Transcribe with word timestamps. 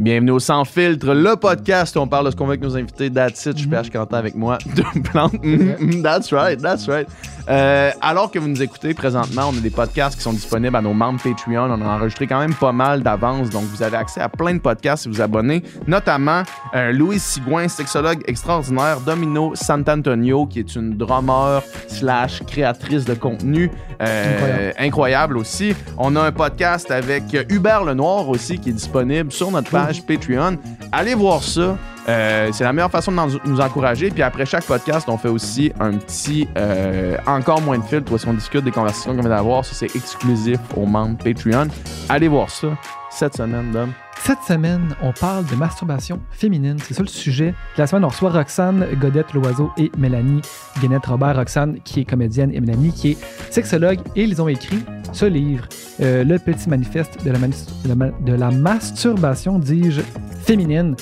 Bienvenue 0.00 0.30
au 0.30 0.38
Sans 0.38 0.64
Filtre, 0.64 1.12
le 1.12 1.36
podcast 1.36 1.94
où 1.94 1.98
on 1.98 2.06
parle 2.06 2.24
de 2.24 2.30
ce 2.30 2.36
qu'on 2.36 2.46
veut 2.46 2.52
avec 2.52 2.62
nos 2.62 2.74
invités. 2.74 3.10
That's 3.10 3.44
it, 3.44 3.52
je 3.52 3.58
suis 3.58 3.68
PH 3.68 3.90
Quentin 3.90 4.16
avec 4.16 4.34
moi. 4.34 4.56
Deux 4.74 5.02
plantes. 5.02 5.34
Mhm, 5.44 5.76
mhm, 5.78 6.02
that's 6.02 6.32
right, 6.32 6.58
that's 6.58 6.88
right. 6.88 7.06
Euh, 7.50 7.90
alors 8.00 8.30
que 8.30 8.38
vous 8.38 8.48
nous 8.48 8.62
écoutez 8.62 8.94
présentement, 8.94 9.50
on 9.52 9.58
a 9.58 9.60
des 9.60 9.68
podcasts 9.68 10.16
qui 10.16 10.22
sont 10.22 10.32
disponibles 10.32 10.74
à 10.74 10.80
nos 10.80 10.94
membres 10.94 11.20
Patreon. 11.22 11.70
On 11.70 11.82
a 11.82 11.96
enregistré 11.96 12.26
quand 12.26 12.38
même 12.38 12.54
pas 12.54 12.72
mal 12.72 13.02
d'avance, 13.02 13.50
donc 13.50 13.64
vous 13.64 13.82
avez 13.82 13.98
accès 13.98 14.22
à 14.22 14.30
plein 14.30 14.54
de 14.54 14.60
podcasts 14.60 15.02
si 15.02 15.10
vous 15.10 15.20
abonnez, 15.20 15.62
notamment 15.86 16.44
euh, 16.74 16.92
Louis 16.92 17.18
Sigouin, 17.18 17.68
sexologue 17.68 18.22
extraordinaire, 18.26 19.00
Domino 19.00 19.52
Sant'Antonio, 19.54 20.46
qui 20.46 20.60
est 20.60 20.76
une 20.76 20.96
drummer 20.96 21.62
slash 21.88 22.42
créatrice 22.46 23.04
de 23.04 23.12
contenu 23.12 23.70
euh, 24.00 24.72
incroyable. 24.78 25.36
aussi. 25.36 25.74
On 25.98 26.16
a 26.16 26.22
un 26.22 26.32
podcast 26.32 26.90
avec 26.90 27.24
Hubert 27.50 27.84
Lenoir 27.84 28.30
aussi 28.30 28.58
qui 28.58 28.70
est 28.70 28.72
disponible 28.72 29.30
sur 29.30 29.50
notre 29.50 29.70
page 29.70 29.89
Patreon. 29.98 30.56
Allez 30.92 31.14
voir 31.14 31.42
ça. 31.42 31.76
Euh, 32.08 32.48
c'est 32.52 32.64
la 32.64 32.72
meilleure 32.72 32.90
façon 32.90 33.12
de 33.12 33.48
nous 33.48 33.60
encourager. 33.60 34.10
Puis 34.10 34.22
après 34.22 34.46
chaque 34.46 34.64
podcast, 34.64 35.08
on 35.08 35.18
fait 35.18 35.28
aussi 35.28 35.72
un 35.80 35.92
petit 35.92 36.48
euh, 36.56 37.16
encore 37.26 37.60
moins 37.60 37.78
de 37.78 37.84
filtres 37.84 38.12
où 38.12 38.16
on 38.26 38.34
discute 38.34 38.64
des 38.64 38.70
conversations 38.70 39.14
qu'on 39.14 39.20
vient 39.20 39.30
d'avoir. 39.30 39.64
Ça, 39.64 39.74
c'est 39.74 39.94
exclusif 39.96 40.58
aux 40.76 40.86
membres 40.86 41.18
Patreon. 41.22 41.68
Allez 42.08 42.28
voir 42.28 42.50
ça 42.50 42.68
cette 43.10 43.36
semaine, 43.36 43.70
Dom. 43.72 43.92
Cette 44.22 44.42
semaine, 44.46 44.94
on 45.02 45.12
parle 45.12 45.46
de 45.46 45.54
masturbation 45.54 46.20
féminine. 46.30 46.76
C'est 46.82 46.94
ça 46.94 47.02
le 47.02 47.08
sujet. 47.08 47.54
La 47.76 47.86
semaine, 47.86 48.04
on 48.04 48.08
reçoit 48.08 48.30
Roxane 48.30 48.86
Godette-Loiseau 49.00 49.70
et 49.78 49.90
Mélanie 49.96 50.42
Guénette-Robert. 50.80 51.36
Roxane, 51.36 51.80
qui 51.84 52.00
est 52.00 52.04
comédienne, 52.04 52.50
et 52.54 52.60
Mélanie, 52.60 52.92
qui 52.92 53.12
est 53.12 53.18
sexologue. 53.50 53.98
Et 54.16 54.24
ils 54.24 54.40
ont 54.40 54.48
écrit 54.48 54.84
ce 55.12 55.24
livre, 55.24 55.66
euh, 56.00 56.22
Le 56.24 56.38
petit 56.38 56.68
manifeste 56.68 57.24
de 57.24 57.30
la, 57.30 58.10
de 58.20 58.32
la 58.32 58.50
masturbation, 58.50 59.58
dis-je, 59.58 60.02
féminine. 60.44 60.94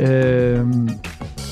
Euh, 0.00 0.64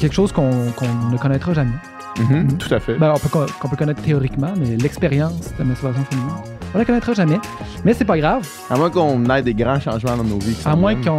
quelque 0.00 0.14
chose 0.14 0.32
qu'on 0.32 0.50
ne 0.50 1.18
connaîtra 1.18 1.52
jamais. 1.52 1.76
Mhm, 2.18 2.42
mm. 2.44 2.58
Tout 2.58 2.74
à 2.74 2.80
fait. 2.80 2.94
Ben, 2.94 3.14
qu'on 3.30 3.68
peut, 3.68 3.76
connaître 3.76 4.02
théoriquement, 4.02 4.52
mais 4.56 4.76
l'expérience 4.76 5.52
de 5.54 5.58
la 5.58 5.64
masturbation 5.64 6.04
féminine, 6.04 6.34
on 6.74 6.78
la 6.78 6.84
connaîtra 6.84 7.12
jamais. 7.12 7.38
Mais 7.84 7.94
c'est 7.94 8.04
pas 8.04 8.18
grave. 8.18 8.46
À 8.68 8.76
moins 8.76 8.90
qu'on 8.90 9.24
ait 9.30 9.42
des 9.42 9.54
grands 9.54 9.80
changements 9.80 10.16
dans 10.16 10.24
nos 10.24 10.38
vies. 10.38 10.56
À 10.64 10.76
moins 10.76 10.94
qu'il 10.94 11.12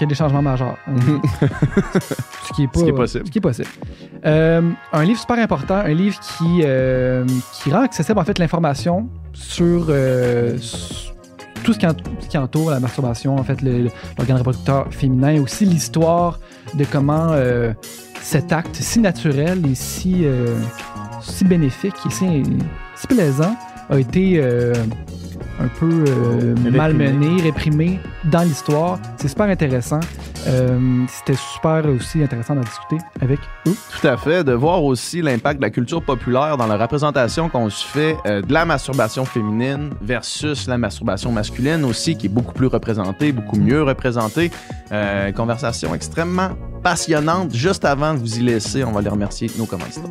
y 0.00 0.04
ait 0.04 0.06
des 0.06 0.14
changements 0.14 0.42
majeurs. 0.42 0.76
Ce, 2.44 2.52
qui 2.54 2.64
est 2.64 2.66
pas, 2.66 2.92
possible. 2.92 3.26
Ce 3.26 3.30
qui 3.30 3.38
est 3.38 3.40
possible. 3.40 3.68
Euh, 4.26 4.70
un 4.92 5.04
livre 5.04 5.20
super 5.20 5.38
important, 5.38 5.76
un 5.76 5.94
livre 5.94 6.18
qui, 6.20 6.60
euh, 6.64 7.24
qui 7.54 7.70
rend 7.70 7.82
accessible 7.82 8.18
en 8.18 8.24
fait 8.24 8.38
l'information 8.38 9.08
sur, 9.32 9.90
tout 11.62 11.72
ce 11.72 11.78
qui, 12.28 12.38
entoure 12.38 12.70
la 12.70 12.80
masturbation, 12.80 13.36
en 13.36 13.44
fait, 13.44 13.60
l'organe 13.62 14.38
reproducteur 14.38 14.92
féminin, 14.92 15.30
et 15.30 15.40
aussi 15.40 15.64
l'histoire 15.64 16.38
de 16.74 16.84
comment 16.84 17.28
euh, 17.30 17.72
cet 18.20 18.52
acte 18.52 18.76
si 18.76 19.00
naturel 19.00 19.64
et 19.66 19.74
si, 19.74 20.24
euh, 20.24 20.56
si 21.22 21.44
bénéfique 21.44 21.94
et 22.06 22.10
si, 22.10 22.42
si 22.96 23.06
plaisant 23.06 23.56
a 23.90 23.98
été 23.98 24.40
euh, 24.40 24.72
un 25.60 25.68
peu 25.68 26.04
euh, 26.08 26.54
malmené, 26.70 27.42
réprimé 27.42 28.00
dans 28.24 28.42
l'histoire. 28.42 28.98
C'est 29.16 29.28
super 29.28 29.46
intéressant. 29.46 30.00
Euh, 30.46 31.04
c'était 31.08 31.36
super 31.36 31.84
aussi 31.86 32.22
intéressant 32.22 32.54
d'en 32.54 32.62
discuter 32.62 32.96
avec 33.20 33.38
eux. 33.66 33.74
Tout 34.00 34.06
à 34.06 34.16
fait, 34.16 34.42
de 34.42 34.52
voir 34.52 34.82
aussi 34.82 35.20
l'impact 35.20 35.58
de 35.58 35.62
la 35.62 35.70
culture 35.70 36.02
populaire 36.02 36.56
dans 36.56 36.66
la 36.66 36.78
représentation 36.78 37.50
qu'on 37.50 37.68
se 37.68 37.86
fait 37.86 38.16
euh, 38.24 38.40
de 38.40 38.52
la 38.52 38.64
masturbation 38.64 39.26
féminine 39.26 39.90
versus 40.00 40.66
la 40.66 40.78
masturbation 40.78 41.30
masculine 41.30 41.84
aussi, 41.84 42.16
qui 42.16 42.26
est 42.26 42.30
beaucoup 42.30 42.54
plus 42.54 42.68
représentée, 42.68 43.32
beaucoup 43.32 43.58
mieux 43.58 43.82
représentée. 43.82 44.50
conversation 45.36 45.94
extrêmement 45.94 46.50
passionnante. 46.82 47.54
Juste 47.54 47.84
avant 47.84 48.14
de 48.14 48.18
vous 48.18 48.38
y 48.38 48.42
laisser, 48.42 48.82
on 48.82 48.92
va 48.92 49.02
les 49.02 49.10
remercier 49.10 49.50
nos 49.58 49.66
commentateurs. 49.66 50.10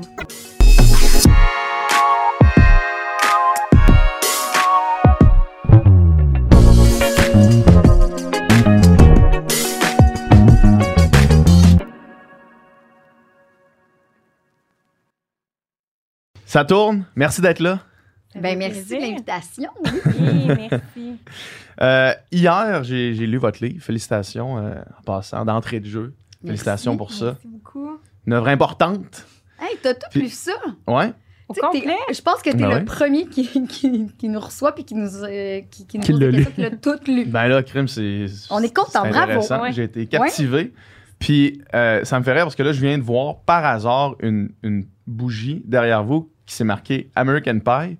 Ça 16.49 16.65
tourne. 16.65 17.05
Merci 17.15 17.41
d'être 17.41 17.59
là. 17.59 17.79
Ben, 18.33 18.57
merci 18.57 18.95
de 18.95 19.01
l'invitation. 19.01 19.69
Oui, 19.85 20.47
merci. 20.47 21.17
Euh, 21.81 22.11
hier, 22.29 22.83
j'ai 22.83 23.13
lu 23.13 23.37
votre 23.37 23.63
livre. 23.63 23.81
Félicitations 23.81 24.57
euh, 24.57 24.73
en 24.99 25.01
passant 25.03 25.45
d'entrée 25.45 25.79
de 25.79 25.85
jeu. 25.85 26.13
Félicitations 26.45 26.97
pour 26.97 27.13
ça. 27.13 27.25
Merci 27.27 27.47
beaucoup. 27.47 27.97
Une 28.27 28.33
œuvre 28.33 28.49
importante. 28.49 29.25
Hey, 29.61 29.77
t'as 29.81 29.93
tout 29.93 30.19
lu 30.19 30.27
ça? 30.27 30.51
Ouais. 30.87 31.13
Au 31.47 31.53
complet? 31.53 31.95
Je 32.11 32.21
pense 32.21 32.41
que 32.41 32.49
t'es 32.49 32.57
Ben 32.57 32.67
le 32.67 32.75
ouais. 32.75 32.83
premier 32.83 33.27
qui, 33.27 33.47
qui, 33.67 34.07
qui 34.17 34.27
nous 34.27 34.41
reçoit 34.41 34.75
puis 34.75 34.83
qui 34.83 34.95
nous, 34.95 35.23
euh, 35.23 35.61
qui, 35.71 35.87
qui 35.87 35.99
nous 35.99 36.03
Qui 36.03 36.11
pose 36.11 36.19
l'a 36.19 36.31
des 36.31 36.37
lu. 36.39 36.45
questions, 36.45 36.63
qui 36.65 36.69
l'a 36.69 36.77
tout 36.97 36.99
lu. 37.09 37.25
Ben 37.27 37.47
là, 37.47 37.63
crime, 37.63 37.87
c'est. 37.87 38.25
On 38.49 38.61
est 38.61 38.75
content, 38.75 39.07
bravo. 39.07 39.39
Ouais. 39.61 39.71
J'ai 39.71 39.83
été 39.83 40.05
captivé. 40.05 40.73
Puis 41.17 41.61
euh, 41.73 42.03
ça 42.03 42.19
me 42.19 42.25
fait 42.25 42.33
rire 42.33 42.43
parce 42.43 42.55
que 42.57 42.63
là, 42.63 42.73
je 42.73 42.81
viens 42.81 42.97
de 42.97 43.03
voir 43.03 43.39
par 43.45 43.63
hasard 43.65 44.15
une, 44.21 44.49
une 44.63 44.85
bougie 45.07 45.61
derrière 45.63 46.03
vous 46.03 46.29
qui 46.49 46.55
s'est 46.55 46.63
marquée 46.63 47.09
American 47.15 47.59
Pie. 47.59 47.97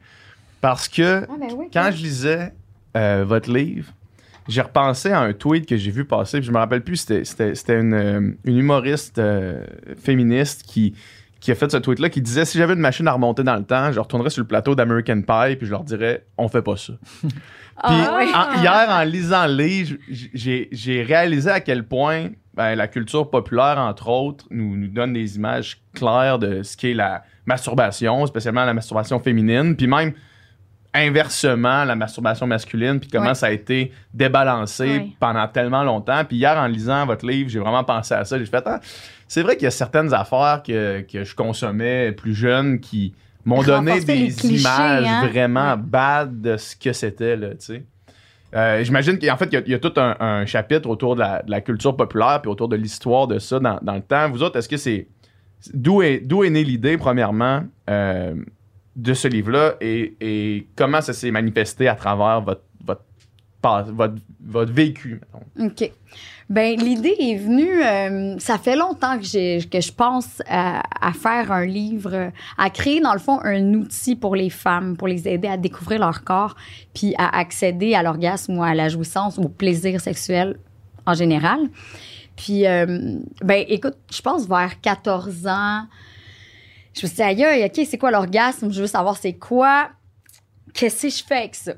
Parce 0.61 0.87
que 0.89 1.23
Ah, 1.23 1.33
ben 1.39 1.47
oui. 1.55 1.67
quand 1.71 1.89
je 1.93 2.03
lisais 2.03 2.53
euh, 2.97 3.23
votre 3.25 3.49
livre, 3.51 3.93
j'ai 4.49 4.61
repensé 4.61 5.11
à 5.11 5.19
un 5.21 5.31
tweet 5.33 5.65
que 5.67 5.77
j'ai 5.77 5.91
vu 5.91 6.03
passer. 6.05 6.39
Puis 6.39 6.47
je 6.47 6.51
me 6.51 6.57
rappelle 6.57 6.81
plus, 6.83 6.97
c'était, 6.97 7.23
c'était, 7.23 7.55
c'était 7.55 7.79
une, 7.79 7.93
euh, 7.93 8.31
une 8.43 8.57
humoriste 8.57 9.19
euh, 9.19 9.63
féministe 10.03 10.63
qui, 10.67 10.95
qui 11.39 11.51
a 11.51 11.55
fait 11.55 11.71
ce 11.71 11.77
tweet-là 11.77 12.09
qui 12.09 12.21
disait 12.21 12.43
si 12.45 12.57
j'avais 12.57 12.73
une 12.73 12.79
machine 12.81 13.07
à 13.07 13.13
remonter 13.13 13.43
dans 13.43 13.55
le 13.55 13.63
temps, 13.63 13.91
je 13.93 13.99
retournerais 13.99 14.31
sur 14.31 14.41
le 14.41 14.47
plateau 14.47 14.75
d'American 14.75 15.21
Pie 15.21 15.55
puis 15.55 15.65
je 15.67 15.71
leur 15.71 15.83
dirais 15.83 16.25
on 16.37 16.47
fait 16.49 16.61
pas 16.63 16.75
ça. 16.75 16.93
Puis 17.81 17.95
Ah, 17.95 18.49
en- 18.57 18.61
hier, 18.61 18.87
en 18.89 19.03
lisant 19.03 19.47
le 19.47 19.53
livre, 19.53 19.95
j'ai 20.09 21.01
réalisé 21.03 21.49
à 21.49 21.61
quel 21.61 21.85
point 21.87 22.27
ben, 22.59 22.75
la 22.75 22.89
culture 22.89 23.29
populaire, 23.29 23.77
entre 23.79 24.09
autres, 24.09 24.43
nous, 24.51 24.75
nous 24.75 24.89
donne 24.89 25.13
des 25.13 25.37
images 25.37 25.79
claires 25.95 26.37
de 26.39 26.61
ce 26.61 26.75
qu'est 26.75 26.93
la 26.93 27.23
masturbation, 27.45 28.25
spécialement 28.25 28.65
la 28.65 28.73
masturbation 28.73 29.17
féminine, 29.17 29.77
puis 29.77 29.87
même 29.87 30.11
inversement 30.93 31.85
la 31.85 31.95
masturbation 31.95 32.47
masculine, 32.47 32.99
puis 32.99 33.09
comment 33.09 33.27
Ouais. 33.27 33.33
ça 33.35 33.45
a 33.47 33.51
été 33.51 33.93
débalancé 34.13 34.83
Ouais. 34.87 35.07
pendant 35.21 35.47
tellement 35.47 35.83
longtemps. 35.83 36.25
Puis 36.25 36.35
hier, 36.35 36.57
en 36.57 36.65
lisant 36.67 37.05
votre 37.05 37.25
livre, 37.25 37.49
j'ai 37.49 37.59
vraiment 37.59 37.85
pensé 37.85 38.13
à 38.13 38.25
ça. 38.25 38.37
J'ai 38.37 38.45
fait, 38.45 38.63
ah, 38.65 38.81
c'est 39.25 39.41
vrai 39.41 39.55
qu'il 39.55 39.63
y 39.63 39.67
a 39.67 39.71
certaines 39.71 40.13
affaires 40.13 40.61
que, 40.65 41.01
que 41.01 41.23
je 41.23 41.35
consommais 41.35 42.11
plus 42.11 42.33
jeune 42.33 42.81
qui 42.81 43.13
m'ont 43.45 43.63
donné 43.63 44.01
des 44.01 44.33
clichés, 44.33 44.59
images 44.59 45.05
hein? 45.07 45.27
vraiment 45.31 45.71
Ouais. 45.75 45.77
bad 45.81 46.41
de 46.41 46.57
ce 46.57 46.75
que 46.75 46.91
c'était, 46.91 47.37
là, 47.37 47.51
tu 47.51 47.55
sais. 47.59 47.85
Euh, 48.55 48.83
J'imagine 48.83 49.19
qu'en 49.19 49.37
fait, 49.37 49.49
il 49.51 49.71
y 49.71 49.73
a- 49.73 49.79
tout 49.79 49.93
un, 49.97 50.45
chapitre 50.45 50.89
autour 50.89 51.15
de 51.15 51.23
la, 51.45 51.61
culture 51.61 51.95
populaire 51.95 52.41
puis 52.41 52.49
autour 52.49 52.67
de 52.67 52.75
l'histoire 52.75 53.27
de 53.27 53.39
ça 53.39 53.59
dans, 53.59 53.79
le 53.93 54.01
temps. 54.01 54.29
Vous 54.29 54.43
autres, 54.43 54.57
est-ce 54.57 54.69
que 54.69 54.77
c'est. 54.77 55.07
D'où 55.73 56.01
est, 56.01 56.49
née 56.49 56.63
l'idée, 56.63 56.97
premièrement, 56.97 57.63
euh, 57.89 58.33
de 58.95 59.13
ce 59.13 59.27
livre-là 59.27 59.75
et, 59.81 60.67
comment 60.75 61.01
ça 61.01 61.13
s'est 61.13 61.31
manifesté 61.31 61.87
à 61.87 61.95
travers 61.95 62.41
votre, 62.41 62.63
vécu? 64.71 65.21
OK. 65.59 65.91
Ben, 66.49 66.79
l'idée 66.79 67.15
est 67.19 67.35
venue, 67.35 67.83
euh, 67.83 68.39
ça 68.39 68.57
fait 68.57 68.75
longtemps 68.75 69.19
que, 69.19 69.23
j'ai, 69.23 69.59
que 69.71 69.79
je 69.81 69.91
pense 69.91 70.41
à, 70.47 70.81
à 70.99 71.13
faire 71.13 71.51
un 71.51 71.63
livre, 71.63 72.31
à 72.57 72.69
créer 72.71 73.01
dans 73.01 73.13
le 73.13 73.19
fond 73.19 73.39
un 73.43 73.75
outil 73.75 74.15
pour 74.15 74.35
les 74.35 74.49
femmes, 74.49 74.97
pour 74.97 75.07
les 75.07 75.27
aider 75.27 75.47
à 75.47 75.57
découvrir 75.57 75.99
leur 75.99 76.23
corps, 76.23 76.55
puis 76.95 77.13
à 77.19 77.37
accéder 77.37 77.93
à 77.93 78.01
l'orgasme 78.01 78.57
ou 78.57 78.63
à 78.63 78.73
la 78.73 78.89
jouissance 78.89 79.37
ou 79.37 79.43
au 79.43 79.49
plaisir 79.49 80.01
sexuel 80.01 80.57
en 81.05 81.13
général. 81.13 81.69
Puis, 82.35 82.65
euh, 82.65 83.19
ben, 83.43 83.63
écoute, 83.67 83.97
je 84.11 84.21
pense 84.21 84.47
vers 84.47 84.81
14 84.81 85.45
ans, 85.45 85.83
je 86.93 87.03
me 87.03 87.07
suis 87.07 87.15
dit, 87.15 87.43
aïe, 87.43 87.65
OK, 87.65 87.85
c'est 87.85 87.97
quoi 87.97 88.09
l'orgasme? 88.09 88.71
Je 88.71 88.81
veux 88.81 88.87
savoir 88.87 89.17
c'est 89.17 89.33
quoi. 89.33 89.89
Qu'est-ce 90.73 91.03
que 91.03 91.09
je 91.09 91.23
fais 91.23 91.37
avec 91.37 91.55
ça? 91.55 91.73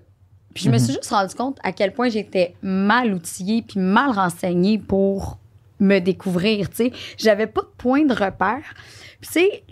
Puis 0.54 0.66
je 0.66 0.70
me 0.70 0.78
suis 0.78 0.94
juste 0.94 1.10
rendu 1.10 1.34
compte 1.36 1.58
à 1.64 1.72
quel 1.72 1.94
point 1.94 2.10
j'étais 2.10 2.56
mal 2.62 3.14
outillée 3.14 3.62
puis 3.62 3.80
mal 3.80 4.12
renseignée 4.12 4.78
pour 4.78 5.38
me 5.80 6.00
découvrir, 6.00 6.70
tu 6.70 6.76
sais. 6.76 6.92
J'avais 7.18 7.48
pas 7.48 7.62
de 7.62 7.70
point 7.78 8.06
de 8.06 8.14
repère. 8.14 8.76
Puis 9.20 9.30
tu 9.34 9.40
sais, 9.40 9.64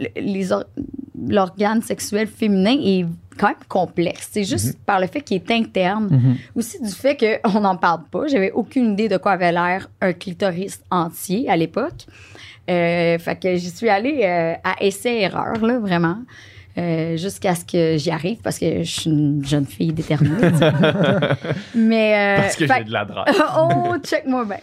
l'organe 1.28 1.82
sexuel 1.82 2.28
féminin 2.28 2.78
est 2.84 3.06
quand 3.38 3.48
même 3.48 3.56
complexe. 3.68 4.30
C'est 4.32 4.44
juste 4.44 4.78
par 4.86 5.00
le 5.00 5.08
fait 5.08 5.22
qu'il 5.22 5.38
est 5.38 5.52
interne. 5.52 6.08
Mhm. 6.12 6.38
Aussi 6.56 6.82
du 6.82 6.92
fait 6.92 7.40
qu'on 7.44 7.60
n'en 7.62 7.78
parle 7.78 8.04
pas. 8.12 8.28
J'avais 8.28 8.52
aucune 8.52 8.94
idée 8.94 9.08
de 9.08 9.18
quoi 9.18 9.34
avait 9.34 9.52
l'air 9.52 9.90
un 10.02 10.14
clitoris 10.14 10.82
entier 10.92 11.50
à 11.50 11.56
l'époque. 11.56 12.06
Euh, 12.70 13.18
fait 13.18 13.40
que 13.40 13.56
j'y 13.56 13.70
suis 13.70 13.90
allée 13.90 14.22
euh, 14.24 14.54
à 14.64 14.84
essai-erreur, 14.84 15.66
là, 15.66 15.80
vraiment. 15.80 16.18
Euh, 16.78 17.18
jusqu'à 17.18 17.56
ce 17.56 17.66
que 17.66 17.98
j'y 17.98 18.12
arrive 18.12 18.38
parce 18.42 18.58
que 18.60 18.84
je 18.84 18.90
suis 19.00 19.10
une 19.10 19.44
jeune 19.46 19.66
fille 19.66 19.92
déterminée. 19.94 20.36
Mais. 21.76 22.38
euh, 22.38 22.42
Parce 22.42 22.56
que 22.56 22.68
fait- 22.68 22.74
j'ai 22.80 22.84
de 22.86 22.94
la 22.94 23.06
drague. 23.06 23.28
oh, 23.58 23.96
check-moi 24.04 24.46
bien. 24.46 24.58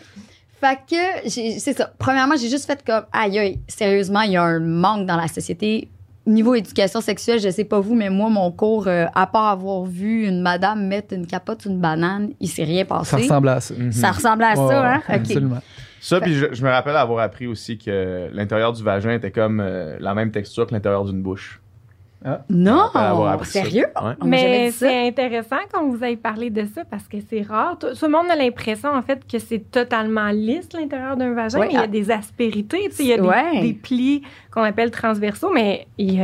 Fait 0.61 0.79
que, 0.88 1.29
j'ai- 1.29 1.58
c'est 1.58 1.75
ça. 1.76 1.93
Premièrement, 1.99 2.35
j'ai 2.41 2.49
juste 2.49 2.67
fait 2.67 2.82
comme, 2.85 3.05
aïe, 3.12 3.38
aïe, 3.38 3.61
sérieusement, 3.69 4.23
il 4.23 4.32
y 4.32 4.37
a 4.37 4.43
un 4.43 4.58
manque 4.61 5.06
dans 5.06 5.17
la 5.17 5.29
société. 5.29 5.88
Niveau 6.26 6.55
éducation 6.56 7.00
sexuelle, 7.00 7.38
je 7.38 7.50
sais 7.50 7.64
pas 7.64 7.79
vous, 7.79 7.94
mais 7.94 8.11
moi, 8.11 8.29
mon 8.31 8.50
cours, 8.50 8.88
euh, 8.88 9.05
à 9.14 9.26
part 9.29 9.47
avoir 9.47 9.85
vu 9.85 10.26
une 10.26 10.41
madame 10.41 10.85
mettre 10.87 11.14
une 11.14 11.25
capote 11.26 11.62
sur 11.62 11.70
une 11.70 11.81
banane, 11.81 12.31
il 12.41 12.49
s'est 12.49 12.64
rien 12.64 12.85
passé. 12.85 13.11
Ça 13.11 13.17
ressemble 13.19 13.49
à 13.50 13.61
ça. 13.61 13.75
Ça 13.93 14.11
ressemble 14.11 14.43
à 14.43 14.56
ça, 14.56 14.94
hein? 14.94 15.02
Absolument. 15.06 15.61
Ça, 16.00 16.20
puis 16.20 16.35
je, 16.35 16.47
je 16.52 16.64
me 16.64 16.69
rappelle 16.70 16.97
avoir 16.97 17.23
appris 17.23 17.47
aussi 17.47 17.79
que 17.79 18.29
l'intérieur 18.32 18.73
du 18.73 18.82
vagin 18.82 19.12
était 19.12 19.31
comme 19.31 19.61
euh, 19.61 19.97
la 20.00 20.14
même 20.14 20.31
texture 20.32 20.67
que 20.67 20.73
l'intérieur 20.75 21.05
d'une 21.05 21.23
bouche. 21.23 21.61
Non, 22.50 22.87
appris 22.94 23.46
ça. 23.46 23.62
sérieux? 23.62 23.87
Ouais. 24.02 24.12
Mais 24.25 24.70
c'est 24.73 25.06
intéressant 25.08 25.56
qu'on 25.73 25.90
vous 25.90 26.02
ait 26.02 26.17
parlé 26.17 26.50
de 26.50 26.64
ça 26.64 26.84
parce 26.84 27.06
que 27.06 27.19
c'est 27.28 27.43
rare. 27.43 27.78
Tout, 27.78 27.88
tout 27.99 28.05
le 28.06 28.11
monde 28.11 28.26
a 28.31 28.37
l'impression, 28.37 28.90
en 28.93 29.02
fait, 29.02 29.20
que 29.31 29.38
c'est 29.38 29.70
totalement 29.70 30.28
lisse 30.31 30.69
l'intérieur 30.75 31.17
d'un 31.17 31.34
vagin, 31.34 31.58
Ouais, 31.61 31.67
mais 31.67 31.73
il 31.73 31.76
y 31.76 31.81
ah. 31.81 31.82
a 31.82 31.87
des 31.87 32.11
aspérités, 32.11 32.88
tu 32.90 32.96
sais, 32.96 33.02
il 33.05 33.08
y 33.08 33.12
a 33.12 33.17
des, 33.19 33.23
Ouais. 33.28 33.61
des 33.61 33.73
plis 33.75 34.23
qu'on 34.50 34.62
appelle 34.62 34.90
transversaux, 34.90 35.50
mais 35.52 35.87
hey, 35.99 36.20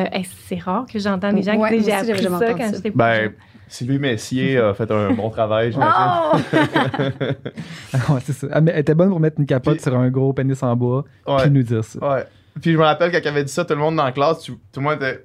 c'est 0.46 0.58
rare 0.60 0.86
que 0.92 0.98
j'entends 0.98 1.32
des 1.32 1.42
gens 1.42 1.56
Ouais, 1.56 1.70
qui 1.70 1.76
disent 1.78 1.86
j'ai 1.86 1.92
appris 2.12 2.22
ça 2.24 2.28
quand 2.28 2.34
entendu 2.36 2.60
ça. 2.62 2.66
j'étais 2.76 2.90
plus 2.90 2.96
Ben, 2.98 3.14
jeune. 3.22 3.32
Sylvie 3.68 3.98
Messier 3.98 4.58
a 4.58 4.74
fait 4.74 4.90
un 4.90 5.12
bon 5.12 5.30
travail, 5.30 5.72
j'imagine. 5.72 5.94
Oh! 6.34 6.36
ouais, 8.12 8.20
c'est 8.24 8.32
ça. 8.32 8.46
Elle, 8.52 8.68
elle 8.68 8.78
était 8.80 8.94
bonne 8.94 9.08
pour 9.10 9.20
mettre 9.20 9.38
une 9.38 9.46
capote 9.46 9.74
Puis- 9.74 9.82
sur 9.82 9.96
un 9.96 10.10
gros 10.10 10.32
pénis 10.32 10.62
en 10.62 10.74
bois, 10.76 11.04
Ouais. 11.26 11.42
puis 11.42 11.50
nous 11.50 11.62
dire 11.62 11.84
ça. 11.84 11.98
Ouais. 12.16 12.24
Puis 12.60 12.72
je 12.72 12.76
me 12.78 12.82
rappelle 12.82 13.10
quand 13.10 13.18
elle 13.22 13.28
avait 13.28 13.44
dit 13.44 13.52
ça, 13.52 13.64
tout 13.64 13.72
le 13.74 13.80
monde 13.80 13.96
dans 13.96 14.04
la 14.04 14.12
classe, 14.12 14.40
tu- 14.40 14.52
tout 14.52 14.80
le 14.80 14.82
monde 14.82 14.94
était. 14.96 15.24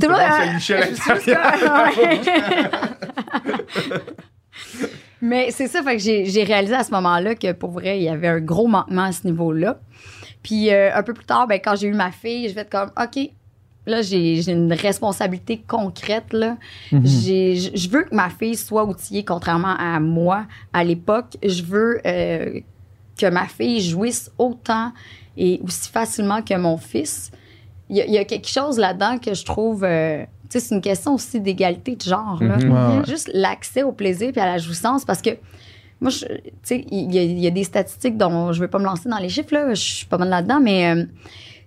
Tout 0.00 0.08
le 0.08 0.08
monde. 0.08 0.60
Mais 5.20 5.52
c'est 5.52 5.68
ça, 5.68 5.82
fait 5.82 5.96
que 5.96 6.02
j'ai 6.02 6.44
réalisé 6.44 6.74
à 6.74 6.82
ce 6.82 6.90
moment-là 6.90 7.36
que 7.36 7.52
pour 7.52 7.70
vrai, 7.70 7.98
il 7.98 8.02
y 8.02 8.08
avait 8.08 8.28
un 8.28 8.40
gros 8.40 8.66
manquement 8.66 9.04
à 9.04 9.12
ce 9.12 9.24
niveau-là. 9.26 9.78
Puis 10.42 10.70
euh, 10.70 10.90
un 10.92 11.02
peu 11.04 11.14
plus 11.14 11.24
tard, 11.24 11.46
ben, 11.46 11.60
quand 11.62 11.76
j'ai 11.76 11.86
eu 11.86 11.94
ma 11.94 12.10
fille, 12.10 12.48
j'ai 12.48 12.54
fait 12.54 12.68
comme, 12.68 12.90
OK, 13.00 13.30
là, 13.86 14.02
j'ai 14.02 14.50
une 14.50 14.72
responsabilité 14.72 15.62
concrète. 15.66 16.32
Là. 16.32 16.56
Je 16.90 17.70
je 17.74 17.88
veux 17.88 18.02
que 18.02 18.14
ma 18.14 18.30
fille 18.30 18.56
soit 18.56 18.84
outillée, 18.84 19.24
contrairement 19.24 19.76
à 19.78 20.00
moi 20.00 20.46
à 20.72 20.82
l'époque. 20.82 21.36
Je 21.42 21.62
veux 21.62 22.00
euh, 22.04 22.60
que 23.16 23.26
ma 23.26 23.46
fille 23.46 23.80
jouisse 23.80 24.30
autant 24.38 24.92
et 25.36 25.60
aussi 25.62 25.88
facilement 25.90 26.42
que 26.42 26.54
mon 26.54 26.76
fils. 26.76 27.30
Il 27.92 27.98
y, 27.98 28.00
a- 28.00 28.06
il 28.06 28.12
y 28.12 28.18
a 28.18 28.24
quelque 28.24 28.48
chose 28.48 28.78
là-dedans 28.78 29.18
que 29.18 29.34
je 29.34 29.44
trouve. 29.44 29.84
euh, 29.84 30.24
tu 30.50 30.58
sais, 30.58 30.60
c'est 30.60 30.74
une 30.74 30.80
question 30.80 31.14
aussi 31.14 31.40
d'égalité 31.40 31.94
de 31.94 32.02
genre. 32.02 32.42
là. 32.42 32.56
Mhm. 32.56 32.72
Ouais. 32.98 33.04
Juste 33.06 33.30
l'accès 33.34 33.82
au 33.84 33.92
plaisir 33.92 34.32
puis 34.32 34.40
à 34.40 34.46
la 34.46 34.58
jouissance 34.58 35.04
parce 35.04 35.22
que 35.22 35.30
moi, 36.00 36.10
tu 36.10 36.26
sais, 36.64 36.84
il 36.90 37.14
y, 37.14 37.18
a- 37.18 37.22
il 37.22 37.38
y 37.38 37.46
a 37.46 37.50
des 37.50 37.64
statistiques 37.64 38.16
dont 38.16 38.52
je 38.52 38.58
ne 38.58 38.64
vais 38.64 38.68
pas 38.68 38.78
me 38.80 38.84
lancer 38.84 39.08
dans 39.08 39.18
les 39.18 39.28
chiffres, 39.28 39.52
là, 39.54 39.72
je 39.74 39.80
suis 39.80 40.06
pas 40.06 40.18
mal 40.18 40.30
là-dedans, 40.30 40.58
mais 40.60 40.90
euh, 40.94 41.04
tu 41.04 41.10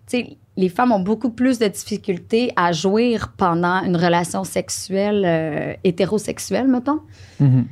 sais, 0.07 0.37
les 0.57 0.69
femmes 0.69 0.91
ont 0.91 0.99
beaucoup 0.99 1.29
plus 1.29 1.59
de 1.59 1.67
difficultés 1.67 2.51
à 2.55 2.71
jouir 2.71 3.33
pendant 3.37 3.83
une 3.83 3.95
relation 3.97 4.43
sexuelle 4.43 5.23
euh, 5.25 5.73
hétérosexuelle, 5.83 6.67
mettons. 6.67 6.99
Mhm. 7.39 7.65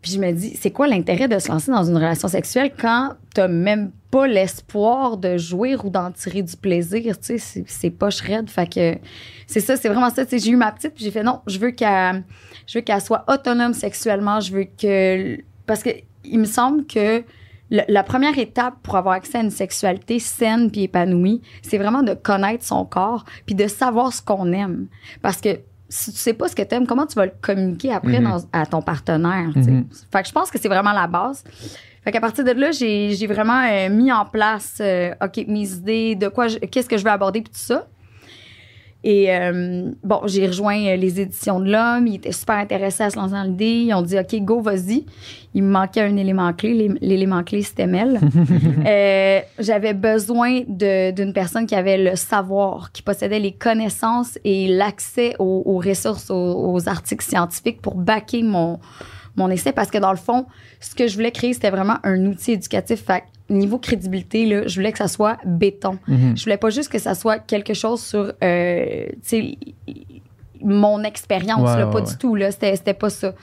Puis 0.00 0.12
je 0.12 0.18
me 0.18 0.32
dis, 0.32 0.56
c'est 0.60 0.70
quoi 0.72 0.88
l'intérêt 0.88 1.28
de 1.28 1.38
se 1.38 1.48
lancer 1.48 1.70
dans 1.70 1.84
une 1.84 1.96
relation 1.96 2.26
sexuelle 2.28 2.72
quand 2.80 3.12
t'as 3.34 3.46
même 3.48 3.92
pas 4.12 4.26
l'espoir 4.28 5.16
de 5.16 5.38
jouir 5.38 5.84
ou 5.86 5.90
d'en 5.90 6.12
tirer 6.12 6.42
du 6.42 6.54
plaisir, 6.56 7.18
tu 7.18 7.38
sais, 7.38 7.64
c'est- 7.66 7.90
pas 7.90 8.10
raide. 8.22 8.48
Fait 8.50 8.72
que 8.72 8.98
c'est 9.46 9.60
ça, 9.60 9.76
c'est 9.76 9.88
vraiment 9.88 10.10
ça. 10.10 10.22
J'ai 10.30 10.50
eu 10.50 10.56
ma 10.56 10.70
petite, 10.70 10.94
puis 10.94 11.04
j'ai 11.04 11.10
fait 11.10 11.22
non, 11.24 11.40
je 11.46 11.58
veux 11.58 11.70
qu'elle, 11.70 12.22
je 12.68 12.78
veux 12.78 12.82
qu'elle 12.82 13.00
soit 13.00 13.24
autonome 13.26 13.72
sexuellement, 13.74 14.38
je 14.40 14.52
veux 14.52 14.64
que, 14.64 15.38
parce 15.66 15.82
que 15.82 15.90
il 16.24 16.38
me 16.38 16.44
semble 16.44 16.86
que 16.86 17.24
le- 17.70 17.80
la 17.88 18.02
première 18.02 18.38
étape 18.38 18.74
pour 18.82 18.96
avoir 18.96 19.14
accès 19.14 19.38
à 19.38 19.40
une 19.40 19.50
sexualité 19.50 20.18
saine 20.18 20.70
puis 20.70 20.82
épanouie, 20.82 21.40
c'est 21.62 21.78
vraiment 21.78 22.02
de 22.02 22.12
connaître 22.12 22.64
son 22.64 22.84
corps 22.84 23.24
puis 23.46 23.54
de 23.54 23.66
savoir 23.66 24.12
ce 24.12 24.20
qu'on 24.20 24.52
aime. 24.52 24.88
Parce 25.22 25.40
que 25.40 25.58
si 25.88 26.12
tu 26.12 26.18
sais 26.18 26.34
pas 26.34 26.48
ce 26.48 26.54
que 26.56 26.62
tu 26.62 26.74
aimes, 26.74 26.86
comment 26.86 27.06
tu 27.06 27.14
vas 27.14 27.24
le 27.26 27.32
communiquer 27.40 27.92
après 27.92 28.20
Mhm. 28.20 28.24
dans- 28.30 28.44
à 28.52 28.66
ton 28.66 28.82
partenaire? 28.82 29.50
Mhm. 29.56 29.86
Fait 30.12 30.22
que 30.22 30.28
je 30.28 30.32
pense 30.32 30.50
que 30.50 30.58
c'est 30.60 30.68
vraiment 30.68 30.92
la 30.92 31.06
base. 31.06 31.42
Fait 32.04 32.10
qu'à 32.12 32.20
partir 32.20 32.44
de 32.44 32.50
là, 32.50 32.70
j'ai 32.72 33.10
j'ai 33.14 33.26
vraiment 33.26 33.62
euh, 33.70 33.88
mis 33.88 34.10
en 34.12 34.24
place, 34.24 34.78
euh, 34.80 35.12
OK, 35.24 35.44
mes 35.48 35.70
idées, 35.72 36.14
de 36.16 36.28
quoi, 36.28 36.48
je- 36.48 36.58
qu'est-ce 36.58 36.88
que 36.88 36.96
je 36.98 37.04
veux 37.04 37.10
aborder, 37.10 37.40
puis 37.42 37.52
tout 37.52 37.58
ça. 37.58 37.86
Et 39.04 39.34
euh, 39.34 39.90
bon, 40.04 40.20
j'ai 40.26 40.46
rejoint 40.46 40.78
euh, 40.78 40.94
les 40.96 41.20
éditions 41.20 41.58
de 41.58 41.72
l'Homme. 41.72 42.06
Ils 42.06 42.14
étaient 42.16 42.30
super 42.30 42.54
intéressés 42.56 43.02
à 43.02 43.10
se 43.10 43.16
lancer 43.16 43.32
dans 43.34 43.42
l'idée. 43.42 43.82
Ils 43.88 43.94
ont 43.94 44.02
dit, 44.02 44.16
OK, 44.16 44.32
go, 44.42 44.60
vas-y. 44.60 45.06
Il 45.54 45.64
me 45.64 45.70
manquait 45.72 46.02
un 46.02 46.16
élément 46.16 46.52
clé. 46.52 46.72
L'é- 46.72 46.94
L'élément 47.00 47.42
clé, 47.42 47.62
c'était 47.62 47.88
Mel. 47.88 48.20
Euh, 48.86 49.40
J'avais 49.58 49.94
besoin 49.94 50.60
d'une 50.68 51.32
personne 51.32 51.66
qui 51.66 51.74
avait 51.74 51.98
le 51.98 52.14
savoir, 52.14 52.92
qui 52.92 53.02
possédait 53.02 53.40
les 53.40 53.52
connaissances 53.52 54.38
et 54.44 54.68
l'accès 54.68 55.34
aux, 55.40 55.62
aux 55.66 55.78
ressources, 55.78 56.30
aux, 56.30 56.72
aux 56.72 56.88
articles 56.88 57.24
scientifiques 57.24 57.80
pour 57.82 57.96
backer 57.96 58.42
mon, 58.44 58.78
mon 59.36 59.50
essai. 59.50 59.72
Parce 59.72 59.90
que 59.90 59.98
dans 59.98 60.10
le 60.10 60.16
fond, 60.18 60.46
ce 60.80 60.94
que 60.94 61.06
je 61.06 61.14
voulais 61.14 61.32
créer, 61.32 61.52
c'était 61.52 61.70
vraiment 61.70 61.96
un 62.04 62.26
outil 62.26 62.52
éducatif. 62.52 63.04
Fait 63.04 63.24
niveau 63.48 63.78
crédibilité, 63.78 64.46
là, 64.46 64.66
je 64.66 64.74
voulais 64.76 64.92
que 64.92 64.98
ça 64.98 65.08
soit 65.08 65.38
béton. 65.44 65.98
Mhm. 66.08 66.36
Je 66.36 66.44
voulais 66.44 66.56
pas 66.56 66.70
juste 66.70 66.90
que 66.90 66.98
ça 66.98 67.14
soit 67.14 67.38
quelque 67.38 67.74
chose 67.74 68.02
sur, 68.02 68.32
euh, 68.42 69.06
tu 69.08 69.14
sais, 69.22 69.58
mon 70.64 71.02
expérience, 71.02 71.60
Ouais, 71.60 71.76
là, 71.76 71.86
ouais, 71.86 71.92
pas 71.92 72.00
ouais. 72.00 72.06
du 72.06 72.16
tout, 72.16 72.34
là. 72.34 72.50
C'était 72.50 72.76
c'était 72.76 72.94
pas 72.94 73.10
ça. 73.10 73.34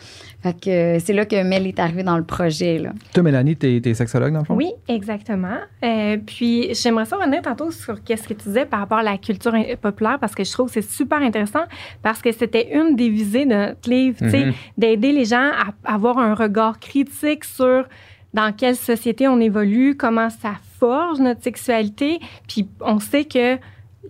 Fait 0.42 0.54
que 0.60 0.70
euh, 0.70 1.00
c'est 1.00 1.12
là 1.14 1.26
que 1.26 1.44
Mel 1.44 1.68
est 1.68 1.80
arrivée 1.80 2.04
dans 2.04 2.18
le 2.18 2.24
projet, 2.24 2.80
là. 2.80 2.92
Toi, 3.14 3.24
Mélanie, 3.24 3.58
t'es 3.58 3.82
t'es 3.84 3.94
sexologue, 3.94 4.32
dans 4.32 4.40
le 4.40 4.46
fond? 4.46 4.56
Oui, 4.56 4.72
exactement. 4.88 5.58
Euh, 5.84 6.18
puis 6.26 6.74
j'aimerais 6.74 7.04
ça 7.06 7.18
revenir 7.18 7.42
tantôt 7.42 7.72
sur 7.72 8.02
qu'est-ce 8.04 8.28
que 8.28 8.34
tu 8.34 8.48
disais 8.48 8.66
par 8.66 8.80
rapport 8.80 9.00
à 9.00 9.04
la 9.04 9.18
culture 9.18 9.54
in- 9.54 9.76
populaire 9.82 10.18
parce 10.20 10.34
que 10.36 10.44
je 10.46 10.52
trouve 10.54 10.68
que 10.68 10.74
c'est 10.82 10.90
super 10.90 11.22
intéressant 11.22 11.64
parce 12.02 12.22
que 12.22 12.32
c'était 12.32 12.70
une 12.74 12.96
des 12.96 13.10
visées 13.10 13.46
de 13.46 13.54
notre 13.54 13.90
livre, 13.90 14.18
tu 14.20 14.30
sais, 14.30 14.46
Mhm. 14.46 14.54
d'aider 14.78 15.12
les 15.12 15.26
gens 15.26 15.50
à 15.86 15.94
avoir 15.94 16.18
un 16.20 16.34
regard 16.36 16.80
critique 16.80 17.44
sur 17.44 17.86
dans 18.34 18.54
quelle 18.56 18.76
société 18.76 19.28
on 19.28 19.40
évolue, 19.42 19.98
comment 19.98 20.30
ça 20.30 20.54
forge 20.80 21.20
notre 21.20 21.44
sexualité. 21.44 22.20
Puis 22.48 22.68
on 22.80 23.00
sait 23.00 23.26
que 23.26 23.58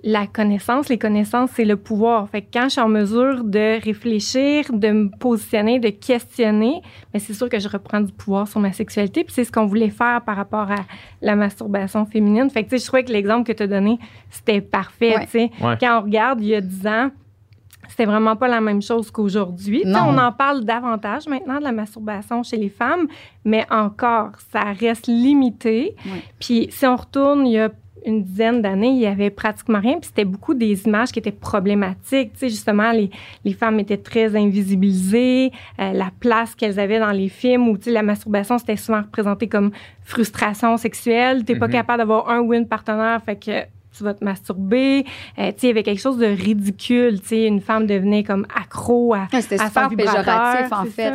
la 0.03 0.27
connaissance, 0.27 0.89
les 0.89 0.97
connaissances, 0.97 1.51
c'est 1.53 1.65
le 1.65 1.75
pouvoir. 1.75 2.29
Fait 2.29 2.41
que 2.41 2.47
quand 2.53 2.65
je 2.65 2.69
suis 2.69 2.81
en 2.81 2.87
mesure 2.87 3.43
de 3.43 3.83
réfléchir, 3.83 4.65
de 4.71 4.89
me 4.89 5.09
positionner, 5.09 5.79
de 5.79 5.89
questionner, 5.89 6.81
mais 7.13 7.19
c'est 7.19 7.33
sûr 7.33 7.49
que 7.49 7.59
je 7.59 7.68
reprends 7.68 8.01
du 8.01 8.13
pouvoir 8.13 8.47
sur 8.47 8.59
ma 8.59 8.71
sexualité. 8.71 9.23
Puis 9.23 9.33
c'est 9.33 9.44
ce 9.44 9.51
qu'on 9.51 9.65
voulait 9.65 9.89
faire 9.89 10.21
par 10.21 10.35
rapport 10.35 10.71
à 10.71 10.85
la 11.21 11.35
masturbation 11.35 12.06
féminine. 12.06 12.49
Fait 12.49 12.63
que 12.63 12.69
tu 12.69 12.77
sais, 12.77 12.83
je 12.83 12.87
trouvais 12.87 13.03
que 13.03 13.11
l'exemple 13.11 13.45
que 13.45 13.53
tu 13.53 13.63
as 13.63 13.68
donné, 13.68 13.99
c'était 14.29 14.61
parfait. 14.61 15.15
Ouais. 15.15 15.25
tu 15.25 15.31
sais. 15.31 15.51
Ouais. 15.61 15.77
Quand 15.79 15.99
on 15.99 16.03
regarde 16.03 16.41
il 16.41 16.47
y 16.47 16.56
a 16.56 16.61
10 16.61 16.87
ans, 16.87 17.11
c'était 17.89 18.06
vraiment 18.06 18.35
pas 18.35 18.47
la 18.47 18.61
même 18.61 18.81
chose 18.81 19.11
qu'aujourd'hui. 19.11 19.83
On 19.85 20.18
en 20.18 20.31
parle 20.31 20.63
davantage 20.63 21.27
maintenant 21.27 21.57
de 21.57 21.63
la 21.63 21.71
masturbation 21.71 22.44
chez 22.44 22.57
les 22.57 22.69
femmes, 22.69 23.07
mais 23.44 23.65
encore, 23.71 24.31
ça 24.51 24.71
reste 24.79 25.07
limité. 25.07 25.95
Ouais. 26.06 26.23
Puis 26.39 26.68
si 26.69 26.85
on 26.85 26.95
retourne 26.95 27.45
il 27.47 27.53
y 27.53 27.59
a 27.59 27.69
une 28.06 28.23
dizaine 28.23 28.61
d'années, 28.61 28.89
il 28.89 28.99
y 28.99 29.06
avait 29.06 29.29
pratiquement 29.29 29.79
rien, 29.79 29.94
puis 29.99 30.07
c'était 30.07 30.25
beaucoup 30.25 30.53
des 30.53 30.83
images 30.85 31.11
qui 31.11 31.19
étaient 31.19 31.31
problématiques. 31.31 32.33
Tu 32.33 32.39
sais, 32.39 32.49
justement, 32.49 32.91
les, 32.91 33.09
les 33.44 33.53
femmes 33.53 33.79
étaient 33.79 33.97
très 33.97 34.35
invisibilisées, 34.35 35.51
euh, 35.79 35.91
la 35.94 36.11
place 36.19 36.56
qu'elles 36.56 36.79
avaient 36.79 36.99
dans 36.99 37.11
les 37.11 37.29
films 37.29 37.68
où, 37.69 37.77
tu 37.77 37.85
sais, 37.85 37.91
la 37.91 38.03
masturbation, 38.03 38.57
c'était 38.57 38.77
souvent 38.77 39.01
représenté 39.01 39.47
comme 39.47 39.71
frustration 40.03 40.77
sexuelle. 40.77 41.44
T'es 41.45 41.56
pas 41.56 41.68
Mhm. 41.68 41.73
capable 41.73 41.97
d'avoir 41.99 42.29
un 42.29 42.39
ou 42.39 42.53
une 42.53 42.68
partenaire, 42.68 43.21
fait 43.23 43.35
que 43.35 43.61
tu 43.97 44.03
vas 44.03 44.13
te 44.13 44.23
masturber. 44.23 45.03
Euh, 45.37 45.47
tu 45.51 45.51
sais, 45.51 45.56
il 45.63 45.68
y 45.68 45.71
avait 45.71 45.83
quelque 45.83 45.99
chose 46.01 46.18
de 46.19 46.25
ridicule. 46.27 47.19
Tu 47.21 47.27
sais, 47.27 47.45
une 47.45 47.59
femme 47.61 47.85
devenait 47.87 48.23
comme 48.23 48.45
accro 48.56 49.13
à... 49.13 49.27
Ah, 49.33 49.41
C'était 49.41 49.59
à 49.59 49.68
super 49.68 49.83
son 49.83 49.89
vibrateur, 49.89 50.23
péjoratif, 50.23 50.73
en 50.73 50.85
fait. 50.85 51.11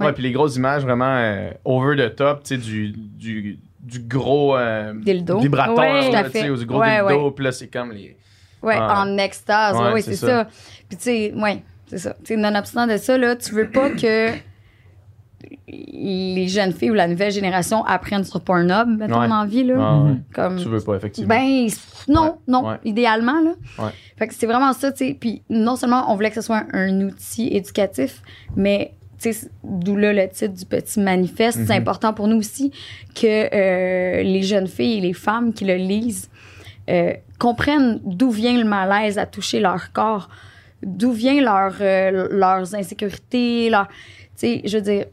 Ouais, 0.00 0.06
Ouais. 0.06 0.12
puis 0.12 0.22
les 0.24 0.32
grosses 0.32 0.56
images 0.56 0.82
vraiment 0.82 1.04
euh, 1.16 1.50
over 1.64 1.96
the 1.96 2.16
top, 2.16 2.42
tu 2.42 2.48
sais, 2.56 2.58
du, 2.60 2.90
du, 2.92 3.58
du 3.84 4.00
gros 4.00 4.56
euh, 4.56 4.92
Dildo. 4.94 5.38
vibrateur, 5.40 5.76
Ouais, 5.78 6.10
là, 6.10 6.22
ou 6.52 6.56
du 6.56 6.66
gros 6.66 6.80
Ouais, 6.80 6.98
dildo, 7.06 7.30
puis 7.32 7.44
là, 7.44 7.52
c'est 7.52 7.68
comme 7.68 7.92
les... 7.92 8.16
Ouais, 8.62 8.78
en 8.78 9.18
extase. 9.18 9.76
Ouais, 9.76 10.00
c'est 10.00 10.16
ça. 10.16 10.26
ça. 10.26 10.48
Puis, 10.88 10.96
tu 10.96 11.02
sais, 11.04 11.32
ouais, 11.36 11.62
c'est 11.86 11.98
ça. 11.98 12.14
Tu 12.24 12.34
sais, 12.34 12.36
nonobstant 12.36 12.86
de 12.86 12.96
ça, 12.96 13.18
là, 13.18 13.36
tu 13.36 13.52
veux 13.54 13.68
pas 13.70 13.90
que 13.90 14.30
les 15.68 16.48
jeunes 16.48 16.72
filles 16.72 16.90
ou 16.90 16.94
la 16.94 17.06
nouvelle 17.06 17.30
génération 17.32 17.84
apprennent 17.84 18.24
sur 18.24 18.40
Pornhub, 18.40 18.88
mettons, 18.98 19.20
Ouais. 19.20 19.26
en 19.30 19.44
vie, 19.46 19.64
là. 19.64 19.74
Ah, 19.78 19.98
ouais. 20.04 20.16
Comme, 20.34 20.56
Tu 20.56 20.68
veux 20.68 20.80
pas, 20.80 20.94
effectivement. 20.96 21.34
Ben, 21.34 21.66
non, 22.08 22.22
Ouais, 22.24 22.32
non, 22.48 22.78
idéalement, 22.84 23.40
là. 23.40 23.90
Fait 24.18 24.28
que 24.28 24.34
c'est 24.34 24.46
vraiment 24.46 24.72
ça, 24.72 24.92
tu 24.92 25.06
sais. 25.08 25.16
Puis 25.18 25.42
non 25.50 25.76
seulement 25.76 26.10
on 26.10 26.14
voulait 26.14 26.28
que 26.30 26.36
ce 26.36 26.40
soit 26.42 26.64
un, 26.72 26.88
un 26.88 27.00
outil 27.02 27.48
éducatif, 27.48 28.22
mais, 28.56 28.94
d'où 29.62 29.96
là 29.96 30.12
le 30.12 30.28
titre 30.28 30.54
du 30.54 30.64
petit 30.66 31.00
manifeste. 31.00 31.58
C'est 31.66 31.74
Mhm. 31.74 31.80
important 31.82 32.12
pour 32.12 32.28
nous 32.28 32.36
aussi 32.38 32.70
que 33.14 33.26
euh, 33.54 34.22
les 34.22 34.42
jeunes 34.42 34.66
filles 34.68 34.98
et 34.98 35.00
les 35.00 35.12
femmes 35.12 35.52
qui 35.52 35.64
le 35.64 35.76
lisent 35.76 36.28
euh, 36.90 37.12
comprennent 37.38 38.00
d'où 38.04 38.30
vient 38.30 38.56
le 38.58 38.64
malaise 38.68 39.18
à 39.18 39.26
toucher 39.26 39.60
leur 39.60 39.92
corps, 39.92 40.28
d'où 40.82 41.12
vient 41.12 41.40
leur, 41.40 41.74
euh, 41.80 42.28
leurs 42.30 42.74
insécurités, 42.74 43.70
leur, 43.70 43.88
tu 43.88 43.94
sais, 44.36 44.62
je 44.64 44.76
veux 44.76 44.82
dire, 44.82 45.06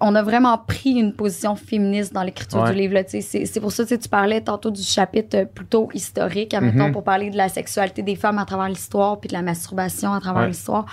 on 0.00 0.14
a 0.14 0.22
vraiment 0.22 0.58
pris 0.58 0.90
une 0.90 1.12
position 1.14 1.54
féministe 1.56 2.12
dans 2.12 2.22
l'écriture 2.22 2.62
Ouais. 2.62 2.72
du 2.72 2.76
livre. 2.78 3.00
C'est 3.08 3.60
pour 3.60 3.70
ça 3.72 3.84
que 3.84 3.94
tu 3.94 4.08
parlais 4.08 4.40
tantôt 4.40 4.70
du 4.70 4.82
chapitre 4.82 5.36
euh, 5.38 5.44
plutôt 5.44 5.88
historique, 5.94 6.52
admettons, 6.54 6.86
Mhm. 6.86 6.92
pour 6.92 7.04
parler 7.04 7.30
de 7.30 7.36
la 7.36 7.48
sexualité 7.48 8.02
des 8.02 8.16
femmes 8.16 8.38
à 8.38 8.44
travers 8.44 8.68
l'histoire, 8.68 9.20
puis 9.20 9.28
de 9.28 9.34
la 9.34 9.42
masturbation 9.42 10.12
à 10.12 10.20
travers 10.20 10.42
Ouais. 10.42 10.48
l'histoire. 10.48 10.86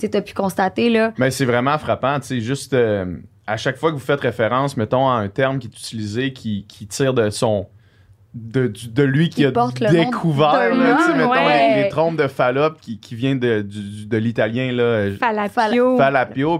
Tu 0.00 0.08
as 0.12 0.22
pu 0.22 0.32
constater, 0.34 0.88
là, 0.90 1.12
Mais 1.18 1.30
c'est 1.30 1.44
vraiment 1.44 1.76
frappant, 1.78 2.18
tu 2.20 2.26
sais, 2.28 2.40
juste 2.40 2.72
euh, 2.74 3.16
à 3.46 3.56
chaque 3.56 3.76
fois 3.76 3.90
que 3.90 3.96
vous 3.96 4.00
faites 4.00 4.20
référence, 4.20 4.76
mettons, 4.76 5.08
à 5.08 5.14
un 5.14 5.28
terme 5.28 5.58
qui 5.58 5.66
est 5.66 5.76
utilisé, 5.78 6.32
qui, 6.32 6.64
qui 6.68 6.86
tire 6.86 7.12
de 7.14 7.28
son. 7.30 7.66
De, 8.34 8.66
du- 8.66 8.88
de 8.88 9.02
lui 9.02 9.28
qui, 9.28 9.36
Qui 9.42 9.44
a 9.44 9.52
porte 9.52 9.78
le 9.78 9.88
nom 9.88 9.92
découvert, 9.92 10.52
d'un 10.52 10.74
là, 10.74 10.96
tu 10.96 11.02
sais, 11.04 11.18
mettons, 11.18 11.30
ouais. 11.32 11.76
les, 11.76 11.82
les 11.82 11.88
trompes 11.90 12.16
de 12.16 12.26
Fallope 12.28 12.80
qui, 12.80 12.98
qui 12.98 13.14
vient 13.14 13.34
de, 13.36 13.60
du- 13.60 14.06
de 14.06 14.16
l'italien, 14.16 14.72
là. 14.72 14.82
euh, 14.82 15.10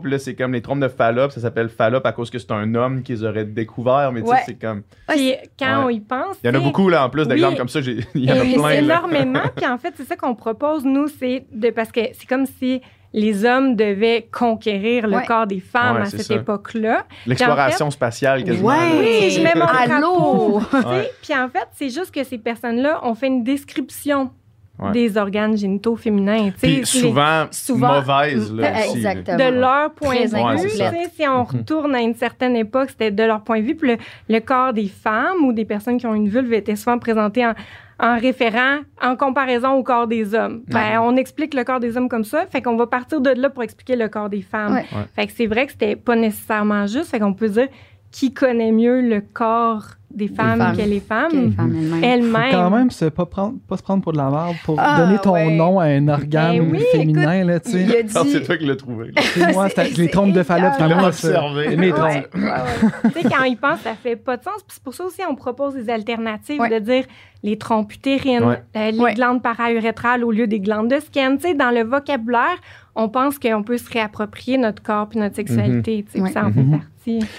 puis 0.03 0.11
là, 0.11 0.19
c'est 0.19 0.35
comme 0.35 0.53
les 0.53 0.61
trompes 0.61 0.81
de 0.81 0.89
Fallope, 0.89 1.33
ça 1.33 1.41
s'appelle 1.41 1.71
Fallope 1.71 2.05
à 2.05 2.13
cause 2.13 2.29
que 2.29 2.39
c'est 2.39 2.51
un 2.53 2.75
homme 2.75 3.03
qu'ils 3.03 3.25
auraient 3.25 3.47
découvert, 3.47 4.13
mais 4.13 4.21
tu 4.21 4.27
sais, 4.27 4.33
Ouais. 4.35 4.39
c'est 4.45 4.61
comme. 4.61 4.83
Puis 5.09 5.35
quand 5.59 5.79
Ouais. 5.79 5.85
on 5.87 5.89
y 5.89 6.01
pense. 6.01 6.37
Il 6.45 6.49
y 6.49 6.51
en 6.51 6.55
a 6.55 6.59
tu 6.59 6.59
sais, 6.59 6.65
beaucoup, 6.67 6.89
là, 6.91 7.07
en 7.07 7.09
plus, 7.11 7.27
d'exemples 7.27 7.53
Oui. 7.53 7.59
comme 7.59 7.69
ça, 7.69 7.81
j'ai- 7.81 8.01
il 8.15 8.25
y 8.25 8.31
en 8.33 8.41
a 8.41 8.45
Et 8.45 8.53
plein, 8.55 8.63
là. 8.63 8.75
énormément. 8.75 9.41
Puis 9.57 9.67
en 9.67 9.79
fait, 9.79 9.95
c'est 9.97 10.05
ça 10.05 10.17
qu'on 10.17 10.35
propose, 10.35 10.85
nous, 10.85 11.09
c'est 11.09 11.47
de. 11.53 11.71
Parce 11.71 11.91
que 11.91 12.01
c'est 12.13 12.29
comme 12.29 12.45
si 12.45 12.83
les 13.13 13.45
hommes 13.45 13.77
devaient 13.77 14.29
conquérir 14.33 15.07
le 15.07 15.17
Ouais. 15.17 15.25
corps 15.27 15.47
des 15.47 15.61
femmes 15.61 15.97
Ouais, 15.97 16.03
à 16.03 16.05
cette 16.07 16.31
époque-là. 16.31 17.05
L'exploration 17.27 17.91
spatiale, 17.91 18.45
quasiment. 18.45 18.69
Ouais. 18.69 18.77
Oui, 18.99 19.31
je 19.31 19.43
mets 19.43 19.55
mon 19.55 19.67
Allô? 19.67 20.61
Puis 21.23 21.35
en 21.35 21.49
fait, 21.49 21.67
c'est 21.73 21.91
juste 21.91 22.11
que 22.15 22.25
ces 22.25 22.39
personnes-là 22.39 23.01
ont 23.05 23.15
fait 23.15 23.27
une 23.29 23.45
description 23.45 24.31
Ouais. 24.79 24.91
des 24.93 25.17
organes 25.19 25.57
génitaux 25.57 25.95
féminins. 25.97 26.51
tu 26.51 26.59
sais, 26.59 26.67
Puis 26.79 26.87
souvent, 26.87 27.45
Souvent- 27.53 27.97
mauvaise, 28.01 28.53
là, 28.53 28.71
aussi, 28.87 29.01
là. 29.03 29.13
Exactement. 29.13 29.37
de 29.37 29.45
leur 29.61 29.93
point 29.93 30.15
de 30.25 30.61
vue. 30.63 31.09
si 31.15 31.29
on 31.29 31.45
retourne 31.45 31.95
à 31.95 32.01
une 32.01 32.15
certaine 32.15 32.57
époque, 32.57 32.89
c'était 32.91 33.11
de 33.11 33.23
leur 33.23 33.43
point 33.43 33.61
de 33.61 33.67
vue. 33.67 33.77
Puis 33.77 33.91
le, 33.91 33.99
le 34.35 34.41
corps 34.41 34.73
des 34.73 34.89
femmes 34.89 35.45
ou 35.45 35.53
des 35.53 35.67
personnes 35.67 35.99
qui 35.99 36.07
ont 36.07 36.15
une 36.15 36.29
vulve 36.29 36.53
était 36.55 36.75
souvent 36.75 36.99
présenté 36.99 37.47
en, 37.47 37.53
en 37.99 38.19
référent, 38.19 38.81
en 39.01 39.17
comparaison 39.17 39.73
au 39.73 39.83
corps 39.83 40.07
des 40.07 40.35
hommes. 40.35 40.63
Ben, 40.69 41.01
on 41.01 41.17
explique 41.17 41.55
le 41.55 41.65
corps 41.65 41.81
des 41.81 41.97
hommes 41.97 42.09
comme 42.09 42.25
ça. 42.25 42.47
Fait 42.47 42.63
qu'on 42.63 42.77
va 42.77 42.87
partir 42.87 43.21
de 43.21 43.31
là 43.31 43.51
pour 43.51 43.63
expliquer 43.63 43.97
le 43.97 44.09
corps 44.09 44.29
des 44.29 44.43
femmes. 44.43 44.75
Ouais. 44.75 44.87
Ouais. 44.93 45.07
Fait 45.15 45.27
que 45.27 45.33
c'est 45.33 45.47
vrai 45.47 45.67
que 45.67 45.73
c'était 45.73 45.97
pas 45.97 46.17
nécessairement 46.17 46.87
juste. 46.87 47.11
Fait 47.11 47.21
qu'on 47.21 47.35
peut 47.35 47.49
dire 47.49 47.69
qui 48.13 48.33
connaît 48.33 48.71
mieux 48.73 49.01
le 49.01 49.21
corps 49.21 49.85
des 50.15 50.29
femmes, 50.29 50.59
femmes. 50.59 50.77
que 50.77 50.83
les 50.83 51.01
femmes? 51.01 51.53
femmes 51.55 52.01
elles-mêmes. 52.03 52.51
Faut 52.51 52.57
quand 52.59 52.71
même 52.71 52.91
se, 52.91 53.07
pas, 53.07 53.25
prendre, 53.25 53.55
pas 53.67 53.79
se 53.79 53.83
prendre 53.83 54.03
pour 54.03 54.13
de 54.13 54.19
la 54.19 54.29
merde 54.29 54.57
pour 54.63 54.77
Ah, 54.79 54.99
donner 54.99 55.19
ton 55.19 55.33
ouais. 55.33 55.51
nom 55.57 55.81
à 55.81 55.85
un 55.87 56.07
organe 56.09 56.59
Ben 56.59 56.71
oui, 56.73 56.85
féminin, 56.93 57.45
là, 57.45 57.59
tu 57.61 57.71
sais. 57.71 57.83
Il 57.83 57.91
a 57.93 57.97
Ah, 58.17 58.23
dit. 58.23 58.31
c'est 58.33 58.43
toi 58.43 58.59
qui 58.59 58.67
l'as 58.67 58.77
trouvé. 58.77 59.13
C'est 59.19 59.53
moi, 59.55 59.69
les 59.97 60.09
trompes 60.11 60.33
de 60.35 60.43
Fallope, 60.43 60.75
c'est 60.79 60.87
moi, 60.95 61.07
observé. 61.07 61.77
Mes 61.79 61.89
trompes. 61.93 62.05
ouais, 62.35 62.41
ouais. 62.43 63.11
tu 63.15 63.23
sais, 63.23 63.29
quand 63.31 63.45
ils 63.45 63.57
pensent, 63.57 63.81
ça 63.81 63.95
fait 63.95 64.17
pas 64.17 64.37
de 64.37 64.43
sens. 64.45 64.57
Puis 64.69 64.75
c'est 64.75 64.83
pour 64.83 64.93
ça 64.93 65.05
aussi, 65.07 65.23
on 65.27 65.35
propose 65.35 65.73
des 65.75 65.89
alternatives 65.89 66.61
Ouais. 66.61 66.69
de 66.69 66.79
dire 66.85 67.05
les 67.43 67.57
trompes 67.57 67.95
utérines, 67.95 68.45
Ouais. 68.45 68.63
euh, 68.77 68.91
les 68.91 68.99
Ouais. 69.01 69.15
glandes 69.15 69.43
paraurétrales 69.43 70.25
au 70.25 70.31
lieu 70.31 70.47
des 70.47 70.61
glandes 70.61 70.89
de 70.91 71.01
scan. 71.01 71.37
Tu 71.41 71.49
sais, 71.49 71.55
dans 71.55 71.71
le 71.71 71.85
vocabulaire, 71.85 72.59
on 72.95 73.09
pense 73.09 73.39
qu'on 73.39 73.63
peut 73.63 73.79
se 73.79 73.91
réapproprier 73.91 74.59
notre 74.59 74.83
corps 74.83 75.09
puis 75.09 75.19
notre 75.19 75.37
sexualité. 75.37 76.05
tu 76.13 76.21
sais. 76.21 76.33
Ça 76.33 76.45
en 76.45 76.53
fait 76.53 76.61
Mhm. 76.61 76.83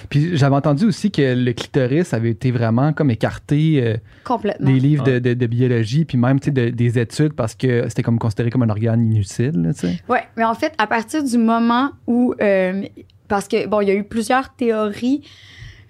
Puis 0.10 0.36
j'avais 0.38 0.56
entendu 0.56 0.86
aussi 0.86 1.12
que 1.12 1.34
le 1.36 1.54
clitoris 1.54 2.14
avait 2.14 2.32
été 2.32 2.52
vraiment 2.52 2.94
comme 2.94 3.10
écarté 3.12 3.82
euh, 3.84 3.98
Complètement. 4.24 4.68
des 4.72 4.80
livres 4.80 5.04
de, 5.04 5.12
Ouais. 5.14 5.20
de- 5.22 5.34
de 5.34 5.48
biologie, 5.48 6.06
puis 6.06 6.18
même 6.18 6.40
tu 6.40 6.46
sais, 6.46 6.52
de- 6.52 6.70
des 6.70 7.00
études 7.00 7.34
parce 7.34 7.56
que 7.56 7.88
c'était 7.90 8.04
comme 8.04 8.20
considéré 8.20 8.50
comme 8.50 8.64
un 8.64 8.70
organe 8.70 9.02
inutile. 9.06 9.72
Oui, 10.10 10.18
mais 10.38 10.44
en 10.44 10.54
fait, 10.56 10.74
à 10.78 10.88
partir 10.88 11.24
du 11.24 11.38
moment 11.38 11.92
où. 12.08 12.34
euh, 12.42 12.84
parce 13.28 13.48
que, 13.48 13.66
bon, 13.68 13.82
il 13.82 13.88
y 13.88 13.92
a 13.92 13.96
eu 13.96 14.04
plusieurs 14.04 14.54
théories. 14.56 15.22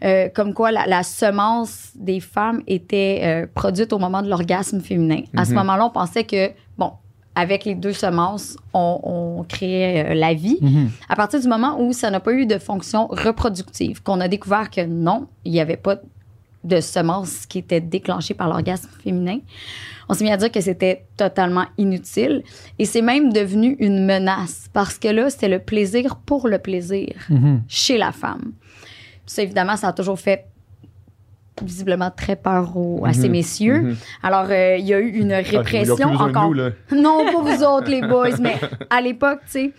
euh, 0.04 0.28
comme 0.36 0.54
quoi 0.54 0.70
la, 0.72 0.86
la 0.86 1.02
semence 1.02 1.92
des 1.96 2.20
femmes 2.20 2.62
était 2.68 3.22
euh, 3.24 3.48
produite 3.54 3.94
au 3.94 4.00
moment 4.00 4.22
de 4.22 4.28
l'orgasme 4.30 4.82
féminin. 4.82 5.22
À 5.38 5.46
ce 5.46 5.52
Mhm. 5.52 5.58
moment-là, 5.60 5.86
on 5.86 5.90
pensait 5.92 6.26
que, 6.26 6.50
avec 7.36 7.66
les 7.66 7.76
deux 7.76 7.94
semences, 7.94 8.58
on, 8.74 9.00
on 9.04 9.44
créait 9.44 10.12
euh, 10.12 10.14
la 10.14 10.34
vie. 10.34 10.58
Mhm. 10.62 10.92
À 11.10 11.16
partir 11.16 11.40
du 11.42 11.48
moment 11.48 11.80
où 11.82 11.92
ça 11.94 12.10
n'a 12.12 12.20
pas 12.20 12.34
eu 12.34 12.46
de 12.46 12.58
fonction 12.60 13.08
reproductive, 13.08 14.04
qu'on 14.04 14.20
a 14.20 14.28
découvert 14.28 14.70
que 14.70 14.86
non, 14.86 15.28
il 15.46 15.52
n'y 15.52 15.60
avait 15.62 15.78
pas 15.78 15.98
de 16.64 16.80
semence 16.80 17.46
qui 17.46 17.58
était 17.60 17.82
déclenchée 17.82 18.34
par 18.34 18.48
l'orgasme 18.48 18.88
féminin, 19.04 19.40
on 20.08 20.14
s'est 20.14 20.24
mis 20.24 20.32
à 20.32 20.38
dire 20.38 20.52
que 20.52 20.62
c'était 20.62 21.06
totalement 21.18 21.66
inutile. 21.78 22.44
Et 22.80 22.86
c'est 22.86 23.02
même 23.02 23.34
devenu 23.34 23.76
une 23.80 24.06
menace 24.06 24.70
parce 24.72 24.98
que 25.00 25.08
là, 25.10 25.30
c'était 25.30 25.50
le 25.50 25.60
plaisir 25.60 26.16
pour 26.18 26.48
le 26.48 26.60
plaisir 26.60 27.14
Mhm. 27.30 27.64
chez 27.68 27.98
la 27.98 28.12
femme. 28.12 28.52
Ça, 29.26 29.42
évidemment, 29.42 29.76
ça 29.78 29.88
a 29.90 29.94
toujours 29.94 30.20
fait 30.20 30.46
visiblement 31.62 32.10
très 32.12 32.36
peur 32.36 32.76
aux- 32.76 33.06
à 33.06 33.14
ces 33.14 33.28
Mhm. 33.28 33.32
messieurs. 33.32 33.82
Mhm. 33.82 33.96
Alors, 34.24 34.48
euh, 34.50 34.78
il 34.78 34.86
y 34.86 34.94
a 34.94 35.00
eu 35.00 35.10
une 35.10 35.32
Ah, 35.34 35.38
répression 35.42 36.12
de 36.12 36.16
encore 36.18 36.48
nous, 36.48 36.54
là. 36.54 36.70
non, 36.92 37.26
pas 37.26 37.42
vous 37.42 37.64
autres, 37.64 37.90
les 37.90 38.02
boys, 38.08 38.38
mais 38.42 38.56
à 38.90 39.02
l'époque, 39.02 39.40
tu 39.46 39.52
sais, 39.52 39.72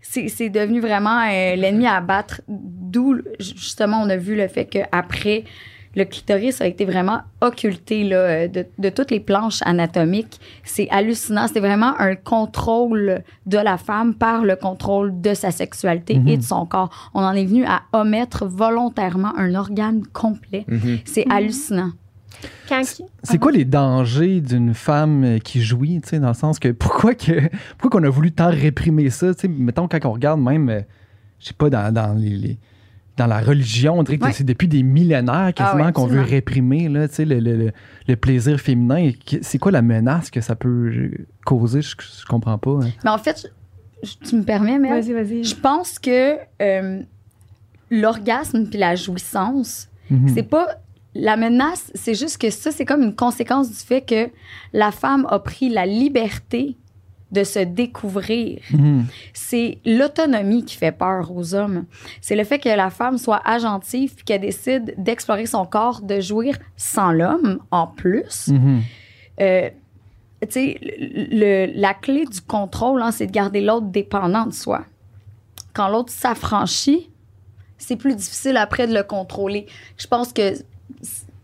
c'est, 0.00 0.28
c'est 0.28 0.48
devenu 0.48 0.80
vraiment 0.80 1.20
euh, 1.20 1.54
l'ennemi 1.56 1.86
à 1.86 1.96
abattre. 1.96 2.40
D'où, 2.48 3.18
justement, 3.38 4.02
on 4.02 4.10
a 4.10 4.16
vu 4.16 4.34
le 4.36 4.48
fait 4.48 4.64
qu'après, 4.66 5.44
le 5.94 6.04
clitoris 6.04 6.60
a 6.60 6.66
été 6.66 6.84
vraiment 6.84 7.20
occulté 7.40 8.04
là, 8.04 8.16
euh, 8.16 8.48
de, 8.48 8.66
de 8.78 8.88
toutes 8.88 9.10
les 9.10 9.20
planches 9.20 9.60
anatomiques. 9.66 10.40
C'est 10.64 10.88
hallucinant. 10.90 11.46
C'est 11.52 11.60
vraiment 11.60 11.94
un 11.98 12.14
contrôle 12.14 13.22
de 13.46 13.58
la 13.58 13.76
femme 13.78 14.14
par 14.14 14.42
le 14.44 14.56
contrôle 14.56 15.20
de 15.20 15.34
sa 15.34 15.50
sexualité 15.50 16.18
Mhm. 16.18 16.28
et 16.28 16.36
de 16.38 16.42
son 16.42 16.64
corps. 16.66 17.10
On 17.14 17.22
en 17.22 17.32
est 17.32 17.44
venu 17.44 17.64
à 17.66 17.82
omettre 17.92 18.46
volontairement 18.46 19.36
un 19.36 19.54
organe 19.54 20.02
complet. 20.12 20.64
Mhm. 20.68 20.98
C'est 21.04 21.26
hallucinant. 21.30 21.90
Quand 22.68 22.82
C'est 23.22 23.38
quoi 23.38 23.52
les 23.52 23.64
dangers 23.64 24.40
d'une 24.40 24.74
femme 24.74 25.22
euh, 25.24 25.38
qui 25.38 25.60
jouit, 25.62 26.00
tu 26.02 26.08
sais, 26.08 26.18
dans 26.18 26.28
le 26.28 26.34
sens 26.34 26.58
que 26.58 26.68
pourquoi 26.72 27.14
que 27.14 27.32
pourquoi 27.78 28.00
qu'on 28.00 28.06
a 28.06 28.10
voulu 28.10 28.32
tant 28.32 28.50
réprimer 28.50 29.10
ça, 29.10 29.32
tu 29.34 29.42
sais, 29.42 29.48
mettons 29.48 29.86
quand 29.86 30.04
on 30.06 30.12
regarde 30.12 30.40
même, 30.40 30.68
euh, 30.68 30.80
je 31.38 31.48
sais 31.48 31.54
pas, 31.54 31.70
dans, 31.70 31.92
dans 31.92 32.18
les, 32.18 32.30
les- 32.30 32.58
dans 33.16 33.26
la 33.26 33.40
religion, 33.40 33.98
on 33.98 34.02
dirait 34.02 34.16
que 34.18 34.24
Ouais. 34.24 34.32
c'est 34.32 34.44
depuis 34.44 34.68
des 34.68 34.82
millénaires 34.82 35.52
quasiment 35.54 35.82
Ah 35.82 35.86
ouais, 35.88 35.92
qu'on 35.92 36.06
veut 36.06 36.22
réprimer 36.22 36.88
là, 36.88 37.06
le, 37.18 37.24
le- 37.24 37.56
le- 37.56 37.72
le 38.08 38.16
plaisir 38.16 38.58
féminin. 38.58 39.10
C'est 39.42 39.58
quoi 39.58 39.70
la 39.70 39.82
menace 39.82 40.30
que 40.30 40.40
ça 40.40 40.56
peut 40.56 40.68
euh, 40.90 41.26
causer? 41.44 41.82
Je, 41.82 41.94
je 41.98 42.24
comprends 42.26 42.56
pas. 42.58 42.70
hein. 42.82 42.90
Mais 43.04 43.10
en 43.10 43.18
fait, 43.18 43.52
je- 44.02 44.28
tu 44.28 44.36
me 44.36 44.42
permets, 44.44 44.78
mais 44.78 44.88
Vas-y, 44.88 45.12
vas-y. 45.12 45.44
Je 45.44 45.54
pense 45.56 45.98
que 45.98 46.36
euh, 46.62 47.02
l'orgasme 47.90 48.66
puis 48.66 48.78
la 48.78 48.94
jouissance, 48.94 49.88
Mhm. 50.10 50.28
c'est 50.34 50.42
pas 50.42 50.66
la 51.14 51.36
menace, 51.36 51.90
c'est 51.94 52.14
juste 52.14 52.38
que 52.40 52.48
ça, 52.50 52.70
c'est 52.70 52.86
comme 52.86 53.02
une 53.02 53.14
conséquence 53.14 53.68
du 53.68 53.76
fait 53.76 54.00
que 54.00 54.30
la 54.72 54.90
femme 54.90 55.26
a 55.28 55.38
pris 55.38 55.68
la 55.68 55.84
liberté 55.84 56.76
de 57.32 57.44
se 57.44 57.58
découvrir. 57.60 58.60
Mhm. 58.70 59.06
C'est 59.32 59.78
l'autonomie 59.86 60.64
qui 60.64 60.76
fait 60.76 60.92
peur 60.92 61.32
aux 61.34 61.54
hommes. 61.54 61.86
C'est 62.20 62.36
le 62.36 62.44
fait 62.44 62.58
que 62.58 62.68
la 62.68 62.90
femme 62.90 63.18
soit 63.18 63.40
agentive 63.44 64.14
puis 64.14 64.24
qu'elle 64.24 64.42
décide 64.42 64.94
d'explorer 64.98 65.46
son 65.46 65.64
corps, 65.64 66.02
de 66.02 66.20
jouir 66.20 66.56
sans 66.76 67.10
l'homme 67.10 67.58
en 67.70 67.86
plus. 67.86 68.48
Mhm. 68.48 68.82
Euh, 69.40 69.70
tu 70.42 70.48
sais, 70.50 70.78
le- 70.80 71.72
la 71.74 71.94
clé 71.94 72.24
du 72.26 72.40
contrôle, 72.42 73.00
hein, 73.02 73.10
c'est 73.12 73.26
de 73.26 73.32
garder 73.32 73.60
l'autre 73.60 73.86
dépendant 73.86 74.44
de 74.46 74.52
soi. 74.52 74.84
Quand 75.72 75.88
l'autre 75.88 76.12
s'affranchit, 76.12 77.08
c'est 77.78 77.96
plus 77.96 78.14
difficile 78.14 78.56
après 78.58 78.86
de 78.86 78.92
le 78.94 79.02
contrôler. 79.02 79.66
Je 79.96 80.06
pense 80.06 80.32
que 80.32 80.52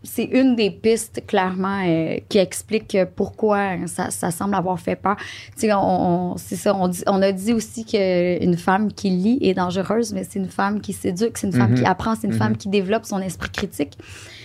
c'est 0.03 0.23
une 0.23 0.55
des 0.55 0.71
pistes, 0.71 1.23
clairement, 1.27 1.81
euh, 1.85 2.17
qui 2.29 2.37
explique 2.37 2.97
pourquoi 3.15 3.85
ça, 3.87 4.09
ça 4.11 4.31
semble 4.31 4.55
avoir 4.55 4.79
fait 4.79 4.95
peur. 4.95 5.17
Tu 5.55 5.67
sais, 5.67 5.73
on, 5.73 6.31
on- 6.33 6.37
c'est 6.37 6.55
ça, 6.55 6.73
on, 6.75 6.87
dit- 6.87 7.03
on 7.07 7.21
a 7.21 7.31
dit 7.31 7.51
aussi 7.53 7.83
qu'une 7.85 8.57
femme 8.57 8.91
qui 8.93 9.09
lit 9.09 9.39
est 9.41 9.53
dangereuse, 9.53 10.13
mais 10.13 10.23
c'est 10.23 10.39
une 10.39 10.47
femme 10.49 10.79
qui 10.81 10.93
s'éduque, 10.93 11.37
c'est 11.37 11.47
une 11.47 11.53
femme 11.53 11.71
Mhm. 11.71 11.77
qui 11.79 11.85
apprend, 11.85 12.15
c'est 12.15 12.27
une 12.27 12.33
Mhm. 12.33 12.39
femme 12.39 12.57
qui 12.57 12.69
développe 12.69 13.05
son 13.05 13.19
esprit 13.19 13.49
critique. 13.49 13.97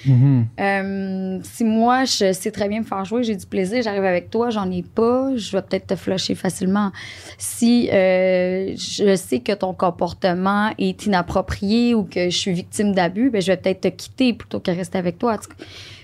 Mhm. 0.06 0.46
Euh, 0.60 1.38
si 1.42 1.64
moi, 1.64 2.04
je 2.04 2.32
sais 2.32 2.50
très 2.50 2.68
bien 2.68 2.80
me 2.80 2.84
faire 2.84 3.04
jouer, 3.04 3.22
j'ai 3.24 3.36
du 3.36 3.46
plaisir, 3.46 3.82
j'arrive 3.82 4.04
avec 4.04 4.30
toi, 4.30 4.50
j'en 4.50 4.70
ai 4.70 4.82
pas, 4.82 5.36
je 5.36 5.52
vais 5.56 5.62
peut-être 5.62 5.86
te 5.88 5.96
flusher 5.96 6.34
facilement. 6.34 6.92
Si 7.38 7.88
euh, 7.92 8.74
je 8.76 9.16
sais 9.16 9.40
que 9.40 9.52
ton 9.52 9.72
comportement 9.74 10.70
est 10.78 11.06
inapproprié 11.06 11.94
ou 11.94 12.04
que 12.04 12.30
je 12.30 12.36
suis 12.36 12.52
victime 12.52 12.94
d'abus, 12.94 13.30
ben, 13.30 13.40
je 13.40 13.48
vais 13.52 13.56
peut-être 13.56 13.80
te 13.82 13.88
quitter 13.88 14.32
plutôt 14.34 14.60
que 14.60 14.70
rester 14.70 14.98
avec 14.98 15.18
toi. 15.18 15.38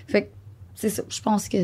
Fait 0.08 0.22
que 0.22 0.28
c'est 0.74 0.88
ça, 0.90 1.02
je 1.08 1.20
pense 1.20 1.48
que... 1.48 1.58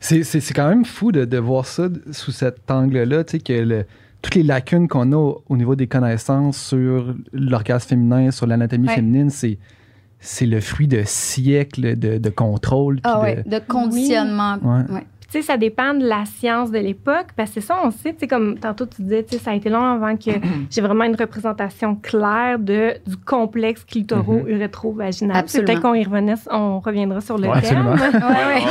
C'est, 0.00 0.22
c'est- 0.22 0.40
c'est 0.40 0.54
quand 0.54 0.68
même 0.68 0.84
fou 0.86 1.12
de, 1.12 1.24
de 1.26 1.38
voir 1.38 1.66
ça 1.66 1.88
sous 2.10 2.32
cet 2.32 2.70
angle-là, 2.70 3.24
tu 3.24 3.32
sais, 3.32 3.38
que 3.40 3.52
le- 3.52 3.84
toutes 4.22 4.34
les 4.34 4.42
lacunes 4.42 4.88
qu'on 4.88 5.12
a 5.12 5.16
au, 5.16 5.44
au 5.48 5.56
niveau 5.56 5.76
des 5.76 5.86
connaissances 5.86 6.56
sur 6.60 7.14
l'orgasme 7.32 7.88
féminin, 7.90 8.30
sur 8.30 8.46
l'anatomie 8.46 8.88
Ouais. 8.88 8.94
féminine, 8.94 9.28
c'est, 9.30 9.58
c'est 10.20 10.46
le 10.46 10.60
fruit 10.60 10.88
de 10.88 11.02
siècles 11.04 11.96
de, 11.98 12.18
de 12.18 12.30
contrôle. 12.30 13.00
Ah 13.04 13.22
de- 13.46 13.58
conditionnement. 13.58 14.56
Ouais. 14.62 14.82
Ouais. 14.94 15.06
Puis, 15.20 15.28
tu 15.30 15.42
sais, 15.42 15.42
ça 15.42 15.56
dépend 15.56 15.92
de 15.92 16.06
la 16.06 16.24
science 16.24 16.70
de 16.70 16.78
l'époque, 16.78 17.26
parce 17.36 17.50
que 17.50 17.60
c'est 17.60 17.66
ça, 17.66 17.78
on 17.82 17.90
sait, 17.90 18.12
tu 18.12 18.20
sais, 18.20 18.26
comme 18.28 18.58
tantôt 18.58 18.86
tu 18.86 19.02
disais, 19.02 19.24
tu 19.24 19.36
sais, 19.36 19.42
ça 19.42 19.50
a 19.50 19.54
été 19.54 19.68
long 19.68 19.82
avant 19.82 20.16
que 20.16 20.30
j'ai 20.70 20.80
vraiment 20.80 21.02
une 21.04 21.16
représentation 21.16 21.96
claire 21.96 22.58
de, 22.60 22.94
du 23.06 23.16
complexe 23.16 23.84
clitoro-urétro-vaginal. 23.84 25.36
Absolument. 25.36 25.66
Peut-être 25.66 25.82
qu'on 25.82 25.94
y 25.94 26.04
revenait, 26.04 26.34
on 26.50 26.80
reviendra 26.80 27.20
sur 27.20 27.38
le 27.38 27.48
Ouais, 27.48 27.60
terme. 27.60 27.88
absolument. 27.88 28.26
Ouais, 28.28 28.54
ouais. 28.54 28.62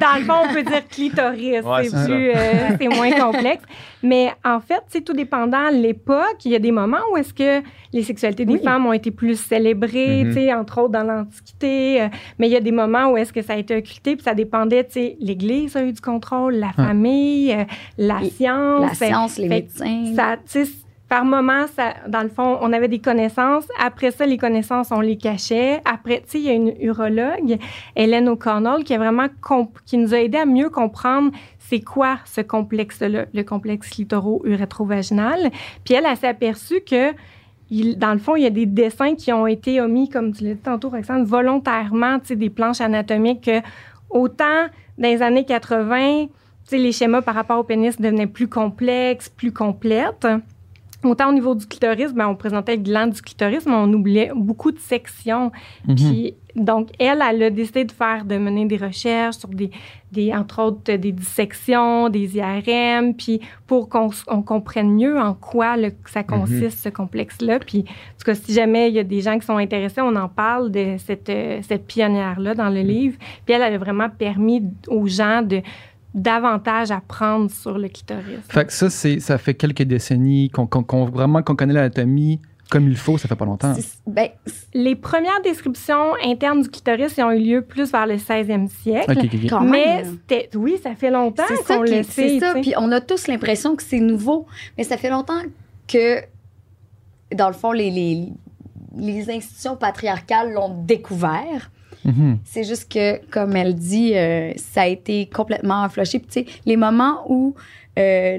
Dans 0.00 0.18
le 0.18 0.24
fond, 0.24 0.48
on 0.48 0.52
peut 0.54 0.62
dire 0.62 0.88
clitoris, 0.88 1.64
c'est 1.84 2.06
plus, 2.06 2.30
euh, 2.30 2.76
c'est 2.80 2.88
moins 2.88 3.12
complexe. 3.12 3.62
Mais 4.02 4.32
en 4.44 4.60
fait, 4.60 4.82
c'est 4.88 5.02
tout 5.04 5.12
dépendant 5.12 5.70
l'époque. 5.70 6.44
Il 6.44 6.50
y 6.52 6.54
a 6.54 6.58
des 6.58 6.72
moments 6.72 6.98
où 7.12 7.16
est-ce 7.16 7.32
que 7.32 7.62
les 7.92 8.02
sexualités 8.02 8.44
des 8.44 8.54
Oui. 8.54 8.60
femmes 8.62 8.86
ont 8.86 8.92
été 8.92 9.10
plus 9.10 9.36
célébrées, 9.38 10.22
tu 10.26 10.32
sais, 10.34 10.52
entre 10.54 10.78
autres 10.80 10.92
dans 10.92 11.04
l'Antiquité. 11.04 12.02
euh, 12.02 12.08
mais 12.38 12.48
il 12.48 12.52
y 12.52 12.56
a 12.56 12.60
des 12.60 12.72
moments 12.72 13.10
où 13.12 13.16
est-ce 13.16 13.32
que 13.32 13.42
ça 13.42 13.52
a 13.54 13.56
été 13.56 13.76
occulté, 13.76 14.16
puis 14.16 14.24
ça 14.24 14.34
dépendait, 14.34 14.84
tu 14.84 14.92
sais, 14.92 15.16
l'Église 15.20 15.76
a 15.76 15.82
eu 15.84 15.92
du 15.92 16.00
contrôle, 16.00 16.54
la 16.54 16.72
famille, 16.72 17.52
euh, 17.52 17.64
la 17.98 18.22
Et 18.22 18.30
science. 18.30 18.80
La 18.80 18.88
Fait- 18.94 19.06
science, 19.06 19.38
les 19.38 19.48
fait- 19.48 19.54
médecins. 19.54 20.04
ça, 20.16 20.36
tu 20.36 20.64
sais, 20.64 20.70
par 21.08 21.24
moment, 21.26 21.66
ça, 21.76 21.92
dans 22.08 22.22
le 22.22 22.30
fond, 22.30 22.56
on 22.62 22.72
avait 22.72 22.88
des 22.88 22.98
connaissances. 23.00 23.68
Après 23.78 24.10
ça, 24.12 24.24
les 24.24 24.38
connaissances, 24.38 24.90
on 24.92 25.00
les 25.00 25.18
cachait. 25.18 25.82
Après, 25.84 26.20
tu 26.22 26.30
sais, 26.30 26.38
il 26.38 26.44
y 26.44 26.48
a 26.48 26.54
une 26.54 26.72
urologue, 26.80 27.58
Hélène 27.96 28.30
O'Connell, 28.30 28.82
qui 28.82 28.94
a 28.94 28.98
vraiment 28.98 29.26
qui 29.84 29.98
nous 29.98 30.14
a 30.14 30.18
aidé 30.20 30.38
à 30.38 30.46
mieux 30.46 30.70
comprendre 30.70 31.30
c'est 31.72 31.80
quoi 31.80 32.18
ce 32.26 32.42
complexe-là, 32.42 33.24
le 33.32 33.42
complexe 33.44 33.88
clitoro-urétro-vaginal. 33.88 35.50
Puis 35.84 35.94
elle, 35.94 36.04
elle 36.06 36.16
s'est 36.18 36.28
aperçue 36.28 36.82
que 36.82 37.12
il- 37.70 37.96
dans 37.98 38.12
le 38.12 38.18
fond, 38.18 38.36
il 38.36 38.42
y 38.42 38.46
a 38.46 38.50
des 38.50 38.66
dessins 38.66 39.14
qui 39.14 39.32
ont 39.32 39.46
été 39.46 39.80
omis, 39.80 40.10
comme 40.10 40.34
tu 40.34 40.44
l'as 40.44 40.52
dit 40.52 40.60
tantôt, 40.60 40.90
Roxane, 40.90 41.24
volontairement, 41.24 42.18
des 42.28 42.50
planches 42.50 42.82
anatomiques 42.82 43.44
que 43.46 43.60
autant 44.10 44.66
dans 44.98 45.08
les 45.08 45.22
années 45.22 45.46
80, 45.46 46.26
tu 46.26 46.30
sais, 46.64 46.76
les 46.76 46.92
schémas 46.92 47.22
par 47.22 47.34
rapport 47.34 47.58
au 47.58 47.64
pénis 47.64 47.98
devenaient 47.98 48.26
plus 48.26 48.48
complexes, 48.48 49.30
plus 49.30 49.50
complètes. 49.52 50.26
Autant 51.02 51.30
au 51.30 51.32
niveau 51.32 51.54
du 51.54 51.66
clitoris, 51.66 52.12
ben, 52.12 52.28
on 52.28 52.36
présentait 52.36 52.76
le 52.76 52.82
gland 52.82 53.06
du 53.06 53.22
clitoris, 53.22 53.64
mais 53.64 53.72
on 53.72 53.90
oubliait 53.94 54.30
beaucoup 54.36 54.70
de 54.70 54.78
sections. 54.78 55.50
Puis, 55.96 56.34
donc, 56.54 56.90
elle, 56.98 57.22
elle 57.28 57.42
a 57.44 57.50
décidé 57.50 57.84
de 57.84 57.92
faire, 57.92 58.24
de 58.24 58.36
mener 58.36 58.66
des 58.66 58.76
recherches 58.76 59.36
sur 59.36 59.48
des, 59.48 59.70
des 60.12 60.34
entre 60.34 60.60
autres, 60.62 60.92
des 60.96 61.12
dissections, 61.12 62.08
des 62.10 62.36
IRM, 62.36 63.14
puis 63.14 63.40
pour 63.66 63.88
qu'on 63.88 64.10
comprenne 64.44 64.90
mieux 64.92 65.18
en 65.18 65.32
quoi 65.34 65.76
le- 65.76 65.92
ça 66.06 66.22
consiste, 66.22 66.78
ce 66.80 66.88
complexe-là. 66.90 67.58
Puis, 67.58 67.80
en 67.80 68.18
tout 68.18 68.24
cas, 68.26 68.34
si 68.34 68.52
jamais 68.52 68.88
il 68.90 68.94
y 68.94 68.98
a 68.98 69.04
des 69.04 69.22
gens 69.22 69.38
qui 69.38 69.46
sont 69.46 69.56
intéressés, 69.56 70.02
on 70.02 70.14
en 70.14 70.28
parle 70.28 70.70
de 70.70 70.96
cette, 70.98 71.30
euh, 71.30 71.60
cette 71.62 71.86
pionnière-là 71.86 72.54
dans 72.54 72.68
le 72.68 72.80
livre. 72.80 73.16
Puis, 73.46 73.54
elle, 73.54 73.62
elle 73.62 73.74
a 73.74 73.78
vraiment 73.78 74.10
permis 74.10 74.62
aux 74.88 75.06
gens 75.06 75.40
de 75.42 75.62
davantage 76.14 76.90
apprendre 76.90 77.50
sur 77.50 77.78
le 77.78 77.88
clitoris. 77.88 78.40
Fait 78.48 78.66
que 78.66 78.72
ça, 78.72 78.90
ça 78.90 79.38
fait 79.38 79.54
quelques 79.54 79.82
décennies 79.84 80.50
qu'on- 80.50 81.04
vraiment 81.06 81.42
qu'on 81.42 81.56
connaît 81.56 81.72
l'anatomie 81.72 82.38
comme 82.72 82.88
il 82.88 82.96
faut, 82.96 83.18
ça 83.18 83.28
fait 83.28 83.36
pas 83.36 83.44
longtemps. 83.44 83.74
C'est- 83.74 83.98
Ben, 84.06 84.28
Les 84.72 84.96
premières 84.96 85.40
descriptions 85.44 86.14
internes 86.24 86.62
du 86.62 86.70
clitoris 86.70 87.14
ils 87.18 87.22
ont 87.22 87.30
eu 87.30 87.38
lieu 87.38 87.62
plus 87.62 87.92
vers 87.92 88.06
le 88.06 88.16
16e 88.16 88.66
siècle. 88.68 89.12
Ok, 89.12 89.24
ok, 89.24 89.30
ok. 89.34 89.50
quand 89.50 89.60
Mais 89.60 90.04
oui, 90.54 90.76
ça 90.82 90.94
fait 90.94 91.10
longtemps 91.10 91.42
C'est 91.48 91.62
ça, 91.64 91.76
qu'on 91.76 91.82
le 91.82 92.02
c'est 92.02 92.02
sait. 92.04 92.40
ça. 92.40 92.48
tu 92.48 92.54
sais. 92.54 92.60
Puis 92.62 92.72
on 92.78 92.90
a 92.90 93.00
tous 93.02 93.26
l'impression 93.28 93.76
que 93.76 93.82
c'est 93.82 94.00
nouveau, 94.00 94.46
mais 94.78 94.84
ça 94.84 94.96
fait 94.96 95.10
longtemps 95.10 95.42
que, 95.86 96.20
dans 97.34 97.48
le 97.48 97.54
fond, 97.54 97.72
les, 97.72 97.90
les, 97.90 98.28
les 98.96 99.30
institutions 99.30 99.76
patriarcales 99.76 100.52
l'ont 100.52 100.74
découvert. 100.84 101.70
Mhm. 102.04 102.38
C'est 102.44 102.64
juste 102.64 102.90
que, 102.90 103.24
comme 103.30 103.54
elle 103.54 103.74
dit, 103.74 104.16
euh, 104.16 104.52
ça 104.56 104.82
a 104.82 104.86
été 104.86 105.26
complètement 105.26 105.88
flushé. 105.88 106.18
Puis, 106.18 106.44
tu 106.44 106.50
sais, 106.52 106.58
les 106.66 106.76
moments 106.76 107.24
où 107.28 107.54
euh, 107.98 108.38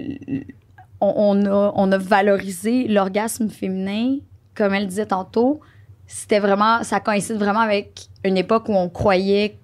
on, 1.04 1.38
on 1.42 1.46
a, 1.46 1.72
on 1.76 1.92
a 1.92 1.98
valorisé 1.98 2.88
l'orgasme 2.88 3.50
féminin, 3.50 4.18
comme 4.56 4.74
elle 4.74 4.88
disait 4.88 5.06
tantôt, 5.08 5.60
c'était 6.08 6.40
vraiment, 6.40 6.84
ça 6.84 7.00
coïncide 7.00 7.38
vraiment 7.38 7.60
avec 7.62 8.08
une 8.24 8.38
époque 8.38 8.70
où 8.70 8.74
on 8.76 8.90
croyait 8.90 9.58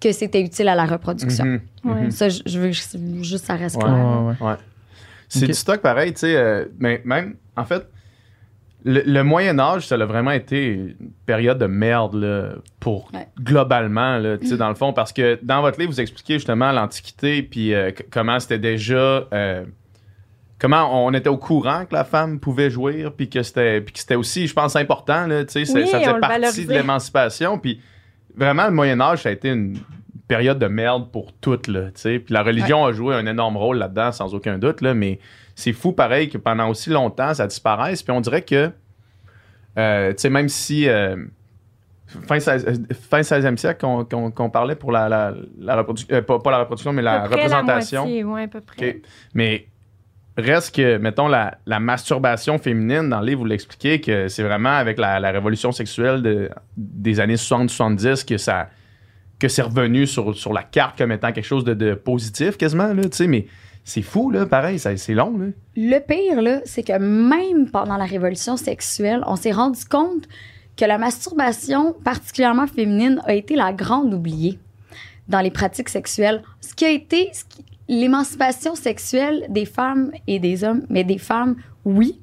que 0.00 0.12
c'était 0.12 0.40
utile 0.42 0.68
à 0.68 0.74
la 0.74 0.84
reproduction. 0.86 1.44
Mhm, 1.44 1.60
Ouais. 1.84 2.00
mhm. 2.02 2.10
Ça, 2.10 2.28
je, 2.28 2.40
je 2.46 2.58
veux 2.58 2.72
juste 2.72 2.92
que 2.94 3.36
ça 3.38 3.54
reste 3.56 3.76
Ouais. 3.76 3.82
clair. 3.84 3.94
Ouais, 3.94 4.34
ouais. 4.40 4.48
Ouais. 4.48 4.56
C'est 5.28 5.46
du 5.46 5.54
stock 5.54 5.80
pareil, 5.80 6.12
tu 6.12 6.20
sais. 6.20 6.36
euh, 6.36 6.66
mais 6.78 7.00
même, 7.04 7.36
en 7.56 7.64
fait, 7.64 7.88
le, 8.84 9.00
le 9.06 9.24
Moyen 9.24 9.58
Âge, 9.58 9.86
ça 9.86 9.94
a 9.94 10.04
vraiment 10.04 10.30
été 10.32 10.66
une 10.74 11.10
période 11.26 11.58
de 11.58 11.66
merde 11.66 12.14
là, 12.16 12.50
pour 12.80 13.08
Ouais. 13.14 13.26
globalement, 13.40 14.18
là, 14.18 14.36
tu 14.36 14.46
sais, 14.46 14.56
dans 14.58 14.68
le 14.68 14.74
fond, 14.74 14.92
parce 14.92 15.12
que 15.12 15.38
dans 15.42 15.62
votre 15.62 15.78
livre, 15.80 15.90
vous 15.92 16.00
expliquez 16.00 16.34
justement 16.34 16.70
l'Antiquité, 16.72 17.42
puis 17.42 17.72
euh, 17.74 17.90
comment 18.10 18.38
c'était 18.40 18.58
déjà... 18.58 19.26
euh, 19.32 19.64
comment 20.58 21.04
on 21.06 21.12
était 21.12 21.28
au 21.28 21.36
courant 21.36 21.84
que 21.84 21.94
la 21.94 22.04
femme 22.04 22.38
pouvait 22.40 22.70
jouir, 22.70 23.12
puis 23.12 23.28
que 23.28 23.42
c'était 23.42 23.80
puis 23.80 23.92
que 23.92 23.98
c'était 23.98 24.14
aussi, 24.14 24.46
je 24.46 24.54
pense, 24.54 24.76
important, 24.76 25.26
là, 25.26 25.44
Oui, 25.74 25.86
ça 25.88 25.98
faisait 25.98 26.10
partie 26.20 26.38
de 26.66 26.72
l'émancipation, 26.72 27.58
puis 27.58 27.80
vraiment, 28.36 28.64
le 28.66 28.72
Moyen 28.72 29.00
Âge, 29.00 29.22
ça 29.22 29.28
a 29.28 29.32
été 29.32 29.50
une 29.50 29.76
période 30.26 30.58
de 30.58 30.66
merde 30.66 31.10
pour 31.12 31.32
toutes, 31.34 31.68
là. 31.68 31.88
Puis 32.02 32.24
la 32.30 32.42
religion 32.42 32.84
a 32.86 32.92
joué 32.92 33.14
un 33.14 33.26
énorme 33.26 33.56
rôle 33.56 33.76
là-dedans, 33.78 34.10
sans 34.12 34.34
aucun 34.34 34.58
doute, 34.58 34.80
là, 34.80 34.94
mais 34.94 35.18
c'est 35.54 35.72
fou, 35.72 35.92
pareil, 35.92 36.28
que 36.30 36.38
pendant 36.38 36.68
aussi 36.68 36.90
longtemps, 36.90 37.34
ça 37.34 37.46
disparaisse. 37.46 38.02
Puis 38.02 38.10
on 38.12 38.20
dirait 38.20 38.42
que, 38.42 38.70
euh, 39.78 40.10
tu 40.12 40.18
sais, 40.18 40.30
même 40.30 40.48
si... 40.48 40.88
euh, 40.88 41.16
Fin, 42.28 42.38
16, 42.38 42.66
euh, 42.68 42.94
fin 42.94 43.22
16e 43.22 43.56
siècle 43.56 43.80
qu'on 43.80 44.04
qu'on- 44.04 44.30
qu'on 44.30 44.48
parlait 44.50 44.76
pour 44.76 44.92
la, 44.92 45.08
la, 45.08 45.34
la 45.58 45.76
reproduction, 45.76 46.22
pas, 46.22 46.38
pas 46.38 46.50
la 46.52 46.58
reproduction, 46.58 46.92
mais 46.92 47.02
la 47.02 47.24
représentation. 47.24 48.02
La 48.02 48.06
moitié, 48.06 48.24
ouais, 48.24 48.42
à 48.44 48.48
peu 48.48 48.60
près. 48.60 48.88
OK. 48.90 48.96
Mais 49.32 49.66
reste 50.36 50.74
que, 50.74 50.96
mettons, 50.98 51.28
la, 51.28 51.58
masturbation 51.80 52.58
féminine, 52.58 53.08
dans 53.08 53.20
le 53.20 53.26
livre, 53.26 53.40
vous 53.40 53.46
l'expliquez, 53.46 54.00
que 54.00 54.28
c'est 54.28 54.42
vraiment 54.42 54.76
avec 54.76 54.98
la, 54.98 55.30
révolution 55.30 55.72
sexuelle 55.72 56.22
de- 56.22 56.50
des 56.76 57.20
années 57.20 57.36
60-70 57.36 58.24
que 58.24 58.38
ça 58.38 58.68
que 59.40 59.48
c'est 59.48 59.62
revenu 59.62 60.06
sur, 60.06 60.34
sur 60.36 60.52
la 60.52 60.62
carte 60.62 60.96
comme 60.96 61.12
étant 61.12 61.32
quelque 61.32 61.44
chose 61.44 61.64
de, 61.64 61.94
positif, 61.94 62.56
quasiment, 62.56 62.94
là, 62.94 63.02
mais 63.28 63.46
c'est 63.82 64.00
fou, 64.00 64.30
là, 64.30 64.46
pareil, 64.46 64.78
c'est 64.78 65.12
long, 65.12 65.36
là. 65.36 65.46
Le 65.76 65.98
pire, 65.98 66.40
là, 66.40 66.60
c'est 66.64 66.82
que 66.82 66.96
même 66.98 67.68
pendant 67.70 67.96
la 67.96 68.04
révolution 68.04 68.56
sexuelle, 68.56 69.22
on 69.26 69.36
s'est 69.36 69.52
rendu 69.52 69.84
compte 69.84 70.26
que 70.76 70.84
la 70.84 70.98
masturbation, 70.98 71.94
particulièrement 72.04 72.66
féminine, 72.66 73.20
a 73.26 73.34
été 73.34 73.56
la 73.56 73.72
grande 73.72 74.14
oubliée 74.14 74.58
dans 75.28 75.40
les 75.40 75.50
pratiques 75.50 75.88
sexuelles. 75.88 76.42
Ce 76.60 76.74
qui 76.74 76.84
a 76.84 76.90
été 76.90 77.30
l'émancipation 77.88 78.74
sexuelle 78.74 79.46
des 79.48 79.64
femmes 79.66 80.10
et 80.26 80.38
des 80.38 80.64
hommes, 80.64 80.82
mais 80.88 81.04
des 81.04 81.18
femmes, 81.18 81.56
oui. 81.84 82.20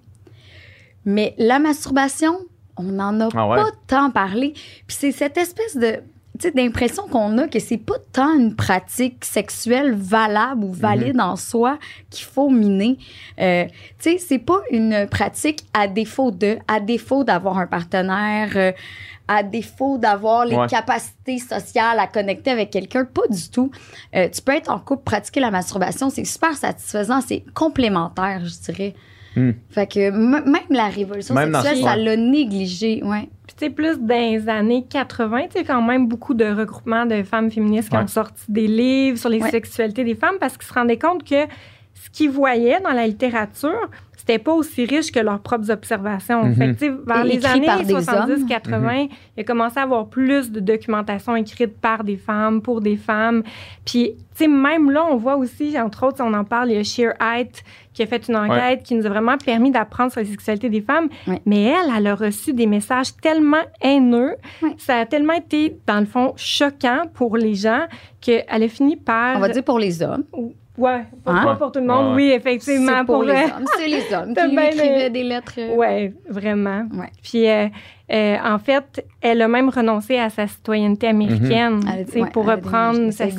Mais 1.06 1.34
la 1.38 1.60
masturbation, 1.60 2.36
on 2.78 2.84
n'en 2.84 3.20
a 3.22 3.30
Ah 3.36 3.48
ouais? 3.48 3.58
pas 3.58 3.70
tant 3.88 4.12
parlé. 4.12 4.54
Puis 4.88 4.98
c'est 5.00 5.12
cette 5.12 5.38
espèce 5.38 5.76
de 5.78 6.02
d'impression 6.56 7.04
qu'on 7.08 7.38
a 7.38 7.48
que 7.48 7.60
c'est 7.60 7.78
pas 7.78 7.98
tant 8.14 8.34
une 8.36 8.56
pratique 8.56 9.24
sexuelle 9.26 9.94
valable 9.94 10.64
ou 10.64 10.74
valide 10.74 11.14
Mhm. 11.18 11.22
en 11.22 11.36
soi 11.36 11.78
qu'il 12.10 12.26
faut 12.26 12.50
miner. 12.50 12.98
Euh, 13.40 13.66
tu 14.00 14.12
sais, 14.14 14.18
c'est 14.18 14.40
pas 14.40 14.60
une 14.72 15.06
pratique 15.08 15.64
à 15.76 15.88
défaut 15.88 16.32
de, 16.32 16.58
à 16.68 16.80
défaut 16.80 17.24
d'avoir 17.24 17.60
un 17.60 17.68
partenaire, 17.68 18.54
euh, 18.56 18.72
à 19.34 19.44
défaut 19.44 19.98
d'avoir 19.98 20.46
les 20.46 20.56
Ouais. 20.58 20.68
capacités 20.68 21.38
sociales 21.38 21.98
à 22.00 22.08
connecter 22.08 22.52
avec 22.52 22.70
quelqu'un, 22.70 23.06
pas 23.06 23.28
du 23.30 23.50
tout. 23.50 23.72
Euh, 24.16 24.28
tu 24.30 24.42
peux 24.42 24.52
être 24.54 24.70
en 24.70 24.80
couple, 24.80 25.04
pratiquer 25.04 25.40
la 25.40 25.52
masturbation, 25.52 26.10
c'est 26.10 26.26
super 26.26 26.54
satisfaisant, 26.58 27.22
c'est 27.22 27.44
complémentaire, 27.54 28.42
je 28.44 28.72
dirais. 28.72 28.94
Hmm. 29.38 29.52
Fait 29.70 29.88
que 29.88 30.00
m- 30.10 30.44
même 30.46 30.70
la 30.70 30.88
révolution 30.90 31.34
Même 31.34 31.54
sexuelle, 31.54 31.78
ce- 31.78 31.84
ça 31.84 31.96
l'a 31.96 32.18
négligé, 32.18 33.02
ouais. 33.06 33.30
Puis, 33.48 33.56
tu 33.58 33.66
sais, 33.66 33.70
plus 33.70 33.98
dans 34.00 34.14
les 34.16 34.50
années 34.50 34.86
80, 34.90 35.44
tu 35.44 35.60
sais, 35.60 35.64
quand 35.64 35.82
même 35.82 36.08
beaucoup 36.08 36.34
de 36.34 36.44
regroupements 36.46 37.06
de 37.06 37.24
femmes 37.24 37.50
féministes 37.50 37.90
qui 37.90 37.96
Ouais. 37.96 38.04
ont 38.04 38.08
sorti 38.08 38.44
des 38.50 38.68
livres 38.68 39.18
sur 39.18 39.30
les 39.30 39.42
Ouais. 39.42 39.50
sexualités 39.50 40.04
des 40.04 40.16
femmes 40.16 40.36
parce 40.42 40.58
qu'ils 40.58 40.68
se 40.68 40.74
rendaient 40.74 41.00
compte 41.00 41.24
que 41.24 41.46
ce 41.94 42.10
qu'ils 42.12 42.30
voyaient 42.32 42.82
dans 42.82 42.92
la 42.92 43.08
littérature, 43.08 43.90
c'était 44.22 44.38
pas 44.38 44.54
aussi 44.54 44.86
riche 44.86 45.12
que 45.12 45.20
leurs 45.20 45.40
propres 45.40 45.72
observations. 45.72 46.44
Mhm. 46.44 46.56
Fait 46.56 46.68
que, 46.68 46.72
tu 46.74 46.78
sais, 46.86 46.92
vers 47.08 47.26
Et 47.26 47.30
les 47.30 47.46
années 47.46 47.84
des 47.84 47.96
hommes. 47.96 48.02
70-80, 48.02 49.10
il 49.36 49.42
a 49.42 49.44
commencé 49.44 49.80
à 49.80 49.82
avoir 49.82 50.10
plus 50.10 50.52
de 50.52 50.60
documentation 50.60 51.36
écrite 51.36 51.76
par 51.82 52.04
des 52.04 52.18
femmes, 52.18 52.62
pour 52.62 52.82
des 52.82 52.98
femmes. 52.98 53.42
Puis, 53.84 54.14
tu 54.36 54.44
sais, 54.44 54.48
même 54.48 54.92
là, 54.92 55.04
on 55.10 55.16
voit 55.16 55.38
aussi, 55.38 55.76
entre 55.80 56.06
autres, 56.06 56.24
on 56.24 56.36
en 56.36 56.44
parle, 56.44 56.70
il 56.70 56.76
y 56.76 56.80
a 56.80 56.84
Sheer 56.84 57.14
Height 57.20 57.64
qui 57.94 58.04
a 58.04 58.06
fait 58.06 58.28
une 58.28 58.36
enquête 58.36 58.84
qui 58.84 58.94
nous 58.94 59.08
a 59.08 59.10
vraiment 59.10 59.38
permis 59.40 59.72
d'apprendre 59.72 60.12
sur 60.12 60.22
la 60.22 60.28
sexualité 60.28 60.70
des 60.70 60.82
femmes. 60.82 61.10
Ouais. 61.26 61.42
Mais 61.48 61.64
elle, 61.64 61.92
elle 61.98 62.06
a 62.06 62.14
reçu 62.14 62.54
des 62.54 62.68
messages 62.68 63.18
tellement 63.18 63.64
haineux. 63.82 64.36
Ouais. 64.62 64.76
Ça 64.78 65.00
a 65.00 65.06
tellement 65.08 65.34
été, 65.34 65.78
dans 65.88 66.00
le 66.00 66.06
fond, 66.06 66.34
choquant 66.36 67.06
pour 67.12 67.38
les 67.38 67.56
gens 67.56 67.86
qu'elle 68.22 68.46
a 68.48 68.68
fini 68.68 68.98
par... 68.98 69.38
On 69.38 69.40
va 69.40 69.50
dire 69.50 69.64
pour 69.64 69.80
les 69.80 70.04
hommes. 70.04 70.26
Ouais, 70.82 71.04
pas, 71.24 71.32
Hein? 71.32 71.46
pas 71.46 71.56
pour 71.56 71.72
tout 71.72 71.80
le 71.80 71.86
monde, 71.86 72.10
Ouais. 72.10 72.16
oui, 72.16 72.30
C'est 72.30 72.36
effectivement. 72.38 73.06
pour 73.06 73.24
les 73.24 73.34
euh, 73.34 73.44
hommes. 73.46 73.66
C'est 73.78 73.88
les 73.88 74.14
hommes 74.14 74.34
qui 74.36 74.48
lui 74.56 74.66
écrivaient 74.66 74.98
les- 75.04 75.10
des 75.12 75.24
lettres. 75.24 75.54
euh, 75.60 75.76
Ouais, 75.76 76.14
vraiment. 76.30 76.84
Ouais. 76.94 77.12
Puis, 77.22 77.48
euh, 77.48 77.68
euh, 78.12 78.38
en 78.44 78.58
fait, 78.58 79.06
elle 79.22 79.42
a 79.44 79.48
même 79.48 79.70
renoncé 79.70 80.18
à 80.18 80.30
sa 80.30 80.48
citoyenneté 80.48 81.08
américaine 81.08 81.76
Mhm. 81.76 81.82
Elle 81.94 82.02
a- 82.02 82.04
tu 82.06 82.12
sais, 82.14 82.22
ouais, 82.24 82.30
pour 82.32 82.50
elle 82.50 82.58
reprendre 82.58 83.12
sa 83.12 83.26
elle 83.26 83.32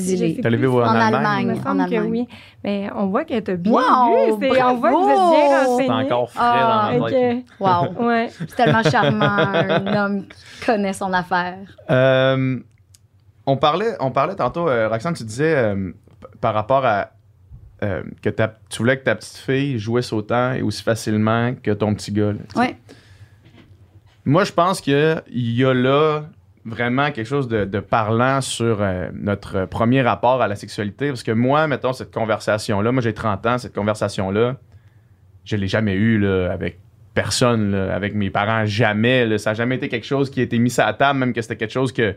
allé 0.46 0.56
plus. 0.58 0.66
voir 0.66 0.88
en 0.88 0.92
En 0.96 1.00
Allemagne? 1.00 1.40
Il 1.42 1.46
me 1.48 1.54
semble 1.56 1.80
En 1.82 1.86
que 1.88 1.94
Allemagne. 1.94 2.10
oui. 2.10 2.28
Mais 2.64 2.88
on 2.94 3.06
voit 3.06 3.24
qu'elle 3.24 3.42
t'a 3.42 3.56
bien 3.56 3.72
Wow, 3.72 3.78
lu. 3.80 4.32
c'est- 4.40 4.62
On 4.62 4.74
voit 4.76 4.90
que 4.90 4.94
vous 4.94 5.08
êtes 5.08 5.16
bien 5.16 5.50
bravo! 5.50 5.78
C'est 5.80 5.90
encore 5.90 6.30
frais 6.30 6.42
Ah, 6.44 6.90
dans 6.94 7.00
ma 7.00 7.10
tête. 7.10 7.44
Ok. 7.60 7.60
Wow. 7.60 8.04
Ouais. 8.06 8.28
C'est 8.38 8.54
tellement 8.56 8.82
charmant, 8.82 9.26
un 9.26 9.96
homme 10.06 10.26
qui 10.28 10.64
connaît 10.66 10.92
son 10.92 11.12
affaire. 11.12 11.58
Euh, 11.90 12.58
on, 13.46 13.56
parlait, 13.56 13.94
on 13.98 14.10
parlait 14.12 14.36
tantôt, 14.36 14.68
euh, 14.68 14.88
Roxane, 14.88 15.14
tu 15.14 15.24
disais 15.24 15.56
euh, 15.56 15.92
par 16.40 16.54
rapport 16.54 16.84
à 16.86 17.08
euh, 17.82 18.02
que 18.22 18.30
ta- 18.30 18.58
tu 18.70 18.78
voulais 18.78 18.98
que 18.98 19.04
ta 19.04 19.14
petite 19.14 19.36
fille 19.38 19.78
jouisse 19.78 20.12
autant 20.12 20.52
et 20.52 20.62
aussi 20.62 20.82
facilement 20.82 21.54
que 21.62 21.70
ton 21.72 21.94
petit 21.94 22.12
gars. 22.12 22.32
là. 22.32 22.38
Ouais. 22.62 22.76
Moi, 24.24 24.44
je 24.44 24.52
pense 24.52 24.80
qu'il 24.80 25.22
y 25.28 25.64
a 25.64 25.74
là 25.74 26.22
vraiment 26.64 27.10
quelque 27.10 27.26
chose 27.26 27.48
de, 27.48 27.64
de 27.64 27.80
parlant 27.80 28.40
sur 28.40 28.78
euh, 28.80 29.08
notre 29.14 29.64
premier 29.64 30.00
rapport 30.02 30.40
à 30.40 30.46
la 30.46 30.54
sexualité. 30.54 31.08
Parce 31.08 31.24
que 31.24 31.32
moi, 31.32 31.66
mettons, 31.66 31.92
cette 31.92 32.14
conversation-là, 32.14 32.92
moi 32.92 33.02
j'ai 33.02 33.14
30 33.14 33.46
ans, 33.46 33.58
cette 33.58 33.74
conversation-là, 33.74 34.56
je 35.44 35.56
l'ai 35.56 35.66
jamais 35.66 35.94
eue 35.94 36.18
là, 36.20 36.52
avec 36.52 36.78
personne, 37.14 37.72
là, 37.72 37.92
avec 37.94 38.14
mes 38.14 38.30
parents, 38.30 38.64
jamais. 38.64 39.26
là. 39.26 39.38
Ça 39.38 39.50
n'a 39.50 39.54
jamais 39.54 39.74
été 39.74 39.88
quelque 39.88 40.06
chose 40.06 40.30
qui 40.30 40.38
a 40.38 40.44
été 40.44 40.56
mis 40.58 40.72
à 40.78 40.86
la 40.86 40.92
table, 40.94 41.18
même 41.18 41.32
que 41.32 41.42
c'était 41.42 41.56
quelque 41.56 41.72
chose 41.72 41.92
que 41.92 42.14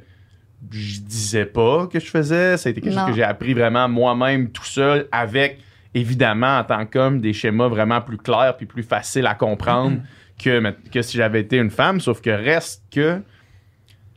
je 0.72 1.00
disais 1.02 1.46
pas 1.46 1.88
que 1.88 2.00
je 2.00 2.06
faisais. 2.08 2.58
Ça 2.58 2.70
a 2.70 2.72
été 2.72 2.82
quelque 2.82 2.94
Non. 2.94 3.02
chose 3.02 3.10
que 3.12 3.16
j'ai 3.16 3.24
appris 3.24 3.54
vraiment 3.54 3.88
moi-même 3.90 4.50
tout 4.50 4.64
seul, 4.66 5.08
avec 5.12 5.60
évidemment 5.94 6.58
en 6.60 6.64
tant 6.64 6.86
qu'homme 6.86 7.22
des 7.22 7.34
schémas 7.34 7.68
vraiment 7.68 8.02
plus 8.02 8.18
clairs 8.18 8.56
puis 8.58 8.66
plus 8.66 8.84
faciles 8.84 9.26
à 9.28 9.34
comprendre 9.36 10.00
que, 10.44 10.60
mais- 10.60 10.76
que 10.92 11.02
si 11.02 11.16
j'avais 11.18 11.42
été 11.42 11.58
une 11.58 11.70
femme. 11.72 12.00
Sauf 12.02 12.20
que 12.22 12.30
reste 12.30 12.84
que 12.92 13.22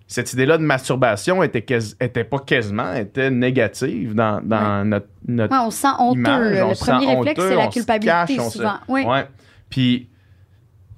cette 0.08 0.32
idée-là 0.32 0.56
de 0.58 0.62
masturbation 0.62 1.42
était, 1.42 1.64
était 2.00 2.24
pas 2.24 2.38
quasiment, 2.38 2.94
était 2.94 3.30
négative 3.30 4.14
dans, 4.14 4.40
dans 4.42 4.84
notre, 4.84 5.06
notre 5.28 5.52
Ouais, 5.52 5.60
on 5.66 5.70
se 5.70 5.78
sent 5.82 5.88
honteux. 5.98 6.18
image, 6.20 6.54
là. 6.54 6.66
on 6.66 6.70
le 6.70 6.74
premier 6.76 7.14
réflexe, 7.14 7.40
c'est 7.42 7.54
la 7.56 7.66
culpabilité, 7.68 8.36
cache, 8.36 8.38
on 8.46 8.50
se- 8.50 8.56
souvent. 8.58 8.78
Oui. 8.88 9.04
Ouais. 9.04 9.26
Puis, 9.70 10.08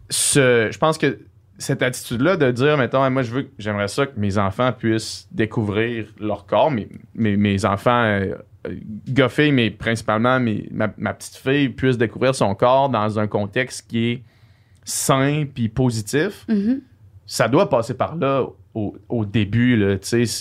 ce, 0.08 0.68
je 0.72 0.78
pense 0.78 0.96
que 0.98 1.18
cette 1.60 1.82
attitude-là 1.82 2.36
de 2.36 2.50
dire, 2.50 2.76
mettons, 2.76 3.08
moi, 3.10 3.22
je 3.22 3.30
veux, 3.30 3.42
que- 3.42 3.50
j'aimerais 3.58 3.88
ça 3.88 4.06
que 4.06 4.18
mes 4.18 4.38
enfants 4.38 4.72
puissent 4.72 5.28
découvrir 5.30 6.06
leur 6.18 6.46
corps, 6.46 6.70
mes, 6.70 6.88
mes, 7.14 7.36
mes 7.36 7.64
enfants, 7.64 8.02
euh, 8.02 8.34
euh, 8.66 8.74
mais 9.52 9.70
principalement 9.70 10.40
mes- 10.40 10.68
ma, 10.72 10.88
ma 10.98 11.14
petite 11.14 11.36
fille 11.36 11.68
puisse 11.68 11.96
découvrir 11.98 12.34
son 12.34 12.54
corps 12.54 12.88
dans 12.88 13.18
un 13.18 13.26
contexte 13.26 13.88
qui 13.88 14.08
est 14.10 14.22
sain 14.84 15.44
puis 15.54 15.68
positif. 15.68 16.44
Mhm. 16.48 16.80
Ça 17.26 17.46
doit 17.48 17.68
passer 17.68 17.94
par 17.94 18.16
là 18.16 18.44
au, 18.74 18.96
au 19.08 19.24
début, 19.24 19.76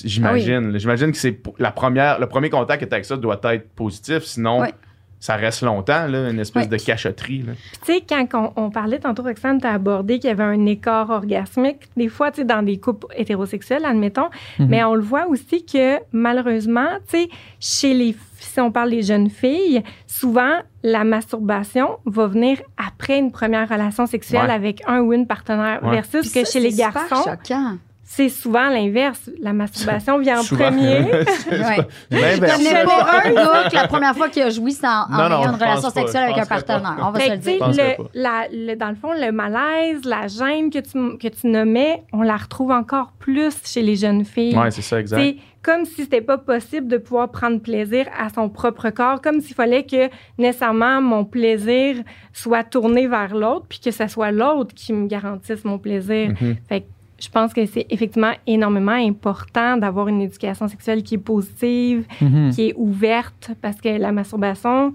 j'imagine. 0.06 0.72
là. 0.72 0.78
J'imagine 0.78 1.12
que 1.12 1.18
c'est 1.18 1.32
pour- 1.32 1.56
la 1.60 1.72
première, 1.72 2.20
le 2.20 2.28
premier 2.28 2.50
contact 2.50 2.82
que 2.84 2.88
tu 2.88 2.94
as 2.94 2.96
avec 2.96 3.06
ça 3.06 3.18
doit 3.18 3.40
être 3.44 3.70
positif, 3.76 4.24
sinon 4.24 4.62
Ouais. 4.62 4.74
Ça 5.20 5.36
reste 5.36 5.64
longtemps, 5.64 6.08
là, 6.08 6.30
une 6.30 6.40
espèce 6.40 6.64
Ouais. 6.64 6.78
de 6.78 6.84
cachotterie. 6.84 7.40
là. 7.44 7.54
Puis, 7.54 7.80
tu 7.86 7.94
sais, 7.94 8.02
quand 8.08 8.54
on, 8.56 8.64
on 8.66 8.70
parlait 8.70 9.00
tantôt, 9.00 9.24
Roxane, 9.24 9.60
tu 9.60 9.68
as 9.68 9.74
abordé 9.74 10.18
qu'il 10.20 10.30
y 10.30 10.32
avait 10.32 10.44
un 10.44 10.66
écart 10.66 11.10
orgasmique, 11.10 11.90
des 11.98 12.08
fois, 12.08 12.32
tu 12.32 12.38
sais, 12.42 12.46
dans 12.46 12.62
des 12.64 12.78
couples 12.78 13.08
hétérosexuels, 13.16 13.84
admettons, 13.86 14.30
Mhm. 14.60 14.68
mais 14.68 14.84
on 14.84 14.96
le 14.96 15.02
voit 15.02 15.28
aussi 15.28 15.66
que 15.66 15.98
malheureusement, 16.14 16.88
tu 17.10 17.18
sais, 17.24 17.30
chez 17.60 17.94
les 17.94 18.16
si 18.42 18.62
on 18.62 18.72
parle 18.72 18.92
des 18.92 19.02
jeunes 19.02 19.30
filles, 19.30 19.84
souvent 20.08 20.60
la 20.82 21.04
masturbation 21.04 21.98
va 22.06 22.26
venir 22.28 22.60
après 22.78 23.20
une 23.20 23.32
première 23.34 23.68
relation 23.68 24.06
sexuelle 24.06 24.46
Ouais. 24.48 24.54
avec 24.54 24.82
un 24.88 25.02
ou 25.02 25.12
une 25.12 25.28
partenaire 25.28 25.84
Ouais. 25.84 25.92
versus 25.98 26.22
Puis 26.32 26.42
que 26.42 26.46
ça, 26.48 26.52
chez 26.54 26.60
les 26.62 26.72
c'est 26.72 26.84
super 26.86 26.94
garçons, 27.10 27.30
choquant. 27.30 27.78
C'est 28.12 28.30
souvent 28.30 28.70
l'inverse. 28.70 29.30
La 29.40 29.54
masturbation 29.54 30.18
vient 30.18 30.40
en 30.40 30.44
Souvent. 30.44 30.66
premier. 30.72 31.00
Ouais. 31.00 31.88
Je 32.10 32.40
connais 32.40 32.84
pas 32.84 33.22
un 33.24 33.34
gars 33.34 33.70
que 33.70 33.76
la 33.76 33.88
première 33.88 34.16
fois 34.16 34.30
qu'il 34.30 34.42
a 34.42 34.50
joui, 34.50 34.72
c'est 34.72 34.88
en, 34.88 35.04
en 35.04 35.30
Non, 35.30 35.42
ayant 35.42 35.44
une 35.52 35.56
relation 35.56 35.92
pas, 35.92 36.02
sexuelle 36.02 36.24
avec 36.24 36.38
un 36.40 36.46
pas. 36.46 36.62
partenaire. 36.62 36.98
On 37.08 37.12
va 37.12 37.20
se 37.20 37.30
le 37.30 37.38
dire. 37.38 37.68
le- 37.70 37.98
pas. 37.98 38.10
la- 38.16 38.48
le- 38.52 38.76
dans 38.76 38.90
le 38.90 38.96
fond, 38.96 39.14
le 39.14 39.32
malaise, 39.32 40.04
la 40.06 40.28
gêne 40.28 40.72
que 40.72 40.80
tu, 40.80 41.18
que 41.20 41.28
tu 41.28 41.48
nommais, 41.48 42.04
on 42.12 42.24
la 42.24 42.36
retrouve 42.38 42.72
encore 42.72 43.12
plus 43.20 43.54
chez 43.64 43.84
les 43.84 43.96
jeunes 43.96 44.26
filles. 44.26 44.58
Ouais, 44.58 44.72
c'est 44.72 44.82
ça, 44.82 45.00
exact. 45.00 45.22
C'est 45.22 45.38
comme 45.62 45.86
si 45.86 46.02
c'était 46.04 46.22
pas 46.22 46.40
possible 46.40 46.88
de 46.88 46.98
pouvoir 46.98 47.30
prendre 47.30 47.60
plaisir 47.62 48.08
à 48.20 48.30
son 48.30 48.50
propre 48.50 48.90
corps, 48.90 49.22
comme 49.22 49.40
s'il 49.40 49.56
fallait 49.56 49.84
que 49.84 50.10
nécessairement 50.40 51.00
mon 51.00 51.26
plaisir 51.26 51.98
soit 52.34 52.64
tourné 52.64 53.08
vers 53.08 53.36
l'autre, 53.36 53.66
puis 53.70 53.80
que 53.80 53.92
ce 53.92 54.08
soit 54.08 54.32
l'autre 54.32 54.74
qui 54.74 54.94
me 54.94 55.06
garantisse 55.08 55.64
mon 55.64 55.78
plaisir. 55.78 56.30
Mhm. 56.42 56.56
Fait 56.68 56.82
que 56.82 56.86
je 57.22 57.30
pense 57.30 57.54
que 57.54 57.66
c'est 57.66 57.86
effectivement 57.90 58.32
énormément 58.48 58.92
important 58.94 59.78
d'avoir 59.78 60.08
une 60.08 60.22
éducation 60.22 60.68
sexuelle 60.68 61.04
qui 61.04 61.16
est 61.16 61.20
positive, 61.20 62.06
Mhm. 62.22 62.52
qui 62.52 62.70
est 62.70 62.74
ouverte, 62.78 63.52
parce 63.62 63.80
que 63.82 63.90
la 63.90 64.12
masturbation, 64.12 64.92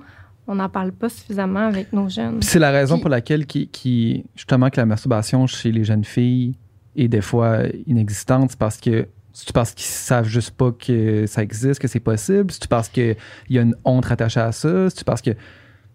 on 0.46 0.54
n'en 0.56 0.68
parle 0.68 0.92
pas 0.92 1.08
suffisamment 1.08 1.66
avec 1.66 1.92
nos 1.92 2.08
jeunes. 2.08 2.38
Puis 2.40 2.48
c'est 2.48 2.58
la 2.58 2.70
raison 2.70 2.96
Puis- 2.96 3.02
pour 3.02 3.10
laquelle 3.10 3.46
qui, 3.46 3.68
qui- 3.68 4.24
justement 4.36 4.70
que 4.70 4.76
la 4.78 4.86
masturbation 4.86 5.46
chez 5.46 5.72
les 5.72 5.84
jeunes 5.84 6.04
filles 6.04 6.54
est 6.96 7.08
des 7.08 7.20
fois 7.22 7.60
inexistante, 7.86 8.50
c'est 8.50 8.58
parce 8.58 8.78
que 8.80 9.06
c'est 9.32 9.52
parce 9.52 9.72
qu'ils 9.74 9.86
savent 9.86 10.28
juste 10.28 10.52
pas 10.52 10.70
que 10.70 11.26
ça 11.26 11.42
existe, 11.42 11.80
que 11.80 11.88
c'est 11.88 11.98
possible, 11.98 12.52
c'est 12.52 12.68
parce 12.68 12.88
qu'il 12.88 13.16
y 13.50 13.58
a 13.58 13.62
une 13.62 13.74
honte 13.84 14.08
attachée 14.10 14.38
à 14.40 14.52
ça, 14.52 14.88
c'est 14.90 15.02
parce 15.04 15.20
que 15.22 15.30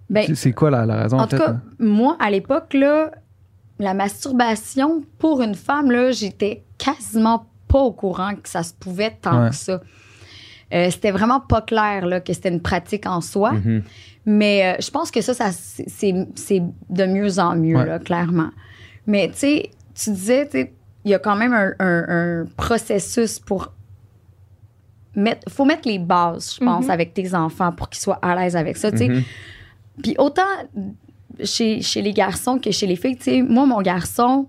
Ben, 0.10 0.26
c'est- 0.36 0.52
quoi 0.52 0.70
la, 0.72 0.86
la 0.86 1.04
raison 1.04 1.18
En 1.18 1.22
en 1.22 1.28
tout 1.28 1.38
fait, 1.38 1.44
cas, 1.46 1.52
là? 1.54 1.62
moi, 1.80 2.18
à 2.20 2.30
l'époque, 2.32 2.74
là, 2.74 3.12
la 3.80 3.94
masturbation 3.94 5.04
pour 5.18 5.42
une 5.42 5.56
femme, 5.56 5.90
là, 5.92 6.12
j'étais 6.12 6.64
quasiment 6.78 7.46
pas 7.68 7.80
au 7.80 7.92
courant 7.92 8.36
que 8.36 8.50
ça 8.50 8.64
se 8.64 8.74
pouvait 8.74 9.18
tant 9.22 9.44
Ouais. 9.44 9.50
que 9.50 9.56
ça. 9.56 9.82
Euh, 10.74 10.90
c'était 10.92 11.12
vraiment 11.12 11.40
pas 11.40 11.62
clair 11.62 12.06
là, 12.06 12.20
que 12.20 12.32
c'était 12.34 12.50
une 12.50 12.62
pratique 12.62 13.06
en 13.08 13.22
soi. 13.22 13.54
Mhm. 13.54 13.84
Mais 14.26 14.74
euh, 14.74 14.82
je 14.82 14.92
pense 14.92 15.10
que 15.12 15.22
ça, 15.22 15.34
ça 15.34 15.52
c'est- 15.52 16.14
de 16.90 17.06
mieux 17.06 17.40
en 17.40 17.56
mieux, 17.56 17.78
Ouais. 17.78 17.86
là, 17.86 18.00
clairement. 18.00 18.50
Mais 19.08 19.30
tu 19.30 19.38
sais, 19.40 19.72
tu 19.96 20.12
disais, 20.12 20.46
tu 20.46 20.52
sais, 20.52 20.74
il 21.06 21.12
y 21.12 21.14
a 21.16 21.20
quand 21.20 21.36
même 21.36 21.54
un, 21.54 21.72
un- 21.80 22.06
un 22.42 22.46
processus 22.58 23.40
pour 23.40 23.72
mettre. 25.16 25.50
faut 25.52 25.66
mettre 25.66 25.88
les 25.88 26.00
bases, 26.00 26.56
je 26.60 26.64
pense, 26.66 26.86
Mhm. 26.86 26.92
avec 26.92 27.14
tes 27.14 27.34
enfants 27.34 27.72
pour 27.72 27.90
qu'ils 27.90 28.02
soient 28.02 28.20
à 28.22 28.36
l'aise 28.36 28.56
avec 28.56 28.78
ça. 28.78 28.92
tu 28.92 28.98
sais. 29.00 29.08
Mhm. 29.10 29.24
Puis 30.04 30.16
autant 30.18 30.44
chez, 31.44 31.82
chez 31.82 32.02
les 32.02 32.14
garçons 32.14 32.60
que 32.60 32.72
chez 32.72 32.88
les 32.88 32.96
filles, 32.96 33.18
tu 33.18 33.24
sais, 33.24 33.42
moi, 33.42 33.66
mon 33.66 33.82
garçon, 33.82 34.48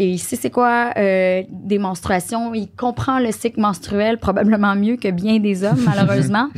et 0.00 0.10
il 0.10 0.18
sait 0.18 0.36
c'est 0.36 0.50
quoi 0.50 0.92
euh, 0.96 1.42
des 1.50 1.78
menstruations, 1.78 2.54
il 2.54 2.68
comprend 2.68 3.18
le 3.18 3.32
cycle 3.32 3.60
menstruel 3.60 4.18
probablement 4.18 4.76
mieux 4.76 4.96
que 4.96 5.10
bien 5.10 5.40
des 5.40 5.64
hommes, 5.64 5.82
malheureusement. 5.84 6.48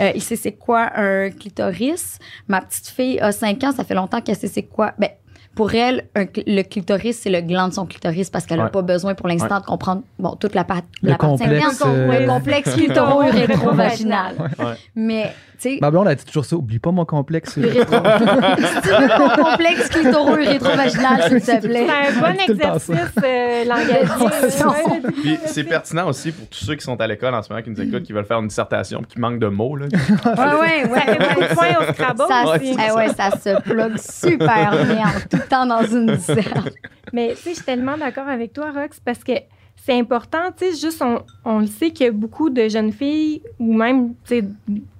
Euh, 0.00 0.12
il 0.14 0.22
sait 0.22 0.36
c'est 0.36 0.52
quoi 0.52 0.92
un 0.96 1.30
clitoris. 1.30 2.18
Ma 2.48 2.62
petite 2.62 2.88
fille 2.88 3.20
a 3.20 3.32
5 3.32 3.64
ans, 3.64 3.72
ça 3.72 3.84
fait 3.84 3.94
longtemps 3.94 4.22
qu'elle 4.22 4.36
sait 4.36 4.48
c'est 4.48 4.62
quoi. 4.62 4.94
Ben, 4.98 5.10
pour 5.56 5.74
elle, 5.74 6.04
un 6.14 6.26
le 6.46 6.62
clitoris, 6.62 7.18
c'est 7.22 7.30
le 7.30 7.40
gland 7.40 7.66
de 7.68 7.72
son 7.74 7.86
clitoris 7.86 8.30
parce 8.30 8.46
qu'elle 8.46 8.58
n'a 8.58 8.64
Ouais. 8.66 8.70
pas 8.70 8.82
besoin 8.82 9.14
pour 9.14 9.26
l'instant 9.26 9.58
de 9.58 9.64
comprendre 9.64 10.02
bon, 10.18 10.36
toute 10.36 10.54
la, 10.54 10.62
pat- 10.64 10.84
Le 11.02 11.10
la 11.10 11.16
partie 11.18 11.38
complexe, 11.44 11.66
interne, 11.82 11.94
euh, 11.96 12.20
le 12.20 12.26
complexe 12.28 12.74
clitoro-rétrovaginal. 12.76 14.34
Ouais. 14.58 14.74
Mais, 14.94 15.32
tu 15.58 15.70
sais, 15.70 15.78
Ma 15.80 15.90
blonde 15.90 16.08
a 16.08 16.14
dit 16.14 16.24
toujours 16.24 16.44
ça, 16.44 16.54
oublie 16.56 16.78
pas 16.78 16.90
mon 16.92 17.04
complexe. 17.04 17.56
le 17.56 17.68
rétro... 17.68 17.96
Ton 17.96 19.42
complexe 19.44 19.88
clitoro-rétrovaginal, 19.88 21.22
s'il 21.28 21.40
te 21.60 21.66
plaît. 21.66 21.86
C'est 21.86 22.18
un 22.18 22.20
bon 22.20 22.38
exercice 22.52 22.90
euh. 23.24 23.64
Ouais. 23.66 23.66
Ouais. 23.66 25.12
Puis 25.22 25.38
c'est 25.46 25.64
pertinent 25.64 26.08
aussi 26.08 26.30
pour 26.32 26.46
tous 26.48 26.64
ceux 26.64 26.74
qui 26.74 26.84
sont 26.84 27.00
à 27.00 27.06
l'école 27.06 27.34
en 27.34 27.42
ce 27.42 27.50
moment, 27.50 27.62
qui 27.62 27.70
nous 27.70 27.80
écoutent, 27.80 28.02
qui 28.02 28.12
veulent 28.12 28.24
faire 28.26 28.38
une 28.38 28.48
dissertation, 28.48 29.02
qui 29.08 29.18
manquent 29.18 29.38
de 29.38 29.46
mots. 29.48 29.76
Là. 29.76 29.86
Ouais, 29.86 30.84
ouais, 30.88 30.98
Ça 30.98 31.00
fait 31.00 31.78
ouais. 31.78 31.92
Scrabble 31.94 32.22
Ça, 32.28 32.44
eh 32.62 32.92
ouais, 32.92 33.08
ça 33.08 33.30
se 33.30 33.60
plug 33.62 33.96
super 33.98 34.70
bien 34.84 35.04
en 35.06 35.20
tout 35.30 35.45
temps 35.48 35.66
dans 35.66 35.84
une 35.84 36.06
disserte. 36.16 36.74
Mais 37.12 37.30
tu 37.30 37.36
sais, 37.36 37.50
je 37.50 37.54
suis 37.56 37.64
tellement 37.64 37.96
d'accord 37.96 38.28
avec 38.28 38.52
toi, 38.52 38.72
Rox, 38.72 39.00
parce 39.04 39.22
que 39.24 39.32
c'est 39.76 39.98
important, 39.98 40.38
tu 40.56 40.64
sais, 40.64 40.70
juste 40.86 41.02
on, 41.02 41.20
on 41.44 41.60
le 41.60 41.66
sait 41.66 41.90
qu'il 41.90 42.06
y 42.06 42.08
a 42.08 42.12
beaucoup 42.12 42.50
de 42.50 42.68
jeunes 42.68 42.92
filles, 42.92 43.42
ou 43.60 43.72
même, 43.74 44.14
tu 44.24 44.40
sais, 44.40 44.44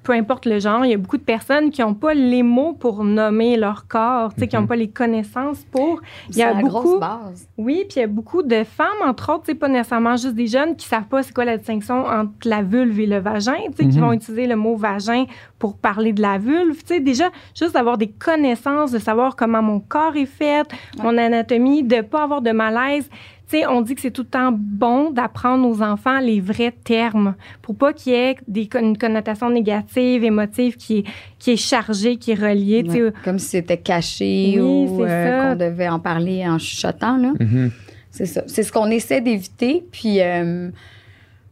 peu 0.05 0.13
importe 0.13 0.47
le 0.47 0.61
genre, 0.61 0.85
il 0.85 0.93
y 0.93 0.95
a 0.95 0.99
beaucoup 0.99 1.17
de 1.17 1.25
personnes 1.25 1.73
qui 1.73 1.81
n'ont 1.81 1.95
pas 1.95 2.15
les 2.15 2.45
mots 2.45 2.73
pour 2.75 3.03
nommer 3.03 3.57
leur 3.57 3.89
corps, 3.89 4.33
tu 4.33 4.39
sais, 4.41 4.47
qui 4.47 4.55
n'ont 4.55 4.63
Mhm. 4.63 4.69
pas 4.69 4.77
les 4.77 4.89
connaissances 4.89 5.65
pour. 5.73 6.01
Il 6.29 6.31
y 6.31 6.35
C'est 6.35 6.43
a 6.45 6.53
la 6.55 6.61
beaucoup- 6.61 6.81
grosse 6.83 7.01
base. 7.01 7.49
Oui, 7.59 7.79
puis 7.89 7.97
il 7.97 7.99
y 7.99 8.03
a 8.03 8.07
beaucoup 8.07 8.45
de 8.45 8.63
femmes, 8.63 8.87
entre 9.05 9.33
autres, 9.33 9.43
c'est 9.47 9.57
pas 9.57 9.67
nécessairement 9.67 10.15
juste 10.17 10.37
des 10.37 10.47
jeunes 10.47 10.77
qui 10.77 10.87
savent 10.87 11.09
pas 11.09 11.25
c'est 11.25 11.35
quoi 11.35 11.45
la 11.45 11.57
distinction 11.57 12.05
entre 12.07 12.31
la 12.45 12.63
vulve 12.63 13.01
et 13.01 13.07
le 13.07 13.19
vagin, 13.19 13.57
tu 13.77 13.83
sais, 13.83 13.89
qui 13.89 13.97
Mhm. 13.99 14.05
vont 14.05 14.13
utiliser 14.13 14.47
le 14.47 14.55
mot 14.55 14.77
vagin 14.77 15.25
pour 15.59 15.77
parler 15.77 16.13
de 16.13 16.23
la 16.23 16.39
vulve, 16.39 16.79
tu 16.85 16.95
sais, 16.95 17.01
déjà, 17.01 17.31
juste 17.59 17.75
d'avoir 17.75 17.99
des 17.99 18.07
connaissances, 18.09 18.93
de 18.93 19.01
savoir 19.01 19.35
comment 19.35 19.63
mon 19.63 19.81
corps 19.81 20.15
est 20.15 20.27
fait, 20.27 20.69
mon 21.03 21.19
anatomie, 21.19 21.83
de 21.83 22.03
pas 22.03 22.23
avoir 22.23 22.43
de 22.43 22.53
malaise. 22.53 23.11
Tu 23.49 23.59
sais, 23.59 23.67
on 23.67 23.81
dit 23.81 23.95
que 23.95 24.01
c'est 24.01 24.11
tout 24.11 24.23
le 24.23 24.29
temps 24.29 24.53
bon 24.53 25.11
d'apprendre 25.11 25.69
aux 25.69 25.81
enfants 25.81 26.19
les 26.19 26.41
vrais 26.41 26.73
termes 26.73 27.37
pour 27.63 27.77
pas 27.77 27.93
qu'il 27.93 28.13
y 28.13 28.17
ait 28.17 28.37
des, 28.49 28.69
une 28.81 28.99
connotation 28.99 29.51
négative, 29.51 30.25
émotive 30.25 30.77
qui 30.77 30.99
est, 30.99 31.05
qui 31.39 31.53
est 31.53 31.57
chargée, 31.57 32.17
qui 32.17 32.33
est 32.33 32.35
reliée. 32.35 32.83
Ouais, 32.89 33.13
comme 33.25 33.39
si 33.39 33.51
c'était 33.51 33.77
caché 33.77 34.57
Oui, 34.57 34.61
ou 34.61 34.97
c'est 34.99 35.11
euh, 35.11 35.43
ça. 35.43 35.49
qu'on 35.51 35.57
devait 35.57 35.89
en 35.89 36.01
parler 36.01 36.45
en 36.47 36.59
chuchotant. 36.59 37.19
Là. 37.19 37.33
Mhm. 37.39 37.71
C'est 38.11 38.27
ça. 38.27 38.43
C'est 38.47 38.63
ce 38.65 38.73
qu'on 38.73 38.91
essaie 38.91 39.21
d'éviter. 39.21 39.85
Puis 39.93 40.21
euh, 40.21 40.71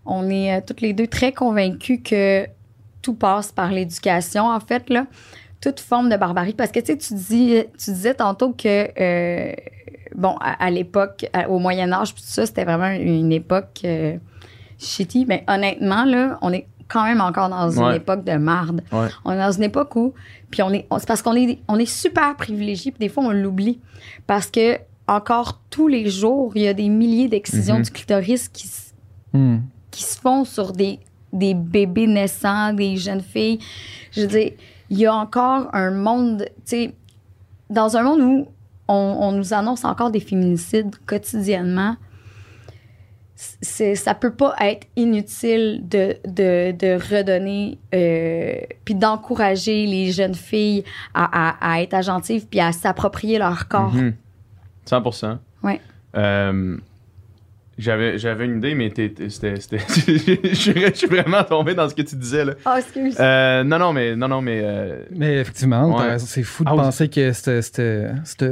on 0.06 0.28
est 0.30 0.56
euh, 0.56 0.60
toutes 0.66 0.80
les 0.80 0.94
deux 0.94 1.06
très 1.06 1.32
convaincus 1.32 2.00
que 2.02 2.46
tout 3.02 3.14
passe 3.14 3.52
par 3.52 3.70
l'éducation, 3.70 4.46
en 4.46 4.60
fait, 4.60 4.88
là. 4.90 5.06
Toute 5.60 5.78
forme 5.80 6.08
de 6.08 6.16
barbarie. 6.16 6.54
Parce 6.54 6.72
que, 6.72 6.80
tu 6.80 6.86
sais, 6.86 6.96
tu, 6.96 7.14
dis, 7.14 7.56
tu 7.78 7.90
disais 7.92 8.14
tantôt 8.14 8.52
que, 8.52 8.88
euh, 9.00 9.52
bon, 10.14 10.36
à, 10.40 10.64
à 10.64 10.70
l'époque, 10.70 11.26
au 11.48 11.58
Moyen-Âge, 11.58 12.14
puis 12.14 12.22
tout 12.22 12.28
ça, 12.28 12.46
c'était 12.46 12.64
vraiment 12.64 12.88
une 12.88 13.32
époque 13.32 13.80
euh, 13.84 14.16
shitty. 14.78 15.26
Mais 15.26 15.44
honnêtement, 15.48 16.04
là, 16.04 16.38
on 16.42 16.52
est 16.52 16.66
quand 16.88 17.04
même 17.04 17.20
encore 17.20 17.48
dans 17.48 17.70
une 17.70 17.82
Ouais. 17.84 17.96
époque 17.96 18.24
de 18.24 18.32
marde. 18.36 18.82
Ouais. 18.92 19.08
On 19.24 19.32
est 19.32 19.38
dans 19.38 19.52
une 19.52 19.62
époque 19.64 19.94
où, 19.96 20.12
puis 20.50 20.62
on 20.62 20.70
est, 20.72 20.86
c'est 20.98 21.06
parce 21.08 21.22
qu'on 21.22 21.34
est, 21.34 21.58
on 21.68 21.78
est 21.78 21.86
super 21.86 22.36
privilégiés, 22.36 22.92
puis 22.92 23.00
des 23.00 23.08
fois 23.08 23.24
on 23.24 23.30
l'oublie, 23.30 23.80
parce 24.26 24.50
que 24.50 24.78
encore 25.08 25.60
tous 25.70 25.88
les 25.88 26.08
jours, 26.10 26.52
il 26.54 26.62
y 26.62 26.68
a 26.68 26.74
des 26.74 26.88
milliers 26.88 27.28
d'excisions 27.28 27.76
Mhm. 27.76 27.82
du 27.82 27.90
clitoris 27.90 28.48
qui, 28.48 28.70
Hmm. 29.32 29.58
qui 29.90 30.02
se 30.04 30.18
font 30.18 30.44
sur 30.44 30.72
des, 30.72 31.00
des 31.32 31.54
bébés 31.54 32.06
naissants, 32.06 32.72
des 32.72 32.96
jeunes 32.96 33.20
filles. 33.22 33.58
Je 34.12 34.20
veux 34.20 34.26
dire, 34.28 34.52
il 34.90 34.98
y 34.98 35.06
a 35.06 35.14
encore 35.14 35.68
un 35.72 35.90
monde, 35.90 36.44
tu 36.58 36.60
sais, 36.64 36.94
dans 37.70 37.96
un 37.96 38.02
monde 38.04 38.20
où 38.20 38.46
on, 38.88 38.94
on 39.20 39.32
nous 39.32 39.52
annonce 39.54 39.84
encore 39.84 40.10
des 40.10 40.20
féminicides 40.20 40.94
quotidiennement, 41.06 41.96
c'est, 43.36 43.96
ça 43.96 44.14
peut 44.14 44.32
pas 44.32 44.54
être 44.60 44.86
inutile 44.96 45.80
de, 45.88 46.16
de, 46.24 46.70
de 46.72 46.94
redonner 47.16 47.78
euh, 47.92 48.54
puis 48.84 48.94
d'encourager 48.94 49.86
les 49.86 50.12
jeunes 50.12 50.36
filles 50.36 50.84
à, 51.14 51.48
à, 51.50 51.72
à 51.74 51.80
être 51.82 51.94
agentives 51.94 52.46
puis 52.46 52.60
à 52.60 52.70
s'approprier 52.72 53.38
leur 53.38 53.66
corps. 53.68 53.92
Mhm. 53.92 54.14
100%. 54.88 55.38
Ouais. 55.64 55.80
Euh, 56.16 56.76
j'avais, 57.76 58.18
j'avais 58.18 58.44
une 58.44 58.58
idée, 58.58 58.76
mais 58.76 58.90
t'es- 58.90 59.08
t'es- 59.10 59.28
c'était, 59.30 59.56
c'était- 59.58 59.78
je 60.50 60.54
suis 60.54 60.74
je 60.80 60.92
suis 60.94 61.06
vraiment 61.08 61.42
tombé 61.42 61.74
dans 61.74 61.88
ce 61.88 61.94
que 61.94 62.02
tu 62.02 62.14
disais. 62.14 62.44
Là. 62.44 62.52
Ah, 62.64 62.76
excuse. 62.78 63.16
Euh, 63.18 63.64
non, 63.64 63.80
non, 63.80 63.92
mais, 63.92 64.14
non, 64.14 64.28
non, 64.28 64.40
mais 64.42 64.60
euh, 64.62 65.02
Mais 65.10 65.38
effectivement, 65.40 65.96
Ouais. 65.96 66.20
c'est 66.20 66.44
fou 66.44 66.62
de 66.62 66.68
Ah 66.70 66.74
oui. 66.76 66.82
penser 66.82 67.08
que 67.08 67.32
cette, 67.32 67.62
cette, 67.62 68.42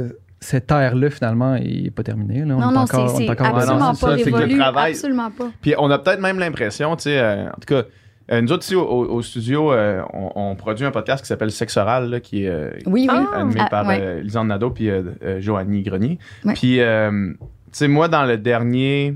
cette, 0.43 0.71
ère-là, 0.71 1.09
finalement, 1.09 1.55
est 1.55 1.89
pas 1.91 2.03
terminée. 2.03 2.45
Là. 2.45 2.55
On 2.55 2.59
non, 2.59 2.69
est 2.69 2.73
non, 2.73 2.79
encore, 2.81 3.09
c'est, 3.09 3.15
on 3.15 3.19
est 3.19 3.25
c'est 3.25 3.31
encore 3.31 3.47
Ouais, 3.47 3.51
non, 3.53 3.57
absolument 3.59 3.93
c'est 3.95 4.05
pas 4.05 4.11
ça, 4.11 4.17
c'est 4.17 4.23
que 4.25 4.29
le 4.29 4.35
révolu. 4.43 4.59
travail- 4.59 4.91
Absolument 4.91 5.31
pas. 5.31 5.49
Puis 5.61 5.73
on 5.77 5.89
a 5.91 5.99
peut-être 5.99 6.21
même 6.21 6.39
l'impression, 6.39 6.95
tu 6.95 7.03
sais, 7.03 7.17
euh, 7.19 7.47
en 7.47 7.53
tout 7.53 7.65
cas, 7.67 7.83
euh, 8.31 8.41
nous 8.41 8.51
autres 8.53 8.63
ici 8.63 8.75
au, 8.75 9.21
studio, 9.21 9.73
euh, 9.73 10.01
on, 10.13 10.31
on 10.35 10.55
produit 10.55 10.85
un 10.85 10.91
podcast 10.91 11.21
qui 11.23 11.27
s'appelle 11.27 11.51
Sexe 11.51 11.75
Oral, 11.77 12.09
là, 12.09 12.19
qui 12.21 12.45
est 12.45 12.49
euh, 12.49 12.71
Oui, 12.85 13.07
oui. 13.11 13.27
Ah, 13.33 13.39
animé 13.41 13.59
Ah, 13.59 13.67
par 13.69 13.85
ouais. 13.87 13.99
euh, 14.01 14.21
Lisanne 14.21 14.47
Nadeau 14.47 14.69
puis 14.69 14.89
euh, 14.89 15.03
euh, 15.23 15.41
Joanie 15.41 15.81
Grenier. 15.83 16.19
Ouais. 16.45 16.53
Puis, 16.53 16.79
euh, 16.79 17.31
tu 17.33 17.47
sais, 17.73 17.87
moi, 17.87 18.07
dans 18.07 18.23
le 18.23 18.37
dernier, 18.37 19.15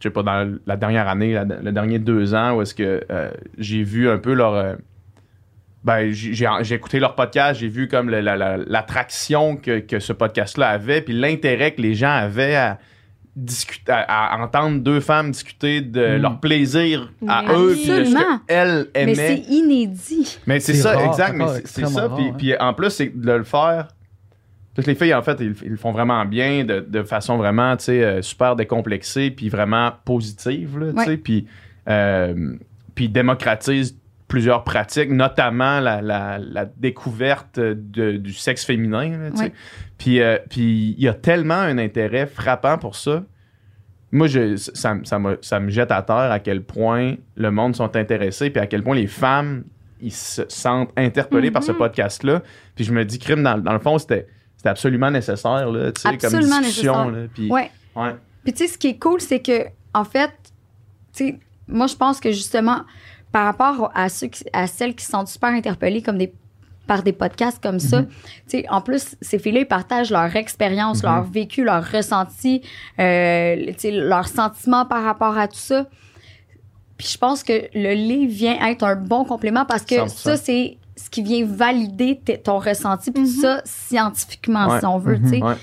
je 0.00 0.08
sais 0.08 0.10
pas, 0.10 0.22
dans 0.24 0.52
la 0.66 0.76
dernière 0.76 1.06
année, 1.08 1.32
la- 1.34 1.44
le 1.44 1.70
dernier 1.72 2.00
deux 2.00 2.34
ans, 2.34 2.56
où 2.56 2.62
est-ce 2.62 2.74
que 2.74 3.02
euh, 3.10 3.30
j'ai 3.58 3.82
vu 3.84 4.08
un 4.10 4.18
peu 4.18 4.32
leur... 4.34 4.76
ben, 5.84 6.10
j'ai 6.12 6.74
écouté 6.74 7.00
leur 7.00 7.14
podcast, 7.14 7.58
j'ai 7.60 7.68
vu 7.68 7.88
comme 7.88 8.08
le- 8.10 8.20
la- 8.20 8.36
la- 8.36 8.56
l'attraction 8.56 9.56
que, 9.56 9.80
que 9.80 9.98
ce 9.98 10.12
podcast-là 10.12 10.68
avait, 10.68 11.00
puis 11.00 11.12
l'intérêt 11.14 11.72
que 11.74 11.82
les 11.82 11.94
gens 11.94 12.12
avaient 12.12 12.54
à 12.54 12.78
discuter, 13.34 13.90
à, 13.90 14.34
à 14.34 14.38
entendre 14.44 14.80
deux 14.80 15.00
femmes 15.00 15.30
discuter 15.30 15.80
de 15.80 16.18
Mm. 16.18 16.20
leur 16.22 16.38
plaisir 16.40 17.10
à 17.26 17.42
Mais 17.42 17.54
eux, 17.54 17.72
puis 17.72 17.86
de 17.88 18.04
ce 18.04 18.46
qu'elles 18.46 18.86
Mais 18.94 19.00
aimaient. 19.02 19.14
c'est 19.14 19.38
inédit. 19.52 20.38
Mais 20.46 20.60
c'est 20.60 20.74
C'est 20.74 20.82
ça, 20.82 20.92
rare, 20.96 21.06
exact. 21.06 21.36
c'est 21.64 21.80
Mais 21.82 21.86
c'est- 21.88 21.92
ça. 21.94 22.08
Puis, 22.14 22.24
hein. 22.28 22.34
puis 22.36 22.56
en 22.58 22.74
plus, 22.74 22.90
c'est 22.90 23.08
de 23.18 23.32
le 23.32 23.44
faire. 23.44 23.88
Toutes 24.74 24.86
les 24.86 24.94
filles, 24.94 25.14
en 25.14 25.22
fait, 25.22 25.36
ils, 25.40 25.54
ils 25.64 25.70
le 25.70 25.76
font 25.76 25.92
vraiment 25.92 26.24
bien, 26.26 26.64
de, 26.64 26.80
de 26.80 27.02
façon 27.02 27.36
vraiment, 27.38 27.76
tu 27.76 27.84
sais, 27.84 28.04
euh, 28.04 28.22
super 28.22 28.54
décomplexée, 28.56 29.30
puis 29.30 29.48
vraiment 29.48 29.92
positive, 30.04 30.78
là, 30.78 30.92
tu 30.92 30.98
sais. 31.02 31.08
Ouais. 31.10 31.16
Puis, 31.16 31.46
euh, 31.88 32.54
puis 32.94 33.08
démocratise 33.08 33.98
plusieurs 34.32 34.64
pratiques, 34.64 35.10
notamment 35.10 35.78
la, 35.78 36.00
la- 36.00 36.38
la 36.38 36.64
découverte 36.64 37.60
de- 37.60 38.12
du 38.16 38.32
sexe 38.32 38.64
féminin, 38.64 39.10
là. 39.18 39.28
Ouais. 39.38 39.52
Puis, 39.98 40.22
euh, 40.22 40.38
puis 40.48 40.94
il 40.96 41.04
y 41.04 41.06
a 41.06 41.12
tellement 41.12 41.52
un 41.60 41.76
intérêt 41.76 42.24
frappant 42.26 42.78
pour 42.78 42.96
ça. 42.96 43.24
Moi, 44.10 44.28
je, 44.28 44.56
ça, 44.56 44.96
ça, 45.04 45.18
me, 45.18 45.36
ça 45.42 45.60
me 45.60 45.68
jette 45.68 45.90
à 45.92 46.00
terre 46.00 46.32
à 46.32 46.38
quel 46.38 46.62
point 46.62 47.16
le 47.36 47.50
monde 47.50 47.76
sont 47.76 47.94
intéressés, 47.94 48.48
puis 48.48 48.58
à 48.58 48.66
quel 48.66 48.82
point 48.82 48.94
les 48.94 49.06
femmes 49.06 49.64
ils 50.00 50.10
se 50.12 50.42
sentent 50.48 50.92
interpellés 50.96 51.50
par 51.50 51.62
ce 51.62 51.72
Mhm. 51.72 51.78
podcast-là. 51.78 52.42
Puis 52.74 52.86
je 52.86 52.92
me 52.94 53.04
dis, 53.04 53.18
crime, 53.18 53.42
dans, 53.42 53.58
dans 53.58 53.74
le 53.74 53.80
fond, 53.80 53.98
c'était 53.98 54.26
c'était 54.56 54.70
absolument 54.70 55.10
nécessaire, 55.10 55.70
là, 55.70 55.92
tu 55.92 56.00
sais, 56.00 56.16
comme 56.16 56.40
discussion. 56.40 57.10
Là, 57.10 57.18
puis, 57.34 57.50
Ouais. 57.50 57.70
ouais. 57.96 58.14
Puis 58.44 58.54
tu 58.54 58.64
sais, 58.66 58.72
ce 58.72 58.78
qui 58.78 58.88
est 58.88 58.98
cool, 58.98 59.20
c'est 59.20 59.40
que, 59.40 59.66
en 59.92 60.04
fait, 60.04 60.30
tu 61.12 61.26
sais, 61.26 61.38
moi, 61.68 61.86
je 61.86 61.96
pense 61.96 62.18
que 62.18 62.30
justement, 62.32 62.82
par 63.32 63.46
rapport 63.46 63.90
à, 63.94 64.08
ceux 64.08 64.26
qui- 64.28 64.44
à 64.52 64.66
celles 64.66 64.94
qui 64.94 65.04
sont 65.04 65.24
super 65.26 65.50
interpellées 65.50 66.02
comme 66.02 66.18
des, 66.18 66.32
par 66.86 67.02
des 67.02 67.12
podcasts 67.12 67.62
comme 67.62 67.78
ça, 67.80 68.02
tu 68.02 68.08
sais, 68.48 68.66
en 68.68 68.80
plus, 68.82 69.16
ces 69.22 69.38
filles-là, 69.38 69.60
ils 69.60 69.66
partagent 69.66 70.10
leur 70.10 70.34
expérience, 70.36 71.02
Mhm. 71.02 71.10
leur 71.10 71.22
vécu, 71.24 71.64
leur 71.64 71.90
ressenti, 71.90 72.60
euh, 73.00 73.72
sentiments 74.26 74.84
par 74.84 75.02
rapport 75.04 75.38
à 75.38 75.48
tout 75.48 75.56
ça. 75.58 75.86
Puis 76.98 77.08
je 77.08 77.18
pense 77.18 77.42
que 77.42 77.68
le 77.74 77.94
livre 77.94 78.32
vient 78.32 78.68
être 78.68 78.84
un 78.84 78.96
bon 78.96 79.24
complément 79.24 79.64
parce 79.64 79.82
que 79.84 79.94
100%. 79.96 80.08
ça, 80.08 80.36
c'est 80.36 80.76
ce 80.96 81.08
qui 81.10 81.22
vient 81.22 81.44
valider 81.46 82.20
ton 82.44 82.58
ressenti, 82.58 83.10
puis 83.10 83.22
Mhm. 83.22 83.28
ça, 83.28 83.62
scientifiquement, 83.64 84.68
Ouais. 84.68 84.80
si 84.80 84.86
on 84.86 84.98
veut, 84.98 85.16
Mhm. 85.18 85.22
tu 85.22 85.28
sais. 85.38 85.42
Ouais. 85.42 85.54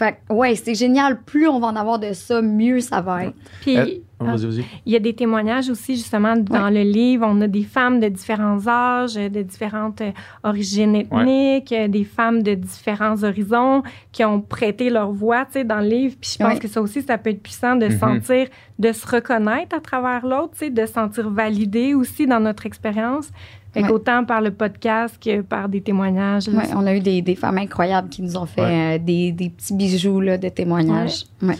Fait 0.00 0.16
ouais, 0.30 0.54
c'est 0.54 0.74
génial. 0.74 1.20
Plus 1.24 1.46
on 1.46 1.60
va 1.60 1.66
en 1.66 1.76
avoir 1.76 1.98
de 1.98 2.14
ça, 2.14 2.40
mieux 2.40 2.80
ça 2.80 3.02
va 3.02 3.26
être. 3.26 3.34
Puis, 3.60 3.76
Euh, 3.76 3.84
ah, 4.18 4.24
vas-y, 4.24 4.46
vas-y. 4.46 4.64
il 4.86 4.92
y 4.94 4.96
a 4.96 4.98
des 4.98 5.12
témoignages 5.14 5.68
aussi, 5.68 5.94
justement, 5.94 6.36
dans 6.36 6.70
le 6.70 6.80
livre. 6.80 7.26
On 7.28 7.38
a 7.42 7.46
des 7.46 7.64
femmes 7.64 8.00
de 8.00 8.08
différents 8.08 8.66
âges, 8.66 9.18
euh, 9.18 9.28
de 9.28 9.42
différentes 9.42 10.00
euh, 10.00 10.12
origines 10.42 10.94
ethniques, 10.96 11.74
des 11.88 12.04
femmes 12.04 12.42
de 12.42 12.54
différents 12.54 13.22
horizons 13.22 13.82
qui 14.10 14.24
ont 14.24 14.40
prêté 14.40 14.88
leur 14.88 15.12
voix, 15.12 15.44
tu 15.44 15.52
sais, 15.52 15.64
dans 15.64 15.80
le 15.80 15.88
livre. 15.88 16.16
Puis 16.18 16.36
je 16.38 16.42
pense 16.44 16.54
Ouais. 16.54 16.58
que 16.60 16.68
ça 16.68 16.80
aussi, 16.80 17.02
ça 17.02 17.18
peut 17.18 17.28
être 17.30 17.42
puissant 17.42 17.76
de 17.76 17.86
Mhm. 17.88 17.98
sentir, 17.98 18.46
de 18.78 18.92
se 18.92 19.06
reconnaître 19.06 19.76
à 19.76 19.80
travers 19.80 20.24
l'autre, 20.26 20.52
tu 20.52 20.60
sais, 20.60 20.70
de 20.70 20.86
se 20.86 20.92
sentir 20.94 21.28
validé 21.28 21.92
aussi 21.92 22.26
dans 22.26 22.40
notre 22.40 22.64
expérience. 22.64 23.28
Fait 23.72 23.82
Ouais. 23.82 23.88
qu'autant 23.88 24.24
par 24.24 24.40
le 24.40 24.50
podcast 24.50 25.16
que 25.22 25.42
par 25.42 25.68
des 25.68 25.80
témoignages. 25.80 26.48
Ouais, 26.48 26.64
on 26.76 26.86
a 26.86 26.94
eu 26.94 27.00
des, 27.00 27.22
des 27.22 27.36
femmes 27.36 27.58
incroyables 27.58 28.08
qui 28.08 28.20
nous 28.22 28.36
ont 28.36 28.46
fait 28.46 28.60
Ouais. 28.62 28.96
euh, 28.96 28.98
des, 28.98 29.30
des 29.32 29.48
petits 29.50 29.74
bijoux 29.74 30.20
là, 30.20 30.38
de 30.38 30.48
témoignages. 30.48 31.24
Ouais. 31.42 31.54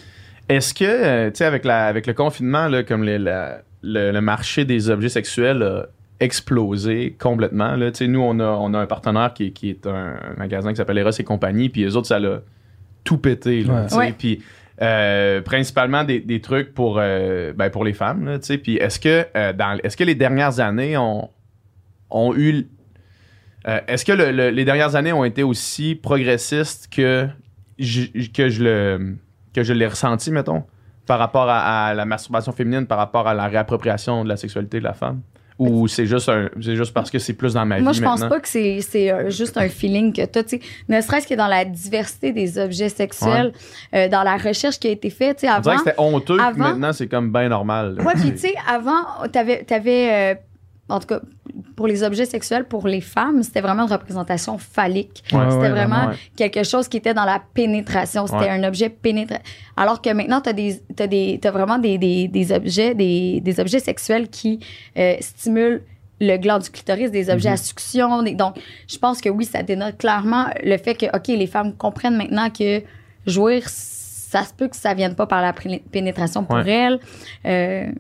Est-ce 0.49 0.75
que, 0.75 0.85
euh, 0.85 1.31
tu 1.31 1.37
sais, 1.37 1.45
avec, 1.45 1.65
la- 1.65 1.87
avec 1.87 2.09
le 2.09 2.13
confinement, 2.15 2.67
là, 2.67 2.83
comme 2.83 3.05
les- 3.05 3.19
la- 3.19 3.63
le, 3.83 4.11
le 4.11 4.21
marché 4.21 4.65
des 4.65 4.91
objets 4.91 5.09
sexuels 5.09 5.63
a 5.63 5.87
explosé 6.19 7.17
complètement, 7.19 7.77
là, 7.77 7.91
tu 7.91 7.99
sais, 7.99 8.07
nous, 8.09 8.21
on 8.21 8.39
a, 8.41 8.45
on 8.45 8.75
a 8.75 8.79
un 8.79 8.87
partenaire 8.87 9.33
qui, 9.35 9.53
qui 9.53 9.71
est 9.71 9.87
un, 9.87 10.17
un 10.17 10.35
magasin 10.39 10.71
qui 10.71 10.77
s'appelle 10.77 10.99
Eros 10.99 11.11
et 11.19 11.25
compagnie, 11.25 11.69
puis 11.69 11.83
les 11.83 11.97
autres, 11.97 12.09
ça 12.09 12.19
l'a 12.19 12.41
tout 13.05 13.19
pété, 13.19 13.63
là, 13.63 13.87
puis 14.19 14.43
euh, 14.83 15.41
principalement 15.43 16.05
des, 16.05 16.21
des 16.21 16.41
trucs 16.41 16.75
pour, 16.75 16.97
euh, 16.99 17.53
ben, 17.55 17.71
pour 17.71 17.85
les 17.85 17.93
femmes, 17.93 18.25
là, 18.27 18.39
tu 18.39 18.47
sais, 18.47 18.59
puis 18.59 18.77
est-ce 18.77 18.99
que, 19.01 19.27
euh, 19.37 19.53
dans, 19.53 19.79
est-ce 19.83 19.97
que 19.97 20.05
les 20.05 20.15
dernières 20.15 20.61
années 20.61 20.97
ont, 20.97 21.29
ont 22.11 22.35
eu... 22.35 22.67
euh, 23.69 23.81
est-ce 23.89 24.05
que 24.05 24.13
le- 24.13 24.31
le- 24.33 24.51
les 24.51 24.65
dernières 24.65 24.97
années 24.97 25.13
ont 25.13 25.25
été 25.25 25.43
aussi 25.43 25.95
progressistes 25.95 26.89
que 26.95 27.29
je, 27.79 28.03
que 28.33 28.49
je 28.49 28.63
le 28.63 29.17
que 29.53 29.63
je 29.65 29.73
l'ai 29.73 29.87
ressenti, 29.87 30.31
mettons, 30.31 30.63
par 31.07 31.19
rapport 31.19 31.49
à, 31.49 31.87
à 31.89 31.95
la 31.95 32.05
masturbation 32.05 32.53
féminine, 32.53 32.87
par 32.87 32.99
rapport 32.99 33.27
à 33.27 33.35
la 33.35 33.49
réappropriation 33.49 34.23
de 34.23 34.29
la 34.29 34.37
sexualité 34.37 34.79
de 34.79 34.85
la 34.85 34.93
femme? 34.95 35.23
Ou 35.59 35.89
c'est 35.89 36.07
juste, 36.07 36.29
un, 36.31 36.49
juste 36.57 36.95
parce 36.95 37.11
que 37.11 37.19
c'est 37.19 37.35
plus 37.35 37.53
dans 37.55 37.67
ma 37.67 37.81
Moi, 37.81 37.93
vie 37.93 37.99
je 37.99 38.03
pense 38.03 38.21
maintenant? 38.21 38.35
pas 38.37 38.41
que 38.41 38.49
c'est, 38.49 38.81
juste 39.31 39.59
un 39.59 39.69
feeling 39.69 40.11
que 40.15 40.25
tu 40.25 40.41
sais, 40.49 40.61
ne 40.89 41.01
serait-ce 41.03 41.27
que 41.27 41.35
dans 41.35 41.49
la 41.49 41.67
diversité 41.67 42.33
des 42.33 42.57
objets 42.59 42.89
sexuels, 42.89 43.53
euh, 43.95 44.09
dans 44.09 44.23
la 44.23 44.39
recherche 44.39 44.79
qui 44.79 44.87
a 44.89 44.91
été 44.93 45.11
faite, 45.11 45.39
tu 45.41 45.47
sais, 45.47 45.53
On 45.53 45.61
dirait 45.61 45.75
avant. 45.75 45.85
que 45.85 45.91
c'était 45.91 46.01
honteux, 46.01 46.41
avant- 46.41 46.57
maintenant 46.57 46.93
c'est 46.95 47.09
comme 47.09 47.31
bien 47.31 47.49
normal. 47.51 47.99
Ouais, 48.01 48.15
puis 48.15 48.31
tu 48.33 48.39
sais, 48.39 48.55
avant, 48.67 49.03
t'avais, 49.31 49.65
t'avais 49.65 50.33
euh, 50.33 50.35
en 50.89 50.99
tout 51.01 51.09
cas, 51.09 51.21
pour 51.77 51.87
les 51.87 52.03
objets 52.03 52.25
sexuels, 52.27 52.65
pour 52.65 52.87
les 52.87 53.01
femmes, 53.01 53.43
c'était 53.43 53.61
vraiment 53.61 53.85
une 53.87 53.93
représentation 53.93 54.59
phallique. 54.59 55.23
Ouais, 55.33 55.39
c'était 55.51 55.63
ouais, 55.63 55.71
vraiment 55.71 56.09
ouais. 56.09 56.15
quelque 56.37 56.63
chose 56.65 56.89
qui 56.89 56.97
était 56.99 57.15
dans 57.15 57.25
la 57.25 57.43
pénétration. 57.55 58.27
C'était 58.27 58.49
un 58.51 58.63
objet 58.65 58.89
pénétrant. 58.91 59.39
Alors 59.77 60.01
que 60.03 60.11
maintenant, 60.11 60.41
des, 60.41 60.81
t'as 60.97 61.07
des, 61.07 61.39
t'as 61.41 61.51
vraiment 61.51 61.79
des, 61.79 61.99
des, 61.99 62.29
des 62.29 62.53
objets, 62.53 62.95
des, 62.95 63.41
des 63.41 63.61
objets 63.61 63.79
sexuels 63.81 64.29
qui 64.29 64.61
euh, 64.99 65.15
stimulent 65.21 65.83
le 66.21 66.37
gland 66.37 66.59
du 66.59 66.69
clitoris, 66.71 67.11
des 67.11 67.31
objets 67.31 67.49
Mhm. 67.49 67.55
à 67.55 67.57
succion. 67.57 68.23
donc, 68.23 68.57
je 68.87 68.99
pense 68.99 69.21
que 69.23 69.29
oui, 69.31 69.47
ça 69.47 69.63
dénote 69.63 69.97
clairement 69.97 70.47
le 70.63 70.77
fait 70.77 70.95
que, 70.95 71.07
OK, 71.17 71.29
les 71.29 71.47
femmes 71.47 71.75
comprennent 71.75 72.17
maintenant 72.17 72.51
que 72.51 72.83
jouir, 73.27 73.63
ça 73.69 74.45
se 74.45 74.53
peut 74.53 74.69
que 74.69 74.77
ça 74.77 74.93
vienne 74.95 75.15
pas 75.15 75.27
par 75.27 75.41
la 75.41 75.53
pénétration 75.91 76.45
pour 76.45 76.57
Ouais. 76.57 76.71
elle. 76.71 77.01
Euh, 77.47 77.91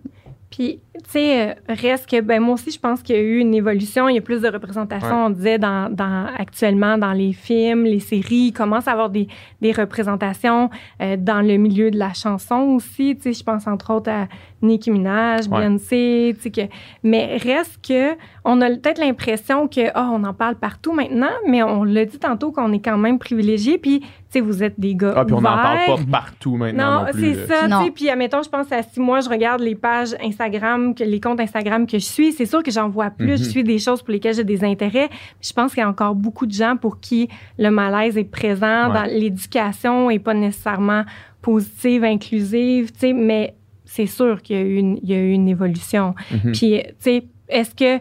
Puis, 0.50 0.80
tu 1.02 1.10
sais, 1.10 1.50
euh, 1.50 1.54
reste 1.68 2.08
que, 2.10 2.20
ben, 2.20 2.40
moi 2.40 2.54
aussi, 2.54 2.70
je 2.70 2.78
pense 2.78 3.02
qu'il 3.02 3.16
y 3.16 3.18
a 3.18 3.22
eu 3.22 3.38
une 3.38 3.54
évolution. 3.54 4.08
Il 4.08 4.14
y 4.14 4.18
a 4.18 4.22
plus 4.22 4.40
de 4.42 4.48
représentation, 4.48 5.08
Ouais. 5.08 5.24
on 5.26 5.30
disait, 5.30 5.58
dans, 5.58 5.90
dans, 5.94 6.26
actuellement 6.38 6.96
dans 6.98 7.12
les 7.12 7.32
films, 7.32 7.84
les 7.84 8.00
séries. 8.00 8.46
Il 8.48 8.52
commence 8.52 8.88
à 8.88 8.92
avoir 8.92 9.10
des, 9.10 9.28
des 9.60 9.72
représentations 9.72 10.70
euh, 11.02 11.16
dans 11.18 11.40
le 11.46 11.56
milieu 11.56 11.90
de 11.90 11.98
la 11.98 12.12
chanson 12.12 12.56
aussi. 12.76 13.16
Tu 13.16 13.22
sais, 13.22 13.32
je 13.32 13.44
pense 13.44 13.66
entre 13.66 13.92
autres 13.94 14.10
à 14.10 14.26
Nicki 14.62 14.90
Minaj, 14.90 15.48
Ouais. 15.48 15.58
Beyoncé. 15.60 16.34
Tu 16.36 16.42
sais, 16.42 16.50
que, 16.50 16.72
mais 17.02 17.36
reste 17.38 17.78
que, 17.86 18.16
on 18.44 18.60
a 18.60 18.68
peut-être 18.70 18.98
l'impression 18.98 19.68
que, 19.68 19.88
oh, 19.94 20.10
on 20.14 20.24
en 20.24 20.32
parle 20.34 20.54
partout 20.56 20.92
maintenant, 20.92 21.30
mais 21.46 21.62
on 21.62 21.84
l'a 21.84 22.04
dit 22.04 22.18
tantôt 22.18 22.52
qu'on 22.52 22.72
est 22.72 22.80
quand 22.84 22.96
même 22.98 23.18
privilégié. 23.18 23.78
Puis, 23.78 24.00
tu 24.00 24.06
sais, 24.30 24.40
vous 24.40 24.62
êtes 24.62 24.78
des 24.78 24.94
gars 24.94 25.12
Ah, 25.16 25.24
puis 25.24 25.34
on 25.34 25.40
n'en 25.40 25.50
parle 25.56 25.78
pas 25.86 25.96
partout 26.10 26.56
maintenant 26.56 27.00
non, 27.00 27.06
Non, 27.06 27.12
plus. 27.12 27.34
c'est 27.34 27.46
ça. 27.46 27.68
Non. 27.68 27.78
tu 27.80 27.84
sais. 27.86 27.90
Puis, 27.90 28.08
admettons, 28.10 28.42
je 28.42 28.48
pense 28.48 28.70
à 28.72 28.82
si 28.82 29.00
moi, 29.00 29.20
je 29.20 29.28
regarde 29.28 29.60
les 29.60 29.74
pages 29.74 30.14
Instagram, 30.22 30.89
que 30.94 31.04
les 31.04 31.20
comptes 31.20 31.40
Instagram 31.40 31.86
que 31.86 31.98
je 31.98 32.04
suis, 32.04 32.32
c'est 32.32 32.46
sûr 32.46 32.62
que 32.62 32.70
j'en 32.70 32.88
vois 32.88 33.10
plus. 33.10 33.32
Mhm. 33.32 33.36
Je 33.38 33.44
suis 33.44 33.64
des 33.64 33.78
choses 33.78 34.02
pour 34.02 34.12
lesquelles 34.12 34.34
j'ai 34.34 34.44
des 34.44 34.64
intérêts. 34.64 35.08
Je 35.40 35.52
pense 35.52 35.72
qu'il 35.74 35.80
y 35.80 35.84
a 35.84 35.88
encore 35.88 36.14
beaucoup 36.14 36.46
de 36.46 36.52
gens 36.52 36.76
pour 36.76 37.00
qui 37.00 37.28
le 37.58 37.70
malaise 37.70 38.16
est 38.18 38.24
présent 38.24 38.88
Ouais. 38.88 38.94
dans 38.94 39.04
l'éducation 39.04 40.10
et 40.10 40.18
pas 40.18 40.34
nécessairement 40.34 41.04
positive, 41.42 42.04
inclusive, 42.04 42.92
tu 42.92 42.98
sais, 42.98 43.12
mais 43.12 43.54
c'est 43.84 44.06
sûr 44.06 44.40
qu'il 44.42 44.56
y 44.56 44.58
a 44.58 44.62
eu 44.62 44.76
une, 44.76 44.98
il 45.02 45.08
y 45.10 45.14
a 45.14 45.18
eu 45.18 45.30
une 45.32 45.48
évolution. 45.48 46.14
Mhm. 46.30 46.52
Puis, 46.52 46.80
tu 46.82 46.94
sais, 46.98 47.24
est-ce 47.48 47.74
que. 47.74 48.00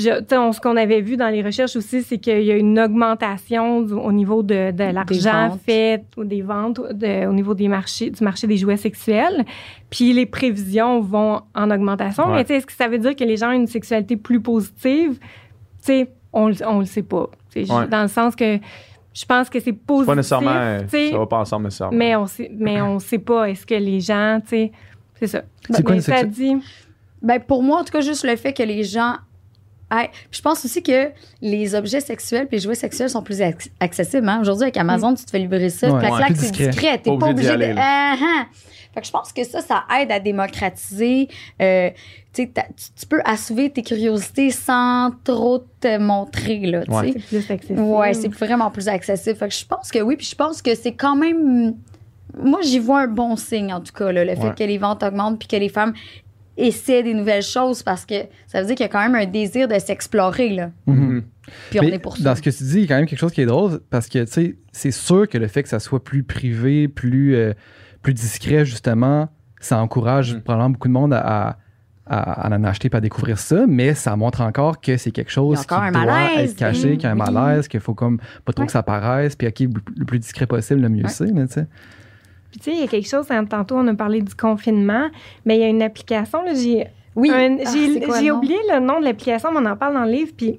Je- 0.00 0.36
on- 0.36 0.52
ce 0.52 0.60
qu'on 0.60 0.76
avait 0.76 1.00
vu 1.00 1.16
dans 1.16 1.28
les 1.28 1.42
recherches 1.42 1.76
aussi, 1.76 2.02
c'est 2.02 2.18
qu'il 2.18 2.42
y 2.42 2.50
a 2.52 2.56
une 2.56 2.78
augmentation 2.78 3.82
du- 3.82 3.92
au 3.94 4.12
niveau 4.12 4.42
de, 4.42 4.70
de 4.70 4.84
l'argent 4.92 5.58
fait 5.64 6.04
ou 6.16 6.24
des 6.24 6.42
ventes 6.42 6.80
de- 6.92 7.26
au 7.26 7.32
niveau 7.32 7.54
des 7.54 7.68
marchés, 7.68 8.10
du 8.10 8.22
marché 8.24 8.46
des 8.46 8.56
jouets 8.56 8.76
sexuels. 8.76 9.44
Puis 9.90 10.12
les 10.12 10.26
prévisions 10.26 11.00
vont 11.00 11.40
en 11.54 11.70
augmentation. 11.70 12.24
Ouais. 12.28 12.34
Mais 12.36 12.44
tu 12.44 12.48
sais, 12.48 12.54
est-ce 12.56 12.66
que 12.66 12.72
ça 12.72 12.88
veut 12.88 12.98
dire 12.98 13.14
que 13.16 13.24
les 13.24 13.36
gens 13.36 13.48
ont 13.50 13.52
une 13.56 13.66
sexualité 13.66 14.16
plus 14.16 14.40
positive? 14.40 15.18
Tu 15.18 15.22
sais, 15.80 16.10
on, 16.32 16.48
le- 16.48 16.66
on 16.66 16.80
le 16.80 16.84
sait 16.86 17.02
pas. 17.02 17.28
Ouais. 17.54 17.86
Dans 17.88 18.02
le 18.02 18.08
sens 18.08 18.36
que 18.36 18.58
je 19.14 19.24
pense 19.24 19.48
que 19.48 19.60
c'est 19.60 19.72
positif. 19.72 20.06
Pas 20.08 20.14
nécessairement. 20.14 20.50
euh, 20.50 20.82
tu 20.82 20.88
sais, 20.90 21.10
Ça 21.10 21.18
va 21.18 21.26
pas 21.26 21.38
ensemble 21.38 21.64
nécessairement. 21.64 21.96
mais 21.96 22.14
on 22.16 22.26
sait, 22.26 22.50
mais 22.54 22.82
on 22.82 22.98
sait 22.98 23.18
pas. 23.18 23.48
Est-ce 23.48 23.64
que 23.64 23.74
les 23.74 24.00
gens, 24.00 24.40
tu 24.42 24.48
sais, 24.50 24.72
c'est 25.14 25.26
ça. 25.26 25.42
C'est 25.70 25.82
quoi 25.82 25.92
Mais 25.92 25.96
une 25.98 26.02
ça 26.02 26.22
dit. 26.24 26.56
Ben 27.22 27.40
pour 27.40 27.62
moi, 27.62 27.80
en 27.80 27.84
tout 27.84 27.92
cas, 27.92 28.02
juste 28.02 28.26
le 28.26 28.36
fait 28.36 28.52
que 28.52 28.62
les 28.62 28.84
gens. 28.84 29.14
Puis 29.90 30.08
je 30.38 30.42
pense 30.42 30.64
aussi 30.64 30.82
que 30.82 31.10
les 31.40 31.74
objets 31.74 32.00
sexuels 32.00 32.46
puis 32.48 32.56
les 32.56 32.62
jouets 32.62 32.74
sexuels 32.74 33.08
sont 33.10 33.22
plus 33.22 33.40
ac- 33.40 33.70
accessibles. 33.80 34.28
hein. 34.28 34.40
Aujourd'hui, 34.40 34.64
avec 34.64 34.76
Amazon, 34.76 35.14
tu 35.14 35.24
te 35.24 35.30
fais 35.30 35.38
livrer 35.38 35.70
ça. 35.70 35.90
Ouais. 35.92 36.10
Ouais. 36.10 36.20
c'est 36.28 36.32
discret. 36.34 36.68
discret. 36.68 36.98
T'es 36.98 37.16
Pas 37.16 37.28
obligé 37.30 37.48
de. 37.48 37.54
aller, 37.54 37.74
Ah, 37.76 38.16
ah. 38.20 38.44
Fait 38.94 39.00
que 39.02 39.06
je 39.06 39.12
pense 39.12 39.32
que 39.32 39.44
ça, 39.44 39.60
ça 39.60 39.84
aide 40.00 40.10
à 40.10 40.18
démocratiser. 40.20 41.28
euh, 41.60 41.90
tu 42.32 42.50
tu 42.52 43.06
peux 43.08 43.20
assouvir 43.24 43.72
tes 43.72 43.82
curiosités 43.82 44.50
sans 44.50 45.10
trop 45.24 45.64
te 45.80 45.96
montrer, 45.98 46.58
là, 46.60 46.82
tu 46.84 46.90
Ouais. 46.90 47.12
C'est 47.12 47.26
plus 47.26 47.50
accessible. 47.50 47.80
Ouais, 47.80 48.12
c'est 48.14 48.28
vraiment 48.28 48.70
plus 48.70 48.88
accessible. 48.88 49.36
Fait 49.38 49.48
que 49.48 49.54
je 49.54 49.64
pense 49.66 49.90
que 49.90 50.00
oui, 50.00 50.16
puis 50.16 50.26
je 50.26 50.34
pense 50.34 50.60
que 50.62 50.74
c'est 50.74 50.92
quand 50.92 51.16
même. 51.16 51.74
Moi, 52.38 52.60
j'y 52.62 52.78
vois 52.78 53.02
un 53.02 53.06
bon 53.06 53.36
signe, 53.36 53.72
en 53.72 53.80
tout 53.80 53.92
cas, 53.94 54.12
là, 54.12 54.24
le 54.24 54.34
fait 54.34 54.54
que 54.54 54.64
les 54.64 54.76
ventes 54.78 55.02
augmentent 55.02 55.38
puis 55.38 55.48
que 55.48 55.56
les 55.56 55.68
femmes 55.70 55.94
essaient 56.56 57.02
des 57.02 57.14
nouvelles 57.14 57.42
choses 57.42 57.82
parce 57.82 58.04
que 58.06 58.14
ça 58.46 58.60
veut 58.60 58.66
dire 58.66 58.76
qu'il 58.76 58.84
y 58.84 58.88
a 58.88 58.92
quand 58.92 59.02
même 59.02 59.14
un 59.14 59.26
désir 59.26 59.68
de 59.68 59.78
s'explorer, 59.78 60.50
là. 60.50 60.70
Mhm. 60.86 61.22
Puis 61.70 61.78
on 61.80 61.82
Mais 61.84 61.90
est 61.90 61.98
pour 61.98 62.16
ça. 62.16 62.24
Dans 62.24 62.34
ce 62.34 62.42
que 62.42 62.50
tu 62.50 62.64
dis, 62.64 62.74
il 62.76 62.80
y 62.82 62.84
a 62.84 62.88
quand 62.88 62.96
même 62.96 63.06
quelque 63.06 63.18
chose 63.18 63.32
qui 63.32 63.40
est 63.42 63.46
drôle 63.46 63.80
parce 63.90 64.08
que, 64.08 64.24
tu 64.24 64.32
sais, 64.32 64.56
c'est 64.72 64.90
sûr 64.90 65.28
que 65.28 65.38
le 65.38 65.46
fait 65.48 65.62
que 65.62 65.68
ça 65.68 65.78
soit 65.80 66.02
plus 66.02 66.22
privé, 66.24 66.88
plus, 66.88 67.34
euh, 67.36 67.52
plus 68.02 68.14
discret, 68.14 68.64
justement, 68.64 69.28
ça 69.60 69.78
encourage 69.78 70.34
Mhm. 70.34 70.40
probablement 70.42 70.70
beaucoup 70.70 70.88
de 70.88 70.92
monde 70.92 71.12
à, 71.14 71.20
à, 71.20 71.56
à- 72.08 72.46
à 72.52 72.56
en 72.56 72.64
acheter 72.64 72.88
et 72.92 72.96
à 72.96 73.00
découvrir 73.00 73.38
ça, 73.38 73.64
mais 73.66 73.94
ça 73.94 74.14
montre 74.16 74.40
encore 74.40 74.80
que 74.80 74.96
c'est 74.96 75.10
quelque 75.10 75.30
chose 75.32 75.58
Il 75.58 75.70
y 75.70 75.74
a 75.74 75.76
encore 75.76 75.80
qui 75.90 75.98
un 75.98 76.04
doit 76.04 76.12
malaise. 76.12 76.50
être 76.52 76.56
caché, 76.56 76.90
qu'il 76.96 77.02
y 77.02 77.06
a 77.06 77.10
un 77.10 77.14
malaise, 77.16 77.66
qu'il 77.68 77.80
faut 77.80 77.94
comme 77.94 78.18
pas 78.44 78.52
trop 78.52 78.62
Ouais. 78.62 78.66
que 78.66 78.72
ça 78.72 78.82
paraisse, 78.84 79.34
puis 79.36 79.48
OK, 79.48 79.58
le 79.60 79.68
le 79.96 80.04
plus 80.04 80.18
discret 80.20 80.46
possible, 80.46 80.80
le 80.82 80.88
mieux 80.88 81.02
Ouais. 81.04 81.08
c'est, 81.10 81.26
là, 81.26 81.46
tu 81.46 81.54
sais. 81.54 81.66
Puis, 82.56 82.60
tu 82.60 82.70
sais, 82.70 82.76
il 82.76 82.80
y 82.80 82.84
a 82.84 82.88
quelque 82.88 83.08
chose, 83.08 83.26
hein, 83.30 83.44
tantôt, 83.44 83.76
on 83.76 83.86
a 83.86 83.94
parlé 83.94 84.22
du 84.22 84.34
confinement, 84.34 85.08
mais 85.44 85.56
il 85.56 85.60
y 85.60 85.64
a 85.64 85.68
une 85.68 85.82
application, 85.82 86.42
là, 86.42 86.54
j'ai 86.54 86.86
Oui. 87.14 87.30
un- 87.30 87.58
Ah, 87.64 87.70
j'ai 87.72 87.94
c'est 87.94 88.00
quoi 88.06 88.20
j'ai 88.20 88.30
oublié 88.30 88.56
le 88.72 88.80
nom 88.80 88.98
de 89.00 89.04
l'application, 89.04 89.50
mais 89.52 89.58
on 89.60 89.66
en 89.70 89.76
parle 89.76 89.94
dans 89.94 90.04
le 90.04 90.12
livre, 90.12 90.32
puis 90.36 90.58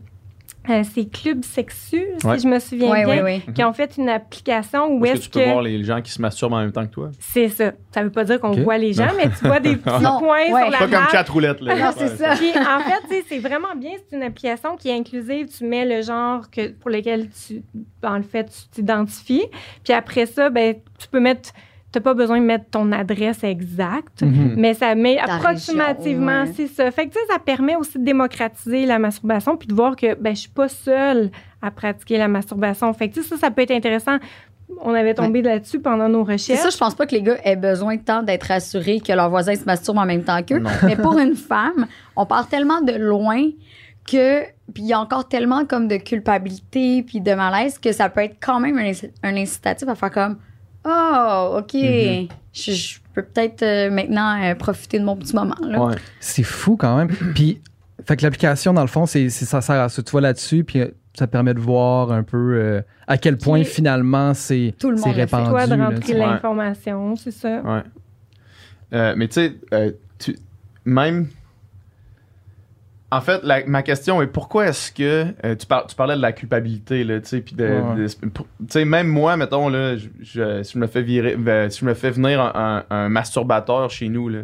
euh, 0.70 0.82
c'est 0.84 1.06
Club 1.10 1.46
Sexu, 1.46 2.04
Ouais. 2.26 2.38
si 2.38 2.44
je 2.44 2.48
me 2.50 2.60
souviens 2.60 2.92
Oui, 2.92 3.06
bien, 3.06 3.24
oui, 3.24 3.42
oui. 3.48 3.54
qui 3.54 3.64
ont 3.64 3.72
fait 3.72 3.96
une 3.98 4.10
application 4.10 4.88
où 4.98 5.06
Est-ce 5.06 5.14
est-ce 5.14 5.30
que 5.30 5.40
tu 5.40 5.46
peux 5.46 5.50
voir 5.52 5.62
les 5.62 5.82
gens 5.84 6.02
qui 6.02 6.12
se 6.12 6.22
masturbent 6.22 6.54
en 6.54 6.60
même 6.60 6.74
temps 6.74 6.86
que 6.86 6.92
toi? 6.92 7.10
C'est 7.20 7.48
ça. 7.48 7.72
Ça 7.94 8.04
veut 8.04 8.10
pas 8.12 8.26
dire 8.26 8.38
qu'on 8.42 8.52
voit 8.52 8.78
les 8.78 8.92
gens, 8.92 9.08
mais 9.16 9.30
tu 9.30 9.48
vois 9.48 9.62
des 9.62 9.76
petits 9.78 10.04
Non, 10.04 10.20
points 10.20 10.52
ouais. 10.52 10.62
sur 10.64 10.72
la 10.72 10.78
Pas 10.78 10.88
comme 10.90 11.08
chat 11.10 11.30
roulette, 11.30 11.62
là. 11.62 11.74
Non, 11.74 11.92
c'est 11.98 12.18
ça. 12.18 12.36
Puis 12.36 12.50
en 12.52 12.80
fait, 12.82 13.24
c'est 13.30 13.40
vraiment 13.40 13.76
bien. 13.78 13.92
C'est 14.10 14.18
une 14.18 14.24
application 14.24 14.76
qui 14.76 14.90
est 14.90 14.94
inclusive. 14.98 15.48
Tu 15.58 15.64
mets 15.64 15.86
le 15.86 16.02
genre 16.02 16.50
que, 16.52 16.70
pour 16.74 16.90
lequel 16.90 17.30
tu, 17.30 17.62
en 18.04 18.22
fait, 18.24 18.46
tu 18.46 18.68
t'identifies. 18.70 19.46
Puis 19.86 19.94
après 19.94 20.26
ça, 20.26 20.50
ben, 20.50 20.76
tu 21.00 21.08
peux 21.08 21.20
mettre. 21.22 21.52
Tu 21.94 22.00
n'as 22.00 22.04
pas 22.04 22.14
besoin 22.14 22.40
de 22.40 22.46
mettre 22.46 22.66
ton 22.70 22.92
adresse 22.92 23.44
exacte, 23.46 24.22
Mhm. 24.22 24.56
mais 24.58 24.74
ça 24.74 24.94
met 24.94 25.16
Ta 25.26 25.36
approximativement, 25.36 26.44
ouais. 26.44 26.52
c'est 26.56 26.68
ça. 26.68 26.92
Fait 26.92 27.06
que 27.08 27.14
tu 27.14 27.20
sais, 27.20 27.26
ça 27.32 27.40
permet 27.40 27.76
aussi 27.78 27.98
de 27.98 28.04
démocratiser 28.04 28.86
la 28.86 29.00
masturbation 29.00 29.56
puis 29.56 29.68
de 29.68 29.74
voir 29.74 29.96
que 29.96 30.16
ben, 30.16 30.36
je 30.36 30.42
suis 30.42 30.50
pas 30.50 30.68
seule 30.68 31.32
à 31.62 31.72
pratiquer 31.72 32.18
la 32.18 32.28
masturbation. 32.28 32.92
Fait 32.94 33.08
que 33.10 33.14
tu 33.16 33.24
sais, 33.24 33.30
ça, 33.30 33.38
ça 33.38 33.52
peut 33.52 33.62
être 33.62 33.72
intéressant. 33.72 34.18
On 34.82 34.94
avait 34.94 35.14
tombé 35.14 35.42
là-dessus 35.42 35.80
pendant 35.80 36.10
nos 36.10 36.26
C'est 36.26 36.32
recherches. 36.34 36.60
ça, 36.60 36.70
je 36.72 36.78
pense 36.78 36.94
pas 36.94 37.06
que 37.06 37.16
les 37.16 37.22
gars 37.22 37.38
aient 37.46 37.56
besoin 37.56 37.96
de 37.96 38.02
temps 38.02 38.22
d'être 38.22 38.52
assurés 38.52 39.00
que 39.00 39.14
leurs 39.14 39.30
voisins 39.30 39.56
se 39.56 39.64
masturbent 39.64 40.00
en 40.00 40.06
même 40.06 40.24
temps 40.26 40.44
qu'eux. 40.44 40.62
Mais 40.84 40.98
pour 40.98 41.18
une 41.18 41.36
femme, 41.36 41.88
on 42.18 42.26
part 42.26 42.50
tellement 42.50 42.82
de 42.82 42.92
loin 42.92 43.44
que 44.06 44.42
puis 44.74 44.84
il 44.84 44.88
y 44.88 44.94
a 44.94 45.00
encore 45.00 45.30
tellement 45.30 45.64
comme 45.66 45.88
de 45.88 45.96
culpabilité 45.96 47.02
puis 47.04 47.22
de 47.22 47.34
malaise 47.34 47.78
que 47.80 47.94
ça 47.94 48.10
peut 48.10 48.22
être 48.22 48.36
quand 48.42 48.60
même 48.60 48.78
un 48.78 49.36
incitatif 49.38 49.88
à 49.88 49.96
faire 49.96 50.12
comme 50.12 50.38
oh 50.88 51.58
ok 51.60 51.74
Mhm. 51.74 52.28
je, 52.54 52.72
je 52.72 52.98
peux 53.14 53.24
peut-être 53.24 53.62
euh, 53.64 53.90
maintenant 53.92 54.42
euh, 54.44 54.56
profiter 54.56 55.00
de 55.00 55.04
mon 55.06 55.16
petit 55.16 55.36
moment 55.36 55.56
là. 55.62 55.80
Ouais. 55.84 55.96
C'est 56.20 56.44
fou 56.44 56.78
quand 56.78 56.96
même. 56.98 57.10
Puis, 57.36 57.60
fait 58.06 58.16
que 58.16 58.24
l'application, 58.24 58.74
dans 58.74 58.82
le 58.82 58.88
fond, 58.88 59.06
c'est, 59.06 59.30
ça 59.30 59.60
sert 59.62 59.82
à 59.82 59.90
ça. 59.90 60.02
Tu 60.04 60.12
vas 60.12 60.22
là-dessus, 60.22 60.64
puis 60.64 60.80
euh, 60.82 60.88
ça 61.14 61.26
te 61.28 61.32
permet 61.32 61.54
de 61.54 61.60
voir 61.60 62.12
un 62.12 62.24
peu 62.24 62.38
euh, 62.56 62.82
à 63.08 63.18
quel 63.18 63.38
point 63.38 63.64
finalement 63.64 64.34
c'est, 64.34 64.76
tout 64.80 64.92
le 64.92 64.98
monde 64.98 65.14
répandu. 65.16 65.50
toi 65.50 65.66
de. 65.68 65.74
Ouais. 65.74 66.18
l'information, 66.20 67.16
c'est 67.16 67.32
ça? 67.32 67.62
Ouais. 67.62 67.82
Euh, 68.94 69.14
mais 69.18 69.28
tu 69.28 69.34
sais, 69.34 69.56
tu- 70.20 70.38
même. 70.86 71.28
En 73.10 73.22
fait, 73.22 73.42
la- 73.44 73.66
ma 73.66 73.84
question 73.84 74.22
est 74.22 74.28
pourquoi 74.28 74.68
est-ce 74.68 74.92
que 74.92 75.28
euh, 75.46 75.56
tu, 75.56 75.66
par- 75.66 75.88
tu 75.88 75.96
parlais 75.96 76.18
de 76.18 76.22
la 76.22 76.34
culpabilité 76.34 77.06
là, 77.06 77.22
tu 77.22 77.28
sais, 77.28 77.40
puis 77.42 77.56
de, 77.56 77.64
Ouais. 78.76 78.86
même 78.86 79.08
moi, 79.08 79.38
mettons 79.38 79.70
là, 79.70 79.96
je, 79.96 80.08
je- 80.20 80.64
si 80.64 80.74
je 80.74 80.78
me 80.78 80.88
fais 80.88 81.02
virer, 81.02 81.38
ben, 81.38 81.70
si 81.70 81.80
je 81.80 81.86
me 81.86 81.94
fais 81.94 82.12
venir 82.12 82.42
un, 82.42 82.84
un- 82.90 82.96
un 82.96 83.08
masturbateur 83.10 83.90
chez 83.90 84.10
nous 84.10 84.28
là, 84.28 84.40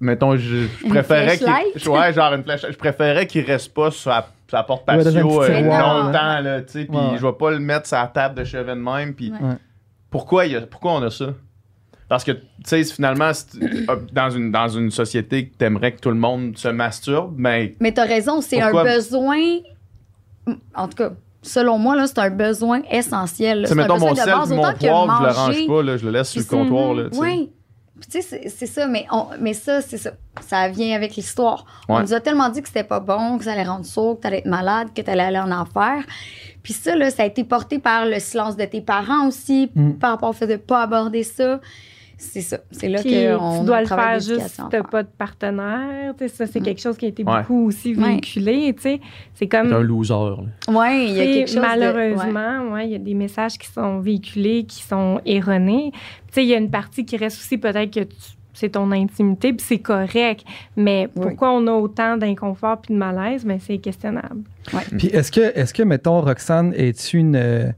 mettons, 0.00 0.36
je, 0.36 0.66
je 0.80 0.84
Une 0.84 0.90
préférais 0.90 1.38
qu'il, 1.38 1.88
ouais, 1.90 2.12
genre 2.12 2.32
une 2.34 2.42
flèche, 2.42 2.66
je 2.68 2.76
préférais 2.76 3.26
qu'il 3.28 3.44
reste 3.44 3.72
pas 3.72 3.90
sur 3.92 4.10
la, 4.10 4.26
sur 4.48 4.56
la 4.56 4.62
porte 4.64 4.88
Ouais, 4.88 4.96
patio 5.04 5.42
euh, 5.42 5.46
tiroir, 5.46 6.06
longtemps 6.06 6.12
là. 6.12 6.40
là, 6.42 6.62
tu 6.62 6.72
sais, 6.72 6.84
puis 6.86 6.96
Ouais. 6.96 7.16
je 7.18 7.22
vais 7.26 7.32
pas 7.32 7.50
le 7.52 7.60
mettre 7.60 7.86
sur 7.86 7.98
la 7.98 8.06
table 8.08 8.34
de 8.34 8.44
chevet 8.44 8.74
de 8.74 8.80
même, 8.80 9.14
puis 9.14 9.30
Ouais. 9.30 9.38
Ouais. 9.48 9.54
pourquoi, 10.10 10.46
il 10.46 10.52
y 10.52 10.56
a- 10.56 10.62
pourquoi 10.62 10.92
on 10.94 11.02
a 11.02 11.10
ça? 11.10 11.26
Parce 12.08 12.22
que, 12.24 12.32
tu 12.32 12.40
sais, 12.64 12.84
finalement, 12.84 13.32
euh, 13.60 13.96
dans 14.12 14.30
une, 14.30 14.52
dans 14.52 14.68
une 14.68 14.90
société 14.92 15.48
que 15.48 15.56
t'aimerais 15.56 15.92
que 15.92 16.00
tout 16.00 16.10
le 16.10 16.14
monde 16.16 16.56
se 16.56 16.68
masturbe, 16.68 17.34
mais 17.36 17.74
Mais 17.80 17.92
t'as 17.92 18.04
raison, 18.06 18.40
c'est 18.40 18.60
un 18.60 18.72
besoin 18.72 19.38
en 20.74 20.86
tout 20.88 20.96
cas 20.96 21.10
selon 21.42 21.78
moi 21.78 21.94
là 21.96 22.06
c'est 22.06 22.18
un 22.18 22.30
besoin 22.30 22.82
essentiel. 22.90 23.64
C'est 23.66 23.72
un 23.72 23.76
mettons 23.76 23.94
besoin 23.94 24.08
mon 24.10 24.14
de 24.14 24.18
sel 24.20 24.26
base, 24.34 24.50
mon 24.52 24.62
poivre, 24.62 24.78
je 25.18 25.22
le 25.26 25.32
range 25.32 25.46
manger. 25.48 25.66
pas, 25.66 25.82
là, 25.82 25.96
je 25.96 26.04
le 26.04 26.10
laisse 26.12 26.28
sur 26.30 26.40
le 26.40 26.46
comptoir, 26.46 26.94
là. 26.94 27.04
Oui. 27.14 27.50
Puis 28.00 28.10
tu 28.10 28.20
sais, 28.22 28.48
c'est- 28.50 28.66
ça, 28.66 28.86
mais, 28.86 29.06
on, 29.10 29.26
mais 29.40 29.54
ça, 29.54 29.80
c'est 29.80 29.96
ça. 29.96 30.10
Ça 30.40 30.68
vient 30.68 30.94
avec 30.94 31.16
l'histoire. 31.16 31.64
On 31.88 31.98
nous 32.00 32.12
a 32.12 32.20
tellement 32.20 32.50
dit 32.50 32.60
que 32.60 32.68
c'était 32.68 32.84
pas 32.84 33.00
bon, 33.00 33.38
que 33.38 33.44
ça 33.44 33.52
allait 33.52 33.62
rendre 33.64 33.86
sourd, 33.86 34.16
que 34.16 34.22
t'allais 34.22 34.38
être 34.38 34.46
malade, 34.46 34.88
que 34.94 35.00
t'allais 35.00 35.22
aller 35.22 35.38
en 35.38 35.50
enfer. 35.50 36.04
Puis 36.62 36.74
ça, 36.74 36.94
là, 36.94 37.10
ça 37.10 37.22
a 37.22 37.26
été 37.26 37.42
porté 37.42 37.78
par 37.78 38.04
le 38.04 38.18
silence 38.20 38.56
de 38.56 38.64
tes 38.66 38.82
parents 38.82 39.26
aussi, 39.28 39.70
Mm. 39.74 39.92
par 39.94 40.10
rapport 40.10 40.28
au 40.30 40.32
fait 40.34 40.46
de 40.46 40.56
pas 40.56 40.82
aborder 40.82 41.22
ça. 41.22 41.58
C'est 42.18 42.40
ça. 42.40 42.58
C'est 42.70 42.88
là 42.88 43.00
Puis 43.02 43.10
qu'on 43.36 43.60
tu 43.60 43.66
dois 43.66 43.82
le 43.82 43.86
faire 43.86 44.14
juste 44.20 44.48
si 44.48 44.62
t'as 44.70 44.82
pas 44.82 45.02
de 45.02 45.08
partenaire. 45.18 46.14
Ça, 46.28 46.46
c'est 46.46 46.60
Mm. 46.60 46.62
quelque 46.62 46.80
chose 46.80 46.96
qui 46.96 47.04
a 47.04 47.08
été 47.08 47.22
Ouais. 47.22 47.40
beaucoup 47.40 47.66
aussi 47.66 47.94
Ouais. 47.94 48.08
véhiculé. 48.08 48.72
tu 48.74 48.82
sais. 48.82 49.00
C'est 49.34 49.46
comme. 49.48 49.70
Un 49.72 49.80
loser. 49.80 50.14
Ouais, 50.68 51.06
il 51.08 51.14
y 51.14 51.20
a 51.20 51.24
quelque 51.24 51.46
chose 51.48 51.56
de- 51.56 51.60
ouais. 51.60 51.66
malheureusement, 51.66 52.72
ouais, 52.72 52.86
il 52.86 52.92
y 52.92 52.94
a 52.94 52.98
des 52.98 53.14
messages 53.14 53.58
qui 53.58 53.66
sont 53.68 54.00
véhiculés, 54.00 54.64
qui 54.64 54.82
sont 54.82 55.20
erronés. 55.26 55.90
Tu 55.92 56.00
sais, 56.32 56.42
il 56.44 56.48
y 56.48 56.54
a 56.54 56.58
une 56.58 56.70
partie 56.70 57.04
qui 57.04 57.16
reste 57.18 57.38
aussi 57.38 57.58
peut-être 57.58 57.92
que 57.92 58.00
tu- 58.04 58.16
c'est 58.54 58.70
ton 58.70 58.90
intimité, 58.92 59.52
puis 59.52 59.66
c'est 59.68 59.78
correct. 59.80 60.42
Mais 60.74 61.08
Oui. 61.14 61.22
pourquoi 61.26 61.52
on 61.52 61.66
a 61.66 61.72
autant 61.72 62.16
d'inconfort 62.16 62.80
puis 62.80 62.94
de 62.94 62.98
malaise, 62.98 63.44
ben 63.44 63.58
c'est 63.60 63.76
questionnable. 63.76 64.40
Puis 64.96 65.08
est-ce 65.08 65.30
que, 65.30 65.52
est-ce 65.58 65.74
que, 65.74 65.82
mettons, 65.82 66.22
Roxane, 66.22 66.72
es-tu 66.74 67.18
une. 67.18 67.74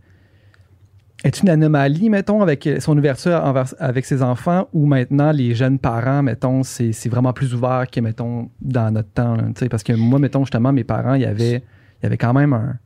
Euh, 1.25 1.29
est 1.29 1.43
une 1.43 1.49
anomalie, 1.49 2.11
mettons, 2.11 2.41
avec 2.43 2.69
son 2.81 2.97
ouverture 2.97 3.41
envers- 3.45 3.75
avec 3.79 4.05
ses 4.05 4.23
enfants, 4.23 4.69
ou 4.73 4.87
maintenant 4.87 5.33
les 5.33 5.55
jeunes 5.55 5.79
parents, 5.79 6.23
mettons, 6.23 6.63
c'est 6.63 6.93
c'est 6.93 7.09
vraiment 7.09 7.33
plus 7.33 7.55
ouvert 7.55 7.87
que, 7.91 8.01
mettons, 8.01 8.51
dans 8.61 8.91
notre 8.93 9.11
temps. 9.11 9.37
là, 9.37 9.45
parce 9.71 9.83
que 9.83 9.93
moi, 9.93 10.19
mettons, 10.19 10.45
justement, 10.45 10.73
mes 10.73 10.85
parents, 10.85 11.15
il 11.15 11.23
y 11.23 11.27
avait, 11.27 11.57
il 12.01 12.03
y 12.05 12.07
avait 12.07 12.19
quand 12.19 12.33
même 12.33 12.53
un. 12.53 12.77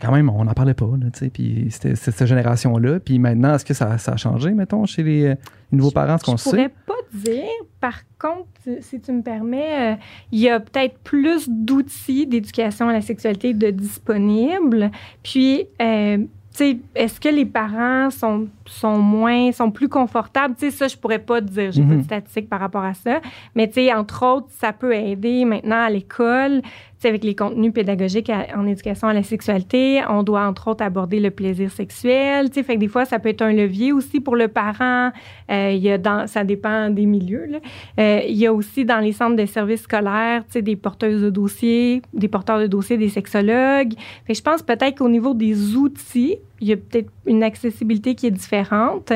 Quand 0.00 0.10
même, 0.10 0.30
on 0.30 0.42
n'en 0.44 0.54
parlait 0.54 0.72
pas, 0.72 0.86
là, 0.98 1.10
tu 1.12 1.18
sais, 1.18 1.28
puis 1.28 1.66
c'était 1.68 1.94
c'était 1.96 2.12
cette 2.16 2.26
génération-là. 2.26 2.98
Puis 2.98 3.18
maintenant, 3.18 3.54
est-ce 3.54 3.64
que 3.66 3.74
ça, 3.74 3.98
ça 3.98 4.12
a 4.12 4.16
changé, 4.16 4.50
mettons, 4.52 4.86
chez 4.86 5.02
les, 5.02 5.20
les 5.28 5.36
nouveaux 5.70 5.90
parents, 5.90 6.16
ce 6.16 6.24
qu'on 6.24 6.36
Je 6.38 6.42
pourrais 6.44 6.62
sait? 6.64 6.72
pas 6.86 6.94
dire. 7.12 7.44
Par 7.78 8.00
contre, 8.18 8.48
si 8.80 9.00
tu 9.00 9.12
me 9.12 9.20
permets, 9.22 9.92
euh, 9.92 9.96
il 10.32 10.38
y 10.40 10.48
a 10.48 10.60
peut-être 10.60 10.98
plus 11.00 11.46
d'outils 11.48 12.26
d'éducation 12.26 12.88
à 12.88 12.92
la 12.94 13.02
sexualité 13.02 13.52
de 13.52 13.70
disponibles. 13.70 14.90
Puis, 15.22 15.66
euh, 15.82 16.18
est-ce 16.60 17.20
que 17.20 17.28
les 17.28 17.46
parents 17.46 18.10
sont, 18.10 18.48
sont 18.72 18.98
moins, 18.98 19.52
sont 19.52 19.70
plus 19.70 19.88
confortables? 19.88 20.54
Tu 20.58 20.66
sais, 20.66 20.70
ça, 20.70 20.88
je 20.88 20.96
pourrais 20.96 21.18
pas 21.18 21.40
te 21.40 21.46
dire. 21.46 21.72
J'ai 21.72 21.82
pas 21.82 21.88
Mhm. 21.94 21.98
de 21.98 22.04
statistiques 22.04 22.48
par 22.48 22.60
rapport 22.60 22.84
à 22.84 22.94
ça. 22.94 23.20
Mais, 23.54 23.68
tu 23.68 23.74
sais, 23.74 23.92
entre 23.92 24.24
autres, 24.26 24.46
ça 24.50 24.72
peut 24.72 24.94
aider 24.94 25.44
maintenant 25.44 25.80
à 25.82 25.90
l'école. 25.90 26.62
Tu 26.62 26.68
sais, 26.98 27.08
avec 27.08 27.24
les 27.24 27.34
contenus 27.34 27.72
pédagogiques 27.72 28.30
à- 28.30 28.46
en 28.56 28.64
éducation 28.66 29.08
à 29.08 29.12
la 29.12 29.24
sexualité, 29.24 30.00
on 30.08 30.22
doit, 30.22 30.46
entre 30.46 30.68
autres, 30.68 30.84
aborder 30.84 31.18
le 31.18 31.30
plaisir 31.32 31.70
sexuel. 31.70 32.48
Tu 32.48 32.54
sais, 32.54 32.62
fait 32.62 32.74
que 32.74 32.80
des 32.80 32.86
fois, 32.88 33.04
ça 33.04 33.18
peut 33.18 33.28
être 33.28 33.42
un 33.42 33.52
levier 33.52 33.92
aussi 33.92 34.20
pour 34.20 34.36
le 34.36 34.46
parent. 34.48 35.10
Euh, 35.50 35.72
y 35.72 35.90
a 35.90 35.98
dans, 35.98 36.26
ça 36.28 36.44
dépend 36.44 36.90
des 36.90 37.06
milieux. 37.06 37.60
Euh, 37.98 38.20
il 38.28 38.36
y 38.36 38.46
a 38.46 38.52
aussi 38.52 38.84
dans 38.84 39.00
les 39.00 39.10
centres 39.12 39.34
de 39.36 39.46
services 39.46 39.82
scolaires, 39.82 40.44
tu 40.46 40.52
sais, 40.52 40.62
des 40.62 40.76
porteuses 40.76 41.22
de 41.22 41.30
dossiers, 41.30 42.02
des 42.14 42.28
porteurs 42.28 42.60
de 42.60 42.68
dossiers, 42.68 42.96
des 42.98 43.08
sexologues. 43.08 43.94
Fait 44.24 44.32
que 44.32 44.38
je 44.38 44.42
pense 44.42 44.62
peut-être 44.62 44.98
qu'au 44.98 45.08
niveau 45.08 45.34
des 45.34 45.74
outils, 45.76 46.36
il 46.62 46.68
y 46.68 46.72
a 46.72 46.76
peut-être 46.76 47.10
une 47.26 47.42
accessibilité 47.42 48.14
qui 48.14 48.28
est 48.28 48.30
différente, 48.30 49.12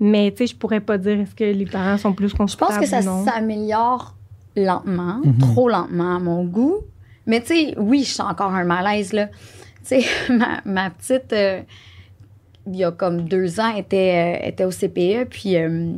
mais 0.00 0.32
tu 0.32 0.38
sais, 0.38 0.46
je 0.48 0.56
pourrais 0.56 0.80
pas 0.80 0.98
dire 0.98 1.20
est-ce 1.20 1.34
que 1.34 1.44
les 1.44 1.64
parents 1.64 1.96
sont 1.96 2.12
plus 2.12 2.28
Je 2.30 2.34
confortables 2.36 2.80
pense 2.80 2.80
que 2.80 2.86
ça 2.86 3.02
s'améliore 3.24 4.16
lentement, 4.56 5.20
Mhm. 5.24 5.38
trop 5.38 5.68
lentement 5.68 6.16
à 6.16 6.18
mon 6.18 6.44
goût. 6.44 6.78
Mais 7.26 7.40
tu 7.40 7.46
sais, 7.54 7.74
oui, 7.78 8.02
je 8.02 8.10
sens 8.10 8.30
encore 8.32 8.52
un 8.52 8.64
malaise, 8.64 9.12
là. 9.12 9.28
Tu 9.28 10.00
sais, 10.00 10.04
ma, 10.32 10.60
ma 10.64 10.90
petite, 10.90 11.32
euh, 11.32 11.60
il 12.66 12.74
y 12.76 12.84
a 12.84 12.90
comme 12.90 13.22
deux 13.28 13.60
ans, 13.60 13.74
était, 13.76 14.40
euh, 14.42 14.48
était 14.48 14.64
au 14.64 14.70
CPE, 14.72 15.26
puis, 15.30 15.56
euh, 15.56 15.92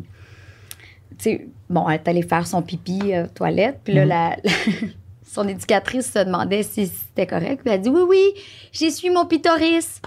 tu 1.19 1.25
sais, 1.25 1.49
bon, 1.71 1.89
elle 1.89 1.95
est 1.95 2.09
allée 2.09 2.23
faire 2.23 2.47
son 2.47 2.61
pipi 2.63 3.15
euh, 3.15 3.25
aux 3.25 3.29
toilettes, 3.29 3.81
puis 3.85 3.95
là, 3.95 4.03
Mhm. 4.03 4.09
la, 4.09 4.37
son 5.25 5.49
éducatrice 5.49 6.13
se 6.13 6.19
demandait 6.25 6.63
si 6.63 6.87
c'était 6.89 7.27
correct, 7.27 7.63
puis 7.65 7.73
elle 7.73 7.81
a 7.81 7.83
dit 7.83 7.89
«Oui, 7.91 8.03
oui, 8.07 8.23
j'essuie 8.73 9.09
mon 9.11 9.25
pitoris». 9.25 10.03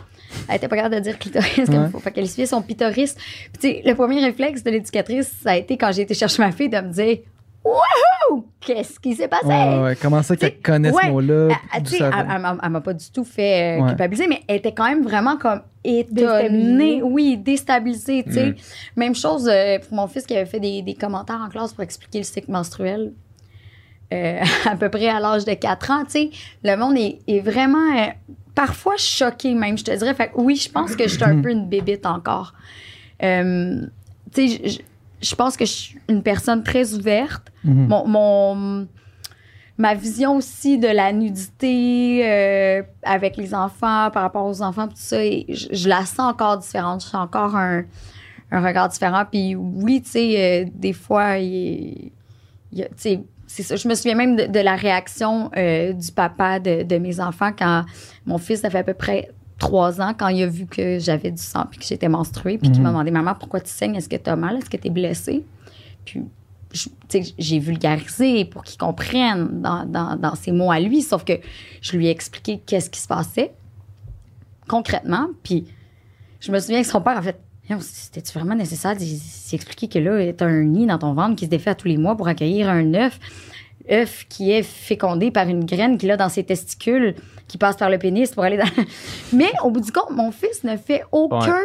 Elle 0.49 0.55
était 0.57 0.67
pas 0.67 0.75
capable 0.75 0.95
de 0.95 0.99
dire 0.99 1.17
clitoris 1.19 1.65
comme 1.65 1.75
Ouais. 1.75 1.83
il 1.87 1.91
faut. 1.91 1.99
Fait 1.99 2.11
qu'elle 2.11 2.25
essuyait 2.25 2.45
son 2.47 2.61
pitoris. 2.61 3.15
Puis, 3.15 3.51
tu 3.53 3.59
sais, 3.61 3.81
le 3.85 3.93
premier 3.95 4.19
réflexe 4.23 4.63
de 4.63 4.71
l'éducatrice, 4.71 5.31
ça 5.43 5.51
a 5.51 5.55
été 5.57 5.77
quand 5.77 5.91
j'ai 5.91 6.01
été 6.03 6.13
chercher 6.13 6.41
ma 6.41 6.51
fille 6.51 6.69
de 6.69 6.77
me 6.77 6.91
dire 6.91 7.17
Wouhou! 7.65 8.45
Qu'est-ce 8.59 8.99
qui 8.99 9.15
s'est 9.15 9.29
passé? 9.29 9.45
Ouais, 9.45 9.53
ouais, 9.69 9.81
ouais. 9.83 9.95
Comment 10.01 10.21
ça 10.21 10.35
qu'elle 10.35 10.59
connaît 10.59 10.91
ouais, 10.91 11.03
ce 11.05 11.09
mot-là? 11.11 11.47
Elle- 11.73 11.83
elle- 12.63 12.71
m'a- 12.71 12.81
pas 12.81 12.93
du 12.93 13.09
tout 13.09 13.23
fait 13.23 13.77
euh, 13.77 13.81
Ouais. 13.81 13.87
culpabiliser, 13.89 14.27
mais 14.27 14.41
elle 14.49 14.57
était 14.57 14.73
quand 14.73 14.83
même 14.87 15.01
vraiment 15.03 15.37
comme 15.37 15.61
Déstabilisée. 15.85 16.45
étonnée. 16.45 17.01
Oui, 17.03 17.37
déstabilisée, 17.37 18.23
tu 18.25 18.33
sais. 18.33 18.45
Mm. 18.47 18.55
Même 18.97 19.15
chose 19.15 19.47
euh, 19.49 19.79
pour 19.79 19.93
mon 19.93 20.07
fils 20.07 20.25
qui 20.25 20.35
avait 20.35 20.45
fait 20.45 20.59
des, 20.59 20.81
des 20.81 20.93
commentaires 20.95 21.41
en 21.45 21.49
classe 21.49 21.71
pour 21.73 21.83
expliquer 21.83 22.17
le 22.19 22.23
cycle 22.25 22.51
menstruel. 22.51 23.13
euh, 24.13 24.39
à 24.69 24.75
peu 24.75 24.89
près 24.89 25.07
à 25.07 25.19
l'âge 25.21 25.45
de 25.45 25.53
4 25.53 25.91
ans, 25.91 26.03
tu 26.03 26.11
sais, 26.11 26.29
le 26.63 26.75
monde 26.75 26.97
est, 26.97 27.19
est 27.27 27.39
vraiment 27.39 27.97
euh, 27.97 28.07
parfois 28.55 28.95
choqué 28.97 29.53
même, 29.55 29.77
je 29.77 29.83
te 29.83 29.91
dirais. 29.97 30.13
Fait 30.13 30.31
oui, 30.35 30.55
je 30.55 30.69
pense 30.69 30.95
que 30.95 31.03
je 31.07 31.13
suis 31.15 31.23
un 31.23 31.41
peu 31.41 31.49
une 31.51 31.67
bébite 31.67 32.05
encore. 32.05 32.53
Euh, 33.23 33.81
tu 34.33 34.47
sais, 34.47 34.61
je- 34.63 34.69
je- 34.69 34.79
je 35.29 35.35
pense 35.35 35.55
que 35.57 35.65
je 35.65 35.71
suis 35.71 35.99
une 36.09 36.21
personne 36.23 36.63
très 36.63 36.93
ouverte 36.93 37.51
Mhm. 37.63 37.87
mon, 37.87 38.07
mon- 38.07 38.87
ma 39.77 39.95
vision 39.95 40.35
aussi 40.35 40.77
de 40.77 40.87
la 40.87 41.11
nudité 41.13 42.21
euh, 42.29 42.83
avec 43.03 43.37
les 43.37 43.53
enfants, 43.55 44.09
par 44.11 44.21
rapport 44.23 44.45
aux 44.45 44.61
enfants, 44.61 44.87
tout 44.87 44.93
ça, 44.97 45.23
et 45.23 45.45
je, 45.49 45.67
je 45.71 45.89
la 45.89 46.05
sens 46.05 46.19
encore 46.19 46.57
différente. 46.57 47.07
J'ai 47.09 47.17
encore 47.17 47.55
un, 47.55 47.83
un 48.51 48.61
regard 48.65 48.89
différent. 48.89 49.23
Puis 49.29 49.55
oui, 49.55 50.01
tu 50.03 50.09
sais, 50.11 50.63
euh, 50.65 50.69
des 50.75 50.93
fois, 50.93 51.37
il, 51.39 52.11
il 52.71 52.77
y 52.79 52.83
a- 52.83 52.87
tu 52.89 52.93
sais, 52.97 53.23
ça. 53.61 53.75
Je 53.75 53.87
me 53.87 53.93
souviens 53.93 54.15
même 54.15 54.35
de, 54.35 54.45
de 54.47 54.59
la 54.59 54.75
réaction 54.75 55.51
euh, 55.55 55.93
du 55.93 56.11
papa 56.11 56.59
de, 56.59 56.81
de 56.81 56.97
mes 56.97 57.19
enfants 57.19 57.51
quand 57.55 57.85
mon 58.25 58.39
fils 58.39 58.65
avait 58.65 58.79
à 58.79 58.83
peu 58.83 58.95
près 58.95 59.29
trois 59.59 60.01
ans, 60.01 60.13
quand 60.17 60.29
il 60.29 60.41
a 60.41 60.47
vu 60.47 60.65
que 60.65 60.97
j'avais 60.97 61.29
du 61.29 61.41
sang 61.41 61.65
puis 61.69 61.79
que 61.79 61.85
j'étais 61.85 62.09
menstruée, 62.09 62.57
puis 62.57 62.69
qu'il 62.71 62.79
Mhm. 62.79 62.83
m'a 62.83 62.89
demandé 62.89 63.11
Maman, 63.11 63.35
pourquoi 63.39 63.61
tu 63.61 63.69
saignes? 63.69 63.95
Est-ce 63.95 64.09
que 64.09 64.15
tu 64.15 64.29
as 64.29 64.35
mal? 64.35 64.57
Est-ce 64.57 64.69
que 64.69 64.77
tu 64.77 64.87
es 64.87 64.89
blessée? 64.89 65.45
Puis 66.03 66.23
je- 66.73 66.89
tu 67.07 67.23
sais, 67.23 67.33
j'ai 67.37 67.59
vulgarisé 67.59 68.45
pour 68.45 68.63
qu'il 68.63 68.79
comprenne 68.79 69.61
dans, 69.61 69.85
dans, 69.85 70.15
dans 70.15 70.33
ses 70.33 70.51
mots 70.51 70.71
à 70.71 70.79
lui, 70.79 71.03
sauf 71.03 71.23
que 71.23 71.33
je 71.81 71.95
lui 71.95 72.07
ai 72.07 72.09
expliqué 72.09 72.59
qu'est-ce 72.65 72.89
qui 72.89 72.99
se 72.99 73.07
passait 73.07 73.53
concrètement. 74.67 75.27
Puis 75.43 75.65
je 76.39 76.51
me 76.51 76.59
souviens 76.59 76.81
que 76.81 76.87
son 76.87 77.01
père 77.01 77.17
a 77.17 77.21
fait 77.21 77.39
C'était-tu 77.79 78.37
vraiment 78.37 78.55
nécessaire 78.55 78.95
d'y 78.95 79.21
expliquer 79.53 79.87
que 79.87 79.99
là, 79.99 80.33
t'as 80.33 80.45
un 80.45 80.63
nid 80.63 80.85
dans 80.85 80.97
ton 80.97 81.13
ventre 81.13 81.35
qui 81.35 81.45
se 81.45 81.49
défait 81.49 81.71
à 81.71 81.75
tous 81.75 81.87
les 81.87 81.97
mois 81.97 82.15
pour 82.15 82.27
accueillir 82.27 82.69
un 82.69 82.93
œuf, 82.93 83.19
œuf 83.91 84.25
qui 84.29 84.51
est 84.51 84.63
fécondé 84.63 85.31
par 85.31 85.47
une 85.47 85.65
graine 85.65 85.97
qu'il 85.97 86.11
a 86.11 86.17
dans 86.17 86.29
ses 86.29 86.43
testicules, 86.43 87.15
qui 87.47 87.57
passe 87.57 87.77
par 87.77 87.89
le 87.89 87.97
pénis 87.97 88.31
pour 88.31 88.43
aller 88.43 88.57
dans. 88.57 88.69
Mais 89.33 89.51
au 89.63 89.71
bout 89.71 89.81
du 89.81 89.91
compte, 89.91 90.11
mon 90.11 90.31
fils 90.31 90.63
ne 90.63 90.75
fait 90.77 91.03
aucun 91.11 91.59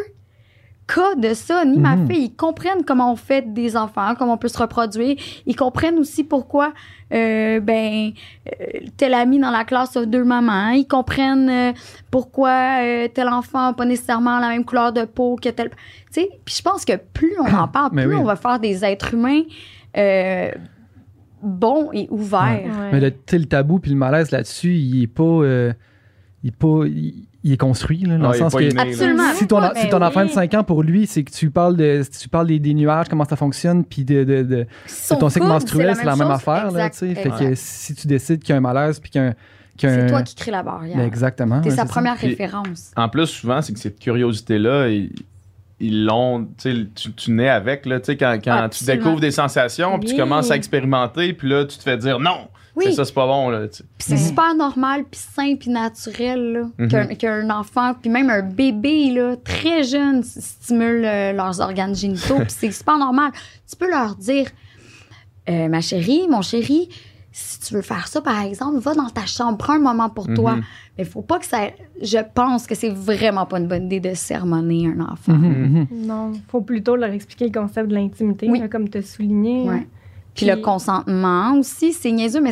cas 0.94 1.14
de 1.16 1.34
ça, 1.34 1.64
ni 1.64 1.78
ma 1.78 1.96
Mhm. 1.96 2.08
fille. 2.08 2.24
Ils 2.24 2.34
comprennent 2.34 2.82
comment 2.84 3.12
on 3.12 3.16
fait 3.16 3.52
des 3.52 3.76
enfants, 3.76 4.14
comment 4.18 4.32
on 4.32 4.38
peut 4.38 4.48
se 4.48 4.58
reproduire. 4.58 5.16
Ils 5.46 5.54
comprennent 5.54 5.98
aussi 5.98 6.24
pourquoi, 6.24 6.72
euh, 7.12 7.60
ben, 7.60 8.10
euh, 8.48 8.64
tel 8.96 9.12
ami 9.14 9.38
dans 9.38 9.50
la 9.50 9.64
classe 9.64 9.96
a 9.96 10.06
deux 10.06 10.24
mamans. 10.24 10.70
Ils 10.70 10.86
comprennent 10.86 11.50
euh, 11.50 11.72
pourquoi 12.10 12.82
euh, 12.82 13.08
tel 13.12 13.28
enfant 13.28 13.66
n'a 13.68 13.72
pas 13.74 13.84
nécessairement 13.84 14.38
la 14.40 14.48
même 14.48 14.64
couleur 14.64 14.92
de 14.92 15.04
peau 15.04 15.36
que 15.36 15.50
tel. 15.50 15.68
Tu 15.70 15.76
sais, 16.22 16.28
puis 16.44 16.54
je 16.56 16.62
pense 16.62 16.84
que 16.84 16.96
plus 16.96 17.34
on 17.38 17.54
en 17.54 17.68
parle, 17.78 17.90
plus 17.90 18.06
oui. 18.06 18.14
on 18.16 18.24
va 18.24 18.36
faire 18.36 18.58
des 18.58 18.84
êtres 18.84 19.14
humains 19.14 19.42
euh, 19.96 20.50
bons 21.42 21.90
et 21.92 22.08
ouverts. 22.10 22.64
Ouais. 22.64 22.90
Mais 22.92 23.00
le, 23.00 23.10
tu 23.12 23.18
sais, 23.30 23.38
le 23.38 23.44
tabou 23.46 23.78
puis 23.78 23.90
le 23.90 23.96
malaise 23.96 24.30
là-dessus, 24.30 24.74
il 24.74 25.02
est 25.02 25.06
pas. 25.06 25.22
euh, 25.22 25.72
il 26.42 26.48
est 26.48 26.56
pas. 26.56 26.86
Il, 26.86 27.27
il 27.44 27.52
est 27.52 27.56
construit, 27.56 28.00
là, 28.00 28.18
dans 28.18 28.30
Ah, 28.30 28.32
le 28.34 28.38
pas 28.40 28.50
que. 28.50 28.62
inné, 28.64 28.74
là. 28.74 28.82
Absolument. 28.82 29.32
Si 29.34 29.46
ton, 29.46 29.62
si 29.62 29.84
ben 29.84 29.88
ton 29.90 30.02
enfant 30.02 30.22
de 30.22 30.26
oui. 30.28 30.32
5 30.34 30.54
ans, 30.54 30.64
pour 30.64 30.82
lui, 30.82 31.06
c'est 31.06 31.22
que 31.22 31.30
tu 31.30 31.50
parles, 31.50 31.76
de, 31.76 32.02
tu 32.20 32.28
parles 32.28 32.48
des, 32.48 32.58
des 32.58 32.74
nuages, 32.74 33.06
comment 33.08 33.24
ça 33.24 33.36
fonctionne, 33.36 33.84
puis 33.84 34.04
de, 34.04 34.24
de, 34.24 34.42
de, 34.42 34.66
Son 34.86 35.14
de 35.14 35.20
ton 35.20 35.28
cycle 35.28 35.46
menstruel, 35.46 35.94
c'est 35.96 36.04
la 36.04 36.16
même 36.16 36.26
chose. 36.28 36.36
affaire. 36.36 36.70
Là, 36.72 36.86
Exact, 36.86 36.92
tu 37.08 37.14
sais. 37.14 37.22
fait 37.22 37.30
que 37.30 37.54
si 37.54 37.94
tu 37.94 38.06
décides 38.08 38.40
qu'il 38.42 38.50
y 38.50 38.52
a 38.54 38.56
un 38.56 38.60
malaise, 38.60 38.98
puis 38.98 39.10
qu'il 39.10 39.20
y 39.20 39.24
a 39.24 39.28
un. 39.28 39.34
qu'il 39.76 39.88
y 39.88 39.92
a 39.92 40.00
C'est 40.00 40.06
toi 40.08 40.22
qui 40.22 40.34
crée 40.34 40.50
la 40.50 40.62
barrière. 40.64 40.96
Ben, 40.96 41.06
exactement. 41.06 41.58
Ouais, 41.60 41.64
sa 41.64 41.70
c'est 41.70 41.76
ça. 41.76 41.84
première 41.86 42.16
Puis- 42.16 42.28
référence. 42.28 42.90
En 42.96 43.08
plus, 43.08 43.26
souvent, 43.26 43.62
c'est 43.62 43.72
que 43.72 43.78
cette 43.78 43.98
curiosité-là, 44.00 44.88
ils 44.88 45.12
ils 45.80 46.04
l'ont, 46.06 46.48
tu 46.60 46.90
tu, 47.14 47.30
nais 47.30 47.48
avec, 47.48 47.86
là, 47.86 48.00
tu 48.00 48.06
sais, 48.06 48.16
quand, 48.16 48.36
quand 48.42 48.68
tu 48.68 48.84
découvres 48.84 49.20
des 49.20 49.30
sensations, 49.30 49.96
puis 50.00 50.08
tu 50.08 50.16
commences 50.16 50.50
à 50.50 50.56
expérimenter, 50.56 51.32
puis 51.34 51.48
là, 51.48 51.64
tu 51.66 51.78
te 51.78 51.82
fais 51.84 51.96
dire 51.96 52.18
non, 52.18 52.48
Oui. 52.78 52.84
c'est 52.86 52.92
ça, 52.94 53.04
c'est 53.04 53.12
pas 53.14 53.26
bon, 53.26 53.50
là, 53.50 53.68
tu 53.68 53.76
sais. 53.78 53.84
Puis 53.98 54.06
c'est 54.08 54.14
Mhm. 54.14 54.28
super 54.28 54.54
normal, 54.54 55.04
puis 55.10 55.20
sain, 55.20 55.54
puis 55.56 55.70
naturel, 55.70 56.52
là, 56.52 56.62
Mhm. 56.78 56.88
qu'un, 56.88 57.06
qu'un 57.14 57.50
enfant, 57.50 57.94
puis 58.00 58.08
même 58.10 58.30
un 58.30 58.42
bébé, 58.42 59.10
là, 59.10 59.36
très 59.36 59.82
jeune, 59.82 60.22
stimule 60.22 61.04
euh, 61.04 61.32
leurs 61.32 61.60
organes 61.60 61.94
génitaux, 61.94 62.36
puis 62.38 62.46
c'est 62.56 62.70
super 62.70 62.98
normal. 62.98 63.32
Tu 63.68 63.76
peux 63.76 63.90
leur 63.90 64.14
dire, 64.16 64.46
Euh, 65.50 65.66
ma 65.68 65.80
chérie, 65.80 66.26
mon 66.28 66.42
chéri, 66.42 66.90
si 67.32 67.58
tu 67.60 67.72
veux 67.72 67.80
faire 67.80 68.06
ça, 68.06 68.20
par 68.20 68.42
exemple, 68.42 68.80
va 68.80 68.92
dans 68.94 69.08
ta 69.08 69.24
chambre, 69.24 69.56
prends 69.56 69.72
un 69.76 69.78
moment 69.78 70.10
pour 70.10 70.26
toi. 70.26 70.56
Mhm. 70.56 70.62
Mais 70.98 71.04
il 71.04 71.08
faut 71.08 71.22
pas 71.22 71.38
que 71.38 71.46
ça... 71.46 71.68
Je 72.02 72.18
pense 72.34 72.66
que 72.66 72.74
c'est 72.74 72.90
vraiment 72.90 73.46
pas 73.46 73.58
une 73.58 73.66
bonne 73.66 73.86
idée 73.86 74.00
de 74.00 74.12
sermonner 74.14 74.88
un 74.88 75.00
enfant. 75.00 75.38
Non, 75.90 76.32
faut 76.50 76.60
plutôt 76.60 76.96
leur 76.96 77.08
expliquer 77.12 77.46
le 77.46 77.52
concept 77.58 77.88
de 77.88 77.94
l'intimité, 77.94 78.46
Oui. 78.50 78.58
là, 78.58 78.68
comme 78.68 78.90
tu 78.90 78.98
as 78.98 79.02
souligné. 79.02 79.62
Ouais. 79.62 79.86
Puis 80.38 80.46
le 80.46 80.56
consentement 80.56 81.54
aussi, 81.58 81.92
c'est 81.92 82.10
niaiseux, 82.12 82.40
mais 82.40 82.50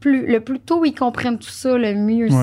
plus, 0.00 0.26
le 0.26 0.40
plus 0.40 0.60
tôt 0.60 0.84
ils 0.84 0.94
comprennent 0.94 1.38
tout 1.38 1.48
ça, 1.50 1.76
le 1.76 1.94
mieux 1.94 2.30
Ouais. 2.32 2.42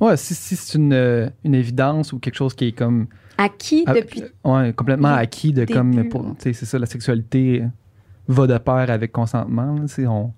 c'est. 0.00 0.04
Ouais, 0.04 0.16
si, 0.16 0.34
si 0.34 0.54
c'est 0.56 0.78
une, 0.78 0.92
euh, 0.92 1.28
une 1.44 1.54
évidence 1.54 2.12
ou 2.12 2.18
quelque 2.18 2.36
chose 2.36 2.54
qui 2.54 2.68
est 2.68 2.72
comme. 2.72 3.06
Acquis 3.36 3.84
Ah, 3.86 3.94
depuis 3.94 4.22
Ouais, 4.44 4.72
complètement 4.72 5.14
acquis 5.14 5.52
de 5.52 5.64
début, 5.64 5.72
comme. 5.74 6.08
pour- 6.08 6.34
C'est 6.38 6.52
ça, 6.52 6.78
la 6.78 6.86
sexualité 6.86 7.64
va 8.28 8.46
de 8.46 8.58
pair 8.58 8.90
avec 8.90 9.12
consentement. 9.12 9.74
là, 9.76 10.08
on, 10.08 10.32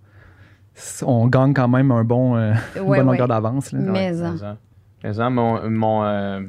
on 1.07 1.27
gagne 1.29 1.53
quand 1.55 1.69
même 1.69 1.91
un 1.91 2.05
bon, 2.05 2.37
euh, 2.37 2.53
une 2.77 2.81
bonne 2.83 2.89
ouais. 2.89 3.03
longueur 3.05 3.29
d'avance. 3.29 3.73
Mais 3.73 3.91
Ouais, 3.91 4.23
en. 4.23 4.31
15 4.33 4.45
ans. 4.45 4.57
15 5.03 5.21
ans, 5.21 5.31
mon, 5.31 5.71
mon, 5.71 6.05
euh, 6.05 6.41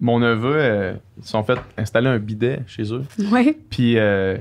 mon 0.00 0.18
neveu, 0.20 0.54
euh, 0.56 0.94
ils 1.18 1.24
se 1.24 1.30
sont 1.30 1.42
fait 1.42 1.58
installer 1.76 2.08
un 2.08 2.18
bidet 2.18 2.62
chez 2.66 2.92
eux. 2.92 3.02
Ouais. 3.30 3.56
Puis 3.68 3.98
euh, 3.98 4.38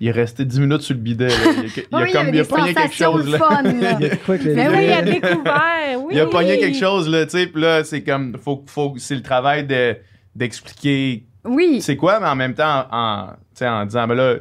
il 0.00 0.08
est 0.08 0.12
resté 0.12 0.44
10 0.44 0.60
minutes 0.60 0.80
sur 0.80 0.94
le 0.94 1.00
bidet. 1.00 1.28
là. 1.28 1.34
Il, 1.36 1.48
a, 1.48 1.62
il 1.62 1.94
a 1.94 2.02
Oui, 2.02 2.12
comme, 2.12 2.34
il 2.34 2.40
a 2.40 2.44
pogné 2.44 2.74
quelque 2.74 2.94
chose. 2.94 3.26
le 3.26 3.32
Là. 3.32 3.38
fun, 3.38 3.62
là. 3.62 3.96
Il 4.00 4.06
y 4.06 4.10
a 4.10 4.16
quoi 4.16 4.38
que 4.38 4.44
Mais 4.48 4.68
oui, 4.68 4.84
il 4.86 4.92
a 4.92 5.02
découvert. 5.02 6.02
Oui, 6.02 6.12
Il 6.14 6.20
a 6.20 6.26
pogné 6.26 6.58
quelque 6.58 6.78
chose, 6.78 7.08
là, 7.08 7.24
tu 7.26 7.32
sais. 7.32 7.46
Puis 7.46 7.60
là, 7.62 7.84
c'est 7.84 8.02
comme, 8.02 8.36
faut, 8.42 8.64
faut, 8.66 8.94
c'est 8.98 9.14
le 9.14 9.22
travail 9.22 9.66
de, 9.66 9.96
d'expliquer 10.34 11.26
Oui. 11.44 11.80
c'est 11.82 11.96
quoi, 11.96 12.18
mais 12.20 12.26
en 12.28 12.34
même 12.36 12.54
temps, 12.54 12.86
en, 12.90 13.28
sais, 13.54 13.68
en 13.68 13.84
disant, 13.84 14.06
ben 14.08 14.14
là, 14.14 14.36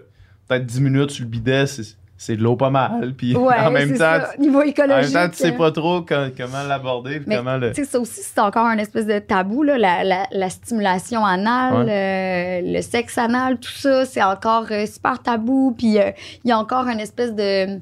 peut-être 0.47 0.65
10 0.65 0.81
minutes 0.81 1.11
sur 1.11 1.23
le 1.25 1.29
bidet, 1.29 1.67
c'est, 1.67 1.83
c'est 2.21 2.35
de 2.35 2.43
l'eau 2.43 2.57
pas 2.57 2.69
mal. 2.69 3.13
Puis 3.17 3.33
Ouais, 3.35 3.55
en 3.57 3.71
même 3.71 3.91
temps, 3.93 3.97
ça. 3.99 4.31
Niveau 4.37 4.57
en 4.57 4.59
même 4.59 4.69
écologique. 4.69 5.13
temps, 5.13 5.29
tu 5.29 5.37
sais 5.37 5.53
pas 5.53 5.71
trop 5.71 6.01
co- 6.01 6.15
comment 6.37 6.63
l'aborder. 6.67 7.21
comment 7.25 7.55
le. 7.57 7.73
Ça 7.73 7.97
aussi, 7.99 8.19
c'est 8.21 8.39
encore 8.41 8.65
un 8.65 8.77
espèce 8.77 9.05
de 9.05 9.19
tabou, 9.19 9.63
là, 9.63 9.77
la, 9.77 10.03
la- 10.03 10.27
la 10.31 10.49
stimulation 10.49 11.25
anale, 11.25 11.87
euh, 11.89 12.61
le 12.63 12.81
sexe 12.81 13.17
anal, 13.17 13.57
tout 13.57 13.71
ça, 13.71 14.03
c'est 14.05 14.21
encore 14.21 14.65
euh, 14.71 14.85
super 14.85 15.19
tabou. 15.23 15.73
Puis 15.77 15.97
euh, 15.97 16.11
il 16.43 16.49
y 16.49 16.51
a 16.51 16.59
encore 16.59 16.87
une 16.87 16.99
espèce 16.99 17.33
de, 17.33 17.79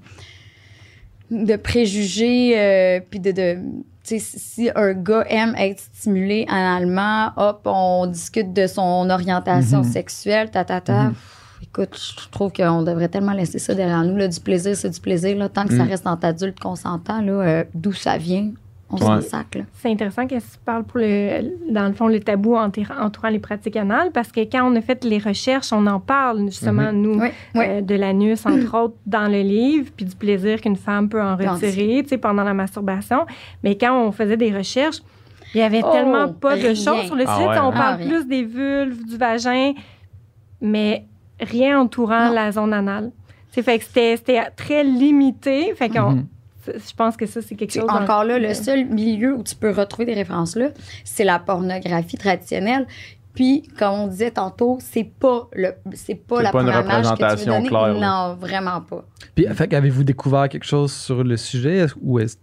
de 1.31 1.55
préjugés, 1.55 3.01
puis 3.09 3.19
de. 3.19 3.31
de 3.31 3.57
tu 4.07 4.19
sais, 4.19 4.37
si 4.39 4.69
un 4.73 4.93
gars 4.93 5.25
aime 5.27 5.53
être 5.57 5.81
stimulé 5.81 6.45
analement, 6.47 7.31
hop, 7.35 7.59
on 7.65 8.05
discute 8.05 8.53
de 8.53 8.65
son 8.65 9.09
orientation 9.09 9.79
Mhm. 9.79 9.83
sexuelle, 9.91 10.49
ta, 10.49 10.63
ta, 10.63 10.79
ta. 10.79 10.93
Mhm. 11.03 11.09
Pff, 11.13 11.36
Écoute, 11.63 11.97
je 12.21 12.29
trouve 12.29 12.51
qu'on 12.53 12.83
devrait 12.83 13.07
tellement 13.09 13.33
laisser 13.33 13.59
ça 13.59 13.73
derrière 13.73 14.03
nous. 14.03 14.15
Là, 14.15 14.27
du 14.27 14.39
plaisir, 14.39 14.75
c'est 14.75 14.89
du 14.89 14.99
plaisir. 14.99 15.37
Là, 15.37 15.49
tant 15.49 15.65
que 15.65 15.73
ça 15.75 15.83
Mhm. 15.83 15.89
reste 15.89 16.07
entre 16.07 16.25
adultes 16.25 16.59
consentants, 16.59 17.21
là, 17.21 17.31
euh, 17.33 17.63
d'où 17.73 17.93
ça 17.93 18.17
vient, 18.17 18.51
on 18.89 18.97
s'en 18.97 19.15
Ouais. 19.17 19.21
sac. 19.21 19.55
Là. 19.55 19.61
C'est 19.73 19.91
intéressant 19.91 20.27
que 20.27 20.35
tu 20.35 20.57
parles 20.63 20.83
pour 20.83 20.99
le, 20.99 21.73
dans 21.73 21.87
le 21.87 21.93
fond, 21.93 22.07
le 22.07 22.19
tabou 22.19 22.55
entour- 22.55 22.93
entourant 22.99 23.27
les 23.29 23.39
pratiques 23.39 23.75
anales 23.75 24.11
parce 24.13 24.31
que 24.31 24.41
quand 24.41 24.71
on 24.71 24.75
a 24.77 24.81
fait 24.81 25.03
les 25.03 25.17
recherches, 25.17 25.73
on 25.73 25.85
en 25.87 25.99
parle 25.99 26.45
justement, 26.45 26.91
nous, 26.93 27.19
Oui, 27.19 27.27
oui. 27.55 27.65
euh, 27.67 27.81
de 27.81 27.95
l'anus, 27.95 28.45
entre 28.45 28.75
autres, 28.81 28.95
dans 29.05 29.27
le 29.27 29.41
livre, 29.41 29.91
puis 29.95 30.05
du 30.05 30.15
plaisir 30.15 30.61
qu'une 30.61 30.77
femme 30.77 31.09
peut 31.09 31.21
en 31.21 31.33
en 31.33 31.35
retirer, 31.35 32.01
tu 32.03 32.09
sais, 32.09 32.17
pendant 32.17 32.43
la 32.43 32.53
masturbation. 32.53 33.25
Mais 33.63 33.77
quand 33.77 33.99
on 34.07 34.11
faisait 34.11 34.37
des 34.37 34.55
recherches, 34.55 34.99
il 35.53 35.57
y 35.59 35.63
avait 35.63 35.81
Oh, 35.83 35.91
tellement 35.91 36.29
pas 36.29 36.55
de 36.55 36.73
choses 36.73 37.05
sur 37.07 37.15
le 37.15 37.23
Ah 37.27 37.35
site. 37.37 37.47
ouais, 37.47 37.57
on 37.59 37.71
parle 37.71 37.93
Ah, 37.93 37.95
rien. 37.97 38.07
plus 38.07 38.25
des 38.27 38.43
vulves, 38.43 39.05
du 39.05 39.17
vagin, 39.17 39.73
mais 40.61 41.05
rien 41.39 41.79
entourant 41.79 42.27
Non. 42.29 42.33
la 42.33 42.51
zone 42.51 42.73
anale. 42.73 43.11
C'est 43.51 43.63
fait 43.63 43.79
que 43.79 43.85
c'était 43.85 44.17
c'était 44.17 44.51
très 44.55 44.83
limité. 44.83 45.73
Fait 45.75 45.89
qu'on, 45.89 46.11
Mhm. 46.11 46.25
je 46.67 46.93
pense 46.95 47.17
que 47.17 47.25
ça, 47.25 47.41
c'est 47.41 47.55
quelque 47.55 47.73
chose. 47.73 47.89
Encore 47.89 48.23
là, 48.23 48.37
le 48.39 48.53
seul 48.53 48.85
milieu 48.85 49.35
où 49.35 49.43
tu 49.43 49.55
peux 49.55 49.71
retrouver 49.71 50.05
des 50.05 50.13
références-là, 50.13 50.69
c'est 51.03 51.23
la 51.23 51.39
pornographie 51.39 52.17
traditionnelle. 52.17 52.85
Puis, 53.33 53.61
comme 53.77 53.93
on 53.93 54.07
disait 54.07 54.31
tantôt, 54.31 54.77
c'est 54.81 55.03
pas 55.03 55.47
le, 55.53 55.73
c'est 55.93 56.15
pas 56.15 56.37
C'est 56.37 56.43
la 56.43 56.51
pas 56.51 56.61
une 56.61 56.65
première 56.71 56.81
image 56.83 56.95
que 56.95 57.01
tu 57.01 57.07
veux 57.07 57.11
représentation 57.11 57.53
donner. 57.53 57.67
claire. 57.69 57.93
Non, 57.99 58.35
vraiment 58.35 58.81
pas. 58.81 59.05
Puis, 59.35 59.45
fait, 59.53 59.71
avez-vous 59.75 60.03
découvert 60.03 60.49
quelque 60.49 60.65
chose 60.65 60.91
sur 60.91 61.23
le 61.23 61.37
sujet? 61.37 61.85
Ou 62.01 62.17
est-ce 62.19 62.37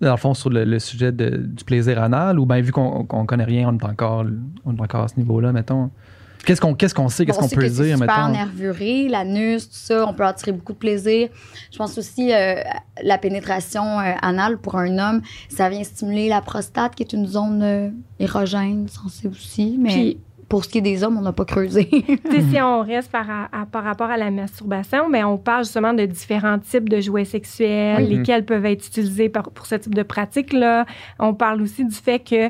dans 0.00 0.12
le 0.12 0.16
fond 0.16 0.34
sur 0.34 0.50
le, 0.50 0.64
le 0.64 0.78
sujet 0.78 1.10
de- 1.10 1.36
du 1.38 1.64
plaisir 1.64 2.00
anal? 2.00 2.38
Ou 2.38 2.46
bien 2.46 2.60
vu 2.60 2.70
qu'on 2.70 3.04
qu'on 3.04 3.26
connaît 3.26 3.42
rien, 3.44 3.68
on 3.68 3.76
est 3.76 3.84
encore 3.84 4.24
on 4.64 4.76
est 4.76 4.80
encore 4.80 5.02
à 5.02 5.08
ce 5.08 5.16
niveau-là, 5.16 5.50
mettons. 5.52 5.90
Qu'est-ce 6.48 6.62
qu'on 6.62 6.72
qu'est-ce 6.74 6.94
qu'on 6.94 7.08
sait, 7.10 7.26
qu'est-ce 7.26 7.36
on 7.36 7.42
qu'on 7.42 7.48
sait 7.48 7.56
peut 7.56 7.60
que 7.62 7.68
c'est 7.68 7.82
dire, 7.84 7.98
super 7.98 8.28
mettons? 8.28 8.32
nervuré, 8.32 9.06
l'anus, 9.08 9.68
tout 9.68 9.76
ça, 9.76 10.06
on 10.08 10.14
peut 10.14 10.24
en 10.24 10.32
tirer 10.32 10.52
beaucoup 10.52 10.72
de 10.72 10.78
plaisir. 10.78 11.28
Je 11.70 11.76
pense 11.76 11.98
aussi 11.98 12.32
euh, 12.32 12.54
la 13.02 13.18
pénétration 13.18 14.00
euh, 14.00 14.12
anale 14.22 14.56
pour 14.56 14.76
un 14.76 14.96
homme, 14.98 15.20
ça 15.50 15.68
vient 15.68 15.84
stimuler 15.84 16.30
la 16.30 16.40
prostate, 16.40 16.94
qui 16.94 17.02
est 17.02 17.12
une 17.12 17.26
zone 17.26 17.60
euh, 17.62 17.90
érogène, 18.18 18.88
sensible 18.88 19.34
aussi. 19.34 19.76
Mais 19.78 19.90
Puis, 19.92 20.20
pour 20.48 20.64
ce 20.64 20.70
qui 20.70 20.78
est 20.78 20.80
des 20.80 21.04
hommes, 21.04 21.18
on 21.18 21.20
n'a 21.20 21.34
pas 21.34 21.44
creusé. 21.44 21.90
Si 22.50 22.58
on 22.62 22.80
reste 22.82 23.10
par, 23.12 23.26
à- 23.30 23.66
par 23.70 23.84
rapport 23.84 24.08
à 24.08 24.16
la 24.16 24.30
masturbation, 24.30 25.10
ben, 25.10 25.26
on 25.26 25.36
parle 25.36 25.64
justement 25.64 25.92
de 25.92 26.06
différents 26.06 26.58
types 26.58 26.88
de 26.88 27.02
jouets 27.02 27.26
sexuels, 27.26 28.04
Oui. 28.08 28.16
lesquels 28.16 28.46
peuvent 28.46 28.64
être 28.64 28.86
utilisés 28.86 29.28
par- 29.28 29.50
pour 29.50 29.66
ce 29.66 29.74
type 29.74 29.94
de 29.94 30.02
pratique-là. 30.02 30.86
On 31.18 31.34
parle 31.34 31.60
aussi 31.60 31.84
du 31.84 31.94
fait 31.94 32.20
que 32.20 32.48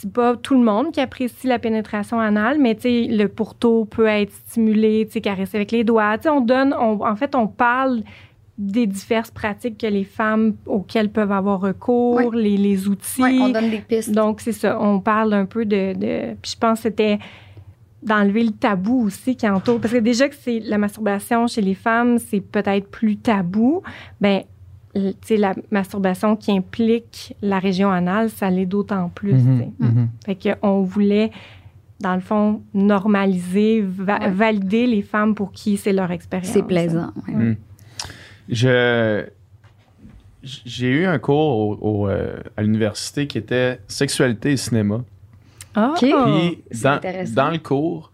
c'est 0.00 0.12
pas 0.12 0.34
tout 0.36 0.54
le 0.54 0.64
monde 0.64 0.92
qui 0.92 1.00
apprécie 1.00 1.46
la 1.46 1.58
pénétration 1.58 2.18
anale, 2.20 2.58
mais 2.58 2.76
le 2.84 3.26
pourtour 3.26 3.86
peut 3.86 4.06
être 4.06 4.32
stimulé, 4.32 5.04
tu 5.06 5.12
sais, 5.14 5.20
caressé 5.20 5.56
avec 5.58 5.72
les 5.72 5.84
doigts. 5.84 6.16
Tu 6.16 6.22
sais, 6.24 6.28
on 6.30 6.40
donne, 6.40 6.74
on- 6.78 7.04
en 7.06 7.16
fait, 7.16 7.34
on 7.34 7.46
parle 7.46 8.02
des 8.56 8.86
diverses 8.86 9.30
pratiques 9.30 9.78
que 9.78 9.86
les 9.86 10.04
femmes 10.04 10.54
auxquelles 10.66 11.10
peuvent 11.10 11.32
avoir 11.32 11.60
recours, 11.60 12.32
les, 12.32 12.56
les 12.56 12.88
outils. 12.88 13.22
On 13.42 13.48
donne 13.50 13.70
des 13.70 13.78
pistes. 13.80 14.10
Donc, 14.12 14.40
c'est 14.40 14.52
ça. 14.52 14.78
On 14.80 15.00
parle 15.00 15.32
un 15.34 15.46
peu 15.46 15.64
de. 15.64 15.92
de- 15.94 16.34
puis 16.40 16.52
je 16.52 16.58
pense 16.58 16.78
que 16.78 16.82
c'était 16.84 17.18
d'enlever 18.02 18.44
le 18.44 18.52
tabou 18.52 19.04
aussi 19.06 19.36
qui 19.36 19.48
entoure. 19.48 19.80
Parce 19.80 19.92
que 19.92 19.98
déjà 19.98 20.28
que 20.28 20.34
c'est 20.34 20.60
la 20.60 20.78
masturbation 20.78 21.46
chez 21.46 21.60
les 21.60 21.74
femmes, 21.74 22.18
c'est 22.18 22.40
peut-être 22.40 22.88
plus 22.90 23.16
tabou. 23.18 23.82
Ben, 24.20 24.42
la 24.94 25.54
masturbation 25.70 26.36
qui 26.36 26.50
implique 26.52 27.34
la 27.42 27.58
région 27.58 27.90
anale, 27.90 28.30
ça 28.30 28.50
l'est 28.50 28.66
d'autant 28.66 29.08
plus. 29.14 29.34
Mhm, 29.34 29.58
tu 29.58 29.58
sais. 29.64 29.70
mhm. 29.92 30.08
Fait 30.26 30.56
qu'on 30.60 30.82
voulait, 30.82 31.30
dans 32.00 32.14
le 32.14 32.20
fond, 32.20 32.62
normaliser, 32.74 33.82
va- 33.82 34.18
Ouais. 34.18 34.30
valider 34.30 34.86
les 34.86 35.02
femmes 35.02 35.34
pour 35.34 35.52
qui 35.52 35.76
c'est 35.76 35.92
leur 35.92 36.10
expérience. 36.10 36.48
c'est 36.52 36.62
plaisant. 36.66 37.12
ouais. 37.28 37.34
Mm. 37.34 37.56
Je 38.48 39.26
j'ai 40.42 40.88
eu 40.88 41.04
un 41.04 41.18
cours 41.18 41.58
au- 41.58 41.78
au, 42.04 42.08
euh, 42.08 42.38
à 42.56 42.62
l'université 42.62 43.26
qui 43.26 43.36
était 43.36 43.78
sexualité 43.86 44.52
et 44.52 44.56
cinéma. 44.56 45.04
Ah! 45.74 45.92
Puis 45.98 46.12
c'est 46.70 46.82
dans, 46.84 46.90
intéressant. 46.92 47.34
dans 47.34 47.50
le 47.50 47.58
cours, 47.58 48.09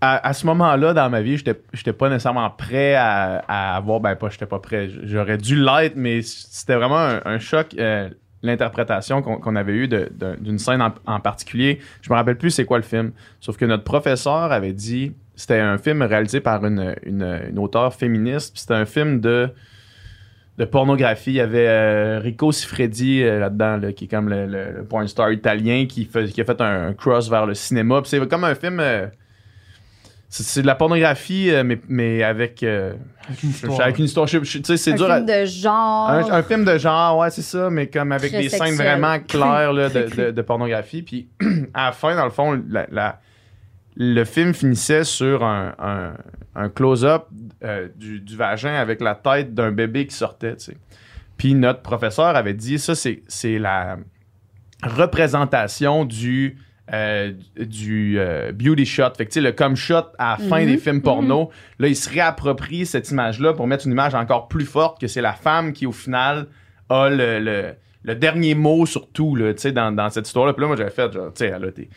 à, 0.00 0.32
ce 0.32 0.46
moment-là 0.46 0.94
dans 0.94 1.10
ma 1.10 1.20
vie, 1.20 1.36
j'étais 1.36 1.60
j'étais 1.74 1.92
pas 1.92 2.08
nécessairement 2.08 2.48
prêt 2.50 2.94
à, 2.94 3.44
à 3.48 3.76
avoir 3.76 4.00
ben 4.00 4.16
pas 4.16 4.30
j'étais 4.30 4.46
pas 4.46 4.58
prêt, 4.58 4.88
j'aurais 5.02 5.36
dû 5.36 5.56
l'être 5.56 5.96
mais 5.96 6.22
c'était 6.22 6.76
vraiment 6.76 7.18
un, 7.24 7.38
choc 7.38 7.74
euh, 7.78 8.08
l'interprétation 8.42 9.20
qu'on 9.20 9.36
qu'on 9.36 9.56
avait 9.56 9.74
eue 9.74 9.88
d'une 9.88 10.58
scène 10.58 10.82
en, 11.06 11.20
particulier. 11.20 11.80
Je 12.00 12.10
me 12.10 12.16
rappelle 12.16 12.38
plus 12.38 12.50
c'est 12.50 12.64
quoi 12.64 12.78
le 12.78 12.84
film, 12.84 13.12
sauf 13.40 13.58
que 13.58 13.66
notre 13.66 13.84
professeur 13.84 14.52
avait 14.52 14.72
dit 14.72 15.12
c'était 15.36 15.60
un 15.60 15.76
film 15.76 16.02
réalisé 16.02 16.40
par 16.40 16.64
une, 16.64 16.94
une, 17.02 17.40
une 17.50 17.58
auteure 17.58 17.94
féministe, 17.94 18.56
c'était 18.56 18.74
un 18.74 18.86
film 18.86 19.20
de 19.20 19.50
de 20.58 20.64
pornographie. 20.66 21.30
Il 21.30 21.36
y 21.36 21.40
avait 21.40 21.68
euh, 21.68 22.18
Rico 22.18 22.52
Siffredi 22.52 23.22
euh, 23.22 23.38
là-dedans, 23.38 23.78
là, 23.78 23.92
qui 23.92 24.04
est 24.04 24.08
comme 24.08 24.28
le, 24.28 24.44
le- 24.44 24.84
porn 24.84 25.08
star 25.08 25.32
italien 25.32 25.86
qui, 25.86 26.04
fait, 26.04 26.26
qui 26.26 26.40
a 26.42 26.44
fait 26.44 26.60
un, 26.60 26.92
cross 26.92 27.30
vers 27.30 27.46
le 27.46 27.54
cinéma. 27.54 28.02
C'est 28.04 28.28
comme 28.28 28.44
un 28.44 28.54
film. 28.54 28.82
C'est, 30.32 30.44
c'est 30.44 30.62
de 30.62 30.66
la 30.66 30.74
pornographie, 30.76 31.50
euh, 31.50 31.62
mais, 31.64 31.78
mais 31.88 32.22
avec, 32.22 32.62
euh, 32.62 32.94
Avec 33.28 33.42
une 33.42 33.50
histoire. 33.50 33.80
avec 33.82 33.98
une 33.98 34.04
histoire. 34.06 34.26
je- 34.26 34.42
je- 34.44 34.58
Tu 34.58 34.64
sais, 34.64 34.76
c'est 34.78 34.92
un 34.92 34.96
dur 34.96 35.10
à- 35.10 35.16
film 35.16 35.26
de 35.26 35.44
genre. 35.44 36.08
un, 36.10 36.32
un 36.32 36.42
film 36.42 36.64
de 36.64 36.78
genre, 36.78 37.18
ouais, 37.18 37.30
c'est 37.30 37.42
ça, 37.42 37.68
mais 37.68 37.88
comme 37.88 38.12
avec 38.12 38.30
des 38.32 38.48
scènes 38.48 38.74
vraiment 38.76 39.18
claires 39.28 39.72
là, 39.72 39.88
de, 39.90 40.08
de- 40.14 40.30
de 40.30 40.42
pornographie. 40.42 41.02
Puis 41.02 41.28
à 41.74 41.86
la 41.86 41.92
fin, 41.92 42.14
dans 42.16 42.24
le 42.24 42.30
fond, 42.30 42.62
la- 42.68 42.86
la- 42.90 43.20
le 43.96 44.24
film 44.24 44.54
finissait 44.54 45.04
sur 45.04 45.44
un, 45.44 45.74
un- 45.78 46.14
un 46.54 46.68
close-up 46.70 47.24
euh, 47.64 47.88
du, 47.96 48.20
du 48.20 48.36
vagin 48.36 48.74
avec 48.74 49.00
la 49.00 49.14
tête 49.16 49.52
d'un 49.52 49.72
bébé 49.72 50.06
qui 50.06 50.14
sortait, 50.14 50.54
tu 50.56 50.66
sais. 50.66 50.76
Puis 51.36 51.54
notre 51.54 51.80
professeur 51.82 52.36
avait 52.36 52.54
dit, 52.54 52.78
ça, 52.78 52.94
c'est 52.94 53.22
c'est 53.26 53.58
la 53.58 53.96
représentation 54.82 56.04
du, 56.04 56.58
euh, 56.92 57.32
du 57.56 58.16
euh, 58.18 58.52
beauty 58.52 58.84
shot. 58.86 59.10
Fait 59.16 59.26
que, 59.26 59.38
le 59.40 59.52
comme 59.52 59.76
shot 59.76 60.06
à 60.18 60.36
la 60.38 60.48
fin 60.48 60.60
Mhm. 60.62 60.66
des 60.66 60.78
films 60.78 61.02
porno, 61.02 61.50
là, 61.78 61.88
il 61.88 61.96
se 61.96 62.08
réapproprie 62.10 62.84
cette 62.86 63.10
image-là 63.10 63.52
pour 63.54 63.66
mettre 63.66 63.86
une 63.86 63.92
image 63.92 64.14
encore 64.14 64.48
plus 64.48 64.64
forte 64.64 65.00
que 65.00 65.06
c'est 65.06 65.20
la 65.20 65.32
femme 65.34 65.72
qui, 65.72 65.86
au 65.86 65.92
final, 65.92 66.46
a 66.88 67.08
le, 67.08 67.38
le- 67.38 67.74
le 68.02 68.14
dernier 68.14 68.54
mot 68.54 68.86
sur 68.86 69.08
tout, 69.12 69.36
là, 69.36 69.52
dans, 69.52 69.92
dans 69.92 70.08
cette 70.10 70.26
histoire-là. 70.26 70.54
Puis 70.54 70.62
là, 70.62 70.66
moi, 70.68 70.76
j'avais 70.76 70.90
fait, 70.90 71.12
genre, 71.12 71.32
tu 71.34 71.44
sais, 71.44 71.50
là, 71.50 71.70
t'es- 71.70 71.90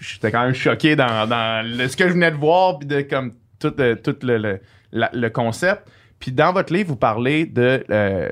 j'étais 0.00 0.30
quand 0.32 0.44
même 0.44 0.54
choqué 0.54 0.96
dans, 0.96 1.28
dans 1.28 1.64
le- 1.66 1.88
ce 1.88 1.96
que 1.96 2.08
je 2.08 2.14
venais 2.14 2.30
de 2.30 2.36
voir, 2.36 2.78
puis 2.78 2.88
de, 2.88 3.02
comme, 3.02 3.34
tout, 3.60 3.74
euh, 3.78 3.94
tout 3.94 4.16
le, 4.22 4.38
le, 4.38 4.60
la- 4.92 5.10
le 5.12 5.28
concept. 5.30 5.82
Puis 6.18 6.32
dans 6.32 6.52
votre 6.52 6.72
livre, 6.72 6.88
vous 6.88 6.96
parlez 6.96 7.44
de... 7.46 7.84
euh, 7.90 8.30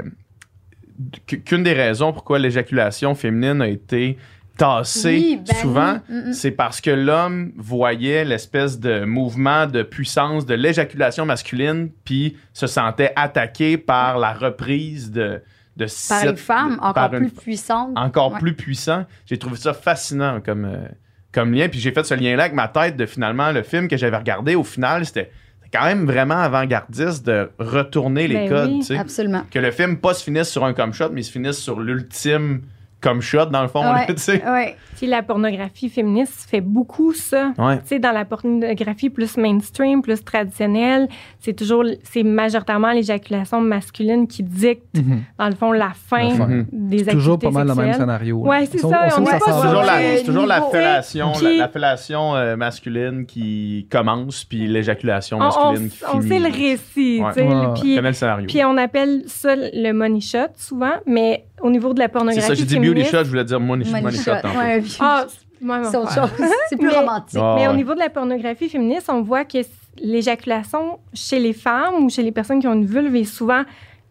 qu'une 1.27 1.63
des 1.63 1.73
raisons 1.73 2.13
pourquoi 2.13 2.39
l'éjaculation 2.39 3.15
féminine 3.15 3.63
a 3.63 3.69
été 3.69 4.19
tassée 4.61 5.09
Oui, 5.09 5.41
ben 5.47 5.55
souvent, 5.57 5.99
oui. 6.09 6.17
Mm, 6.29 6.33
c'est 6.33 6.51
parce 6.51 6.81
que 6.81 6.91
l'homme 6.91 7.53
voyait 7.57 8.25
l'espèce 8.25 8.79
de 8.79 9.05
mouvement 9.05 9.67
de 9.67 9.83
puissance 9.83 10.47
de 10.47 10.55
l'éjaculation 10.55 11.25
masculine, 11.27 11.91
puis 12.05 12.37
se 12.53 12.67
sentait 12.67 13.13
attaqué 13.17 13.79
par 13.79 14.19
la 14.19 14.33
reprise 14.33 15.11
de, 15.11 15.41
de 15.77 15.85
par 15.85 15.89
cette- 15.91 16.31
une 16.31 16.37
femme 16.37 16.77
de- 16.77 16.81
encore 16.83 17.15
une- 17.15 17.31
plus 17.31 17.41
puissante. 17.43 17.91
encore 17.97 18.33
Ouais. 18.35 18.39
plus 18.41 18.55
puissant. 18.55 19.05
J'ai 19.27 19.39
trouvé 19.39 19.57
ça 19.57 19.73
fascinant 19.73 20.41
comme, 20.41 20.65
euh, 20.67 20.87
comme 21.33 21.53
lien. 21.55 21.69
Puis 21.69 21.81
j'ai 21.81 21.93
fait 21.93 22.05
ce 22.05 22.15
lien-là 22.15 22.43
avec 22.45 22.55
ma 22.55 22.69
tête 22.69 22.97
de 22.97 23.07
finalement 23.07 23.51
le 23.53 23.63
film 23.63 23.89
que 23.89 23.97
j'avais 23.97 24.17
regardé. 24.17 24.55
Au 24.57 24.65
final, 24.65 25.07
c'était 25.07 25.31
quand 25.73 25.85
même 25.85 26.05
vraiment 26.05 26.37
avant-gardiste 26.39 27.25
de 27.25 27.49
retourner 27.59 28.27
les 28.29 28.35
Ben 28.35 28.49
codes. 28.49 28.71
oui. 28.91 28.97
Absolument. 28.99 29.43
Que 29.51 29.59
le 29.61 29.71
film 29.71 29.97
pas 29.99 30.13
se 30.15 30.25
finisse 30.25 30.49
sur 30.51 30.65
un 30.65 30.75
comme 30.75 30.93
shot, 30.93 31.11
mais 31.13 31.23
se 31.23 31.31
finisse 31.33 31.59
sur 31.59 31.81
l'ultime 31.81 32.63
comme 33.01 33.21
shot, 33.23 33.47
dans 33.47 33.63
le 33.63 33.69
fond, 33.69 33.81
Ouais. 33.81 34.07
là, 34.07 34.07
tu 34.15 34.19
sais. 34.19 34.43
Ouais. 34.47 34.77
Puis 34.97 35.07
la 35.07 35.23
pornographie 35.23 35.89
féministe 35.89 36.47
fait 36.51 36.61
beaucoup 36.61 37.15
ça. 37.15 37.53
Ouais. 37.57 37.79
Tu 37.79 37.87
sais, 37.87 37.99
dans 37.99 38.13
la 38.13 38.27
pornographie 38.27 39.09
plus 39.09 39.39
mainstream, 39.39 40.03
plus 40.03 40.23
traditionnelle, 40.23 41.09
c'est 41.39 41.55
toujours, 41.55 41.85
c'est 42.03 42.23
majoritairement 42.23 42.93
l'éjaculation 42.93 43.61
masculine 43.63 44.27
qui 44.29 44.43
dicte, 44.43 44.85
Mhm. 44.95 45.23
dans 45.39 45.49
le 45.49 45.55
fond, 45.55 45.73
la 45.73 45.93
fin, 45.95 46.29
La 46.29 46.35
fin. 46.35 46.49
Des 46.71 46.99
activités 46.99 47.13
Toujours 47.13 47.39
pas 47.39 47.51
mal 47.51 47.63
le 47.69 47.75
même 47.75 47.77
sexuelles. 47.87 47.95
scénario. 47.95 48.37
Ouais, 48.39 48.61
là. 48.61 48.67
c'est 48.71 48.85
On- 48.85 48.91
ça, 48.91 49.09
on 49.17 49.23
on 49.23 49.27
est 49.27 49.31
pas 49.31 49.39
toujours, 49.39 49.83
la, 49.83 50.17
c'est 50.17 50.25
toujours 50.25 50.47
la 50.47 50.61
fellation, 50.63 51.33
la, 51.43 51.51
la 51.53 51.69
fellation 51.69 52.37
euh, 52.37 52.57
masculine 52.57 53.25
qui 53.25 53.87
commence, 53.91 54.45
puis 54.45 54.67
l'éjaculation 54.67 55.39
On, 55.39 55.41
on- 55.41 55.45
masculine 55.73 55.89
qui 55.89 56.05
on 56.05 56.21
finit. 56.21 56.29
sait 56.29 56.39
le 56.39 56.45
récit, 56.55 57.23
Ouais. 57.23 57.33
tu 57.33 57.41
sais, 57.41 57.47
Ouais. 57.47 57.67
puis- 57.81 57.93
On 57.93 57.97
connaît 57.97 58.09
le 58.09 58.15
scénario? 58.15 58.47
Puis 58.47 58.65
on 58.65 58.77
appelle 58.77 59.23
ça 59.27 59.55
le 59.57 59.93
money 59.93 60.21
shot 60.21 60.53
souvent, 60.57 60.93
mais 61.07 61.45
au 61.63 61.71
niveau 61.71 61.93
de 61.95 61.99
la 61.99 62.07
C'est 62.07 62.13
pornographie 62.13 62.47
ça, 62.47 62.55
j'ai 62.55 62.65
dit 62.65 62.79
beauty 62.79 63.05
shot, 63.05 63.25
je 63.25 63.29
voulais 63.31 63.45
dire 63.45 63.61
money, 63.61 63.85
money, 63.85 64.03
Money 64.03 64.17
shot. 64.17 64.23
shot. 64.35 64.41
tantôt. 64.43 64.59
Ouais, 64.59 64.83
Ah, 65.01 65.25
c'est 65.29 65.91
c'est 65.91 65.97
autre 65.99 66.13
chose. 66.15 66.31
C'est 66.69 66.77
plus 66.77 66.89
Mais- 66.89 66.97
romantique. 66.99 67.41
Ah, 67.43 67.57
mais 67.59 67.69
au 67.69 67.73
niveau 67.75 67.95
de 67.95 67.99
la 67.99 68.09
pornographie 68.09 68.69
féministe, 68.69 69.11
on 69.13 69.21
voit 69.23 69.45
que 69.45 69.59
l'éjaculation 70.03 70.99
chez 71.13 71.39
les 71.39 71.53
femmes 71.53 72.05
ou 72.05 72.09
chez 72.11 72.23
les 72.23 72.33
personnes 72.33 72.61
qui 72.61 72.67
ont 72.69 72.73
une 72.75 72.87
vulve 72.87 73.15
est 73.17 73.25
souvent, 73.25 73.63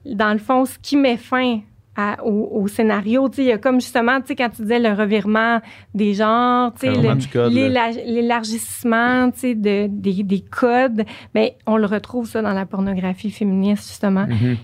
dans 0.06 0.34
le 0.34 0.40
fond, 0.40 0.66
ce 0.66 0.78
qui 0.80 0.96
met 0.98 1.18
fin 1.18 1.60
à- 1.96 2.24
au, 2.24 2.62
au 2.62 2.68
scénario. 2.68 3.28
Tu 3.30 3.38
sais, 3.38 3.42
il 3.44 3.48
y 3.48 3.52
a 3.52 3.58
comme 3.58 3.82
justement, 3.82 4.20
tu 4.22 4.28
sais, 4.28 4.36
quand 4.36 4.50
tu 4.50 4.62
disais 4.62 4.80
le 4.80 4.94
revirement 4.94 5.60
des 5.94 6.14
genres, 6.14 6.72
l'élargissement, 6.84 9.32
tu 9.32 9.40
sais, 9.40 9.56
de, 9.56 9.88
des, 9.90 10.24
des 10.24 10.42
codes, 10.42 11.04
mais 11.34 11.58
on 11.66 11.78
le 11.78 11.86
retrouve 11.86 12.28
ça 12.28 12.42
dans 12.42 12.54
la 12.54 12.66
pornographie 12.66 13.32
féministe, 13.32 13.88
justement. 13.88 14.28
Mhm. 14.28 14.58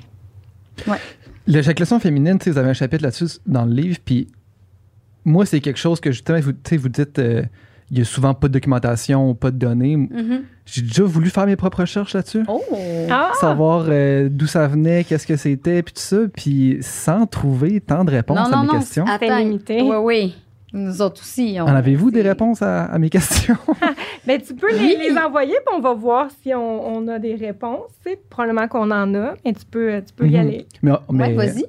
L'éjaculation 1.47 1.99
féminine, 1.99 2.39
tu 2.39 2.45
sais, 2.45 2.51
vous 2.51 2.57
avez 2.57 2.69
un 2.69 2.73
chapitre 2.73 3.03
là-dessus 3.03 3.39
dans 3.45 3.65
le 3.65 3.73
livre, 3.73 3.97
puis 4.03 4.27
moi, 5.25 5.45
c'est 5.45 5.59
quelque 5.59 5.79
chose 5.79 5.99
que 5.99 6.11
justement, 6.11 6.39
vous, 6.39 6.53
vous 6.77 6.89
dites, 6.89 7.19
euh, 7.19 7.43
il 7.91 7.99
y 7.99 8.01
a 8.01 8.05
souvent 8.05 8.33
pas 8.33 8.47
de 8.47 8.53
documentation, 8.53 9.35
pas 9.35 9.51
de 9.51 9.57
données. 9.57 9.95
Mhm. 9.95 10.43
J'ai 10.65 10.81
déjà 10.81 11.03
voulu 11.03 11.29
faire 11.29 11.45
mes 11.45 11.55
propres 11.55 11.81
recherches 11.81 12.13
là-dessus. 12.13 12.43
Oh! 12.47 12.61
Ah! 13.09 13.31
Savoir 13.39 13.85
euh, 13.87 14.27
d'où 14.31 14.47
ça 14.47 14.67
venait, 14.67 15.03
qu'est-ce 15.03 15.27
que 15.27 15.35
c'était, 15.35 15.83
puis 15.83 15.93
tout 15.93 16.01
ça, 16.01 16.17
puis 16.33 16.77
sans 16.81 17.27
trouver 17.27 17.81
tant 17.81 18.03
de 18.03 18.11
réponses 18.11 18.49
non, 18.49 18.57
à 18.57 18.61
mes 18.61 18.67
non. 18.67 18.73
questions. 18.73 19.05
Limité. 19.21 19.81
Oui, 19.81 19.95
oui. 20.01 20.35
Nous 20.75 21.01
autres 21.01 21.21
aussi. 21.21 21.57
on- 21.59 21.63
En 21.63 21.75
avez-vous 21.75 22.11
des 22.11 22.21
réponses 22.21 22.61
à, 22.61 22.85
à 22.85 22.99
mes 22.99 23.09
questions? 23.09 23.57
Ben, 24.27 24.41
tu 24.41 24.55
peux 24.55 24.73
Oui. 24.73 24.97
les, 24.99 25.09
les 25.11 25.17
envoyer, 25.19 25.53
puis 25.65 25.75
on 25.75 25.79
va 25.81 25.93
voir 25.93 26.29
si 26.41 26.51
on, 26.53 26.87
on 26.95 27.07
a 27.07 27.19
des 27.19 27.35
réponses. 27.35 27.91
tu 28.03 28.09
sais. 28.11 28.19
Probablement 28.29 28.67
qu'on 28.67 28.89
en 28.89 29.13
a, 29.13 29.33
mais 29.45 29.53
tu 29.53 29.65
peux, 29.69 30.01
tu 30.05 30.13
peux 30.13 30.25
y 30.27 30.31
Mhm. 30.31 30.39
aller. 30.39 30.65
mais, 30.81 30.91
Ouais, 31.09 31.33
vas-y. 31.33 31.65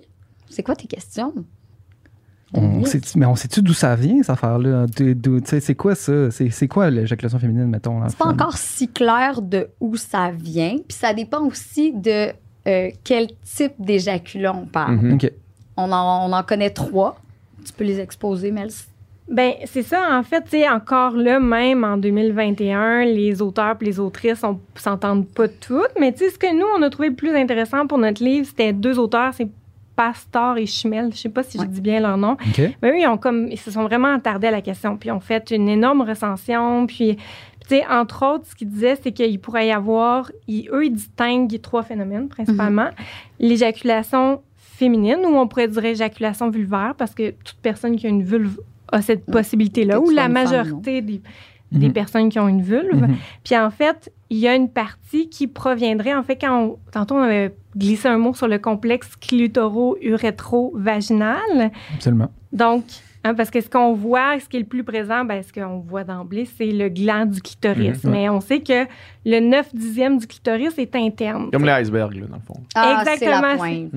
C'est 0.49 0.63
quoi 0.63 0.75
tes 0.75 0.87
questions? 0.87 1.35
on 2.55 2.85
sait, 2.85 3.01
mais 3.17 3.27
on 3.27 3.35
sait-tu 3.37 3.61
d'où 3.61 3.75
ça 3.75 3.95
vient, 3.97 4.19
cette 4.23 4.31
affaire-là? 4.31 4.87
C'est 5.45 5.75
quoi 5.75 5.95
ça? 5.95 6.31
C'est 6.31 6.49
c'est 6.51 6.69
quoi 6.69 6.89
l'éjaculation 6.91 7.39
féminine, 7.39 7.67
mettons? 7.67 8.01
C'est 8.09 8.17
pas 8.17 8.27
encore 8.29 8.57
si 8.57 8.89
clair 8.89 9.43
de 9.43 9.69
où 9.81 9.97
ça 9.97 10.31
vient. 10.31 10.77
Puis 10.89 10.97
ça 10.97 11.13
dépend 11.13 11.45
aussi 11.45 11.93
de 11.93 12.29
euh, 12.67 12.91
quel 13.05 13.29
type 13.45 13.73
d'éjaculant 13.79 14.61
on 14.63 14.67
parle. 14.67 14.97
Mhm. 14.97 15.19
On, 15.77 15.93
en, 15.93 16.31
on 16.31 16.33
en 16.33 16.43
connaît 16.43 16.71
trois. 16.71 17.21
Tu 17.65 17.73
peux 17.73 17.85
les 17.85 18.01
exposer, 18.01 18.51
Mel. 18.53 18.71
Ben, 19.29 19.55
c'est 19.65 19.83
ça, 19.83 20.17
en 20.17 20.23
fait, 20.23 20.43
tu 20.43 20.51
sais, 20.51 20.69
encore 20.69 21.17
là, 21.17 21.41
même 21.41 21.83
en 21.83 21.97
2021, 21.97 23.05
les 23.07 23.43
auteurs 23.43 23.77
et 23.81 23.85
les 23.85 23.99
autrices 23.99 24.45
on 24.45 24.61
s'entendent 24.77 25.27
pas 25.27 25.49
toutes, 25.49 25.91
mais 25.99 26.13
tu 26.13 26.19
sais, 26.21 26.31
ce 26.31 26.39
que 26.39 26.55
nous, 26.57 26.67
on 26.79 26.83
a 26.83 26.91
trouvé 26.91 27.09
le 27.09 27.17
plus 27.17 27.35
intéressant 27.35 27.89
pour 27.89 27.99
notre 27.99 28.23
livre, 28.23 28.47
c'était 28.47 28.73
deux 28.73 28.99
auteurs, 29.01 29.35
c'est 29.35 29.49
Pastor 29.97 30.59
et 30.59 30.67
Schmel, 30.67 31.11
je 31.13 31.19
sais 31.19 31.29
pas 31.29 31.43
si 31.43 31.59
Ouais. 31.59 31.65
je 31.65 31.71
dis 31.71 31.81
bien 31.81 31.99
leur 32.01 32.19
nom. 32.19 32.37
Mais 32.83 32.91
eux, 32.91 32.99
ils, 33.01 33.07
ont 33.09 33.17
comme, 33.17 33.49
ils 33.51 33.59
se 33.59 33.71
sont 33.71 33.83
vraiment 33.83 34.15
attardés 34.15 34.47
à 34.47 34.51
la 34.53 34.61
question, 34.61 34.97
puis 34.97 35.09
ils 35.09 35.13
ont 35.13 35.21
fait 35.21 35.51
une 35.51 35.69
énorme 35.71 36.03
recension. 36.03 36.87
Puis, 36.87 37.17
tu 37.17 37.23
sais, 37.69 37.85
entre 37.91 38.25
autres, 38.35 38.45
ce 38.47 38.55
qu'ils 38.55 38.69
disaient, 38.69 38.97
c'est 39.03 39.11
qu'il 39.13 39.41
pourrait 39.41 39.69
y 39.69 39.73
avoir, 39.73 40.31
ils- 40.47 40.69
eux, 40.71 40.85
ils 40.85 40.93
distinguent 40.93 41.61
trois 41.63 41.83
phénomènes 41.83 42.29
principalement. 42.29 42.91
L'éjaculation 43.41 44.43
féminine, 44.57 45.21
ou 45.25 45.37
on 45.37 45.49
pourrait 45.49 45.69
dire 45.69 45.85
éjaculation 45.85 46.51
vulvaire, 46.51 46.95
parce 46.99 47.15
que 47.15 47.31
toute 47.31 47.57
personne 47.63 47.97
qui 47.97 48.07
a 48.07 48.11
une 48.11 48.23
vulve 48.23 48.59
a 48.93 49.03
cette 49.03 49.27
possibilité-là, 49.27 50.01
ou 50.01 50.11
la 50.11 50.23
femme, 50.23 50.33
majorité 50.33 51.03
des, 51.03 51.21
des 51.73 51.87
Mhm. 51.89 51.93
personnes 51.93 52.29
qui 52.29 52.39
ont 52.39 52.49
une 52.49 52.63
vulve. 52.63 52.95
Mhm. 53.03 53.17
Puis 53.45 53.57
en 53.57 53.71
fait, 53.71 54.13
il 54.31 54.39
y 54.39 54.49
a 54.49 54.55
une 54.55 54.69
partie 54.69 55.29
qui 55.29 55.47
proviendrait, 55.47 56.15
en 56.15 56.23
fait, 56.23 56.37
quand 56.37 56.61
on, 56.63 56.79
tantôt 56.93 57.15
on 57.17 57.23
avait 57.23 57.55
glissé 57.77 58.09
un 58.09 58.19
mot 58.19 58.35
sur 58.35 58.49
le 58.49 58.59
complexe 58.59 59.11
clitoro-urétro-vaginal. 59.21 61.71
Absolument. 61.95 62.31
Donc, 62.53 62.85
hein, 63.25 63.35
parce 63.35 63.51
que 63.51 63.61
ce 63.61 63.69
qu'on 63.69 63.93
voit, 63.95 64.39
ce 64.41 64.49
qui 64.49 64.57
est 64.57 64.61
le 64.61 64.67
plus 64.67 64.85
présent, 64.85 65.25
ben, 65.25 65.43
ce 65.43 65.53
qu'on 65.53 65.79
voit 65.81 66.05
d'emblée, 66.05 66.47
c'est 66.57 66.71
le 66.71 66.89
gland 66.89 67.27
du 67.27 67.41
clitoris. 67.43 68.03
Mhm, 68.05 68.11
ouais. 68.13 68.19
Mais 68.19 68.29
on 68.29 68.41
sait 68.41 68.61
que 68.61 68.87
le 69.25 69.41
9 69.41 69.75
dixième 69.75 70.19
du 70.19 70.27
clitoris 70.27 70.77
est 70.79 70.95
interne. 70.97 71.51
Comme 71.53 71.65
les 71.65 71.83
icebergs, 71.83 72.15
là, 72.15 72.27
dans 72.27 72.37
le 72.37 72.43
fond. 72.43 72.55
Ah, 72.75 73.03
c'est 73.05 73.13
Exactement, 73.13 73.41
la 73.43 73.51
c'est- 73.53 73.57
pointe. 73.59 73.91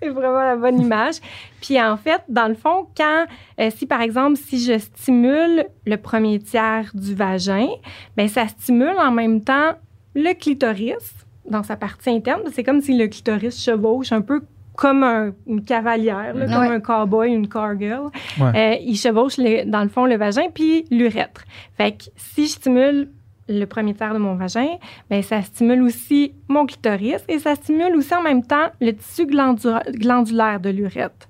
C'est 0.00 0.08
vraiment 0.10 0.42
la 0.42 0.56
bonne 0.56 0.80
image. 0.80 1.16
Puis 1.62 1.80
en 1.80 1.96
fait, 1.96 2.20
dans 2.28 2.48
le 2.48 2.54
fond, 2.54 2.86
quand, 2.96 3.24
euh, 3.60 3.70
si 3.74 3.86
par 3.86 4.02
exemple, 4.02 4.36
si 4.36 4.60
je 4.62 4.78
stimule 4.78 5.66
le 5.86 5.96
premier 5.96 6.38
tiers 6.38 6.90
du 6.94 7.14
vagin, 7.14 7.68
ben 8.16 8.28
ça 8.28 8.46
stimule 8.48 8.96
en 8.98 9.10
même 9.10 9.42
temps 9.42 9.72
le 10.14 10.34
clitoris 10.34 11.14
dans 11.48 11.62
sa 11.62 11.76
partie 11.76 12.10
interne. 12.10 12.42
C'est 12.52 12.62
comme 12.64 12.80
si 12.80 12.96
le 12.96 13.06
clitoris 13.08 13.62
chevauche 13.62 14.12
un 14.12 14.20
peu 14.20 14.42
comme 14.76 15.02
un- 15.02 15.32
une 15.46 15.64
cavalière, 15.64 16.34
là, 16.34 16.44
comme 16.46 16.58
Ouais. 16.68 16.68
un 16.74 16.80
cowboy, 16.80 17.30
une 17.32 17.48
cowgirl. 17.48 18.10
Ouais. 18.38 18.74
Euh, 18.74 18.76
il 18.82 18.96
chevauche 18.96 19.38
le- 19.38 19.64
dans 19.64 19.82
le 19.82 19.88
fond 19.88 20.04
le 20.04 20.16
vagin 20.18 20.48
puis 20.52 20.84
l'urètre. 20.90 21.44
Fait 21.78 21.92
que 21.92 22.04
si 22.16 22.44
je 22.46 22.50
stimule 22.52 23.08
le 23.48 23.64
premier 23.64 23.94
tiers 23.94 24.12
de 24.12 24.18
mon 24.18 24.34
vagin, 24.34 24.78
ben 25.10 25.22
ça 25.22 25.42
stimule 25.42 25.82
aussi 25.82 26.32
mon 26.48 26.66
clitoris 26.66 27.22
et 27.28 27.38
ça 27.38 27.54
stimule 27.54 27.94
aussi 27.96 28.14
en 28.14 28.22
même 28.22 28.44
temps 28.44 28.68
le 28.80 28.92
tissu 28.92 29.26
glandu- 29.26 29.68
glandulaire 29.92 30.60
de 30.60 30.70
l'urètre. 30.70 31.28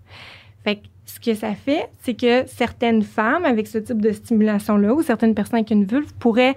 Fait 0.65 0.77
que 0.77 0.87
ce 1.05 1.21
que 1.21 1.35
ça 1.35 1.55
fait, 1.55 1.89
c'est 2.01 2.15
que 2.15 2.47
certaines 2.47 3.03
femmes 3.03 3.45
avec 3.45 3.67
ce 3.67 3.79
type 3.79 4.01
de 4.01 4.13
stimulation-là 4.13 4.93
ou 4.95 5.03
certaines 5.03 5.35
personnes 5.35 5.59
avec 5.61 5.71
une 5.71 5.85
vulve 5.85 6.13
pourraient 6.15 6.55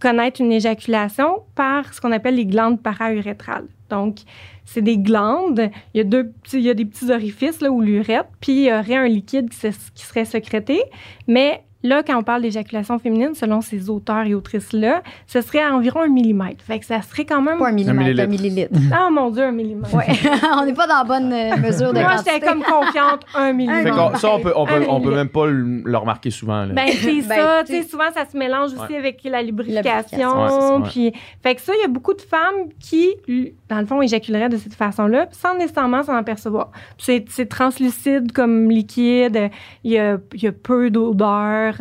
connaître 0.00 0.40
une 0.40 0.52
éjaculation 0.52 1.42
par 1.54 1.92
ce 1.94 2.00
qu'on 2.00 2.12
appelle 2.12 2.34
les 2.34 2.46
glandes 2.46 2.82
paraurétrales. 2.82 3.66
Donc, 3.90 4.18
c'est 4.64 4.82
des 4.82 4.98
glandes, 4.98 5.70
il 5.92 5.98
y 5.98 6.00
a, 6.00 6.04
deux 6.04 6.32
il 6.52 6.60
y 6.60 6.70
a 6.70 6.74
des 6.74 6.84
petits 6.84 7.10
orifices 7.10 7.60
là, 7.60 7.70
où 7.70 7.80
l'urètre, 7.80 8.28
puis 8.40 8.52
il 8.52 8.64
y 8.64 8.72
aurait 8.72 8.96
un 8.96 9.08
liquide 9.08 9.50
qui, 9.50 9.68
qui 9.94 10.04
serait 10.04 10.24
sécrété, 10.24 10.82
mais 11.26 11.62
Là, 11.84 12.02
quand 12.02 12.18
on 12.18 12.22
parle 12.22 12.42
d'éjaculation 12.42 12.98
féminine, 12.98 13.34
selon 13.34 13.60
ces 13.60 13.90
auteurs 13.90 14.24
et 14.26 14.34
autrices-là, 14.34 15.02
ce 15.26 15.40
serait 15.42 15.60
à 15.62 15.72
environ 15.74 16.00
un 16.00 16.08
millimètre. 16.08 16.64
Fait 16.64 16.80
que 16.80 16.86
ça 16.86 17.00
serait 17.02 17.24
quand 17.26 17.40
même... 17.42 17.58
Pas 17.58 17.68
un 17.68 17.72
millimètre, 17.72 18.20
un 18.22 18.26
millilitre. 18.26 18.72
millilitre. 18.72 18.80
Ah, 18.92 19.10
mon 19.10 19.30
Dieu, 19.30 19.42
un 19.44 19.52
millimètre. 19.52 19.94
Ouais. 19.94 20.06
on 20.58 20.64
n'est 20.64 20.72
pas 20.72 20.86
dans 20.86 20.98
la 20.98 21.04
bonne 21.04 21.32
euh, 21.32 21.56
mesure 21.58 21.92
de 21.92 22.00
Moi, 22.00 22.16
j'étais 22.18 22.40
comme 22.40 22.62
confiante, 22.62 23.20
un 23.34 23.46
Fait 23.48 23.52
millimètre. 23.52 24.16
ça, 24.18 24.30
on 24.34 24.40
peut, 24.40 24.52
on 24.56 24.64
peut, 24.66 24.82
on 24.88 25.00
peut 25.00 25.14
même 25.14 25.28
pas 25.28 25.46
le, 25.46 25.82
le 25.84 25.96
remarquer 25.98 26.30
souvent. 26.30 26.64
Là. 26.64 26.72
Ben, 26.72 26.88
c'est 26.88 27.20
Ben, 27.20 27.36
ça. 27.36 27.58
tu 27.60 27.66
Tu 27.66 27.76
sais, 27.76 27.82
sais. 27.82 27.88
souvent, 27.88 28.10
ça 28.14 28.24
se 28.24 28.36
mélange 28.36 28.72
aussi 28.72 28.92
Ouais. 28.92 28.96
avec 28.98 29.22
la 29.24 29.42
Lubrification. 29.42 29.92
lubrification. 29.92 30.42
Ouais, 30.42 30.48
c'est 30.48 30.60
ça, 30.60 30.76
ouais. 30.76 30.88
puis, 30.90 31.12
fait 31.42 31.54
que 31.54 31.60
ça, 31.60 31.72
il 31.78 31.82
y 31.82 31.84
a 31.84 31.88
beaucoup 31.88 32.14
de 32.14 32.22
femmes 32.22 32.70
qui, 32.80 33.10
dans 33.68 33.78
le 33.80 33.86
fond, 33.86 34.00
éjaculeraient 34.00 34.48
de 34.48 34.56
cette 34.56 34.74
façon-là, 34.74 35.26
sans 35.32 35.54
nécessairement 35.58 36.02
s'en 36.02 36.14
apercevoir. 36.16 36.70
C'est 36.96 37.26
c'est 37.28 37.46
translucide 37.46 38.32
comme 38.32 38.70
liquide. 38.70 39.50
Il 39.84 39.92
y 39.92 39.98
a, 39.98 40.16
il 40.32 40.42
y 40.42 40.46
a 40.46 40.52
peu 40.52 40.88
d'odeur. 40.90 41.73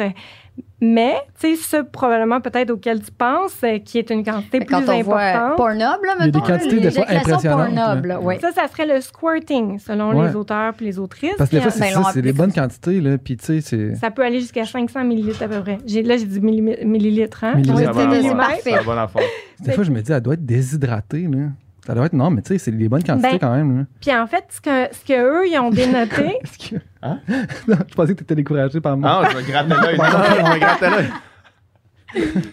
Mais, 0.82 1.16
tu 1.40 1.56
sais, 1.56 1.62
ça, 1.64 1.84
probablement, 1.84 2.42
peut-être 2.42 2.70
auquel 2.70 3.02
tu 3.02 3.10
penses, 3.12 3.56
euh, 3.64 3.80
qui 3.80 3.98
est 4.00 4.10
une 4.10 4.24
quantité 4.24 4.60
plus 4.60 4.66
Quand 4.68 4.82
on 4.90 5.02
voit 5.02 5.22
importante. 5.22 5.58
Pornhub, 5.58 5.80
là, 5.80 5.98
Il 6.04 6.08
y 6.08 6.12
a 6.12 6.18
des 6.20 6.26
mettons, 6.26 6.40
quantités 6.54 6.80
des 6.82 6.92
fois 6.92 7.06
impressionnantes, 7.08 7.74
Pornhub, 7.76 8.06
là. 8.06 8.20
ouais. 8.22 8.40
Ça, 8.40 8.52
ça 8.52 8.68
serait 8.68 8.86
le 8.86 9.00
squirting, 9.02 9.80
selon 9.80 10.14
Ouais. 10.14 10.28
les 10.28 10.36
auteurs 10.36 10.74
puis 10.74 10.86
les 10.86 11.00
autrices. 11.00 11.34
Parce 11.38 11.50
que 11.50 11.56
des 11.56 11.62
fois, 11.62 11.72
euh, 11.72 11.74
c'est 11.74 11.80
ben, 11.80 11.94
ça, 11.94 12.00
l'on 12.00 12.06
c'est 12.12 12.22
des 12.22 12.34
bonnes 12.34 12.52
quantités, 12.54 13.00
là. 13.00 13.18
Puis, 13.18 13.38
tu 13.38 13.46
sais, 13.46 13.62
c'est. 13.62 13.96
ça 13.96 14.12
peut 14.12 14.24
aller 14.24 14.42
jusqu'à 14.42 14.66
500 14.66 15.04
millilitres 15.06 15.42
à 15.42 15.48
peu 15.48 15.62
près. 15.62 15.78
J'ai- 15.88 16.04
Là, 16.04 16.18
j'ai 16.18 16.26
dit 16.26 16.42
millilitres, 16.42 17.44
hein? 17.46 17.56
Millilitres. 17.56 17.76
Ouais, 17.76 17.86
C'est 17.86 17.86
c'est 17.86 17.86
la 17.86 17.94
bonne 17.94 18.10
des 18.10 18.16
c'est 18.22 18.28
affaire. 18.28 18.36
millimètres. 18.36 18.38
parfait. 18.50 18.62
C'est 18.64 18.72
la 18.72 18.84
bonne 18.84 18.98
affaire. 19.00 19.22
Des 19.62 19.72
fois, 19.72 19.84
je 19.86 19.92
me 19.92 20.02
dis, 20.02 20.12
elle 20.12 20.22
doit 20.22 20.34
être 20.34 20.46
déshydratée, 20.46 21.22
là. 21.32 21.38
Ça 21.86 21.94
doit 21.94 22.06
être. 22.06 22.14
Non, 22.14 22.30
mais 22.30 22.42
tu 22.42 22.50
sais, 22.50 22.58
c'est 22.58 22.72
des 22.72 22.88
bonnes 22.88 23.04
quantités 23.04 23.32
Ben, 23.32 23.40
quand 23.40 23.52
même. 23.56 23.86
Puis 24.02 24.16
en 24.16 24.26
fait, 24.26 24.46
ce 24.50 24.62
que, 24.62 24.96
ce 24.96 25.04
que 25.06 25.14
eux, 25.14 25.48
ils 25.48 25.60
ont 25.60 25.70
dénoté, 25.70 26.38
Est-ce 26.44 26.70
que. 26.70 26.76
Hein? 27.02 27.20
Non, 27.68 27.78
je 27.90 27.94
pensais 27.94 28.14
que 28.14 28.20
tu 28.20 28.24
étais 28.24 28.36
découragé 28.36 28.80
par 28.80 28.96
moi. 28.98 29.22
Ah, 29.26 29.30
je 29.32 29.38
me 29.38 29.42
grattais 29.44 29.76
l'œil. 29.76 29.98
Non, 29.98 30.04
non, 30.04 30.24
je 30.48 30.54
me 30.54 30.60
grattais 30.60 30.90
l'œil. 30.90 31.10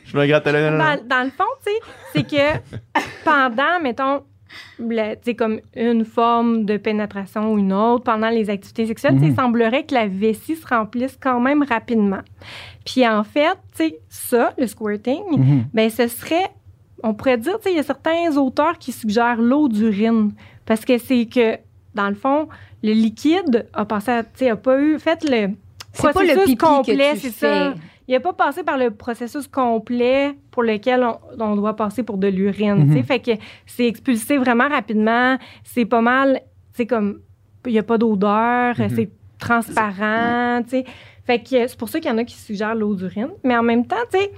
Je 0.04 0.16
me 0.16 0.26
grattais 0.26 0.52
l'œil. 0.52 0.70
non, 0.72 0.78
non, 0.78 0.84
non. 0.84 0.96
dans, 0.96 1.06
dans 1.16 1.24
le 1.24 1.30
fond, 1.30 1.44
tu 1.64 1.70
sais, 1.72 1.78
c'est 2.14 2.22
que 2.24 3.00
pendant, 3.24 3.80
mettons, 3.82 4.22
sais, 5.22 5.34
comme 5.34 5.60
une 5.76 6.04
forme 6.04 6.64
de 6.64 6.76
pénétration 6.76 7.52
ou 7.52 7.58
une 7.58 7.72
autre, 7.72 8.04
pendant 8.04 8.30
les 8.30 8.48
activités 8.50 8.86
sexuelles, 8.86 9.14
sais, 9.18 9.26
Mhm. 9.26 9.30
il 9.30 9.36
semblerait 9.36 9.84
que 9.84 9.94
la 9.94 10.06
vessie 10.08 10.56
se 10.56 10.66
remplisse 10.66 11.16
quand 11.20 11.38
même 11.40 11.62
rapidement. 11.62 12.20
Puis 12.86 13.06
en 13.06 13.22
fait, 13.22 13.52
tu 13.76 13.84
sais, 13.84 13.98
ça, 14.08 14.54
le 14.58 14.66
squirting, 14.66 15.22
Mhm. 15.36 15.64
ben 15.74 15.90
ce 15.90 16.08
serait, 16.08 16.50
on 17.02 17.14
pourrait 17.14 17.38
dire, 17.38 17.56
tu 17.58 17.64
sais, 17.64 17.72
il 17.72 17.76
y 17.76 17.80
a 17.80 17.82
certains 17.82 18.36
auteurs 18.36 18.78
qui 18.78 18.92
suggèrent 18.92 19.40
l'eau 19.40 19.68
d'urine 19.68 20.32
parce 20.66 20.84
que 20.84 20.98
c'est 20.98 21.26
que, 21.26 21.56
dans 21.94 22.08
le 22.08 22.14
fond, 22.14 22.48
le 22.82 22.92
liquide 22.92 23.68
a 23.72 23.84
passé 23.84 24.20
tu 24.34 24.44
sais, 24.44 24.50
a 24.50 24.56
pas 24.56 24.80
eu, 24.80 24.98
fait 24.98 25.22
le 25.28 25.54
C'est 25.92 26.02
pas 26.02 26.12
processus 26.12 26.36
le 26.36 26.44
pipi 26.44 26.56
complet, 26.56 27.16
c'est 27.16 27.30
ça. 27.30 27.74
Il 28.08 28.14
n'a 28.14 28.20
pas 28.20 28.32
passé 28.32 28.64
par 28.64 28.76
le 28.76 28.90
processus 28.90 29.46
complet 29.46 30.34
pour 30.50 30.62
lequel 30.64 31.04
on, 31.04 31.18
on 31.38 31.54
doit 31.56 31.76
passer 31.76 32.02
pour 32.02 32.18
de 32.18 32.26
l'urine. 32.26 32.86
tu 32.88 32.92
sais. 32.94 32.98
Mhm. 32.98 33.04
Fait 33.04 33.20
que 33.20 33.30
c'est 33.66 33.86
expulsé 33.86 34.36
vraiment 34.36 34.68
rapidement. 34.68 35.36
C'est 35.62 35.84
pas 35.84 36.00
mal, 36.00 36.40
c'est 36.74 36.86
comme, 36.86 37.20
il 37.66 37.72
n'y 37.72 37.78
a 37.78 37.82
pas 37.84 37.98
d'odeur, 37.98 38.74
Mhm. 38.80 38.88
c'est 38.96 39.10
transparent. 39.38 40.62
tu 40.64 40.70
sais. 40.70 40.84
Fait 41.24 41.38
que 41.38 41.66
c'est 41.68 41.76
pour 41.78 41.88
ça 41.88 42.00
qu'il 42.00 42.10
y 42.10 42.14
en 42.14 42.18
a 42.18 42.24
qui 42.24 42.36
suggèrent 42.36 42.74
l'eau 42.74 42.94
d'urine. 42.94 43.28
Mais 43.44 43.56
en 43.56 43.62
même 43.62 43.86
temps, 43.86 43.96
tu 44.12 44.18
sais, 44.18 44.32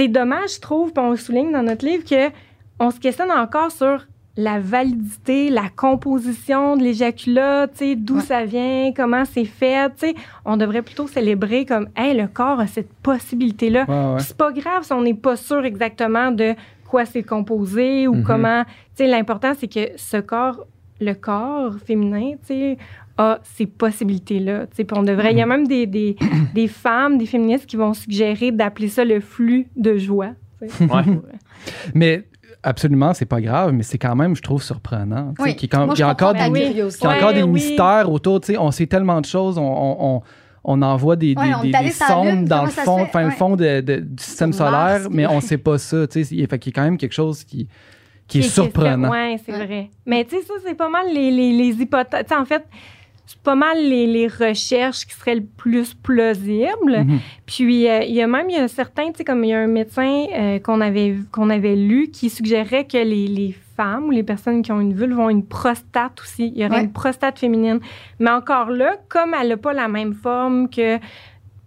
c'est 0.00 0.08
dommage, 0.08 0.54
je 0.54 0.60
trouve, 0.60 0.92
puis 0.94 1.02
on 1.04 1.14
souligne 1.14 1.52
dans 1.52 1.62
notre 1.62 1.84
livre, 1.84 2.04
que 2.08 2.30
on 2.78 2.90
se 2.90 2.98
questionne 2.98 3.30
encore 3.30 3.70
sur 3.70 4.06
la 4.38 4.58
validité, 4.58 5.50
la 5.50 5.68
composition 5.76 6.76
de 6.78 6.82
l'éjaculat, 6.84 7.66
d'où 7.98 8.14
Ouais. 8.16 8.20
ça 8.22 8.44
vient, 8.46 8.92
comment 8.96 9.24
c'est 9.26 9.44
fait, 9.44 9.90
tu 9.90 10.06
sais. 10.08 10.14
On 10.46 10.56
devrait 10.56 10.80
plutôt 10.80 11.06
célébrer 11.06 11.66
comme, 11.66 11.88
hey, 11.96 12.16
le 12.16 12.28
corps 12.28 12.58
a 12.60 12.66
cette 12.66 12.90
possibilité-là. 13.02 13.84
Ouais, 13.86 13.94
ouais. 13.94 14.16
Puis 14.16 14.24
C'est 14.28 14.36
pas 14.38 14.52
grave 14.52 14.84
si 14.84 14.92
on 14.94 15.02
n'est 15.02 15.12
pas 15.12 15.36
sûr 15.36 15.64
exactement 15.66 16.30
de 16.30 16.54
quoi 16.88 17.04
c'est 17.04 17.22
composé 17.22 18.08
ou 18.08 18.14
Mhm. 18.14 18.22
comment. 18.24 18.64
Tu 18.64 19.04
sais, 19.04 19.06
l'important, 19.06 19.52
c'est 19.58 19.68
que 19.68 19.90
ce 19.96 20.16
corps, 20.16 20.64
le 21.00 21.12
corps 21.12 21.74
féminin, 21.84 22.32
a 23.20 23.38
ces 23.42 23.66
possibilités-là. 23.66 24.66
Tu 24.66 24.76
sais, 24.76 24.84
puis 24.84 24.96
on 24.98 25.02
devrait. 25.02 25.32
Il 25.32 25.38
y 25.38 25.42
a 25.42 25.46
même 25.46 25.66
des, 25.66 25.86
des, 25.86 26.16
des 26.54 26.68
femmes, 26.68 27.18
des 27.18 27.26
féministes 27.26 27.66
qui 27.66 27.76
vont 27.76 27.92
suggérer 27.94 28.50
d'appeler 28.52 28.88
ça 28.88 29.04
le 29.04 29.20
flux 29.20 29.68
de 29.76 29.96
joie. 29.98 30.30
Ouais. 30.60 30.68
Mais 31.94 32.24
absolument, 32.62 33.14
c'est 33.14 33.26
pas 33.26 33.40
grave, 33.40 33.72
mais 33.72 33.82
c'est 33.82 33.96
quand 33.98 34.14
même, 34.14 34.36
je 34.36 34.42
trouve, 34.42 34.62
surprenant. 34.62 35.32
Tu 35.36 35.42
sais, 35.42 35.48
Oui. 35.50 35.56
qu'il 35.56 35.70
y 35.72 35.76
a 35.76 35.88
qu'il 35.88 35.98
y 36.00 36.02
a 36.02 36.08
encore 36.08 36.34
des, 36.34 36.40
la 36.40 36.50
Oui. 36.50 36.60
curiosité. 36.66 37.00
qu'il 37.00 37.10
y 37.10 37.12
a 37.12 37.16
encore 37.16 37.32
des 37.34 37.42
oui. 37.42 37.50
mystères 37.52 38.10
autour. 38.12 38.40
Tu 38.40 38.52
sais, 38.52 38.58
on 38.58 38.70
sait 38.70 38.86
tellement 38.86 39.20
de 39.20 39.26
choses. 39.26 39.56
On, 39.58 39.62
on, 39.62 39.96
on, 40.16 40.22
on 40.64 40.82
envoie 40.82 41.16
des, 41.16 41.34
Ouais, 41.36 41.48
des, 41.48 41.54
on 41.54 41.82
des- 41.82 41.90
sondes 41.90 42.26
Lune, 42.26 42.44
dans 42.44 42.64
le 42.64 42.70
fond, 42.70 42.98
le 43.14 43.24
Ouais. 43.24 43.30
fond 43.30 43.56
de- 43.56 43.80
de- 43.80 44.00
du 44.00 44.22
système 44.22 44.52
solaire, 44.52 45.08
mais 45.10 45.26
on 45.26 45.40
sait 45.40 45.56
pas 45.58 45.78
ça. 45.78 46.06
Tu 46.06 46.22
sais, 46.24 46.34
il 46.34 46.40
y 46.40 46.44
a 46.44 46.46
quand 46.48 46.82
même 46.82 46.98
quelque 46.98 47.14
chose 47.14 47.44
qui, 47.44 47.66
qui 48.28 48.38
est 48.40 48.42
Qui 48.42 48.48
surprenant. 48.50 49.10
Oui, 49.10 49.38
c'est 49.44 49.52
Ouais. 49.52 49.66
vrai. 49.66 49.90
Mais 50.04 50.24
tu 50.26 50.36
sais, 50.36 50.42
ça, 50.42 50.54
c'est 50.66 50.74
pas 50.76 50.90
mal 50.90 51.06
les, 51.14 51.30
les, 51.30 51.52
les 51.52 51.80
hypothèses. 51.80 52.24
En 52.38 52.44
fait, 52.44 52.64
c'est 53.32 53.40
pas 53.42 53.54
mal 53.54 53.78
les, 53.78 54.08
les 54.08 54.26
recherches 54.26 55.06
qui 55.06 55.14
seraient 55.14 55.36
le 55.36 55.44
plus 55.56 55.94
plausibles. 55.94 57.04
Mhm. 57.04 57.18
Puis, 57.46 57.88
euh, 57.88 58.00
il 58.02 58.12
y 58.14 58.22
a 58.22 58.26
même, 58.26 58.50
il 58.50 58.56
y 58.56 58.58
a 58.58 58.66
certains, 58.66 59.06
tu 59.12 59.18
sais, 59.18 59.24
comme 59.24 59.44
il 59.44 59.50
y 59.50 59.54
a 59.54 59.60
un 59.60 59.66
médecin 59.68 60.26
euh, 60.36 60.58
qu'on 60.58 60.80
avait, 60.80 61.14
qu'on 61.30 61.48
avait 61.48 61.76
lu 61.76 62.10
qui 62.10 62.28
suggérait 62.28 62.86
que 62.86 62.96
les, 62.98 63.28
les 63.28 63.54
femmes 63.76 64.06
ou 64.06 64.10
les 64.10 64.24
personnes 64.24 64.62
qui 64.62 64.72
ont 64.72 64.80
une 64.80 64.94
vulve 64.94 65.18
ont 65.18 65.30
une 65.30 65.44
prostate 65.46 66.20
aussi. 66.20 66.52
Il 66.54 66.60
y 66.60 66.64
aurait 66.66 66.74
Ouais. 66.78 66.84
une 66.84 66.92
prostate 66.92 67.38
féminine. 67.38 67.78
Mais 68.18 68.30
encore 68.30 68.70
là, 68.70 68.96
comme 69.08 69.34
elle 69.40 69.48
n'a 69.50 69.56
pas 69.56 69.72
la 69.72 69.86
même 69.86 70.12
forme 70.12 70.68
que 70.68 70.98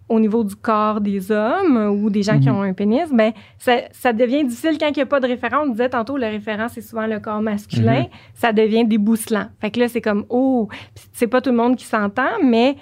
au 0.08 0.20
niveau 0.20 0.44
du 0.44 0.54
corps 0.54 1.00
des 1.00 1.32
hommes 1.32 1.76
ou 2.02 2.10
des 2.10 2.22
gens 2.22 2.38
qui 2.38 2.48
Mhm. 2.50 2.56
ont 2.56 2.62
un 2.62 2.72
pénis, 2.74 3.08
ben 3.10 3.32
ça, 3.58 3.76
ça 3.90 4.12
devient 4.12 4.44
difficile 4.44 4.76
quand 4.78 4.88
il 4.88 4.96
n'y 4.96 5.02
a 5.02 5.06
pas 5.06 5.18
de 5.20 5.26
référent. 5.26 5.62
On 5.64 5.68
disait 5.70 5.88
tantôt, 5.88 6.16
le 6.18 6.26
référent, 6.26 6.66
c'est 6.68 6.82
souvent 6.82 7.06
le 7.06 7.20
corps 7.20 7.40
masculin. 7.40 8.00
Mhm. 8.00 8.08
Ça 8.34 8.52
devient 8.52 8.84
débousselant. 8.84 9.46
Fait 9.60 9.70
que 9.70 9.80
là, 9.80 9.88
c'est 9.88 10.02
comme, 10.02 10.26
oh, 10.28 10.68
c'est 11.14 11.26
pas 11.26 11.40
tout 11.40 11.50
le 11.50 11.56
monde 11.56 11.76
qui 11.76 11.86
s'entend, 11.86 12.28
mais 12.42 12.76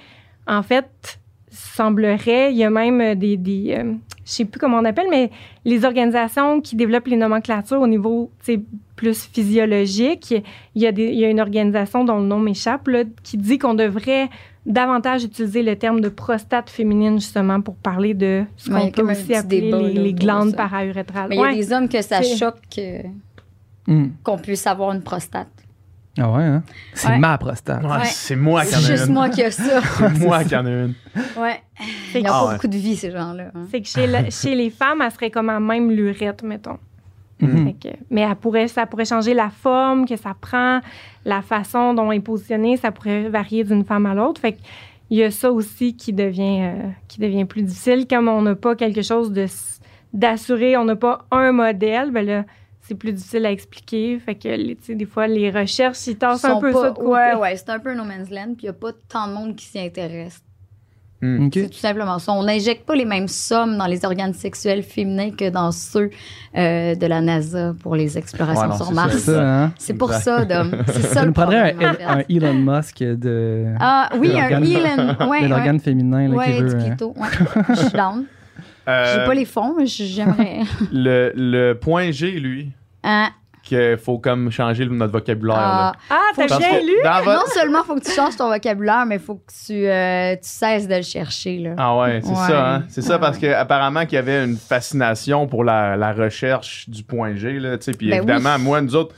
en 0.48 0.62
fait, 0.62 1.20
semblerait, 1.50 2.50
il 2.52 2.56
y 2.58 2.64
a 2.64 2.70
même 2.70 3.14
des, 3.14 3.36
des 3.36 3.76
euh, 3.78 3.92
je 4.24 4.30
sais 4.30 4.44
plus 4.44 4.58
comment 4.58 4.78
on 4.78 4.84
appelle, 4.84 5.06
mais 5.10 5.30
les 5.64 5.84
organisations 5.84 6.60
qui 6.60 6.76
développent 6.76 7.06
les 7.08 7.16
nomenclatures 7.16 7.80
au 7.80 7.86
niveau 7.86 8.30
plus 8.96 9.24
physiologique, 9.26 10.34
il 10.74 10.82
y, 10.82 10.86
a 10.86 10.92
des, 10.92 11.08
il 11.08 11.18
y 11.18 11.24
a 11.24 11.28
une 11.28 11.40
organisation 11.40 12.04
dont 12.04 12.18
le 12.18 12.24
nom 12.26 12.38
m'échappe, 12.38 12.88
qui 13.22 13.36
dit 13.36 13.58
qu'on 13.58 13.74
devrait 13.74 14.28
davantage 14.64 15.24
utiliser 15.24 15.62
le 15.62 15.76
terme 15.76 16.00
de 16.00 16.08
prostate 16.08 16.70
féminine 16.70 17.18
justement 17.18 17.60
pour 17.60 17.74
parler 17.76 18.14
de 18.14 18.44
ce 18.56 18.68
il 18.70 18.72
qu'on 18.72 18.86
a 18.86 18.90
peut 18.90 19.10
aussi 19.10 19.34
appeler 19.34 19.60
débat, 19.62 19.78
les, 19.80 20.12
glandes 20.14 20.54
paraurétrales. 20.56 21.28
Mais 21.30 21.36
il 21.36 21.40
y 21.40 21.42
a 21.42 21.46
Ouais. 21.48 21.54
des 21.56 21.72
hommes 21.72 21.88
que 21.88 22.00
ça 22.02 22.22
C'est- 22.22 22.36
choque 22.36 22.58
euh, 22.78 23.02
qu'on 24.22 24.38
puisse 24.38 24.66
avoir 24.66 24.92
une 24.92 25.02
prostate. 25.02 25.48
Ah 26.18 26.30
ouais, 26.30 26.42
hein? 26.42 26.62
C'est 26.92 27.08
Ouais. 27.08 27.18
ma 27.18 27.38
prostate. 27.38 27.82
Ouais, 27.82 27.90
Ouais. 27.90 28.04
C'est 28.04 28.36
moi 28.36 28.64
qui 28.66 28.74
en 28.76 28.78
C'est 28.80 28.92
ai 28.92 28.96
juste 28.96 29.06
une. 29.08 29.14
moi 29.14 29.28
qui 29.30 29.42
a 29.42 29.50
ça. 29.50 29.80
C'est 29.98 30.18
moi 30.20 30.44
qui 30.44 30.54
en 30.54 30.66
ai 30.66 30.70
une. 30.70 30.94
Ouais. 31.38 31.62
C'est 32.12 32.20
que- 32.20 32.26
n'ont 32.26 32.32
Ah 32.34 32.40
pas 32.42 32.46
ouais. 32.48 32.54
beaucoup 32.54 32.68
de 32.68 32.76
vie, 32.76 32.96
ces 32.96 33.10
gens-là. 33.10 33.44
hein. 33.54 33.64
C'est 33.70 33.80
que 33.80 33.88
chez, 33.88 34.06
le- 34.06 34.30
chez 34.30 34.54
les 34.54 34.68
femmes, 34.68 35.00
elle 35.02 35.10
serait 35.10 35.30
comme 35.30 35.48
à 35.48 35.58
même 35.58 35.90
lurette, 35.90 36.42
mettons. 36.42 36.76
Mhm. 37.40 37.72
Que- 37.78 37.88
mais 38.10 38.20
elle 38.20 38.36
pourrait, 38.36 38.68
ça 38.68 38.84
pourrait 38.86 39.06
changer 39.06 39.32
la 39.34 39.48
forme 39.48 40.06
que 40.06 40.16
ça 40.16 40.34
prend, 40.38 40.80
la 41.24 41.42
façon 41.42 41.94
dont 41.94 42.10
est 42.12 42.20
positionnée, 42.20 42.76
ça 42.76 42.90
pourrait 42.92 43.28
varier 43.28 43.64
d'une 43.64 43.84
femme 43.84 44.06
à 44.06 44.14
l'autre. 44.14 44.40
Fait 44.40 44.52
que 44.52 44.58
il 45.10 45.18
y 45.18 45.24
a 45.24 45.30
ça 45.30 45.52
aussi 45.52 45.94
qui 45.94 46.12
devient, 46.14 46.60
euh, 46.62 46.88
qui 47.06 47.20
devient 47.20 47.44
plus 47.44 47.62
difficile. 47.62 48.06
Comme 48.08 48.28
on 48.28 48.42
n'a 48.42 48.54
pas 48.54 48.74
quelque 48.76 49.02
chose 49.02 49.30
de 49.32 49.46
d'assuré, 50.12 50.76
on 50.76 50.84
n'a 50.84 50.96
pas 50.96 51.24
un 51.30 51.52
modèle, 51.52 52.10
ben 52.10 52.24
là, 52.24 52.44
c'est 52.80 52.94
plus 52.94 53.12
difficile 53.12 53.46
à 53.46 53.52
expliquer. 53.52 54.18
Fait 54.18 54.34
que, 54.34 54.92
des 54.92 55.04
fois, 55.06 55.26
les 55.26 55.50
recherches, 55.50 56.06
ils 56.06 56.16
tassent 56.18 56.44
un 56.44 56.58
peu 56.60 56.72
pas- 56.72 56.82
ça 56.82 56.90
de 56.90 56.94
côté. 56.96 57.08
Ouais, 57.08 57.34
ouais, 57.34 57.56
c'est 57.56 57.70
un 57.70 57.78
peu 57.78 57.94
no 57.94 58.04
man's 58.04 58.30
land, 58.30 58.54
puis 58.56 58.62
il 58.62 58.64
n'y 58.64 58.68
a 58.70 58.72
pas 58.74 58.92
tant 59.08 59.28
de 59.28 59.32
monde 59.34 59.56
qui 59.56 59.64
s'y 59.66 59.78
intéresse. 59.78 60.42
OK. 61.22 61.50
C'est 61.54 61.68
tout 61.68 61.78
simplement 61.78 62.18
ça. 62.18 62.32
On 62.32 62.42
n'injecte 62.42 62.84
pas 62.84 62.96
les 62.96 63.04
mêmes 63.04 63.28
sommes 63.28 63.78
dans 63.78 63.86
les 63.86 64.04
organes 64.04 64.34
sexuels 64.34 64.82
féminins 64.82 65.30
que 65.30 65.50
dans 65.50 65.70
ceux 65.70 66.10
euh, 66.56 66.94
de 66.94 67.06
la 67.06 67.20
NASA 67.20 67.74
pour 67.80 67.94
les 67.94 68.18
explorations 68.18 68.62
Ouais, 68.62 68.68
non, 68.68 68.76
sur 68.76 68.92
Mars. 68.92 69.16
C'est 69.18 69.38
hein? 69.38 69.72
C'est 69.78 69.94
pour 69.94 70.12
ça, 70.12 70.44
Dom. 70.44 70.76
C'est 70.86 71.02
ça 71.02 71.08
Ça 71.14 71.20
le 71.22 71.26
nous 71.28 71.32
prendrait 71.32 71.76
un, 72.06 72.22
Elon 72.28 72.54
Musk 72.54 72.98
de, 73.02 73.66
Ah 73.78 74.08
oui, 74.18 74.28
de 74.30 74.34
un 74.34 74.62
Elon. 74.62 75.28
Ouais, 75.28 75.42
de 75.42 75.46
l'organe 75.48 75.78
féminin 75.80 76.28
là, 76.28 76.44
qui 76.44 76.52
du 76.52 76.58
veut. 76.58 76.74
euh. 76.74 77.12
Je 77.70 77.74
suis 77.74 77.90
down. 77.90 78.24
Euh, 78.88 79.14
J'ai 79.14 79.24
pas 79.24 79.34
les 79.34 79.44
fonds, 79.44 79.74
mais 79.78 79.86
j'aimerais. 79.86 80.60
le, 80.92 81.32
le 81.36 81.74
point 81.74 82.10
G, 82.10 82.32
lui, 82.32 82.72
Hein? 83.04 83.30
Qu'il 83.62 83.96
faut 83.96 84.18
comme 84.18 84.50
changer 84.50 84.86
notre 84.86 85.12
vocabulaire. 85.12 85.56
Ah, 85.58 85.92
là. 86.10 86.16
Ah, 86.16 86.32
t'as 86.48 86.58
bien 86.58 86.80
lu? 86.80 86.92
votre- 87.04 87.24
non 87.32 87.46
seulement 87.54 87.84
faut 87.84 87.94
que 87.94 88.04
tu 88.04 88.10
changes 88.10 88.36
ton 88.36 88.48
vocabulaire, 88.50 89.06
mais 89.06 89.18
faut 89.18 89.36
que 89.36 89.52
tu, 89.66 89.86
euh, 89.86 90.34
tu 90.34 90.48
cesses 90.48 90.88
de 90.88 90.96
le 90.96 91.02
chercher. 91.02 91.58
Là. 91.58 91.74
Ah 91.78 91.96
ouais, 91.98 92.20
c'est 92.22 92.28
Ouais. 92.30 92.34
ça. 92.34 92.74
Hein? 92.74 92.84
C'est 92.88 93.02
ça 93.02 93.18
parce 93.18 93.38
qu'apparemment 93.38 94.04
qu'il 94.04 94.14
y 94.14 94.18
avait 94.18 94.44
une 94.44 94.56
fascination 94.56 95.46
pour 95.46 95.64
la, 95.64 95.96
la 95.96 96.12
recherche 96.12 96.88
du 96.88 97.02
point 97.04 97.34
G. 97.36 97.58
Là, 97.60 97.78
tu 97.78 97.84
sais. 97.84 97.92
Puis 97.92 98.10
Ben 98.10 98.18
évidemment, 98.18 98.56
oui. 98.56 98.62
moi, 98.62 98.80
nous 98.80 98.96
autres, 98.96 99.14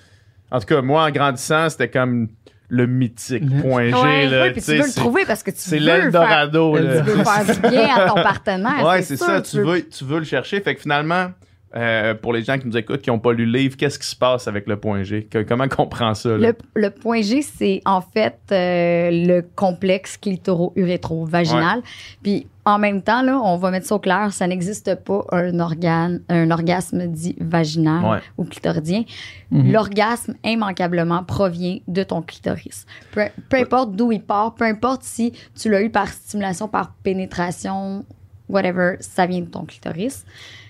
en 0.50 0.60
tout 0.60 0.66
cas, 0.66 0.82
moi, 0.82 1.04
en 1.04 1.10
grandissant, 1.10 1.68
c'était 1.70 1.88
comme 1.90 2.28
le 2.68 2.86
mythique 2.86 3.44
point 3.62 3.88
G. 3.88 3.94
Ouais. 3.94 4.26
là, 4.26 4.42
oui, 4.44 4.50
puis 4.52 4.62
tu 4.62 4.70
veux 4.72 4.76
le 4.78 4.82
c'est- 4.84 5.00
trouver 5.00 5.24
parce 5.26 5.42
que 5.42 5.50
tu 5.50 5.56
C'est 5.58 5.78
veux 5.78 5.84
faire, 5.86 6.02
l'Eldorado. 6.04 6.76
là. 6.76 7.00
tu 7.02 7.10
veux 7.10 7.24
faire 7.24 7.44
du 7.54 7.60
bien 7.70 7.94
à 7.96 8.08
ton 8.08 8.14
partenaire. 8.16 8.84
Ouais, 8.86 9.02
c'est 9.02 9.16
ça. 9.16 9.40
Tu 9.40 9.60
veux, 9.62 9.86
tu 9.88 10.04
veux 10.04 10.18
le 10.18 10.24
chercher. 10.24 10.60
Fait 10.60 10.74
que 10.74 10.80
finalement, 10.82 11.28
euh, 11.76 12.14
pour 12.14 12.32
les 12.32 12.44
gens 12.44 12.56
qui 12.58 12.66
nous 12.68 12.76
écoutent, 12.76 13.02
qui 13.02 13.10
n'ont 13.10 13.18
pas 13.18 13.32
lu 13.32 13.46
le 13.46 13.58
livre, 13.58 13.76
qu'est-ce 13.76 13.98
qui 13.98 14.06
se 14.06 14.14
passe 14.14 14.46
avec 14.46 14.66
le 14.68 14.76
point 14.78 15.02
G? 15.02 15.24
Que- 15.28 15.42
comment 15.42 15.66
qu'on 15.66 15.86
prend 15.86 16.14
ça? 16.14 16.30
là? 16.36 16.48
Le, 16.48 16.56
le 16.74 16.90
point 16.90 17.20
G, 17.22 17.42
c'est 17.42 17.82
en 17.84 18.00
fait 18.00 18.38
euh, 18.52 19.10
le 19.10 19.40
complexe 19.56 20.16
clitoro-urétro-vaginal. 20.16 21.82
Puis 22.22 22.46
en 22.64 22.78
même 22.78 23.02
temps, 23.02 23.22
là, 23.22 23.38
on 23.42 23.56
va 23.56 23.70
mettre 23.70 23.86
ça 23.86 23.96
au 23.96 23.98
clair, 23.98 24.32
ça 24.32 24.46
n'existe 24.46 24.94
pas 25.04 25.24
un 25.32 25.58
organe, 25.60 26.22
un 26.28 26.50
orgasme 26.50 27.06
dit 27.08 27.36
vaginal 27.38 28.04
Ouais. 28.04 28.18
ou 28.38 28.44
clitoridien. 28.44 29.02
Mhm. 29.50 29.72
L'orgasme, 29.72 30.34
immanquablement, 30.44 31.24
provient 31.24 31.78
de 31.88 32.02
ton 32.02 32.22
clitoris. 32.22 32.86
Peu, 33.12 33.22
peu 33.50 33.58
importe 33.58 33.94
d'où 33.96 34.12
il 34.12 34.22
part, 34.22 34.54
peu 34.54 34.64
importe 34.64 35.02
si 35.02 35.32
tu 35.60 35.70
l'as 35.70 35.82
eu 35.82 35.90
par 35.90 36.08
stimulation, 36.08 36.68
par 36.68 36.94
pénétration, 37.02 38.04
whatever, 38.48 38.96
ça 39.00 39.26
vient 39.26 39.40
de 39.40 39.46
ton 39.50 39.64
clitoris. 39.64 40.24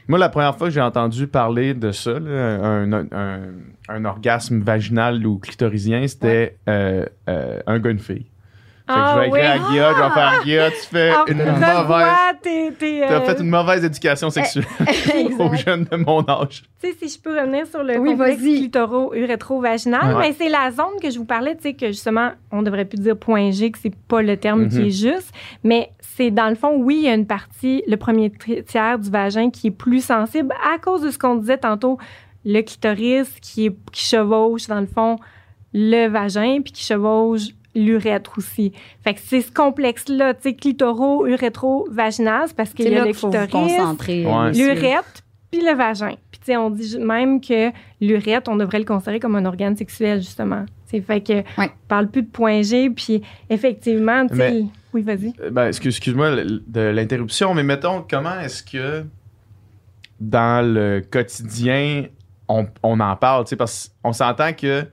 Moi, 0.08 0.18
la 0.18 0.28
première 0.28 0.56
fois 0.56 0.68
que 0.68 0.74
j'ai 0.74 0.80
entendu 0.82 1.26
parler 1.26 1.72
de 1.74 1.90
ça, 1.90 2.18
là, 2.18 2.56
un, 2.62 2.92
un- 2.92 3.40
un 3.88 4.04
orgasme 4.04 4.60
vaginal 4.60 5.26
ou 5.26 5.38
clitorisien, 5.38 6.06
c'était 6.06 6.56
euh, 6.68 7.06
euh, 7.28 7.60
un 7.66 7.78
gars, 7.78 7.90
une 7.90 7.98
fille. 7.98 8.26
Fait 8.86 8.92
que 8.92 8.98
Ah, 8.98 9.12
je 9.14 9.20
vais 9.20 9.28
écrire 9.28 9.50
à. 9.50 9.58
Guilla, 9.70 9.92
je 9.94 10.02
vais 10.02 10.10
faire 10.10 10.40
Guilla, 10.44 10.70
tu 10.70 10.76
fais 10.76 11.10
Ah, 11.14 11.24
une 11.28 11.38
mauvaise. 11.38 12.06
T'as 12.78 13.12
euh, 13.14 13.20
fait 13.22 13.40
une 13.40 13.48
mauvaise 13.48 13.82
éducation 13.84 14.28
sexuelle 14.28 14.66
aux 15.38 15.54
jeunes 15.54 15.84
de 15.90 15.96
mon 15.96 16.20
âge. 16.28 16.64
Tu 16.82 16.88
sais, 16.90 16.96
si 17.00 17.08
je 17.16 17.18
peux 17.22 17.34
revenir 17.38 17.66
sur 17.66 17.82
le 17.82 17.96
Oui, 17.98 18.10
complexe 18.10 18.42
clitoro-urétro-vaginal, 18.42 20.16
Ouais. 20.16 20.28
mais 20.28 20.34
c'est 20.38 20.48
la 20.48 20.70
zone 20.70 21.00
que 21.02 21.10
je 21.10 21.18
vous 21.18 21.24
parlais, 21.24 21.56
tu 21.56 21.62
sais, 21.62 21.72
que 21.74 21.86
justement, 21.88 22.32
on 22.50 22.62
devrait 22.62 22.84
plus 22.84 22.98
dire 23.00 23.16
point 23.16 23.50
G, 23.50 23.70
que 23.70 23.78
c'est 23.78 23.94
pas 23.94 24.22
le 24.22 24.36
terme 24.36 24.68
qui 24.68 24.78
Mhm. 24.80 24.86
est 24.86 24.90
juste, 24.90 25.32
mais 25.62 25.90
c'est 26.00 26.30
dans 26.30 26.48
le 26.48 26.54
fond, 26.54 26.76
oui, 26.76 26.96
il 26.98 27.04
y 27.04 27.08
a 27.08 27.14
une 27.14 27.26
partie, 27.26 27.82
le 27.88 27.96
premier 27.96 28.30
tiers 28.66 28.98
du 28.98 29.10
vagin 29.10 29.50
qui 29.50 29.68
est 29.68 29.72
plus 29.72 30.04
sensible 30.04 30.52
à 30.74 30.78
cause 30.78 31.02
de 31.02 31.10
ce 31.10 31.18
qu'on 31.18 31.36
disait 31.36 31.58
tantôt, 31.58 31.98
le 32.44 32.60
clitoris 32.60 33.28
qui, 33.40 33.66
est, 33.66 33.76
qui 33.92 34.04
chevauche, 34.04 34.66
dans 34.66 34.80
le 34.80 34.86
fond, 34.86 35.16
le 35.72 36.08
vagin, 36.08 36.58
puis 36.62 36.72
qui 36.72 36.84
chevauche 36.84 37.48
l'urètre 37.74 38.38
aussi. 38.38 38.72
Fait 39.02 39.14
que 39.14 39.20
c'est 39.22 39.40
ce 39.40 39.50
complexe-là, 39.52 40.34
tu 40.34 40.42
sais, 40.42 40.54
clitoro-urétro-vaginal, 40.54 42.44
c'est 42.48 42.56
parce 42.56 42.72
qu'il 42.72 42.88
y 42.88 42.94
a 42.94 43.00
là 43.00 43.04
le 43.06 43.12
clitoris, 43.12 43.78
messieurs. 44.48 44.74
l'urètre 44.74 45.20
puis 45.50 45.60
le 45.62 45.74
vagin. 45.74 46.14
Puis 46.30 46.40
tu 46.40 46.46
sais, 46.46 46.56
on 46.56 46.70
dit 46.70 46.98
même 46.98 47.40
que 47.40 47.70
l'urètre, 48.00 48.50
on 48.50 48.56
devrait 48.56 48.78
le 48.80 48.84
considérer 48.84 49.20
comme 49.20 49.36
un 49.36 49.44
organe 49.44 49.76
sexuel 49.76 50.20
justement. 50.20 50.64
C'est 50.86 51.00
fait 51.00 51.20
que 51.20 51.32
Ouais. 51.32 51.70
on 51.70 51.88
parle 51.88 52.08
plus 52.08 52.22
de 52.22 52.28
point 52.30 52.62
G, 52.62 52.90
puis 52.90 53.22
effectivement, 53.50 54.26
tu 54.26 54.36
sais, 54.36 54.50
Mais- 54.52 54.64
oui, 54.92 55.02
vas-y. 55.02 55.32
Euh, 55.40 55.50
Ben, 55.50 55.68
excuse- 55.68 55.96
excuse-moi 55.96 56.30
de 56.66 56.80
l'interruption, 56.80 57.54
mais 57.54 57.62
mettons, 57.62 58.04
comment 58.08 58.38
est-ce 58.40 58.62
que 58.62 59.04
dans 60.20 60.64
le 60.64 61.00
quotidien, 61.08 62.06
on, 62.48 62.66
on 62.82 63.00
en 63.00 63.16
parle? 63.16 63.44
tu 63.44 63.50
sais, 63.50 63.56
Parce 63.56 63.92
qu'on 64.02 64.12
s'entend 64.12 64.52
que, 64.52 64.84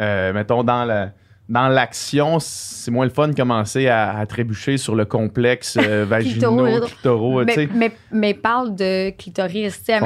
euh, 0.00 0.32
mettons, 0.32 0.62
dans 0.62 0.84
la. 0.84 1.12
Dans 1.48 1.68
l'action, 1.68 2.38
c'est 2.40 2.90
moins 2.90 3.06
le 3.06 3.10
fun 3.10 3.28
de 3.28 3.34
commencer 3.34 3.88
à, 3.88 4.18
à 4.18 4.26
trébucher 4.26 4.76
sur 4.76 4.94
le 4.94 5.06
complexe 5.06 5.78
euh, 5.80 6.04
Clitoro- 6.20 7.44
tu 7.46 7.52
sais. 7.54 7.66
mais, 7.72 7.88
mais, 7.88 7.92
mais 8.12 8.34
parle 8.34 8.74
de 8.74 9.10
clitoris. 9.10 9.82
Tu 9.82 9.92
Ouais. 9.92 9.98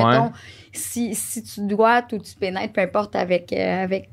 si, 0.73 1.15
si 1.17 1.43
tu 1.43 1.63
dois 1.67 2.03
ou 2.13 2.19
tu 2.19 2.35
pénètres, 2.39 2.73
peu 2.73 2.81
importe 2.81 3.17
avec, 3.17 3.53
euh, 3.53 3.83
avec 3.85 4.09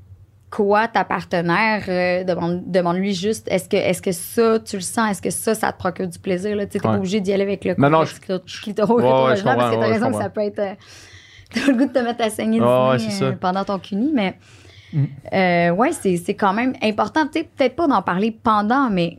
quoi 0.49 0.87
ta 0.87 1.03
partenaire, 1.03 1.83
euh, 1.87 2.23
demande, 2.23 2.63
demande-lui 2.65 3.13
juste 3.13 3.47
est-ce 3.51 3.69
que, 3.69 3.77
est-ce 3.77 4.01
que 4.01 4.11
ça, 4.11 4.57
tu 4.59 4.77
le 4.77 4.81
sens, 4.81 5.11
est-ce 5.11 5.21
que 5.21 5.29
ça, 5.29 5.53
ça 5.53 5.71
te 5.71 5.77
procure 5.77 6.07
du 6.07 6.17
plaisir? 6.17 6.53
Tu 6.53 6.57
n'es 6.57 6.65
Ouais. 6.73 6.79
pas 6.79 6.95
obligé 6.97 7.21
d'y 7.21 7.31
aller 7.31 7.43
avec 7.43 7.63
le 7.63 7.75
Non, 7.77 7.91
non, 7.91 7.99
complexe 7.99 8.19
clit- 8.47 8.61
clitoro 8.63 8.95
Ouais, 8.97 9.03
parce 9.03 9.41
que 9.75 9.79
t'as 9.79 9.87
raison 9.87 10.09
que 10.11 10.17
ça 10.17 10.29
peut 10.31 10.41
être. 10.41 10.57
euh, 10.59 10.73
T'as 11.53 11.65
le 11.67 11.73
goût 11.77 11.85
de 11.85 11.91
te 11.93 11.99
mettre 11.99 12.23
à 12.23 12.29
saigner 12.29 12.59
du 12.59 12.65
nez, 12.65 13.31
pendant 13.39 13.63
ton 13.63 13.77
cuni, 13.79 14.11
mais 14.13 14.35
Mm. 14.93 15.03
euh, 15.33 15.69
ouais, 15.71 15.91
c'est, 15.91 16.17
c'est 16.17 16.33
quand 16.33 16.53
même 16.53 16.73
important. 16.81 17.25
Tu 17.27 17.39
sais, 17.39 17.43
peut-être 17.55 17.75
pas 17.75 17.87
d'en 17.87 18.01
parler 18.01 18.31
pendant, 18.31 18.89
mais 18.89 19.17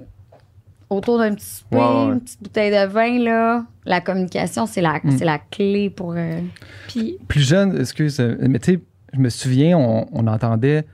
autour 0.88 1.18
d'un 1.18 1.34
petit 1.34 1.46
souper, 1.46 1.76
une 1.76 2.20
petite 2.20 2.42
bouteille 2.42 2.70
de 2.72 2.86
vin, 2.92 3.18
là, 3.20 3.64
la 3.84 4.00
communication, 4.00 4.66
c'est 4.66 4.80
la, 4.80 5.00
Mm. 5.02 5.10
c'est 5.18 5.24
la 5.24 5.38
clé 5.38 5.90
pour. 5.90 6.14
euh, 6.16 6.40
Puis 6.88 7.18
Plus 7.28 7.46
jeune, 7.48 7.78
excuse, 7.80 8.18
euh, 8.20 8.36
mais 8.40 8.58
tu 8.58 8.72
sais, 8.74 8.80
je 9.12 9.18
me 9.20 9.28
souviens, 9.28 9.78
on, 9.78 10.06
on 10.12 10.26
entendait 10.26 10.84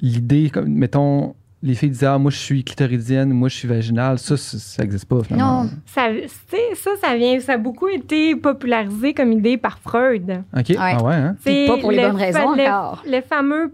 l'idée, 0.00 0.50
comme, 0.50 0.68
mettons, 0.68 1.34
les 1.62 1.74
filles 1.74 1.90
disaient, 1.90 2.06
ah, 2.06 2.18
moi 2.18 2.30
je 2.30 2.36
suis 2.38 2.62
clitoridienne, 2.62 3.30
moi 3.32 3.48
je 3.48 3.56
suis 3.56 3.68
vaginale. 3.68 4.18
Ça, 4.18 4.36
ça, 4.36 4.58
ça 4.58 4.84
existe 4.84 5.06
pas 5.06 5.22
finalement. 5.24 5.64
Non. 5.64 5.70
ça, 5.86 6.08
tu 6.12 6.28
sais, 6.48 6.74
ça, 6.74 6.90
ça 7.02 7.16
vient, 7.16 7.38
ça 7.40 7.54
a 7.54 7.56
beaucoup 7.58 7.88
été 7.88 8.36
popularisé 8.36 9.12
comme 9.14 9.32
idée 9.32 9.56
par 9.56 9.78
Freud. 9.78 10.42
OK. 10.56 10.72
Ah 10.78 11.02
ouais, 11.02 11.14
hein? 11.14 11.36
C'est 11.44 11.66
pas 11.66 11.78
pour 11.78 11.90
les 11.90 11.96
le 11.98 12.06
bonnes 12.08 12.16
raisons 12.16 12.54
le- 12.54 12.62
encore. 12.62 13.02
Le 13.06 13.20
fameux 13.22 13.72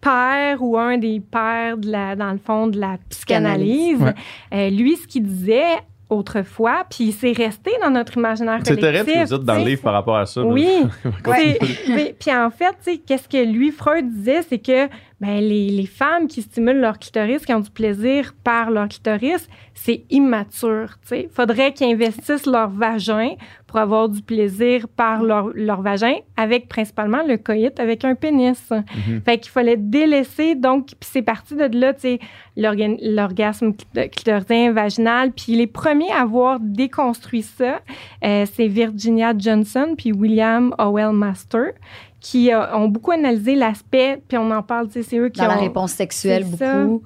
père 0.00 0.62
ou 0.62 0.78
un 0.78 0.96
des 0.98 1.20
pères, 1.20 1.76
de 1.76 1.90
la, 1.90 2.16
dans 2.16 2.32
le 2.32 2.38
fond, 2.38 2.66
de 2.66 2.80
la 2.80 2.96
psychanalyse, 3.10 4.00
Ouais. 4.00 4.14
euh, 4.54 4.70
lui, 4.70 4.96
ce 4.96 5.06
qu'il 5.06 5.24
disait 5.24 5.62
autrefois, 6.08 6.84
puis 6.90 7.12
c'est 7.12 7.30
resté 7.32 7.70
dans 7.82 7.90
notre 7.90 8.16
imaginaire 8.16 8.58
C'est 8.64 8.74
collectif. 8.80 9.04
terrible 9.04 9.26
ce 9.28 9.30
que 9.30 9.34
vous 9.34 9.38
dites 9.38 9.46
dans 9.46 9.54
le 9.58 9.64
livre 9.64 9.82
par 9.82 9.92
rapport 9.92 10.16
à 10.16 10.26
ça. 10.26 10.42
Oui. 10.42 10.68
Puis 12.18 12.34
en 12.34 12.50
fait, 12.50 12.74
tu 12.82 12.92
sais, 12.92 12.96
qu'est-ce 12.98 13.28
que 13.28 13.44
lui, 13.44 13.70
Freud 13.70 14.10
disait, 14.10 14.42
c'est 14.48 14.58
que 14.58 14.88
ben, 15.20 15.38
les, 15.40 15.68
les 15.68 15.86
femmes 15.86 16.28
qui 16.28 16.40
stimulent 16.42 16.80
leur 16.80 16.98
clitoris, 16.98 17.44
qui 17.44 17.52
ont 17.52 17.60
du 17.60 17.70
plaisir 17.70 18.32
par 18.42 18.70
leur 18.70 18.88
clitoris, 18.88 19.48
c'est 19.74 20.04
immature. 20.10 20.96
Il 21.12 21.28
faudrait 21.30 21.72
qu'ils 21.72 21.92
investissent 21.92 22.46
leur 22.46 22.70
vagin 22.70 23.34
pour 23.66 23.78
avoir 23.78 24.08
du 24.08 24.20
plaisir 24.22 24.88
par 24.88 25.22
leur, 25.22 25.50
leur 25.54 25.80
vagin, 25.82 26.14
avec 26.36 26.68
principalement 26.68 27.22
le 27.26 27.36
coït 27.36 27.78
avec 27.78 28.04
un 28.04 28.14
pénis. 28.14 28.70
Mhm. 28.70 29.20
Fait 29.24 29.38
qu'il 29.38 29.50
fallait 29.52 29.76
délaisser, 29.76 30.54
donc, 30.54 30.86
puis 30.86 30.96
c'est 31.12 31.22
parti 31.22 31.54
de 31.54 31.68
là, 31.78 31.94
tu 31.94 32.00
sais, 32.00 32.18
l'orgasme 32.56 33.70
clit- 33.70 34.10
clitoridien 34.10 34.72
vaginal. 34.72 35.32
Puis 35.32 35.54
les 35.54 35.66
premiers 35.66 36.10
à 36.10 36.22
avoir 36.22 36.58
déconstruit 36.60 37.42
ça, 37.42 37.80
euh, 38.24 38.44
c'est 38.52 38.66
Virginia 38.68 39.32
Johnson 39.36 39.94
puis 39.96 40.12
William 40.12 40.74
Howell 40.78 41.12
Master, 41.12 41.72
qui 42.20 42.52
euh, 42.52 42.74
ont 42.76 42.88
beaucoup 42.88 43.12
analysé 43.12 43.54
l'aspect, 43.54 44.22
puis 44.28 44.36
on 44.38 44.50
en 44.50 44.62
parle, 44.62 44.88
c'est 44.90 45.16
eux 45.18 45.28
qui 45.30 45.40
Dans 45.40 45.48
la 45.48 45.56
ont... 45.58 45.60
réponse 45.60 45.92
sexuelle, 45.92 46.44
ça. 46.58 46.84
beaucoup. 46.84 47.02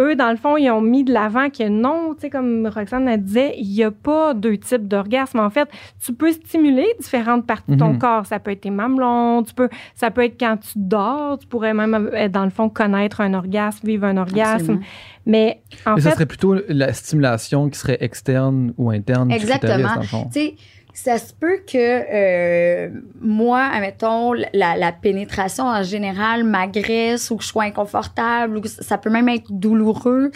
Eux, 0.00 0.14
dans 0.14 0.30
le 0.30 0.36
fond, 0.36 0.56
ils 0.56 0.70
ont 0.70 0.80
mis 0.80 1.02
de 1.02 1.12
l'avant 1.12 1.50
que 1.50 1.68
non, 1.68 2.14
tu 2.14 2.20
sais, 2.20 2.30
comme 2.30 2.68
Roxane 2.72 3.08
elle 3.08 3.20
disait, 3.24 3.54
il 3.58 3.68
n'y 3.68 3.82
a 3.82 3.90
pas 3.90 4.32
deux 4.32 4.56
types 4.56 4.86
d'orgasme. 4.86 5.40
En 5.40 5.50
fait, 5.50 5.68
tu 6.00 6.12
peux 6.12 6.30
stimuler 6.30 6.86
différentes 7.00 7.44
parties 7.48 7.72
de 7.72 7.78
ton 7.78 7.94
Mhm. 7.94 7.98
corps. 7.98 8.24
Ça 8.24 8.38
peut 8.38 8.52
être 8.52 8.60
tes 8.60 8.70
mamelons, 8.70 9.42
tu 9.42 9.54
peux, 9.54 9.68
ça 9.96 10.12
peut 10.12 10.22
être 10.22 10.38
quand 10.38 10.56
tu 10.58 10.70
dors, 10.76 11.36
tu 11.38 11.48
pourrais 11.48 11.74
même, 11.74 11.94
euh, 12.14 12.28
dans 12.28 12.44
le 12.44 12.50
fond, 12.50 12.68
connaître 12.68 13.20
un 13.20 13.34
orgasme, 13.34 13.84
vivre 13.88 14.04
un 14.04 14.16
orgasme. 14.18 14.54
Absolument. 14.54 14.84
Mais 15.26 15.62
en 15.84 15.96
Mais 15.96 16.00
ça 16.00 16.10
fait, 16.10 16.14
serait 16.14 16.26
plutôt 16.26 16.54
la 16.68 16.92
stimulation 16.92 17.68
qui 17.68 17.76
serait 17.80 17.98
externe 18.00 18.72
ou 18.78 18.90
interne 18.90 19.32
Exactement. 19.32 19.98
Tu 20.00 20.06
sais, 20.30 20.54
ça 20.94 21.18
se 21.18 21.32
peut 21.32 21.58
que 21.66 21.76
euh, 21.78 22.88
moi, 23.20 23.60
admettons, 23.72 24.32
la, 24.32 24.76
la 24.76 24.90
pénétration 24.92 25.64
en 25.64 25.82
général 25.84 26.42
m'agresse 26.44 27.30
ou 27.30 27.36
que 27.36 27.44
je 27.44 27.48
sois 27.48 27.64
inconfortable 27.64 28.56
ou 28.56 28.60
que 28.60 28.68
ça 28.68 28.98
peut 28.98 29.10
même 29.10 29.28
être 29.28 29.46
douloureux, 29.50 30.30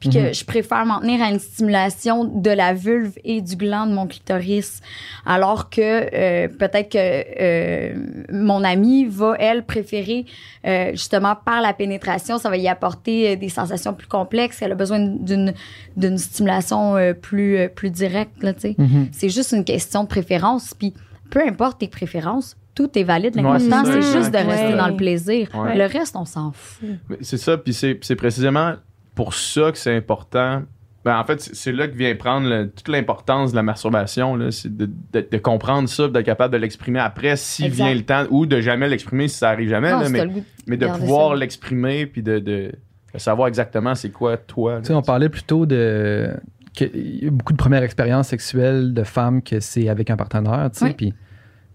puis 0.00 0.08
que 0.10 0.18
Mhm. 0.18 0.34
je 0.34 0.44
préfère 0.44 0.84
m'en 0.86 1.00
tenir 1.00 1.22
à 1.22 1.30
une 1.30 1.38
stimulation 1.38 2.24
de 2.24 2.50
la 2.50 2.74
vulve 2.74 3.12
et 3.24 3.40
du 3.40 3.54
gland 3.56 3.86
de 3.86 3.92
mon 3.92 4.06
clitoris, 4.06 4.80
alors 5.24 5.70
que 5.70 5.80
euh, 5.80 6.48
peut-être 6.48 6.90
que 6.90 6.98
euh, 6.98 7.94
mon 8.32 8.64
amie 8.64 9.04
va, 9.06 9.36
elle, 9.38 9.62
préférer 9.64 10.26
euh, 10.66 10.90
justement 10.92 11.36
par 11.36 11.60
la 11.60 11.72
pénétration, 11.72 12.38
ça 12.38 12.50
va 12.50 12.56
y 12.56 12.66
apporter 12.68 13.30
euh, 13.32 13.36
des 13.36 13.48
sensations 13.48 13.94
plus 13.94 14.08
complexes, 14.08 14.60
elle 14.62 14.72
a 14.72 14.74
besoin 14.74 14.98
d'une 14.98 16.18
stimulation 16.18 16.96
euh, 16.96 17.12
plus, 17.14 17.68
plus 17.74 17.90
directe, 17.90 18.42
là, 18.42 18.52
tu 18.52 18.60
sais. 18.60 18.74
Mhm. 18.78 19.08
C'est 19.12 19.28
juste 19.28 19.52
une 19.52 19.64
question 19.64 19.97
de 20.04 20.08
préférence. 20.08 20.74
Puis 20.74 20.94
peu 21.30 21.40
importe 21.46 21.80
tes 21.80 21.88
préférences, 21.88 22.56
tout 22.74 22.96
est 22.98 23.02
valide. 23.04 23.36
Ouais, 23.36 23.42
L'important, 23.42 23.84
c'est 23.84 24.00
ça, 24.00 24.02
c'est 24.02 24.18
juste 24.18 24.30
de 24.32 24.36
rester 24.38 24.66
Ouais. 24.68 24.76
dans 24.76 24.88
le 24.88 24.96
plaisir. 24.96 25.48
Ouais. 25.54 25.76
Le 25.76 25.84
reste, 25.84 26.14
on 26.16 26.24
s'en 26.24 26.52
fout. 26.52 26.88
C'est 27.20 27.36
ça, 27.38 27.58
puis 27.58 27.72
c'est 27.74 27.98
c'est 28.02 28.16
précisément 28.16 28.74
pour 29.14 29.34
ça 29.34 29.72
que 29.72 29.78
c'est 29.78 29.94
important. 29.96 30.62
Ben, 31.04 31.18
en 31.18 31.24
fait, 31.24 31.40
c'est- 31.40 31.54
c'est 31.54 31.72
là 31.72 31.88
que 31.88 31.96
vient 31.96 32.14
prendre 32.16 32.48
le- 32.48 32.70
toute 32.70 32.88
l'importance 32.88 33.52
de 33.52 33.56
la 33.56 33.62
masturbation. 33.62 34.36
là. 34.36 34.50
C'est 34.50 34.76
de, 34.76 34.90
de- 35.12 35.26
de 35.30 35.38
comprendre 35.38 35.88
ça, 35.88 36.06
d'être 36.08 36.24
capable 36.26 36.52
de 36.52 36.58
l'exprimer 36.58 36.98
après 37.00 37.36
si 37.36 37.64
Exact. 37.64 37.84
vient 37.84 37.94
le 37.94 38.02
temps, 38.02 38.24
ou 38.30 38.46
de 38.46 38.60
jamais 38.60 38.88
l'exprimer 38.88 39.26
si 39.28 39.38
ça 39.38 39.50
arrive 39.50 39.68
jamais, 39.70 39.90
Non, 39.90 40.00
là, 40.00 40.06
si 40.06 40.12
mais, 40.12 40.26
de 40.26 40.30
mais 40.66 40.76
de 40.76 40.86
pouvoir 40.86 41.30
ça. 41.30 41.36
l'exprimer 41.36 42.06
puis 42.06 42.22
de, 42.22 42.38
de- 42.40 42.72
de 43.14 43.18
savoir 43.18 43.48
exactement 43.48 43.94
c'est 43.94 44.10
quoi 44.10 44.36
toi. 44.36 44.74
là. 44.76 44.80
Tu 44.82 44.88
sais, 44.88 44.94
on 44.94 45.02
parlait 45.02 45.28
plutôt 45.28 45.66
de. 45.66 46.30
Que- 46.78 46.96
Il 46.96 47.24
y 47.24 47.26
a 47.26 47.30
beaucoup 47.30 47.52
de 47.52 47.58
premières 47.58 47.82
expériences 47.82 48.28
sexuelles 48.28 48.94
de 48.94 49.02
femmes 49.04 49.42
que 49.42 49.60
c'est 49.60 49.88
avec 49.88 50.10
un 50.10 50.16
partenaire, 50.16 50.70
tu 50.72 50.78
sais, 50.80 50.84
Oui. 50.86 50.92
puis 50.94 51.14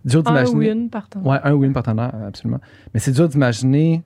dur 0.05 0.19
un 0.25 0.31
ou 0.31 0.35
d'imaginer. 0.45 0.69
une 0.71 0.89
partant. 0.89 1.21
Ouais, 1.21 1.37
un 1.43 1.53
ou 1.53 1.63
une 1.63 1.73
partenaire, 1.73 2.13
absolument. 2.27 2.59
Mais 2.93 2.99
c'est 2.99 3.11
dur 3.11 3.27
d'imaginer 3.29 4.03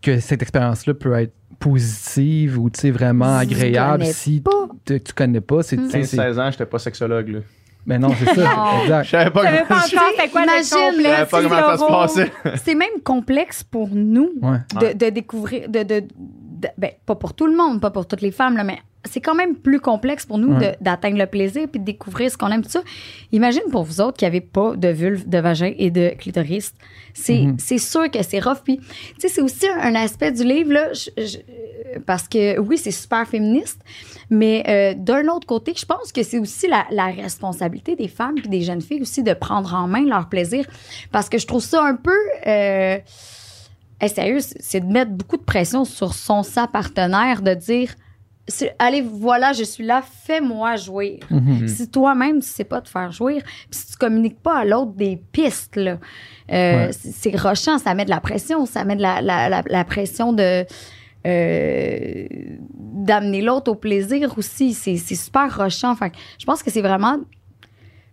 que 0.00 0.18
cette 0.20 0.42
expérience-là 0.42 0.94
peut 0.94 1.14
être 1.14 1.34
positive 1.58 2.58
ou, 2.58 2.70
tu 2.70 2.80
sais, 2.80 2.90
vraiment 2.90 3.38
Si 3.40 3.42
agréable 3.54 4.04
si 4.06 4.42
tu 4.84 5.00
tu 5.00 5.12
connais 5.12 5.40
pas. 5.40 5.62
C'est, 5.62 5.76
tu 5.76 5.88
sais, 5.90 6.02
c'est- 6.04 6.16
15-16 6.16 6.38
ans, 6.40 6.50
j'étais 6.50 6.66
pas 6.66 6.78
sexologue. 6.78 7.28
Là. 7.28 7.38
Mais 7.86 7.98
non, 7.98 8.08
c'est 8.18 8.24
ça, 8.34 8.42
Non. 8.56 8.82
exact. 8.82 9.04
Je 9.04 9.10
savais 9.10 9.30
pas, 9.30 9.40
Je 9.42 9.46
savais 9.46 9.58
pas 9.58 9.64
comment- 9.90 10.02
encore 10.02 10.30
quoi 10.32 10.42
Imagine, 10.42 10.96
le 10.96 11.02
je 11.02 11.02
savais 11.02 11.26
complexe 11.26 11.30
pas 11.30 11.42
comment 11.42 11.60
ça 11.60 11.78
se 11.78 12.14
passait. 12.14 12.58
C'est 12.64 12.74
même 12.74 13.00
complexe 13.04 13.62
pour 13.62 13.88
nous 13.92 14.30
Ouais. 14.42 14.58
de, 14.80 14.86
Ouais. 14.86 14.94
de 14.94 15.10
découvrir, 15.10 15.68
de, 15.68 15.82
de, 15.84 16.00
de- 16.00 16.68
ben, 16.78 16.90
pas 17.06 17.14
pour 17.14 17.34
tout 17.34 17.46
le 17.46 17.56
monde, 17.56 17.80
pas 17.80 17.90
pour 17.90 18.06
toutes 18.06 18.22
les 18.22 18.30
femmes, 18.32 18.56
là, 18.56 18.64
mais 18.64 18.78
c'est 19.04 19.20
quand 19.20 19.34
même 19.34 19.56
plus 19.56 19.80
complexe 19.80 20.24
pour 20.26 20.38
nous 20.38 20.52
Ouais. 20.54 20.76
d'atteindre 20.80 21.18
le 21.18 21.26
plaisir 21.26 21.66
puis 21.70 21.80
de 21.80 21.84
découvrir 21.84 22.30
ce 22.30 22.36
qu'on 22.38 22.48
aime, 22.50 22.62
tout 22.62 22.70
ça. 22.70 22.82
Imagine 23.32 23.62
pour 23.70 23.82
vous 23.82 24.00
autres 24.00 24.16
qui 24.18 24.24
n'avez 24.24 24.40
pas 24.40 24.76
de 24.76 24.88
vulve, 24.88 25.28
de 25.28 25.38
vagin 25.38 25.72
et 25.76 25.90
de 25.90 26.10
clitoris. 26.18 26.72
C'est 27.14 27.46
c'est 27.58 27.78
sûr 27.78 28.10
que 28.10 28.22
c'est 28.22 28.38
rough. 28.40 28.58
Puis, 28.64 28.78
tu 28.78 28.84
sais, 29.18 29.28
c'est 29.28 29.40
aussi 29.42 29.66
un, 29.68 29.94
aspect 29.94 30.30
du 30.32 30.44
livre, 30.44 30.72
là, 30.72 30.92
je- 30.92 31.10
je- 31.24 31.98
parce 32.06 32.28
que 32.28 32.58
oui, 32.60 32.78
c'est 32.78 32.90
super 32.92 33.26
féministe, 33.26 33.80
mais 34.30 34.62
euh, 34.68 34.94
d'un 34.96 35.26
autre 35.28 35.46
côté, 35.46 35.74
je 35.76 35.84
pense 35.84 36.10
que 36.12 36.22
c'est 36.22 36.38
aussi 36.38 36.68
la, 36.68 36.86
la 36.90 37.06
responsabilité 37.06 37.96
des 37.96 38.08
femmes 38.08 38.36
puis 38.36 38.48
des 38.48 38.62
jeunes 38.62 38.80
filles 38.80 39.02
aussi 39.02 39.22
de 39.22 39.34
prendre 39.34 39.74
en 39.74 39.86
main 39.88 40.04
leur 40.06 40.28
plaisir. 40.28 40.64
Parce 41.10 41.28
que 41.28 41.38
je 41.38 41.46
trouve 41.46 41.62
ça 41.62 41.82
un 41.84 41.96
peu. 41.96 42.16
Euh, 42.46 42.98
Hey, 44.00 44.08
sérieux, 44.08 44.38
c'est 44.40 44.80
de 44.80 44.92
mettre 44.92 45.12
beaucoup 45.12 45.36
de 45.36 45.44
pression 45.44 45.84
sur 45.84 46.12
son 46.14 46.42
sa 46.42 46.66
partenaire, 46.66 47.40
de 47.40 47.54
dire 47.54 47.94
Allez, 48.78 49.00
voilà, 49.02 49.52
je 49.52 49.62
suis 49.62 49.84
là, 49.84 50.02
fais-moi 50.02 50.74
jouer. 50.76 51.20
Mhm. 51.30 51.68
Si 51.68 51.88
toi-même, 51.88 52.40
tu 52.40 52.48
sais 52.48 52.64
pas 52.64 52.80
te 52.80 52.88
faire 52.88 53.12
jouir, 53.12 53.42
puis 53.70 53.78
si 53.78 53.92
tu 53.92 53.96
communiques 53.96 54.40
pas 54.40 54.58
à 54.58 54.64
l'autre 54.64 54.92
des 54.92 55.16
pistes, 55.30 55.76
là, 55.76 55.92
euh, 55.92 56.86
Ouais. 56.86 56.90
c'est 56.92 57.36
rochant, 57.40 57.78
ça 57.78 57.94
met 57.94 58.04
de 58.04 58.10
la 58.10 58.20
pression, 58.20 58.66
ça 58.66 58.84
met 58.84 58.96
de 58.96 59.02
la, 59.02 59.22
la, 59.22 59.48
la, 59.48 59.62
la 59.64 59.84
pression 59.84 60.32
de. 60.32 60.66
euh, 61.24 62.26
d'amener 62.70 63.42
l'autre 63.42 63.70
au 63.70 63.74
plaisir 63.74 64.36
aussi. 64.36 64.74
C'est 64.74 64.96
super 64.96 65.56
rochant. 65.56 65.94
Fait 65.96 66.12
je 66.38 66.44
pense 66.44 66.62
que 66.62 66.70
c'est 66.70 66.82
vraiment. 66.82 67.18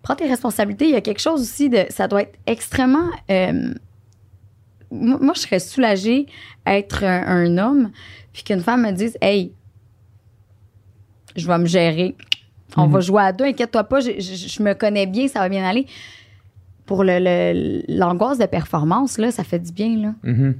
Prends 0.03 0.15
tes 0.15 0.27
responsabilités. 0.27 0.85
Il 0.85 0.91
y 0.91 0.95
a 0.95 1.01
quelque 1.01 1.19
chose 1.21 1.41
aussi 1.41 1.69
de. 1.69 1.85
Ça 1.89 2.07
doit 2.07 2.21
être 2.21 2.37
extrêmement. 2.45 3.09
euh, 3.31 3.73
moi, 4.91 5.19
moi, 5.21 5.33
je 5.35 5.41
serais 5.41 5.59
soulagée 5.59 6.25
à 6.65 6.77
être 6.77 7.03
un, 7.03 7.23
un 7.27 7.57
homme, 7.57 7.91
puis 8.33 8.43
qu'une 8.43 8.61
femme 8.61 8.83
me 8.83 8.91
dise 8.91 9.17
Hey, 9.21 9.53
je 11.39 11.47
vais 11.47 11.57
me 11.57 11.65
gérer. 11.65 12.15
On 12.77 12.85
Mhm. 12.87 12.91
va 12.93 12.99
jouer 12.99 13.21
à 13.23 13.31
deux, 13.33 13.45
inquiète-toi 13.45 13.83
pas, 13.85 13.99
je, 13.99 14.11
je- 14.19 14.47
je 14.47 14.61
me 14.63 14.73
connais 14.73 15.05
bien, 15.07 15.27
ça 15.27 15.39
va 15.39 15.49
bien 15.49 15.63
aller. 15.67 15.85
Pour 16.85 17.03
le- 17.03 17.19
le- 17.19 17.83
l'angoisse 17.87 18.37
de 18.39 18.45
performance, 18.45 19.17
là, 19.17 19.31
ça 19.31 19.43
fait 19.43 19.59
du 19.59 19.71
bien. 19.71 19.97
Là. 19.97 20.13
Mhm. 20.23 20.55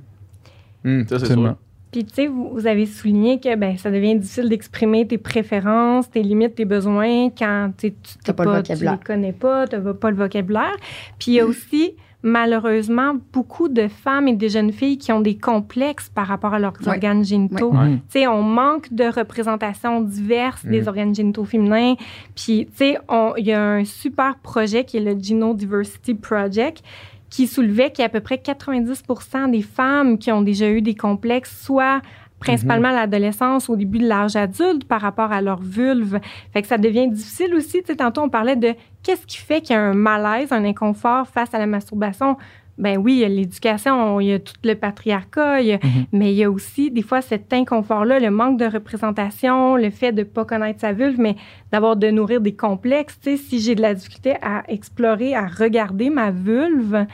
Hum, 0.85 1.07
ça, 1.07 1.19
c'est 1.19 1.33
sûr. 1.33 1.55
Puis, 1.91 2.05
tu 2.05 2.13
sais, 2.13 2.27
vous, 2.27 2.49
vous 2.53 2.67
avez 2.67 2.85
souligné 2.85 3.39
que 3.39 3.55
ben, 3.55 3.75
ça 3.77 3.89
devient 3.89 4.15
difficile 4.15 4.47
d'exprimer 4.47 5.07
tes 5.07 5.17
préférences, 5.17 6.09
tes 6.11 6.21
limites, 6.21 6.53
tes 6.53 6.65
besoins 6.65 7.29
quand 7.31 7.71
tu 7.77 7.87
le 7.87 8.33
vocabulaire. 8.43 8.93
les 8.99 9.03
connais 9.05 9.33
pas, 9.33 9.67
tu 9.67 9.75
n'as 9.75 9.93
pas 9.95 10.11
le 10.11 10.15
vocabulaire. 10.17 10.75
Puis, 11.17 11.31
il 11.31 11.33
y 11.35 11.39
a 11.39 11.45
aussi, 11.47 11.93
malheureusement, 12.21 13.13
beaucoup 13.33 13.69
de 13.69 13.87
femmes 13.87 14.27
et 14.27 14.35
de 14.35 14.47
jeunes 14.47 14.71
filles 14.71 14.97
qui 14.97 15.11
ont 15.11 15.21
des 15.21 15.37
complexes 15.37 16.09
par 16.09 16.27
rapport 16.27 16.53
à 16.53 16.59
leurs 16.59 16.73
organes 16.87 17.23
génitaux. 17.23 17.71
Tu 17.71 18.19
sais, 18.19 18.27
on 18.27 18.41
manque 18.43 18.91
de 18.93 19.05
représentation 19.05 20.01
diverse 20.01 20.65
des 20.65 20.81
Mm. 20.81 20.87
organes 20.87 21.15
génitaux 21.15 21.45
féminins. 21.45 21.95
Puis, 22.35 22.65
tu 22.67 22.71
sais, 22.75 22.97
on- 23.07 23.33
il 23.37 23.45
y 23.45 23.53
a 23.53 23.63
un 23.63 23.85
super 23.85 24.35
projet 24.39 24.83
qui 24.83 24.97
est 24.97 25.01
le 25.01 25.17
Geno 25.21 25.53
Diversity 25.53 26.13
Project 26.13 26.83
qui 27.29 27.45
soulevait 27.47 27.91
qu'il 27.91 27.99
y 27.99 28.03
a 28.03 28.07
à 28.07 28.09
peu 28.09 28.21
près 28.21 28.39
90 28.39 29.03
des 29.51 29.61
femmes 29.61 30.17
qui 30.17 30.31
ont 30.31 30.41
déjà 30.41 30.69
eu 30.69 30.81
des 30.81 30.95
complexes, 30.95 31.61
soit 31.63 32.01
principalement 32.39 32.89
à 32.89 32.93
l'adolescence, 32.93 33.69
au 33.69 33.75
début 33.75 33.99
de 33.99 34.07
l'âge 34.07 34.35
adulte, 34.35 34.85
par 34.85 35.01
rapport 35.01 35.31
à 35.31 35.41
leur 35.41 35.61
vulve. 35.61 36.19
Fait 36.53 36.61
que 36.61 36.67
ça 36.67 36.77
devient 36.77 37.07
difficile 37.09 37.53
aussi. 37.55 37.79
Tu 37.81 37.87
sais, 37.87 37.95
tantôt, 37.97 38.21
on 38.21 38.29
parlait 38.29 38.55
de 38.55 38.73
qu'est-ce 39.03 39.25
qui 39.25 39.37
fait 39.37 39.61
qu'il 39.61 39.75
y 39.75 39.79
a 39.79 39.81
un 39.81 39.93
malaise, 39.93 40.51
un 40.51 40.63
inconfort 40.65 41.27
face 41.27 41.53
à 41.53 41.59
la 41.59 41.65
masturbation. 41.67 42.37
Ben 42.77 42.97
oui, 42.97 43.15
il 43.15 43.19
y 43.19 43.25
a 43.25 43.27
l'éducation, 43.27 44.21
il 44.21 44.27
y 44.27 44.31
a 44.33 44.39
tout 44.39 44.53
le 44.63 44.73
patriarcat, 44.73 45.59
il 45.59 45.67
y 45.67 45.73
a- 45.73 45.79
Mhm. 45.83 46.05
mais 46.13 46.31
il 46.31 46.37
y 46.37 46.45
a 46.45 46.49
aussi 46.49 46.89
des 46.91 47.01
fois 47.01 47.19
cet 47.21 47.51
inconfort-là, 47.51 48.19
le 48.21 48.31
manque 48.31 48.57
de 48.57 48.63
représentation, 48.63 49.75
le 49.75 49.89
fait 49.89 50.13
de 50.13 50.19
ne 50.21 50.23
pas 50.23 50.45
connaître 50.45 50.79
sa 50.79 50.93
vulve, 50.93 51.19
mais 51.19 51.35
d'avoir 51.73 51.97
de 51.97 52.09
nourrir 52.09 52.39
des 52.39 52.55
complexes. 52.55 53.19
Tu 53.21 53.31
sais, 53.31 53.37
si 53.37 53.59
j'ai 53.59 53.75
de 53.75 53.81
la 53.81 53.93
difficulté 53.93 54.35
à 54.41 54.63
explorer, 54.69 55.35
à 55.35 55.45
regarder 55.45 56.09
ma 56.09 56.31
vulve, 56.31 57.05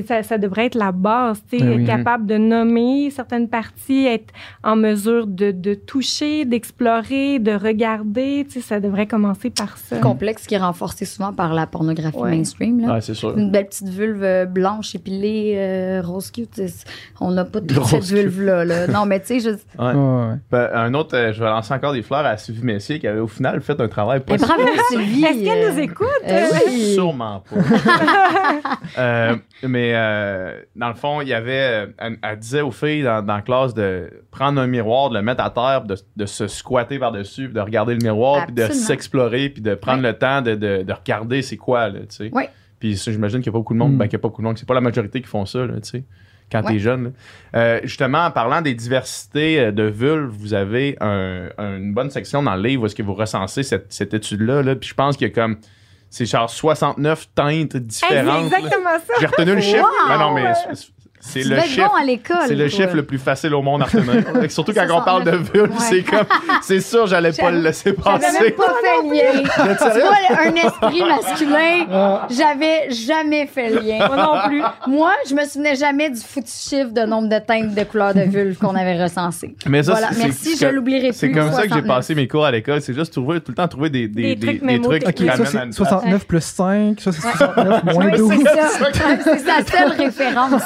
ça, 0.00 0.22
ça 0.22 0.38
devrait 0.38 0.64
être 0.66 0.74
la 0.74 0.90
base, 0.92 1.42
tu 1.50 1.58
sais, 1.58 1.64
Ben 1.64 1.74
oui. 1.76 1.82
être 1.82 1.86
capable 1.86 2.24
de 2.26 2.38
nommer 2.38 3.10
certaines 3.10 3.48
parties, 3.48 4.06
être 4.06 4.32
en 4.64 4.76
mesure 4.76 5.26
de, 5.26 5.50
de 5.50 5.74
toucher, 5.74 6.46
d'explorer, 6.46 7.38
de 7.38 7.52
regarder, 7.52 8.46
tu 8.48 8.54
sais, 8.54 8.60
ça 8.60 8.80
devrait 8.80 9.06
commencer 9.06 9.50
par 9.50 9.76
ça. 9.76 9.98
Complexe 9.98 10.46
qui 10.46 10.54
est 10.54 10.58
renforcé 10.58 11.04
souvent 11.04 11.32
par 11.34 11.52
la 11.52 11.66
pornographie 11.66 12.16
Ouais. 12.16 12.30
mainstream. 12.30 12.80
Là. 12.80 12.94
Ouais, 12.94 13.00
c'est 13.00 13.14
sûr. 13.14 13.36
Une 13.36 13.50
belle 13.50 13.66
petite 13.66 13.88
vulve 13.88 14.22
euh, 14.22 14.46
blanche 14.46 14.94
épilée, 14.94 15.54
euh, 15.56 16.00
rose 16.02 16.30
cute. 16.30 16.60
On 17.20 17.30
n'a 17.32 17.44
pas 17.44 17.60
toute 17.60 17.76
Rose 17.76 17.90
cette 17.90 18.04
vulve-là. 18.04 18.64
là. 18.64 18.86
Non, 18.92 19.04
mais 19.06 19.20
tu 19.20 19.38
sais, 19.38 19.40
je... 19.40 19.50
Ouais. 19.50 19.92
Ouais, 19.92 20.28
ouais. 20.30 20.34
Ben, 20.50 20.68
un 20.74 20.94
autre, 20.94 21.16
euh, 21.16 21.32
je 21.32 21.42
vais 21.42 21.48
lancer 21.50 21.74
encore 21.74 21.92
des 21.92 22.02
fleurs 22.02 22.24
à 22.24 22.36
Sylvie 22.36 22.64
Messier 22.64 22.98
qui 22.98 23.06
avait 23.06 23.20
au 23.20 23.26
final 23.26 23.60
fait 23.60 23.80
un 23.80 23.88
travail 23.88 24.20
pas 24.20 24.34
Eh, 24.34 24.38
bravo, 24.38 24.62
Sylvie. 24.90 25.24
Est-ce 25.24 25.44
qu'elle 25.44 25.64
euh, 25.64 25.72
nous 25.72 25.78
écoute? 25.80 26.06
euh, 26.28 26.46
oui. 26.66 26.94
Sûrement 26.94 27.42
pas. 27.48 27.56
Euh, 28.98 29.36
mais 29.82 29.92
euh, 29.94 30.60
dans 30.76 30.88
le 30.88 30.94
fond, 30.94 31.20
il 31.20 31.28
y 31.28 31.34
avait. 31.34 31.86
euh, 31.86 31.86
Elle, 31.98 32.16
elle 32.22 32.38
disait 32.38 32.60
aux 32.60 32.70
filles 32.70 33.02
dans, 33.02 33.24
dans 33.24 33.36
la 33.36 33.42
classe 33.42 33.74
de 33.74 34.10
prendre 34.30 34.60
un 34.60 34.66
miroir, 34.66 35.10
de 35.10 35.16
le 35.16 35.22
mettre 35.22 35.42
à 35.42 35.50
terre, 35.50 35.82
de, 35.84 35.96
de 36.16 36.26
se 36.26 36.46
squatter 36.46 36.98
par-dessus, 36.98 37.46
puis 37.46 37.54
de 37.54 37.60
regarder 37.60 37.94
le 37.94 38.00
miroir, 38.02 38.46
puis 38.46 38.54
de 38.54 38.66
s'explorer, 38.72 39.48
puis 39.48 39.62
de 39.62 39.74
prendre 39.74 40.02
le 40.02 40.12
temps 40.12 40.42
de, 40.42 40.54
de- 40.54 40.82
de 40.82 40.92
regarder 40.92 41.42
c'est 41.42 41.56
quoi, 41.56 41.88
là, 41.88 42.00
tu 42.00 42.06
sais. 42.10 42.30
Ouais. 42.32 42.48
Puis 42.78 42.96
ça, 42.96 43.10
j'imagine 43.12 43.40
qu'il 43.40 43.50
n'y 43.50 43.54
a 43.54 43.58
pas 43.58 43.58
beaucoup 43.58 43.74
de 43.74 43.78
monde, 43.78 43.94
Mm. 43.94 43.98
ben 43.98 44.04
qu'il 44.06 44.16
n'y 44.16 44.20
a 44.20 44.22
pas 44.22 44.28
beaucoup 44.28 44.42
de 44.42 44.46
monde, 44.46 44.58
c'est 44.58 44.66
pas 44.68 44.74
la 44.74 44.80
majorité 44.80 45.20
qui 45.20 45.28
font 45.28 45.46
ça, 45.46 45.66
là, 45.66 45.74
tu 45.74 45.88
sais, 45.90 46.04
quand 46.50 46.62
Ouais. 46.64 46.72
t'es 46.74 46.78
jeune. 46.78 47.04
là. 47.04 47.10
Euh, 47.56 47.80
justement, 47.84 48.26
en 48.26 48.30
parlant 48.30 48.60
des 48.60 48.74
diversités 48.74 49.72
de 49.72 49.82
vulves, 49.84 50.30
vous 50.30 50.54
avez 50.54 50.96
un- 51.00 51.48
une 51.58 51.94
bonne 51.94 52.10
section 52.10 52.42
dans 52.42 52.54
le 52.56 52.62
livre 52.62 52.82
où 52.82 52.86
est-ce 52.86 52.94
que 52.94 53.02
vous 53.02 53.14
recensez 53.14 53.62
cette, 53.62 53.92
cette 53.92 54.14
étude-là, 54.14 54.62
là, 54.62 54.76
puis 54.76 54.88
je 54.88 54.94
pense 54.94 55.16
qu'il 55.16 55.28
y 55.28 55.30
a 55.30 55.34
comme. 55.34 55.56
C'est 56.14 56.26
genre 56.26 56.50
69 56.50 57.28
teintes 57.34 57.50
Hey, 57.52 57.68
c'est 57.72 57.80
différentes. 57.80 58.44
exactement 58.52 58.90
ça. 59.06 59.14
J'ai 59.18 59.26
retenu 59.26 59.54
le 59.54 59.60
chiffre. 59.62 59.78
Wow! 59.82 60.08
Ben 60.08 60.18
non, 60.18 60.30
mais 60.34 60.52
c'est- 61.24 61.44
le 61.44 61.56
bon 61.56 62.04
l'école. 62.04 62.36
C'est 62.48 62.54
le 62.54 62.68
chiffre 62.68 62.94
le 62.96 63.04
plus 63.04 63.18
facile 63.18 63.54
au 63.54 63.62
monde 63.62 63.82
à 63.82 63.84
retenir. 63.84 64.50
Surtout 64.50 64.72
quand 64.72 64.86
on 64.90 65.02
parle 65.02 65.24
de 65.24 65.30
69. 65.30 65.52
vulve, 65.54 65.70
Ouais. 65.70 65.76
c'est 65.88 66.02
comme. 66.02 66.26
C'est 66.62 66.80
sûr, 66.80 67.06
j'allais 67.06 67.32
pas 67.32 67.50
le 67.50 67.60
laisser 67.60 67.94
J'avais 68.04 68.18
passer. 68.18 68.40
même 68.42 68.52
pas 68.52 68.64
fait 68.82 69.02
le 69.02 69.14
lien. 69.14 69.42
Tu 69.92 70.00
vois, 70.00 70.40
un 70.40 70.54
esprit 70.54 71.02
masculin, 71.08 71.86
Ah, 71.92 72.26
j'avais 72.30 72.90
jamais 72.90 73.46
fait 73.46 73.70
le 73.70 73.80
lien. 73.80 74.06
Moi 74.08 74.16
non 74.16 74.48
plus. 74.48 74.62
Moi, 74.88 75.12
je 75.28 75.34
me 75.34 75.44
souvenais 75.44 75.76
jamais 75.76 76.10
du 76.10 76.20
foutu 76.20 76.50
chiffre 76.50 76.90
de 76.92 77.02
nombre 77.02 77.28
de 77.28 77.38
teintes 77.38 77.74
de 77.74 77.84
couleurs 77.84 78.14
de 78.14 78.22
vulve 78.22 78.56
qu'on 78.58 78.74
avait 78.74 79.00
recensé. 79.02 79.54
Mais 79.66 79.82
ça, 79.82 79.92
Voilà, 79.92 80.08
c'est- 80.12 80.24
merci, 80.24 80.56
je 80.60 80.66
l'oublierai 80.66 81.08
plus. 81.08 81.16
C'est 81.18 81.30
comme 81.30 81.50
ça 81.52 81.58
que 81.62 81.68
j'ai 81.68 81.74
69. 81.74 81.86
passé 81.96 82.14
mes 82.14 82.26
cours 82.28 82.44
à 82.44 82.50
l'école. 82.50 82.80
C'est 82.80 82.94
juste 82.94 83.12
trouver, 83.12 83.40
tout 83.40 83.52
le 83.52 83.56
temps 83.56 83.68
trouver 83.68 83.90
des, 83.90 84.08
des, 84.08 84.34
Des 84.34 84.58
des, 84.58 84.80
trucs 84.80 85.14
qui 85.14 85.28
ramènent 85.28 85.42
à 85.46 85.50
c'est 85.50 85.62
une 85.64 85.72
69 85.72 86.26
plus 86.26 86.40
5, 86.44 87.00
ça 87.00 87.12
c'est 87.12 87.20
69 87.20 87.84
moins 87.84 88.06
Oui, 88.06 88.16
12. 88.16 88.32
c'est 88.38 88.44
ça. 88.44 88.68
C'est 89.24 89.38
sa 89.38 89.64
seule 89.78 89.92
référence. 89.92 90.62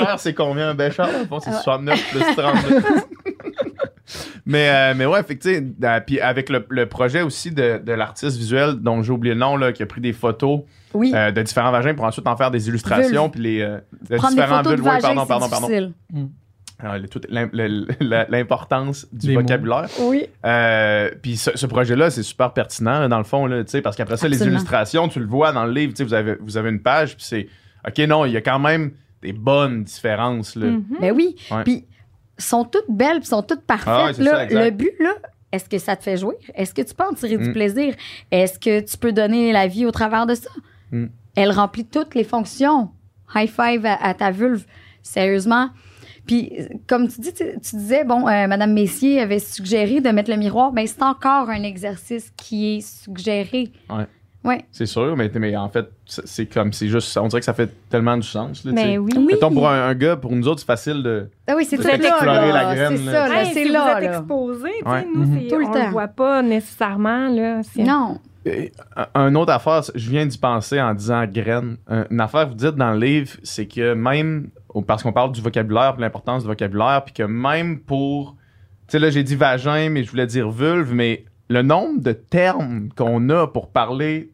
Béchard, 0.00 0.20
c'est 0.20 0.34
combien 0.34 0.70
un 0.70 0.74
béchard? 0.74 1.08
Bon, 1.28 1.40
c'est 1.40 1.52
69 1.52 2.10
plus 2.10 2.20
32. 2.36 2.80
mais, 4.46 4.68
euh, 4.70 4.94
mais 4.96 5.06
ouais, 5.06 5.22
fait 5.22 5.36
que, 5.36 5.48
euh, 5.48 6.00
puis 6.04 6.20
avec 6.20 6.48
le, 6.48 6.66
le 6.68 6.86
projet 6.86 7.22
aussi 7.22 7.50
de, 7.52 7.80
de 7.84 7.92
l'artiste 7.92 8.36
visuel 8.36 8.74
dont 8.76 9.02
j'ai 9.02 9.12
oublié 9.12 9.34
le 9.34 9.40
nom, 9.40 9.56
là, 9.56 9.72
qui 9.72 9.82
a 9.82 9.86
pris 9.86 10.00
des 10.00 10.12
photos 10.12 10.62
Oui. 10.94 11.12
euh, 11.14 11.30
de 11.30 11.42
différents 11.42 11.70
vagins 11.70 11.94
pour 11.94 12.04
ensuite 12.04 12.26
en 12.26 12.36
faire 12.36 12.50
des 12.50 12.68
illustrations, 12.68 13.28
puis 13.30 13.40
les 13.40 13.60
euh, 13.60 13.78
de 14.08 14.16
Prendre 14.16 14.34
des 14.34 14.42
différents 14.42 14.62
vulves. 14.62 14.82
Ouais, 14.82 14.90
vagin, 15.00 15.14
pardon, 15.14 15.26
pardon, 15.26 15.48
pardon. 15.48 16.30
Alors, 16.82 16.96
le- 16.96 17.86
la- 18.00 18.26
L'importance 18.30 19.06
du 19.12 19.28
Des 19.28 19.34
mots. 19.34 19.42
vocabulaire. 19.42 19.86
Oui. 20.00 20.24
Euh, 20.46 21.10
puis 21.20 21.36
ce, 21.36 21.50
ce 21.54 21.66
projet-là, 21.66 22.08
c'est 22.10 22.22
super 22.22 22.52
pertinent, 22.54 23.00
là, 23.00 23.08
dans 23.08 23.18
le 23.18 23.24
fond, 23.24 23.44
là, 23.46 23.62
tu 23.64 23.70
sais, 23.70 23.82
parce 23.82 23.96
qu'après 23.96 24.16
ça, 24.16 24.26
les 24.28 24.42
illustrations, 24.42 25.06
tu 25.08 25.20
le 25.20 25.26
vois 25.26 25.52
dans 25.52 25.66
le 25.66 25.72
livre, 25.72 25.92
tu 25.92 25.98
sais, 25.98 26.04
vous 26.04 26.14
avez, 26.14 26.36
vous 26.40 26.56
avez 26.56 26.70
une 26.70 26.80
page, 26.80 27.16
puis 27.16 27.24
c'est, 27.28 27.48
OK, 27.86 27.98
non, 28.08 28.24
il 28.24 28.32
y 28.32 28.36
a 28.38 28.40
quand 28.40 28.58
même 28.58 28.92
des 29.22 29.32
bonnes 29.32 29.84
différences, 29.84 30.54
là. 30.56 30.66
Mhm. 30.66 30.84
Ben 31.00 31.12
oui. 31.14 31.36
Ouais. 31.50 31.64
Puis, 31.64 31.84
sont 32.38 32.64
toutes 32.64 32.90
belles, 32.90 33.22
sont 33.24 33.42
toutes 33.42 33.62
parfaites. 33.62 33.88
Ah 33.94 34.06
ouais, 34.06 34.12
c'est 34.14 34.22
là. 34.22 34.30
ça, 34.32 34.44
exact. 34.44 34.64
le 34.64 34.70
but, 34.70 34.92
là, 34.98 35.12
est-ce 35.52 35.68
que 35.68 35.78
ça 35.78 35.96
te 35.96 36.02
fait 36.02 36.16
jouir? 36.16 36.36
Est-ce 36.54 36.72
que 36.72 36.82
tu 36.82 36.94
peux 36.94 37.04
en 37.04 37.12
tirer 37.12 37.36
du 37.36 37.50
Mm. 37.50 37.52
plaisir? 37.52 37.94
Est-ce 38.30 38.58
que 38.58 38.80
tu 38.80 38.96
peux 38.96 39.12
donner 39.12 39.52
la 39.52 39.66
vie 39.66 39.84
au 39.84 39.90
travers 39.90 40.26
de 40.26 40.34
ça? 40.34 40.48
Mm. 40.90 41.06
Elle 41.36 41.50
remplit 41.52 41.84
toutes 41.84 42.14
les 42.14 42.24
fonctions. 42.24 42.90
High 43.34 43.48
five 43.50 43.84
à, 43.86 43.94
à 44.02 44.14
ta 44.14 44.30
vulve. 44.30 44.64
Sérieusement. 45.02 45.70
Puis, 46.26 46.52
comme 46.86 47.08
tu 47.08 47.20
dis, 47.20 47.32
tu, 47.32 47.44
tu 47.60 47.76
disais, 47.76 48.04
bon, 48.04 48.26
euh, 48.28 48.46
Madame 48.46 48.72
Messier 48.72 49.20
avait 49.20 49.38
suggéré 49.38 50.00
de 50.00 50.10
mettre 50.10 50.30
le 50.30 50.36
miroir. 50.36 50.72
Ben, 50.72 50.86
c'est 50.86 51.02
encore 51.02 51.48
un 51.50 51.62
exercice 51.62 52.30
qui 52.36 52.76
est 52.76 52.80
suggéré. 52.80 53.72
Ouais. 53.88 54.06
Ouais. 54.44 54.64
C'est 54.70 54.86
sûr, 54.86 55.16
mais, 55.16 55.30
mais 55.34 55.56
en 55.56 55.68
fait, 55.68 55.86
c'est 56.24 56.46
comme, 56.46 56.72
c'est 56.72 56.88
juste, 56.88 57.16
on 57.16 57.28
dirait 57.28 57.40
que 57.40 57.44
ça 57.44 57.54
fait 57.54 57.70
tellement 57.88 58.16
du 58.16 58.26
sens, 58.26 58.64
là. 58.64 58.72
Mais 58.74 58.98
oui. 58.98 59.12
Oui. 59.16 59.24
Mettons, 59.32 59.50
pour 59.52 59.68
un, 59.68 59.88
un 59.88 59.94
gars, 59.94 60.16
pour 60.16 60.32
nous 60.32 60.48
autres, 60.48 60.60
c'est 60.60 60.66
facile 60.66 61.02
de. 61.02 61.28
Ah 61.46 61.54
oui, 61.56 61.64
c'est 61.64 61.76
là, 61.76 61.94
explorer 61.94 62.52
là. 62.52 62.52
la 62.64 62.74
graine, 62.74 62.96
C'est 62.96 63.04
ça, 63.04 63.28
là, 63.28 63.40
Hey, 63.42 63.50
c'est 63.54 63.64
si 63.64 63.70
là, 63.70 63.94
vous 63.98 64.04
êtes 64.04 64.10
exposé, 64.14 64.68
tu 64.70 64.84
sais, 64.84 64.90
Ouais. 64.90 65.06
nous, 65.14 65.24
c'est- 65.40 65.46
Tout 65.48 65.58
le 65.60 65.66
on 65.66 65.72
temps. 65.72 65.84
le 65.86 65.90
voit 65.92 66.08
pas 66.08 66.42
nécessairement. 66.42 67.28
Là. 67.28 67.62
C'est- 67.62 67.82
Non. 67.84 68.18
Un- 69.14 69.28
Une 69.28 69.36
autre 69.36 69.52
affaire, 69.52 69.82
je 69.94 70.10
viens 70.10 70.24
d'y 70.26 70.38
penser 70.38 70.80
en 70.80 70.94
disant 70.94 71.24
graine. 71.26 71.76
Un- 71.88 72.06
Une 72.10 72.20
affaire 72.20 72.48
vous 72.48 72.54
dites 72.54 72.74
dans 72.74 72.92
le 72.92 72.98
livre, 72.98 73.30
c'est 73.42 73.66
que 73.66 73.92
même, 73.94 74.48
parce 74.86 75.02
qu'on 75.02 75.12
parle 75.12 75.32
du 75.32 75.42
vocabulaire, 75.42 75.92
puis 75.92 76.00
l'importance 76.02 76.42
du 76.42 76.48
vocabulaire, 76.48 77.02
puis 77.04 77.12
que 77.12 77.22
même 77.22 77.78
pour. 77.80 78.36
Tu 78.88 78.92
sais, 78.92 78.98
là, 78.98 79.10
j'ai 79.10 79.22
dit 79.22 79.36
vagin, 79.36 79.90
mais 79.90 80.02
je 80.04 80.10
voulais 80.10 80.26
dire 80.26 80.50
vulve, 80.50 80.92
mais 80.94 81.24
le 81.48 81.62
nombre 81.62 82.00
de 82.00 82.12
termes 82.12 82.88
qu'on 82.96 83.28
a 83.28 83.46
pour 83.46 83.68
parler 83.70 84.30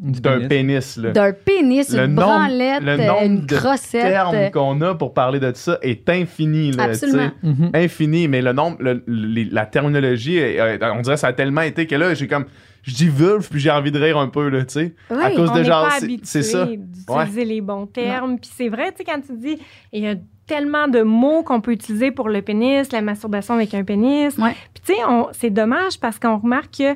d'un 0.00 0.38
pénis. 0.46 0.48
pénis, 0.48 0.96
là. 0.98 1.10
D'un 1.10 1.32
pénis, 1.32 1.90
Le 1.92 2.04
une 2.04 2.14
nombre- 2.14 2.26
branlette, 2.28 2.82
le 2.82 2.96
nombre 2.98 3.22
une 3.24 3.40
de 3.46 3.90
termes 3.90 4.50
qu'on 4.52 4.80
a 4.80 4.94
pour 4.94 5.12
parler 5.12 5.40
de 5.40 5.50
ça 5.54 5.78
est 5.82 6.08
infini, 6.08 6.70
là. 6.72 6.84
Absolument. 6.84 7.30
tu 7.42 7.48
sais. 7.48 7.54
Mhm. 7.54 7.70
infini, 7.74 8.28
mais 8.28 8.40
le 8.42 8.52
nombre, 8.52 8.76
le- 8.80 9.02
les- 9.08 9.44
la 9.46 9.66
terminologie, 9.66 10.38
euh, 10.40 10.78
on 10.94 11.00
dirait 11.00 11.16
que 11.16 11.20
ça 11.20 11.26
a 11.28 11.32
tellement 11.32 11.62
été 11.62 11.86
que 11.86 11.94
là, 11.96 12.14
j'ai 12.14 12.28
comme, 12.28 12.44
je 12.82 12.94
dis 12.94 13.08
vulve, 13.08 13.48
puis 13.50 13.58
j'ai 13.60 13.70
envie 13.70 13.90
de 13.90 13.98
rire 13.98 14.18
un 14.18 14.28
peu, 14.28 14.48
là, 14.48 14.60
tu 14.64 14.74
sais. 14.74 14.94
Oui. 15.10 15.16
à 15.22 15.30
cause 15.32 15.50
on 15.52 15.58
de 15.58 15.62
genre, 15.64 15.90
c'est- 16.22 16.42
ça. 16.42 16.64
d'utiliser 16.66 17.44
les 17.44 17.60
bons 17.60 17.86
termes. 17.86 18.38
Puis 18.38 18.50
c'est 18.56 18.68
vrai, 18.68 18.92
tu 18.92 18.98
sais, 18.98 19.04
quand 19.04 19.20
tu 19.20 19.32
dis, 19.36 19.58
il 19.92 20.04
y 20.04 20.06
a 20.08 20.14
tellement 20.46 20.88
de 20.88 21.02
mots 21.02 21.42
qu'on 21.42 21.60
peut 21.60 21.72
utiliser 21.72 22.10
pour 22.10 22.28
le 22.28 22.40
pénis, 22.40 22.90
la 22.92 23.02
masturbation 23.02 23.54
avec 23.54 23.74
un 23.74 23.84
pénis. 23.84 24.34
Ouais. 24.38 24.52
Puis 24.72 24.82
tu 24.86 24.94
sais, 24.94 25.00
on- 25.06 25.26
c'est 25.32 25.50
dommage 25.50 25.98
parce 26.00 26.18
qu'on 26.18 26.38
remarque 26.38 26.78
que 26.78 26.94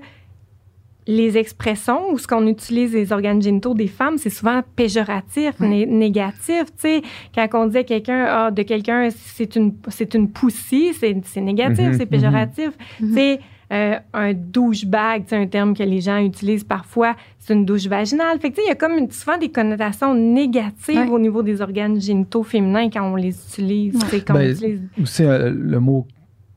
les 1.07 1.36
expressions 1.36 2.12
ou 2.12 2.18
ce 2.18 2.26
qu'on 2.28 2.46
utilise 2.46 2.92
les 2.94 3.12
organes 3.12 3.42
génitaux 3.42 3.74
des 3.74 3.88
femmes, 3.88 4.18
c'est 4.18 4.30
souvent 4.30 4.62
péjoratif, 4.76 5.59
né- 5.61 5.86
négatif. 5.86 6.64
Tu 6.66 6.72
sais, 6.78 7.03
quand 7.34 7.48
on 7.55 7.66
dit 7.66 7.78
à 7.78 7.84
quelqu'un, 7.84 8.24
ah, 8.28 8.50
de 8.50 8.62
quelqu'un, 8.62 9.09
c'est 9.11 9.57
une, 9.57 9.74
c'est 9.88 10.14
une 10.14 10.30
poussie, 10.30 10.92
c'est, 10.94 11.40
négatif, 11.40 11.86
Mhm, 11.88 11.94
c'est 11.98 12.07
péjoratif. 12.07 12.70
Mhm. 13.00 13.09
Tu 13.09 13.14
sais, 13.14 13.40
euh, 13.72 13.96
un 14.12 14.32
douchebag, 14.34 15.24
c'est 15.26 15.36
un 15.36 15.46
terme 15.46 15.74
que 15.74 15.82
les 15.82 16.00
gens 16.03 16.18
utilisent 16.18 16.62
parfois, 16.62 17.16
c'est 17.38 17.55
une 17.55 17.64
douche 17.64 17.86
vaginale. 17.86 18.38
Fait 18.38 18.50
que, 18.50 18.57
tu 18.57 18.61
sais, 18.61 18.66
il 18.66 18.68
y 18.68 18.72
a 18.72 18.76
comme 18.76 18.98
une- 18.98 19.11
souvent 19.11 19.38
des 19.38 19.50
connotations 19.50 20.14
négatives 20.14 20.98
Ouais. 20.98 21.09
au 21.09 21.18
niveau 21.18 21.42
des 21.42 21.61
organes 21.62 22.00
génitaux 22.00 22.42
féminins 22.42 22.90
quand 22.90 23.11
on 23.11 23.16
les 23.16 23.34
utilise. 23.34 23.98
tu 23.98 24.22
on 24.30 24.34
Ben, 24.34 24.50
utilise- 24.53 24.80
Aussi 25.03 25.24
euh, 25.24 25.50
le 25.53 25.80
mot 25.80 26.07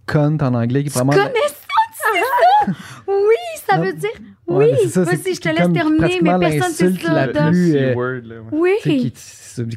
cunt 0.05 0.37
en 0.41 0.53
anglais 0.53 0.81
qui 0.83 0.89
est 0.89 0.91
Tu 0.91 0.97
vraiment. 0.99 1.13
connais 1.13 1.47
ça, 1.47 1.55
tu 1.91 1.97
sais 1.97 2.21
ça? 2.21 2.73
Oui, 3.07 3.54
ça 3.69 3.77
Non. 3.77 3.83
veut 3.83 3.93
dire? 3.93 4.09
Ouais, 4.47 4.71
Oui, 4.81 4.89
ça, 4.89 5.03
vas-y, 5.03 5.33
je 5.35 5.41
te 5.41 5.49
laisse 5.49 5.71
terminer, 5.73 6.19
mais 6.21 6.37
personne 6.39 6.71
sait 6.71 6.85
l'insulte 6.85 7.01
ça, 7.05 7.25
la 7.27 7.49
plus, 7.49 7.75
euh, 7.75 8.21
là, 8.21 8.35
ouais. 8.51 8.51
Oui. 8.51 8.71
qui, 8.83 9.07
est- 9.07 9.67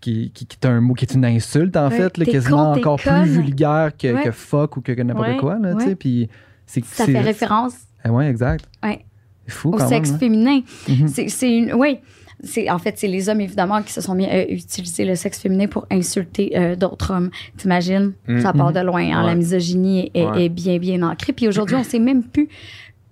qui, 0.00 0.30
qui, 0.30 0.30
qui- 0.46 0.58
est 0.60 0.66
un 0.66 0.80
mot 0.80 0.92
qui 0.94 1.04
est 1.06 1.14
une 1.14 1.24
insulte, 1.24 1.76
en 1.76 1.88
Ouais, 1.88 1.96
fait, 1.96 2.18
là, 2.18 2.24
quasiment 2.26 2.72
con, 2.74 2.78
encore 2.80 3.02
conne. 3.02 3.22
plus 3.22 3.30
vulgaire 3.40 3.92
que, 3.98 4.12
Ouais. 4.14 4.22
que 4.24 4.30
fuck 4.32 4.76
ou 4.76 4.80
que, 4.82 4.92
que 4.92 5.02
n'importe 5.02 5.28
Ouais. 5.28 5.36
quoi. 5.38 5.58
Là, 5.58 5.74
tu 5.74 5.80
sais, 5.80 5.86
Ouais. 5.88 5.94
puis 5.94 6.28
c'est, 6.66 6.84
Ça 6.84 7.06
c'est- 7.06 7.12
fait 7.12 7.20
référence 7.20 7.74
Ah 8.04 8.12
ouais, 8.12 8.28
exact. 8.28 8.66
Ouais. 8.84 9.04
C'est 9.46 9.52
fou 9.54 9.68
au 9.70 9.72
quand 9.78 9.88
sexe 9.88 10.08
même. 10.10 10.16
hein. 10.16 10.18
féminin. 10.18 10.60
Mhm. 10.88 11.08
C'est, 11.08 11.28
c'est 11.28 11.56
une, 11.56 11.72
oui. 11.74 11.98
C'est, 12.44 12.70
en 12.70 12.78
fait, 12.78 12.96
c'est 12.96 13.08
les 13.08 13.28
hommes, 13.28 13.40
évidemment, 13.40 13.82
qui 13.82 13.92
se 13.92 14.00
sont 14.00 14.14
mis 14.14 14.24
à 14.26 14.48
utiliser 14.48 15.04
le 15.04 15.16
sexe 15.16 15.40
féminin 15.40 15.66
pour 15.66 15.86
insulter 15.90 16.56
euh, 16.56 16.76
d'autres 16.76 17.12
hommes. 17.12 17.30
T'imagines? 17.56 18.12
Ça 18.40 18.52
part 18.52 18.72
de 18.72 18.78
loin. 18.78 19.02
hein. 19.02 19.22
La 19.22 19.30
Ouais. 19.30 19.34
misogynie 19.34 20.10
est, 20.14 20.24
Ouais. 20.24 20.44
est 20.44 20.48
bien, 20.48 20.78
bien 20.78 21.02
ancrée. 21.02 21.32
Puis 21.32 21.48
aujourd'hui, 21.48 21.74
on 21.74 21.82
sait 21.82 21.98
même 21.98 22.22
plus, 22.22 22.48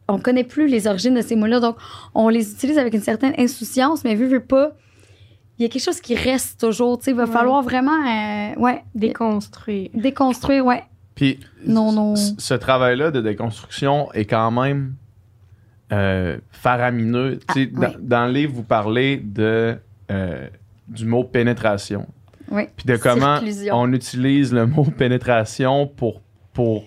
on 0.09 0.19
connaît 0.19 0.45
plus 0.45 0.69
les 0.69 0.87
origines 0.87 1.15
de 1.15 1.21
ces 1.23 1.37
mots-là. 1.37 1.61
Donc, 1.61 1.77
on 2.15 2.29
les 2.29 2.53
utilise 2.53 2.79
avec 2.79 2.95
une 2.95 3.01
certaine 3.03 3.35
insouciance, 3.39 4.05
mais 4.05 4.15
vu, 4.15 4.27
vu 4.29 4.41
pas, 4.41 4.73
il 5.59 5.63
y 5.63 5.65
a 5.67 5.69
quelque 5.69 5.83
chose 5.83 6.01
qui 6.01 6.15
reste 6.15 6.61
toujours. 6.61 6.99
Tu 6.99 7.05
sais, 7.07 7.11
il 7.13 7.17
va 7.17 7.25
Ouais. 7.25 7.31
falloir 7.31 7.63
vraiment, 7.63 7.93
euh, 7.93 8.55
ouais, 8.61 8.85
Déconstruire. 8.95 9.91
déconstruire, 9.95 10.65
ouais. 10.67 10.85
Puis, 11.15 11.41
Non, 11.67 11.93
non. 11.93 12.15
ce 12.15 12.55
travail-là 12.55 13.11
de 13.11 13.21
déconstruction 13.21 14.13
est 14.13 14.27
quand 14.27 14.51
même 14.51 14.95
euh, 15.93 16.39
faramineux. 16.51 17.39
Tu 17.55 17.65
sais, 17.65 17.71
Ah, 17.77 17.81
dans, 17.81 17.87
oui. 17.89 17.95
dans 18.01 18.27
le 18.27 18.33
livre, 18.33 18.53
vous 18.55 18.63
parlez 18.65 19.17
de, 19.19 19.79
euh, 20.11 20.49
du 20.89 21.07
mot 21.07 21.23
pénétration. 21.25 22.07
Oui. 22.51 22.65
Puis 22.77 22.87
de 22.87 22.97
comment 22.97 23.37
Circlusion. 23.37 23.75
on 23.77 23.93
utilise 23.93 24.53
le 24.53 24.67
mot 24.67 24.85
pénétration 24.85 25.87
pour, 25.87 26.21
pour 26.53 26.85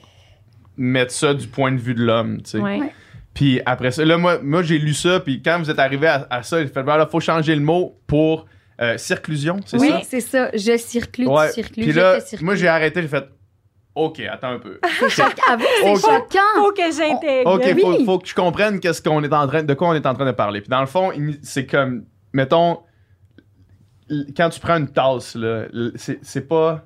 mettre 0.78 1.12
ça 1.14 1.34
du 1.34 1.48
point 1.48 1.72
de 1.72 1.78
vue 1.80 1.94
de 1.96 2.04
l'homme. 2.04 2.42
tu 2.42 2.52
sais. 2.52 2.60
Ouais. 2.60 2.80
Ouais. 2.82 2.94
Puis 3.34 3.62
après 3.66 3.92
ça, 3.92 4.04
là, 4.04 4.18
moi, 4.18 4.40
moi 4.42 4.64
j'ai 4.64 4.78
lu 4.80 4.94
ça. 4.94 5.20
Puis 5.20 5.42
quand 5.42 5.60
vous 5.60 5.70
êtes 5.70 5.80
arrivé 5.80 6.08
à, 6.08 6.28
à 6.30 6.44
ça, 6.44 6.60
il 6.62 6.68
fait 6.68 6.84
il 6.86 7.08
faut 7.10 7.20
changer 7.20 7.56
le 7.56 7.62
mot 7.62 8.00
pour 8.08 8.46
euh, 8.82 8.98
circlusion, 8.98 9.60
c'est 9.66 9.78
Oui, 9.78 9.90
ça? 9.90 10.02
c'est 10.04 10.22
ça. 10.22 10.50
Je 10.54 10.78
circule, 10.78 11.28
Ouais. 11.28 11.48
tu 11.50 11.56
circules, 11.56 11.84
Puis 11.84 11.92
je 11.92 12.00
là, 12.00 12.22
te 12.22 12.28
circule. 12.28 12.46
moi, 12.46 12.56
j'ai 12.56 12.68
arrêté, 12.68 13.02
j'ai 13.02 13.08
fait 13.10 13.26
OK, 13.96 14.20
attends 14.22 14.52
un 14.52 14.60
peu. 14.60 14.80
C'est 15.00 15.10
choquant. 15.10 15.58
Faut 16.56 16.72
que 16.72 16.82
j'intègre. 16.96 17.52
OK, 17.54 17.64
Oui. 17.76 17.82
faut, 17.82 18.06
faut 18.06 18.20
que 18.20 18.28
je 18.30 18.36
comprenne 18.36 18.80
qu'est-ce 18.80 19.02
qu'on 19.02 19.22
est 19.24 19.34
en 19.34 19.46
train, 19.48 19.64
de 19.64 19.74
quoi 19.74 19.90
on 19.90 19.94
est 19.96 20.06
en 20.06 20.14
train 20.14 20.26
de 20.26 20.32
parler. 20.32 20.62
Puis 20.62 20.70
dans 20.70 20.80
le 20.80 20.86
fond, 20.88 21.12
c'est 21.42 21.66
comme, 21.66 22.06
mettons, 22.32 22.80
quand 24.38 24.50
tu 24.50 24.60
prends 24.60 24.78
une 24.78 24.90
tasse, 24.92 25.36
là, 25.36 25.66
c'est 25.96 26.20
c'est 26.24 26.48
pas. 26.48 26.84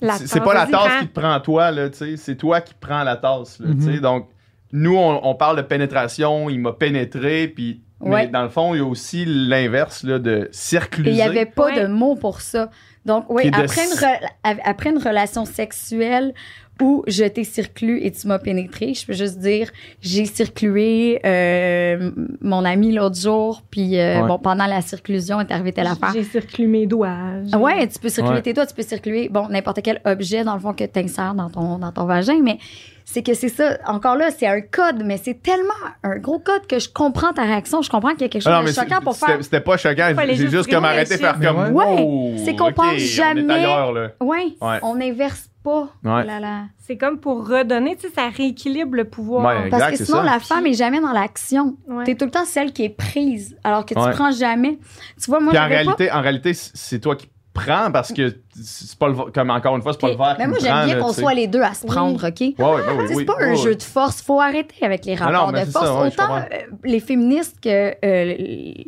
La 0.00 0.14
c'est- 0.14 0.40
pas 0.40 0.54
la 0.54 0.66
tasse 0.66 1.00
qui 1.02 1.08
te 1.08 1.20
prend 1.20 1.38
toi, 1.40 1.70
là, 1.70 1.90
tu 1.90 1.98
sais. 1.98 2.16
C'est 2.16 2.36
toi 2.36 2.62
qui 2.62 2.72
prends 2.80 3.02
la 3.02 3.16
tasse, 3.16 3.58
là, 3.60 3.66
tu 3.70 3.74
Mhm. 3.76 3.94
sais. 3.94 4.00
Donc, 4.00 4.28
nous, 4.72 4.96
on, 4.96 5.20
on 5.24 5.34
parle 5.34 5.56
de 5.56 5.62
pénétration, 5.62 6.48
il 6.50 6.60
m'a 6.60 6.72
pénétré, 6.72 7.48
puis. 7.48 7.82
Ouais. 8.00 8.24
Mais 8.24 8.28
dans 8.28 8.42
le 8.42 8.48
fond, 8.48 8.74
il 8.74 8.78
y 8.78 8.80
a 8.80 8.84
aussi 8.86 9.26
l'inverse, 9.26 10.04
là, 10.04 10.18
de 10.18 10.48
circuler. 10.52 11.10
Et 11.10 11.12
il 11.12 11.16
n'y 11.16 11.22
avait 11.22 11.44
pas 11.44 11.66
Ouais. 11.66 11.82
de 11.82 11.86
mots 11.86 12.16
pour 12.16 12.40
ça. 12.40 12.70
Donc, 13.04 13.26
oui, 13.28 13.50
de 13.50 13.54
après 13.56 13.84
une, 13.84 13.90
re- 13.90 14.58
après 14.64 14.88
une 14.90 14.98
relation 14.98 15.44
sexuelle 15.44 16.32
où 16.80 17.04
je 17.06 17.24
t'ai 17.24 17.44
circulé 17.44 18.00
et 18.04 18.10
tu 18.10 18.26
m'as 18.26 18.38
pénétré, 18.38 18.94
je 18.94 19.06
peux 19.06 19.12
juste 19.12 19.38
dire 19.38 19.70
j'ai 20.00 20.24
circulé 20.26 21.20
euh, 21.24 22.10
mon 22.40 22.64
ami 22.64 22.92
l'autre 22.92 23.16
jour, 23.18 23.62
puis 23.70 23.98
euh, 23.98 24.20
Ouais. 24.22 24.26
bon, 24.28 24.38
pendant 24.38 24.66
la 24.66 24.80
circlusion 24.80 25.40
est 25.40 25.50
arrivé 25.50 25.72
telle 25.72 25.86
affaire. 25.86 26.10
J'ai 26.14 26.24
circulé 26.24 26.66
mes 26.66 26.86
doigts. 26.86 27.16
Ah 27.52 27.58
Ouais, 27.58 27.86
tu 27.88 27.98
peux 27.98 28.08
circuler 28.08 28.36
Ouais. 28.36 28.42
tes 28.42 28.52
doigts, 28.52 28.66
tu 28.66 28.74
peux 28.74 28.82
circuler 28.82 29.28
bon 29.28 29.48
n'importe 29.48 29.80
quel 29.82 30.00
objet 30.04 30.44
dans 30.44 30.54
le 30.54 30.60
fond 30.60 30.72
que 30.72 30.84
tu 30.84 30.98
insères 31.00 31.34
dans 31.34 31.50
ton 31.50 31.78
dans 31.78 31.92
ton 31.92 32.04
vagin, 32.04 32.40
mais 32.42 32.58
c'est 33.04 33.22
que 33.22 33.34
c'est 33.34 33.48
ça. 33.48 33.76
Encore 33.86 34.14
là, 34.16 34.30
c'est 34.30 34.46
un 34.46 34.60
code, 34.60 35.02
mais 35.04 35.16
c'est 35.16 35.42
tellement 35.42 35.72
un 36.04 36.16
gros 36.18 36.38
code 36.38 36.66
que 36.68 36.78
je 36.78 36.88
comprends 36.88 37.32
ta 37.32 37.42
réaction, 37.42 37.82
je 37.82 37.90
comprends 37.90 38.10
qu'il 38.12 38.22
y 38.22 38.24
a 38.24 38.28
quelque 38.28 38.42
chose 38.42 38.52
Ah 38.54 38.60
non, 38.60 38.66
de 38.68 38.72
choquant 38.72 39.00
pour 39.02 39.16
faire. 39.16 39.38
C'était 39.42 39.60
pas 39.60 39.76
choquant, 39.76 40.14
j'ai 40.28 40.48
juste 40.48 40.70
comme 40.70 40.84
arrêté 40.84 41.14
de 41.16 41.20
faire 41.20 41.38
comme. 41.40 41.74
Ouais. 41.74 41.84
wow, 41.86 42.32
C'est 42.44 42.54
qu'on 42.54 42.68
ok, 42.68 42.74
pense 42.74 42.86
on 42.92 42.96
est 42.96 42.98
jamais- 42.98 43.52
ailleurs, 43.52 43.92
là. 43.92 44.10
Ouais, 44.20 44.54
Ouais. 44.60 44.78
on 44.82 44.94
n'inverse 44.94 45.49
pas. 45.62 45.88
Ouais. 46.04 46.24
Là, 46.24 46.40
là. 46.40 46.62
C'est 46.78 46.96
comme 46.96 47.18
pour 47.18 47.46
redonner, 47.48 47.96
tu 47.96 48.08
sais, 48.08 48.14
ça 48.14 48.28
rééquilibre 48.28 48.94
le 48.96 49.04
pouvoir. 49.04 49.44
Ouais, 49.64 49.68
Parce 49.70 49.90
que 49.98 50.04
sinon, 50.04 50.18
ça. 50.18 50.24
la 50.24 50.40
femme 50.40 50.66
est 50.66 50.74
jamais 50.74 51.00
dans 51.00 51.12
l'action. 51.12 51.76
Ouais. 51.88 52.04
T'es 52.04 52.14
tout 52.14 52.24
le 52.24 52.30
temps 52.30 52.44
celle 52.44 52.72
qui 52.72 52.84
est 52.84 52.88
prise, 52.88 53.56
alors 53.64 53.84
que 53.86 53.94
tu 53.94 54.00
Ouais. 54.00 54.10
prends 54.12 54.30
jamais. 54.32 54.78
Tu 55.22 55.30
vois, 55.30 55.40
moi, 55.40 55.50
Puis 55.52 55.58
en 55.58 55.62
j'avais 55.62 55.74
pas- 55.76 55.80
réalité, 55.82 56.12
en 56.12 56.20
réalité, 56.20 56.52
c'est 56.54 56.98
toi 57.00 57.16
qui 57.16 57.28
prends 57.52 57.90
parce 57.90 58.12
que 58.12 58.36
c'est 58.54 58.96
pas 58.96 59.08
le 59.08 59.14
comme 59.32 59.50
encore 59.50 59.74
une 59.76 59.82
fois, 59.82 59.92
c'est 59.92 60.00
pas 60.00 60.10
le 60.10 60.16
verre 60.16 60.36
Mais 60.38 60.46
moi, 60.46 60.56
me 60.56 60.60
j'aime 60.62 60.84
bien 60.86 61.00
qu'on 61.00 61.12
tu 61.12 61.20
soit 61.20 61.34
les 61.34 61.48
deux 61.48 61.60
à 61.62 61.74
se 61.74 61.82
Oui. 61.84 61.88
prendre, 61.90 62.28
OK? 62.28 62.40
Ouais, 62.40 62.46
ouais, 62.48 62.54
ben 62.58 62.92
oui, 62.96 63.06
Tu 63.08 63.14
oui, 63.14 63.14
c'est 63.18 63.24
pas 63.24 63.34
oui, 63.38 63.44
un 63.44 63.50
oui. 63.50 63.56
jeu 63.56 63.74
de 63.74 63.82
force. 63.82 64.22
Faut 64.22 64.40
arrêter 64.40 64.76
avec 64.86 65.04
les 65.04 65.16
non, 65.16 65.24
rapports 65.26 65.52
de 65.52 65.58
force. 65.64 65.86
ça, 65.86 66.08
je 66.08 66.14
Autant 66.22 66.36
euh, 66.36 66.42
les 66.84 67.00
féministes 67.00 67.56
que 67.60 67.94
euh, 68.04 68.84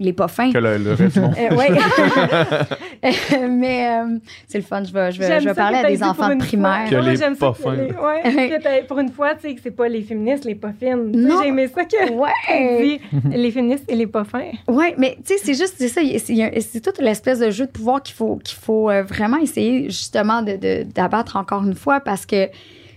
les 0.00 0.12
pas 0.12 0.26
fins. 0.28 0.50
Que 0.50 0.58
le, 0.58 0.78
le 0.78 0.94
reste, 0.94 1.16
non. 1.18 1.30
Euh, 1.38 1.54
ouais. 1.56 1.70
Euh, 1.70 3.46
mais 3.48 3.88
euh, 3.88 4.18
c'est 4.48 4.58
le 4.58 4.64
fun. 4.64 4.82
Je 4.82 4.92
vais, 4.92 5.12
je 5.12 5.18
vais, 5.20 5.40
je 5.40 5.48
vais 5.48 5.54
parler 5.54 5.78
à 5.78 5.84
des 5.88 5.96
dit 5.98 6.02
enfants 6.02 6.28
de 6.34 6.38
primaire. 6.38 6.88
Que. 6.90 6.96
Ouais, 6.96 7.02
les 7.10 7.16
j'aime 7.16 7.34
ça 7.34 7.46
pas 7.46 7.52
fins. 7.54 7.76
ouais, 7.76 8.82
pour 8.88 8.98
une 8.98 9.10
fois, 9.10 9.34
tu 9.34 9.42
sais, 9.48 9.54
que 9.54 9.60
c'est 9.62 9.70
pas 9.70 9.88
les 9.88 10.02
féministes, 10.02 10.44
les 10.44 10.54
pas 10.54 10.72
fines. 10.72 11.12
J'ai 11.42 11.48
aimé 11.48 11.68
ça 11.72 11.84
que 11.84 11.90
tu 12.06 12.12
Ouais. 12.14 12.82
dis 12.82 13.00
les 13.30 13.50
féministes 13.50 13.84
et 13.88 13.94
les 13.94 14.06
pas 14.06 14.24
fins. 14.24 14.50
Ouais, 14.68 14.94
mais 14.98 15.16
tu 15.24 15.34
sais, 15.34 15.40
c'est 15.42 15.54
juste, 15.54 15.74
c'est 15.78 15.88
ça, 15.88 16.00
il 16.02 16.18
c'est 16.18 16.34
il 16.34 16.80
toute 16.82 16.98
l'espèce 16.98 17.38
de 17.38 17.50
jeu 17.50 17.66
de 17.66 17.70
pouvoir 17.70 18.02
qu'il 18.02 18.14
faut, 18.14 18.36
qu'il 18.36 18.58
faut 18.58 18.90
euh, 18.90 19.02
vraiment 19.02 19.36
essayer 19.38 19.84
justement 19.84 20.42
de, 20.42 20.56
de- 20.56 20.82
d'abattre 20.84 21.36
encore 21.36 21.62
une 21.64 21.74
fois 21.74 22.00
parce 22.00 22.26
que 22.26 22.48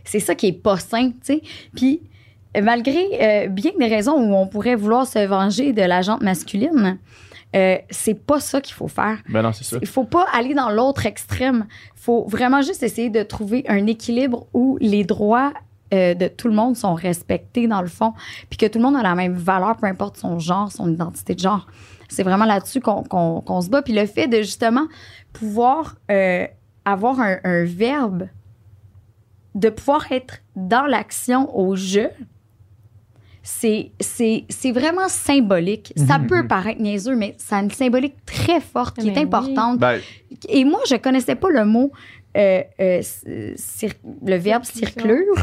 c'est 0.06 0.20
ça 0.20 0.36
qui 0.36 0.48
est 0.48 0.52
pas 0.54 0.78
sain, 0.78 1.10
tu 1.10 1.16
sais. 1.24 1.42
Puis, 1.76 2.02
malgré 2.62 3.08
euh, 3.22 3.48
bien 3.48 3.72
des 3.80 3.88
raisons 3.88 4.14
où 4.14 4.36
on 4.36 4.48
pourrait 4.48 4.76
vouloir 4.76 5.08
se 5.08 5.20
venger 5.26 5.74
de 5.74 5.82
la 5.82 6.02
jante 6.02 6.22
masculine, 6.22 6.98
euh, 7.56 7.78
c'est 7.90 8.14
pas 8.16 8.40
ça 8.40 8.62
qu'il 8.62 8.74
faut 8.74 8.88
faire. 8.88 9.18
Ben 9.30 9.42
non, 9.42 9.52
c'est 9.54 9.64
ça. 9.64 9.78
Il 9.82 9.88
faut 9.88 10.04
pas 10.06 10.26
aller 10.34 10.54
dans 10.54 10.70
l'autre 10.70 11.06
extrême. 11.06 11.66
Il 11.96 12.02
faut 12.02 12.26
vraiment 12.28 12.62
juste 12.62 12.84
essayer 12.84 13.10
de 13.10 13.22
trouver 13.24 13.64
un 13.68 13.86
équilibre 13.88 14.48
où 14.54 14.78
les 14.82 15.04
droits 15.04 15.54
euh, 15.94 16.16
de 16.16 16.28
tout 16.28 16.48
le 16.48 16.56
monde 16.56 16.76
sont 16.76 16.96
respectés 16.96 17.68
dans 17.68 17.82
le 17.82 17.88
fond, 17.88 18.14
puis 18.50 18.58
que 18.58 18.66
tout 18.66 18.80
le 18.80 18.84
monde 18.86 18.96
a 18.96 19.04
la 19.04 19.14
même 19.14 19.34
valeur, 19.36 19.78
peu 19.78 19.86
importe 19.86 20.18
son 20.18 20.40
genre, 20.40 20.72
son 20.72 20.92
identité 20.92 21.36
de 21.36 21.40
genre. 21.40 21.68
C'est 22.10 22.24
vraiment 22.24 22.46
là-dessus 22.46 22.80
qu'on 22.82 23.04
qu'on- 23.04 23.42
qu'on 23.42 23.62
se 23.62 23.70
bat. 23.70 23.82
Puis 23.84 23.94
le 23.94 24.06
fait 24.08 24.28
de 24.28 24.38
justement 24.38 24.86
pouvoir 25.34 25.96
euh, 26.12 26.48
avoir 26.86 27.20
un, 27.20 27.38
un 27.44 27.64
verbe, 27.66 28.28
de 29.56 29.70
pouvoir 29.70 30.12
être 30.12 30.40
dans 30.56 30.88
l'action 30.88 31.56
au 31.56 31.76
jeu, 31.76 32.10
c'est 33.44 33.92
c'est- 34.00 34.46
c'est 34.50 34.72
vraiment 34.72 35.08
symbolique. 35.10 35.94
Ça 35.98 36.18
Mhm. 36.18 36.28
peut 36.28 36.48
paraître 36.48 36.82
niaiseux, 36.82 37.16
mais 37.16 37.36
ça 37.38 37.58
a 37.58 37.62
une 37.62 37.70
symbolique 37.72 38.16
très 38.26 38.60
forte 38.62 38.98
qui 39.00 39.08
Mais 39.08 39.14
est 39.14 39.18
oui. 39.18 39.24
importante. 39.26 39.80
Ben, 39.80 40.00
Et 40.50 40.66
moi, 40.66 40.80
je 40.90 40.96
connaissais 40.96 41.36
pas 41.36 41.50
le 41.50 41.64
mot, 41.66 41.92
euh, 42.38 42.62
euh, 42.80 43.02
cir- 43.56 43.94
le 44.26 44.36
verbe 44.38 44.64
circlure. 44.64 45.36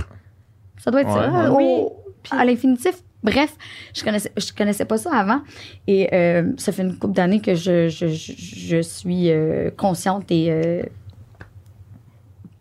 Ça 0.78 0.90
doit 0.90 1.02
être 1.02 1.08
Ouais, 1.08 1.30
ça, 1.30 1.52
ouais. 1.52 1.64
au- 1.64 1.92
à 2.30 2.44
l'infinitif. 2.44 2.94
Bref, 3.22 3.54
je 3.94 4.02
connaissais, 4.02 4.32
je 4.36 4.50
connaissais 4.56 4.86
pas 4.86 4.96
ça 4.96 5.14
avant. 5.14 5.42
Et 5.86 6.08
euh, 6.14 6.52
ça 6.56 6.72
fait 6.72 6.82
une 6.82 6.98
couple 6.98 7.12
d'années 7.14 7.40
que 7.40 7.54
je, 7.54 7.88
je, 7.88 8.08
je, 8.08 8.32
je 8.36 8.80
suis 8.80 9.30
euh, 9.30 9.70
consciente 9.76 10.30
et 10.30 10.50
euh, 10.50 10.82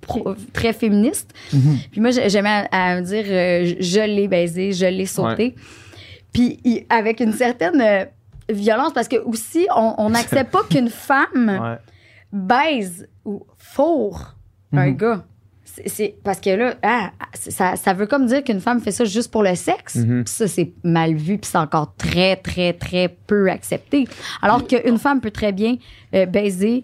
pro- 0.09 0.35
très 0.53 0.73
féministe. 0.73 1.31
Mhm. 1.53 1.77
Puis 1.91 2.01
moi, 2.01 2.11
j'ai- 2.11 2.29
j'aimais 2.29 2.67
à, 2.71 2.91
à 2.91 2.95
me 2.99 3.01
dire, 3.05 3.23
euh, 3.27 3.75
je- 3.79 3.99
l'ai 4.05 4.27
baisé, 4.27 4.73
je 4.73 4.85
l'ai 4.85 5.05
sauté. 5.05 5.55
Puis 6.33 6.59
il- 6.63 6.85
avec 6.89 7.19
une 7.19 7.33
certaine 7.33 7.79
euh, 7.81 8.05
violence, 8.51 8.93
parce 8.93 9.07
que 9.07 9.17
aussi, 9.17 9.67
on 9.75 10.09
n'accepte 10.09 10.51
pas 10.51 10.63
qu'une 10.69 10.89
femme 10.89 11.47
ouais. 11.61 11.77
baise 12.31 13.07
ou 13.25 13.45
fourre 13.57 14.35
un 14.73 14.87
Mhm. 14.87 14.97
gars. 14.97 15.23
C'est- 15.85 16.15
parce 16.23 16.39
que 16.41 16.49
là, 16.49 16.73
ah, 16.83 17.11
ça, 17.33 17.75
ça 17.77 17.93
veut 17.93 18.05
comme 18.07 18.25
dire 18.25 18.43
qu'une 18.43 18.59
femme 18.59 18.81
fait 18.81 18.91
ça 18.91 19.05
juste 19.05 19.31
pour 19.31 19.43
le 19.43 19.55
sexe. 19.55 19.95
Mhm. 19.95 20.23
Ça, 20.25 20.47
c'est 20.47 20.73
mal 20.83 21.13
vu, 21.13 21.37
puis 21.37 21.49
c'est 21.49 21.57
encore 21.57 21.93
très, 21.95 22.35
très, 22.35 22.73
très 22.73 23.07
peu 23.27 23.49
accepté. 23.49 24.05
Alors 24.41 24.65
qu'une 24.67 24.97
femme 24.97 25.21
peut 25.21 25.31
très 25.31 25.51
bien 25.53 25.77
euh, 26.15 26.25
baiser, 26.25 26.83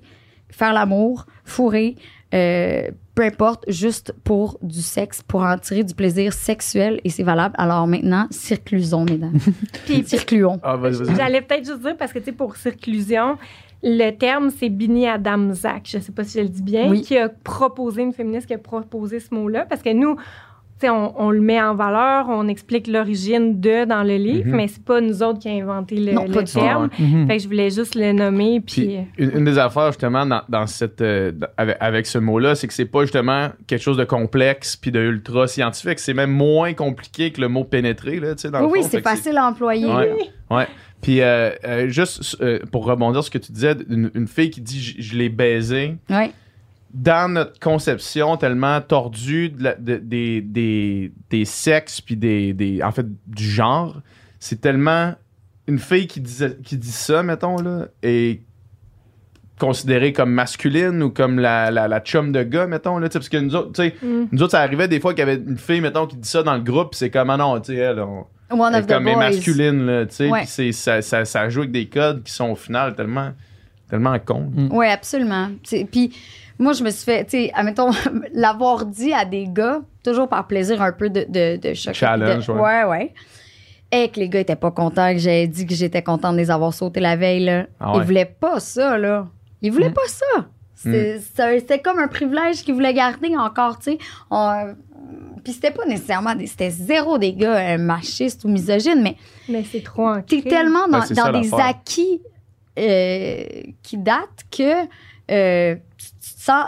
faire 0.50 0.72
l'amour, 0.72 1.26
fourrer, 1.44 1.96
euh, 2.36 2.90
peu 3.16 3.24
importe, 3.24 3.64
juste 3.70 4.14
pour 4.24 4.58
du 4.62 4.82
sexe, 4.82 5.22
pour 5.26 5.42
en 5.44 5.58
tirer 5.58 5.84
du 5.84 5.94
plaisir 5.96 6.34
sexuel, 6.34 7.00
et 7.06 7.10
c'est 7.10 7.24
valable. 7.24 7.56
Alors 7.58 7.88
maintenant, 7.88 8.28
circlusons, 8.30 9.06
mesdames. 9.06 9.38
Puis, 9.86 10.04
Circluons. 10.06 10.60
Ah, 10.62 10.76
vas-y, 10.76 11.04
vas-y. 11.04 11.16
J'allais 11.16 11.42
peut-être 11.42 11.66
juste 11.66 11.82
dire, 11.82 11.96
parce 11.98 12.12
que, 12.12 12.20
tu 12.20 12.26
sais, 12.26 12.32
pour 12.34 12.58
circlusion, 12.58 13.38
le 13.84 14.12
terme, 14.12 14.50
c'est 14.50 14.70
Bini 14.70 15.08
Adamzak, 15.08 15.84
je 15.86 16.00
sais 16.00 16.12
pas 16.12 16.24
si 16.24 16.40
je 16.40 16.44
le 16.44 16.50
dis 16.50 16.64
bien, 16.64 16.90
Oui. 16.90 17.02
qui 17.04 17.18
a 17.18 17.30
proposé, 17.30 18.02
une 18.02 18.14
féministe 18.14 18.48
qui 18.48 18.54
a 18.54 18.58
proposé 18.58 19.20
ce 19.20 19.34
mot-là, 19.34 19.66
parce 19.70 19.82
que 19.82 19.94
nous, 19.94 20.18
on, 20.90 21.14
on 21.22 21.30
le 21.32 21.42
met 21.42 21.62
en 21.62 21.76
valeur, 21.76 22.28
on 22.30 22.48
explique 22.48 22.88
l'origine 22.88 23.60
de 23.60 23.86
dans 23.86 24.04
le 24.04 24.16
livre, 24.18 24.48
Mhm. 24.48 24.56
mais 24.56 24.68
c'est 24.68 24.84
pas 24.84 25.02
nous 25.02 25.22
autres 25.24 25.40
qui 25.40 25.50
avons 25.50 25.72
inventé 25.72 25.96
le, 25.98 26.12
Non, 26.14 26.26
terme. 26.44 26.90
Mhm. 27.00 27.28
Fait 27.28 27.38
que 27.38 27.44
je 27.44 27.48
voulais 27.48 27.70
juste 27.70 27.96
le 27.96 28.12
nommer, 28.12 28.62
puis... 28.62 28.76
Puis, 28.86 28.98
une, 29.18 29.38
une 29.40 29.46
des 29.46 29.58
affaires, 29.58 29.88
justement, 29.88 30.26
dans, 30.26 30.42
dans 30.50 30.68
cette, 30.68 31.02
euh, 31.02 31.32
avec, 31.58 31.78
avec 31.80 32.06
ce 32.06 32.18
mot-là, 32.18 32.56
c'est 32.56 32.68
que 32.68 32.74
c'est 32.74 32.86
pas 32.86 33.02
justement 33.02 33.50
quelque 33.68 33.82
chose 33.82 33.98
de 33.98 34.04
complexe 34.06 34.76
puis 34.76 34.92
de 34.92 35.00
ultra 35.00 35.48
scientifique. 35.48 36.00
C'est 36.00 36.14
même 36.14 36.32
moins 36.32 36.74
compliqué 36.74 37.32
que 37.32 37.42
le 37.42 37.48
mot 37.48 37.64
pénétrer, 37.64 38.20
là, 38.20 38.36
tu 38.36 38.42
sais, 38.44 38.52
dans 38.52 38.62
le 38.62 38.68
Oui, 38.68 38.80
c'est 38.84 39.02
facile 39.02 39.38
à 39.38 39.48
employer. 39.48 39.86
Ouais. 39.86 40.14
Ouais. 40.52 40.68
Puis, 41.02 41.22
euh, 41.22 41.52
euh, 41.66 41.88
juste 41.90 42.38
euh, 42.42 42.60
pour 42.72 42.86
rebondir 42.86 43.22
sur 43.24 43.26
ce 43.26 43.38
que 43.38 43.44
tu 43.44 43.52
disais, 43.52 43.76
une, 43.90 44.10
une 44.16 44.28
fille 44.28 44.50
qui 44.50 44.62
dit 44.62 44.82
je, 44.82 45.02
je 45.02 45.16
l'ai 45.18 45.30
baisé, 45.30 45.96
Ouais. 46.10 46.32
Dans 46.96 47.32
notre 47.32 47.60
conception 47.60 48.38
tellement 48.38 48.80
tordue 48.82 49.50
de 49.50 49.64
la- 49.64 49.76
de- 49.76 49.98
des, 49.98 50.42
des, 50.42 51.12
des 51.30 51.46
sexes 51.46 52.00
puis 52.02 52.16
des, 52.16 52.54
des. 52.54 52.82
En 52.82 52.92
fait, 52.92 53.06
du 53.28 53.44
genre, 53.44 54.02
c'est 54.40 54.62
tellement. 54.62 55.14
Une 55.68 55.80
fille 55.80 56.06
qui, 56.08 56.22
disait, 56.22 56.58
qui 56.64 56.78
dit 56.78 56.92
ça, 56.92 57.24
mettons, 57.24 57.58
là, 57.60 57.88
est 58.04 58.42
considérée 59.60 60.14
comme 60.14 60.32
masculine 60.32 61.02
ou 61.02 61.10
comme 61.10 61.40
la, 61.40 61.72
la, 61.72 61.88
la 61.88 62.00
chum 62.02 62.32
de 62.32 62.44
gars, 62.44 62.68
mettons, 62.68 62.98
là, 63.00 63.08
parce 63.12 63.30
que 63.30 63.38
nous 63.38 63.56
autres, 63.56 63.82
Mm. 64.04 64.26
nous 64.32 64.44
autres, 64.44 64.52
ça 64.52 64.62
arrivait 64.62 64.88
des 64.88 65.00
fois 65.00 65.14
qu'il 65.14 65.20
y 65.20 65.30
avait 65.30 65.42
une 65.42 65.58
fille, 65.58 65.82
mettons, 65.82 66.06
qui 66.08 66.18
dit 66.18 66.28
ça 66.30 66.44
dans 66.44 66.56
le 66.56 66.62
groupe, 66.62 66.94
c'est 66.94 67.10
comme, 67.10 67.30
ah 67.30 67.38
non, 67.38 67.60
tu 67.60 67.74
sais, 67.74 67.78
elle, 67.80 68.00
on, 68.00 68.26
One 68.52 68.74
elle 68.76 68.80
of 68.80 68.84
est 68.84 68.86
the 68.86 68.90
comme 68.94 69.08
est 69.08 69.14
boys. 69.14 69.24
masculine, 69.24 69.86
là, 69.86 70.06
tu 70.06 70.16
sais, 70.16 70.30
Ouais. 70.30 70.46
ça, 70.74 71.02
ça, 71.02 71.26
ça 71.26 71.50
joue 71.50 71.62
avec 71.62 71.72
des 71.72 71.88
codes 71.88 72.22
qui 72.24 72.32
sont 72.34 72.50
au 72.52 72.56
final 72.56 72.94
tellement, 72.96 73.32
tellement 73.90 74.20
cons. 74.20 74.52
Mm. 74.54 74.68
Oui, 74.72 74.86
absolument. 74.88 75.50
Puis 75.92 76.16
moi, 76.60 76.74
je 76.74 76.84
me 76.84 76.90
suis 76.90 77.04
fait, 77.06 77.24
tu 77.26 77.32
sais, 77.32 77.52
admettons, 77.54 77.92
l'avoir 78.34 78.86
dit 78.86 79.14
à 79.14 79.26
des 79.26 79.48
gars, 79.48 79.82
toujours 80.04 80.28
par 80.30 80.48
plaisir 80.48 80.82
un 80.82 80.92
peu 80.92 81.10
de, 81.10 81.26
de, 81.28 81.58
de 81.58 81.74
choc. 81.74 81.94
Challenge, 81.94 82.48
de- 82.48 82.52
ouais. 82.54 82.60
ouais. 82.62 82.84
ouais. 82.86 83.14
Et 83.92 84.10
que 84.10 84.20
les 84.20 84.30
gars 84.30 84.40
étaient 84.40 84.56
pas 84.56 84.72
contents, 84.72 85.12
que 85.14 85.20
j'ai 85.20 85.48
dit 85.48 85.66
que 85.66 85.74
j'étais 85.76 86.02
contente 86.02 86.34
de 86.34 86.38
les 86.40 86.52
avoir 86.52 86.74
sautés 86.74 87.00
la 87.00 87.16
veille, 87.16 87.46
là. 87.46 87.68
Ah 87.80 87.92
ouais. 87.94 87.98
Ils 88.00 88.04
voulaient 88.06 88.26
pas 88.26 88.60
ça, 88.60 88.98
là. 88.98 89.28
Ils 89.62 89.72
voulaient 89.72 89.90
Mm. 89.90 89.94
pas 89.94 90.08
ça. 90.08 90.46
C'est- 90.76 91.20
c'est- 91.20 91.60
C'était 91.60 91.80
comme 91.80 92.00
un 92.00 92.08
privilège 92.08 92.64
qu'ils 92.64 92.74
voulaient 92.74 92.94
garder 92.94 93.36
encore, 93.38 93.78
tu 93.80 93.92
sais. 93.92 93.98
On- 94.30 94.76
Puis 95.44 95.54
c'était 95.54 95.72
pas 95.72 95.86
nécessairement 95.86 96.34
des... 96.36 96.48
C'était 96.48 96.72
zéro 96.72 97.18
des 97.20 97.34
gars 97.34 97.76
euh, 97.76 97.78
machistes 97.78 98.44
ou 98.44 98.48
misogynes, 98.50 99.02
mais 99.04 99.16
Mais 99.48 99.64
c'est 99.64 99.84
trop 99.84 100.08
ancré. 100.10 100.42
T'es 100.42 100.50
tellement 100.50 100.88
dans, 100.88 101.00
Ben, 101.00 101.06
dans 101.12 101.24
ça, 101.26 101.32
des 101.32 101.54
acquis 101.54 102.22
euh, 102.80 103.44
qui 103.84 103.98
datent 103.98 104.46
que 104.52 104.88
euh, 105.32 105.76
tu, 106.22 106.36
te 106.36 106.42
sens. 106.42 106.66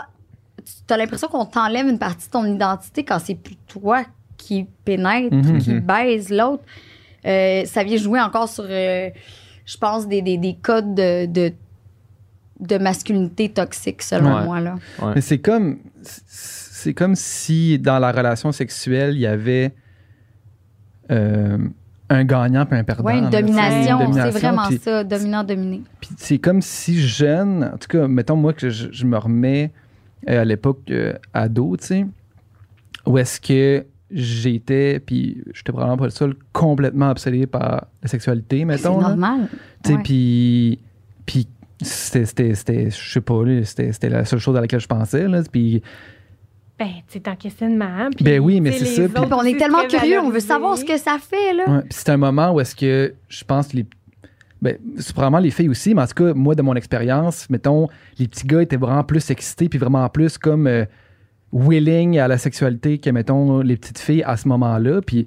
Tu 0.86 0.92
as 0.92 0.96
l'impression 0.96 1.28
qu'on 1.28 1.46
t'enlève 1.46 1.86
une 1.88 1.98
partie 1.98 2.26
de 2.26 2.32
ton 2.32 2.44
identité 2.44 3.04
quand 3.04 3.18
c'est 3.18 3.34
plus 3.34 3.56
toi 3.68 4.04
qui 4.36 4.66
pénètre, 4.84 5.34
Mhm. 5.34 5.58
qui 5.58 5.74
baise 5.80 6.30
l'autre. 6.30 6.62
Euh, 7.26 7.64
ça 7.64 7.82
vient 7.84 7.96
jouer 7.96 8.20
encore 8.20 8.48
sur, 8.48 8.64
euh, 8.68 9.10
je 9.66 9.76
pense, 9.76 10.06
des, 10.06 10.22
des, 10.22 10.36
des 10.38 10.54
codes 10.56 10.94
de, 10.94 11.26
de, 11.26 11.52
de 12.60 12.78
masculinité 12.78 13.48
toxique, 13.50 14.02
selon 14.02 14.36
Ouais. 14.36 14.44
moi. 14.44 14.60
Là. 14.60 14.74
Ouais. 15.00 15.12
Mais 15.16 15.20
c'est 15.20 15.38
comme 15.38 15.78
c'est 16.02 16.94
comme 16.94 17.14
si 17.16 17.78
dans 17.78 17.98
la 17.98 18.12
relation 18.12 18.52
sexuelle, 18.52 19.14
il 19.14 19.20
y 19.20 19.26
avait 19.26 19.72
euh, 21.10 21.58
un 22.10 22.24
gagnant 22.24 22.64
puis 22.66 22.78
un 22.78 22.84
perdant. 22.84 23.04
Ouais, 23.04 23.18
une 23.18 23.30
domination, 23.30 24.12
c'est 24.12 24.30
vraiment 24.30 24.68
ça, 24.80 25.04
dominant-dominé. 25.04 25.82
Puis 26.00 26.10
c'est 26.16 26.38
comme 26.38 26.62
si 26.62 27.00
jeune, 27.00 27.64
en 27.64 27.76
tout 27.76 27.88
cas, 27.88 28.08
mettons 28.08 28.36
moi 28.36 28.52
que 28.52 28.70
je, 28.70 28.88
je 28.90 29.04
me 29.04 29.18
remets 29.18 29.72
euh, 30.28 30.40
à 30.40 30.44
l'époque 30.44 30.80
euh, 30.90 31.12
ado, 31.34 31.76
tu 31.76 31.84
sais, 31.86 32.06
où 33.06 33.18
est-ce 33.18 33.40
que 33.40 33.84
j'étais, 34.10 35.00
puis 35.00 35.42
j'étais 35.52 35.70
probablement 35.72 35.98
pas 35.98 36.04
le 36.04 36.10
seul, 36.10 36.34
complètement 36.52 37.10
obsédé 37.10 37.46
par 37.46 37.86
la 38.02 38.08
sexualité, 38.08 38.60
C'est 38.60 38.64
mettons. 38.64 39.00
là. 39.00 39.08
normal. 39.08 39.48
Tu 39.84 39.92
sais, 39.92 39.98
puis, 40.02 40.78
puis 41.26 41.46
c'était, 41.82 42.54
je 42.54 42.90
sais 43.12 43.20
pas, 43.20 43.42
c'était 43.64 44.08
la 44.08 44.24
seule 44.24 44.38
chose 44.38 44.56
à 44.56 44.60
laquelle 44.60 44.80
je 44.80 44.86
pensais, 44.86 45.28
là, 45.28 45.42
puis 45.50 45.82
Ben, 46.78 46.88
c'est 47.08 47.26
en 47.26 47.34
questionnement. 47.34 48.08
puis, 48.14 48.24
Ben 48.24 48.40
oui, 48.40 48.60
mais 48.60 48.72
c'est 48.72 48.84
ça, 48.84 49.08
puis- 49.08 49.32
on 49.32 49.42
est 49.44 49.56
tellement 49.56 49.86
curieux, 49.86 50.20
on 50.20 50.30
veut 50.30 50.40
savoir 50.40 50.78
ce 50.78 50.84
que 50.84 50.96
ça 50.96 51.16
fait, 51.18 51.52
là. 51.52 51.68
Ouais, 51.68 51.82
c'est 51.90 52.08
un 52.10 52.16
moment 52.16 52.52
où 52.52 52.60
est-ce 52.60 52.76
que 52.76 53.14
je 53.28 53.44
pense 53.44 53.72
les. 53.72 53.84
Ben, 54.60 54.76
c'est 54.98 55.12
probablement 55.12 55.38
les 55.38 55.50
filles 55.50 55.68
aussi, 55.68 55.94
mais 55.94 56.02
en 56.02 56.06
tout 56.06 56.24
cas, 56.24 56.34
moi, 56.34 56.54
de 56.54 56.62
mon 56.62 56.74
expérience, 56.74 57.48
mettons, 57.50 57.88
les 58.18 58.26
petits 58.26 58.46
gars 58.46 58.62
étaient 58.62 58.76
vraiment 58.76 59.04
plus 59.04 59.30
excités, 59.30 59.68
puis 59.68 59.78
vraiment 59.78 60.08
plus 60.08 60.36
comme 60.38 60.66
euh, 60.66 60.84
willing 61.52 62.18
à 62.18 62.26
la 62.28 62.38
sexualité 62.38 62.98
que, 62.98 63.10
mettons, 63.10 63.60
les 63.60 63.76
petites 63.76 63.98
filles 63.98 64.22
à 64.24 64.36
ce 64.36 64.48
moment-là. 64.48 65.00
Puis. 65.02 65.26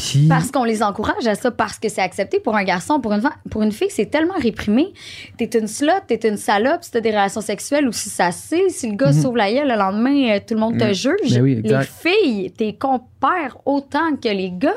Puis 0.00 0.26
Parce 0.28 0.50
qu'on 0.50 0.64
les 0.64 0.82
encourage 0.82 1.26
à 1.26 1.34
ça, 1.34 1.50
parce 1.50 1.78
que 1.78 1.88
c'est 1.88 2.00
accepté 2.00 2.40
pour 2.40 2.56
un 2.56 2.64
garçon, 2.64 3.00
pour 3.00 3.12
une, 3.12 3.22
pour 3.50 3.62
une 3.62 3.72
fille, 3.72 3.90
c'est 3.90 4.06
tellement 4.10 4.34
réprimé. 4.40 4.92
T'es 5.36 5.46
une 5.58 5.68
slut, 5.68 5.90
t'es 6.06 6.26
une 6.28 6.36
salope 6.36 6.82
si 6.82 6.90
t'as 6.90 7.00
des 7.00 7.10
relations 7.10 7.40
sexuelles 7.40 7.86
ou 7.86 7.92
si 7.92 8.08
ça 8.08 8.32
sait, 8.32 8.68
si 8.70 8.88
le 8.90 8.96
gars 8.96 9.12
Mhm. 9.12 9.22
sauve 9.22 9.36
la 9.36 9.52
gueule, 9.52 9.68
le 9.68 9.76
lendemain, 9.76 10.30
euh, 10.36 10.40
tout 10.46 10.54
le 10.54 10.60
monde 10.60 10.78
te 10.78 10.84
Mhm. 10.84 10.94
juge. 10.94 11.30
Ben 11.34 11.42
oui, 11.42 11.60
les 11.62 11.78
filles, 11.84 12.50
t'es 12.52 12.72
compères 12.74 13.58
autant 13.66 14.16
que 14.16 14.28
les 14.28 14.50
gars. 14.50 14.72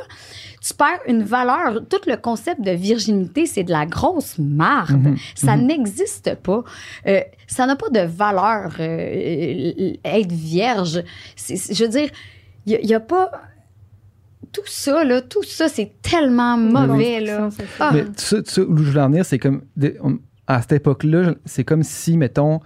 Tu 0.66 0.74
perds 0.74 1.00
une 1.08 1.24
valeur. 1.24 1.82
Tout 1.90 2.00
le 2.08 2.16
concept 2.16 2.62
de 2.62 2.72
virginité, 2.72 3.46
c'est 3.46 3.64
de 3.64 3.72
la 3.72 3.86
grosse 3.86 4.36
marde. 4.40 4.92
Mhm. 5.08 5.18
Ça 5.36 5.58
n'existe 5.58 6.36
pas. 6.36 6.64
Euh, 7.08 7.20
ça 7.48 7.66
n'a 7.66 7.76
pas 7.76 7.90
de 7.90 8.00
valeur, 8.00 8.72
euh, 8.80 9.94
être 10.06 10.32
vierge. 10.32 11.04
Je 11.38 11.84
veux 11.84 11.90
dire, 11.90 12.10
il 12.66 12.80
n'y 12.86 12.94
a, 12.94 13.00
pas. 13.02 13.30
Tout 14.54 14.62
ça, 14.66 15.04
là, 15.04 15.22
tout 15.22 15.44
ça, 15.44 15.68
c'est 15.68 15.92
tellement 16.02 16.58
mauvais, 16.58 17.20
là. 17.20 17.50
Ah. 17.80 17.90
Mais 17.94 18.06
ça, 18.16 18.38
ça, 18.46 18.62
où 18.62 18.78
je 18.78 18.84
voulais 18.90 19.02
en 19.02 19.10
venir, 19.10 19.26
c'est 19.26 19.40
comme. 19.40 19.64
à 20.48 20.62
cette 20.62 20.74
époque-là, 20.74 21.36
c'est 21.46 21.64
comme 21.64 21.84
si, 21.84 22.18
mettons, 22.18 22.60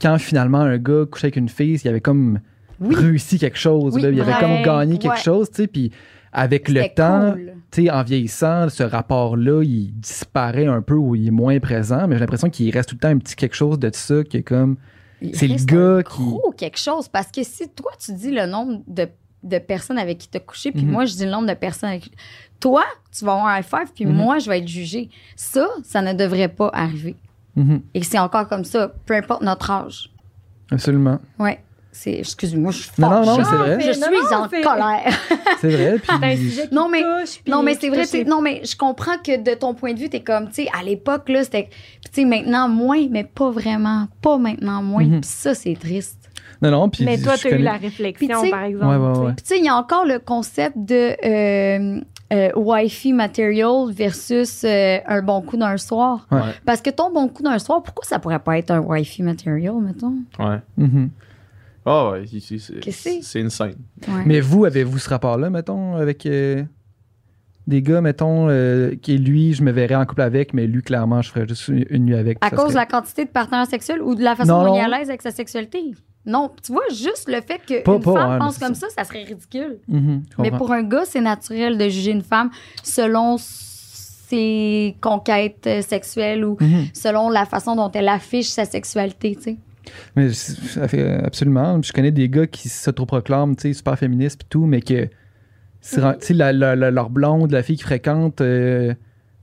quand 0.00 0.18
finalement 0.18 0.60
un 0.60 0.78
gars 0.78 1.04
couchait 1.10 1.26
avec 1.26 1.36
une 1.36 1.48
fille, 1.48 1.78
il 1.84 1.88
avait 1.88 2.00
comme 2.00 2.40
Oui. 2.80 2.94
réussi 2.94 3.38
quelque 3.38 3.58
chose. 3.58 3.94
Oui, 3.94 4.02
là, 4.02 4.10
il 4.10 4.20
avait 4.20 4.32
comme 4.40 4.62
gagné 4.62 4.98
quelque 4.98 5.12
Ouais. 5.14 5.20
chose, 5.22 5.48
tu 5.50 5.62
sais. 5.62 5.66
Puis 5.68 5.90
avec 6.32 6.68
le 6.68 6.82
temps, 6.94 7.32
cool. 7.32 7.52
tu 7.70 7.84
sais, 7.84 7.90
en 7.90 8.02
vieillissant, 8.02 8.68
ce 8.68 8.82
rapport-là, 8.82 9.62
il 9.62 9.92
disparaît 10.00 10.66
un 10.66 10.82
peu 10.82 10.94
ou 10.94 11.14
il 11.14 11.28
est 11.28 11.30
moins 11.30 11.60
présent, 11.60 12.08
mais 12.08 12.16
j'ai 12.16 12.20
l'impression 12.20 12.50
qu'il 12.50 12.70
reste 12.72 12.88
tout 12.88 12.96
le 12.96 13.00
temps 13.00 13.08
un 13.08 13.18
petit 13.18 13.36
quelque 13.36 13.54
chose 13.54 13.78
de 13.78 13.90
ça 13.92 14.24
qui 14.24 14.38
est 14.38 14.42
comme. 14.42 14.76
Il 15.20 15.34
C'est 15.36 15.46
le 15.46 15.64
gars 15.64 15.98
un 15.98 16.02
qui- 16.02 16.22
gros 16.22 16.52
quelque 16.56 16.78
chose 16.78 17.08
parce 17.08 17.30
que 17.30 17.42
si 17.44 17.68
toi 17.68 17.92
tu 17.98 18.12
dis 18.14 18.30
le 18.30 18.46
nombre 18.46 18.82
de, 18.88 19.06
de 19.44 19.58
personnes 19.58 19.98
avec 19.98 20.18
qui 20.18 20.28
tu 20.28 20.36
as 20.36 20.40
couché 20.40 20.72
puis 20.72 20.82
Mhm. 20.84 20.90
moi 20.90 21.04
je 21.04 21.14
dis 21.14 21.24
le 21.24 21.30
nombre 21.30 21.46
de 21.48 21.54
personnes 21.54 21.90
avec 21.90 22.10
toi 22.60 22.82
tu 23.16 23.24
vas 23.24 23.32
avoir 23.32 23.46
un 23.48 23.58
high 23.58 23.64
five 23.64 23.92
puis 23.94 24.06
Mhm. 24.06 24.12
moi 24.14 24.38
je 24.38 24.48
vais 24.48 24.58
être 24.58 24.68
jugé 24.68 25.10
ça 25.36 25.66
ça 25.84 26.02
ne 26.02 26.12
devrait 26.12 26.48
pas 26.48 26.70
arriver 26.72 27.16
Mhm, 27.56 27.82
et 27.94 28.02
c'est 28.02 28.18
encore 28.18 28.48
comme 28.48 28.64
ça 28.64 28.92
peu 29.06 29.14
importe 29.14 29.42
notre 29.42 29.70
âge 29.70 30.10
absolument. 30.70 31.18
ouais 31.38 31.60
c'est 31.92 32.18
excuse-moi 32.18 32.72
je 32.72 32.78
suis 32.82 32.90
Non, 32.98 33.08
non, 33.08 33.24
non, 33.24 33.36
c'est 33.44 33.54
vrai. 33.56 33.78
je 33.80 33.92
suis 33.92 34.00
non, 34.00 34.08
non, 34.10 34.36
en 34.44 34.48
colère 34.48 35.18
C'est 35.60 35.70
vrai. 35.70 35.98
Puis, 36.00 36.52
Non, 36.72 36.88
mais- 36.88 37.02
touche, 37.02 37.40
non 37.46 37.62
mais 37.62 37.76
c'est 37.80 37.88
vrai 37.88 38.24
non 38.24 38.40
mais 38.42 38.62
je 38.64 38.76
comprends 38.76 39.16
que 39.24 39.40
de 39.40 39.54
ton 39.54 39.74
point 39.74 39.92
de 39.92 40.00
vue 40.00 40.08
t'es 40.10 40.20
comme 40.20 40.48
tu 40.48 40.64
sais 40.64 40.68
à 40.78 40.82
l'époque 40.82 41.28
là 41.28 41.44
c'était 41.44 41.68
puis 41.70 42.10
tu 42.12 42.20
sais 42.22 42.24
maintenant 42.24 42.68
moins 42.68 43.06
mais 43.10 43.22
pas 43.24 43.50
vraiment 43.50 44.08
pas 44.20 44.38
maintenant 44.38 44.82
moins. 44.82 45.06
Puis 45.08 45.20
ça 45.22 45.54
c'est 45.54 45.74
triste 45.78 46.23
non, 46.62 46.70
non, 46.70 46.88
puis. 46.88 47.04
Mais 47.04 47.18
toi, 47.18 47.36
tu 47.36 47.48
as 47.48 47.56
eu 47.58 47.62
la 47.62 47.74
réflexion, 47.76 48.50
par 48.50 48.62
exemple. 48.64 48.86
Ouais. 49.22 49.32
Puis 49.36 49.42
tu 49.44 49.48
sais, 49.54 49.58
il 49.58 49.64
y 49.64 49.68
a 49.68 49.74
encore 49.76 50.04
le 50.04 50.18
concept 50.18 50.76
de 50.76 51.14
euh, 51.24 52.00
euh, 52.32 52.48
Wi-Fi 52.56 53.12
material 53.12 53.90
versus 53.92 54.64
euh, 54.64 54.98
un 55.06 55.22
bon 55.22 55.42
coup 55.42 55.56
d'un 55.56 55.76
soir. 55.76 56.26
Ouais. 56.30 56.40
Parce 56.64 56.80
que 56.80 56.90
ton 56.90 57.12
bon 57.12 57.28
coup 57.28 57.42
d'un 57.42 57.58
soir, 57.58 57.82
pourquoi 57.82 58.04
ça 58.04 58.18
pourrait 58.18 58.38
pas 58.38 58.58
être 58.58 58.70
un 58.70 58.80
Wi-Fi 58.80 59.22
material, 59.22 59.74
mettons? 59.80 60.14
Ouais. 60.38 60.58
Mhm. 60.76 61.10
Ah 61.86 62.10
ouais, 62.12 62.24
c'est- 62.26 62.40
c'est- 62.40 62.58
c'est 62.58 62.80
Qu'est-ce 62.80 63.04
que 63.04 63.10
c'est? 63.10 63.22
c'est 63.22 63.42
insane. 63.42 63.74
Ouais. 64.08 64.22
Mais 64.24 64.40
vous, 64.40 64.64
avez-vous 64.64 64.98
ce 64.98 65.10
rapport-là, 65.10 65.50
mettons, 65.50 65.96
avec 65.96 66.24
euh, 66.24 66.62
des 67.66 67.82
gars, 67.82 68.00
mettons, 68.00 68.48
euh, 68.48 68.94
qui 69.00 69.18
lui, 69.18 69.52
je 69.52 69.62
me 69.62 69.70
verrais 69.70 69.94
en 69.94 70.06
couple 70.06 70.22
avec, 70.22 70.54
mais 70.54 70.66
lui, 70.66 70.82
clairement, 70.82 71.20
je 71.20 71.30
ferais 71.30 71.46
juste 71.46 71.68
une, 71.68 71.84
une 71.90 72.06
nuit 72.06 72.14
avec. 72.14 72.38
à 72.40 72.48
cause 72.50 72.58
de 72.66 72.70
serait- 72.70 72.74
la 72.80 72.86
quantité 72.86 73.24
de 73.26 73.30
partenaires 73.30 73.66
sexuels 73.66 74.00
ou 74.00 74.14
de 74.14 74.22
la 74.22 74.34
façon 74.34 74.64
dont 74.64 74.74
il 74.74 74.78
est 74.78 74.82
à 74.82 74.88
l'aise 74.88 75.08
avec 75.10 75.20
sa 75.20 75.30
sexualité? 75.30 75.92
Non, 76.26 76.50
tu 76.62 76.72
vois, 76.72 76.84
juste 76.90 77.28
le 77.28 77.40
fait 77.42 77.60
qu'une 77.66 77.82
pas, 77.82 78.00
femme 78.00 78.38
pense 78.38 78.58
comme 78.58 78.74
ça, 78.74 78.86
ça 78.96 79.04
serait 79.04 79.24
ridicule. 79.24 79.78
Mhm, 79.88 80.22
Mais 80.38 80.50
pour 80.50 80.72
un 80.72 80.82
gars, 80.82 81.04
c'est 81.04 81.20
naturel 81.20 81.76
de 81.76 81.88
juger 81.88 82.12
une 82.12 82.22
femme 82.22 82.50
selon 82.82 83.36
ses 83.38 84.96
conquêtes 85.00 85.68
sexuelles 85.86 86.44
ou 86.44 86.56
Mhm. 86.60 86.86
selon 86.94 87.28
la 87.30 87.44
façon 87.44 87.76
dont 87.76 87.90
elle 87.92 88.08
affiche 88.08 88.48
sa 88.48 88.64
sexualité, 88.64 89.36
tu 89.36 89.42
sais. 89.42 89.56
Mais 90.16 90.32
c'est- 90.32 90.60
ça 90.66 90.88
fait- 90.88 91.22
absolument. 91.24 91.80
Je 91.82 91.92
connais 91.92 92.10
des 92.10 92.28
gars 92.30 92.46
qui 92.46 92.68
s'autoproclament, 92.70 93.54
tu 93.54 93.62
sais, 93.68 93.72
super 93.74 93.98
féministes 93.98 94.42
et 94.42 94.46
tout, 94.48 94.64
mais 94.64 94.80
que, 94.80 95.04
tu 95.04 95.10
sais, 95.82 96.34
la- 96.34 96.52
la- 96.54 96.74
la- 96.74 96.90
leur 96.90 97.10
blonde, 97.10 97.50
la 97.52 97.62
fille 97.62 97.76
qu'ils 97.76 97.84
fréquentent, 97.84 98.40
euh, 98.40 98.94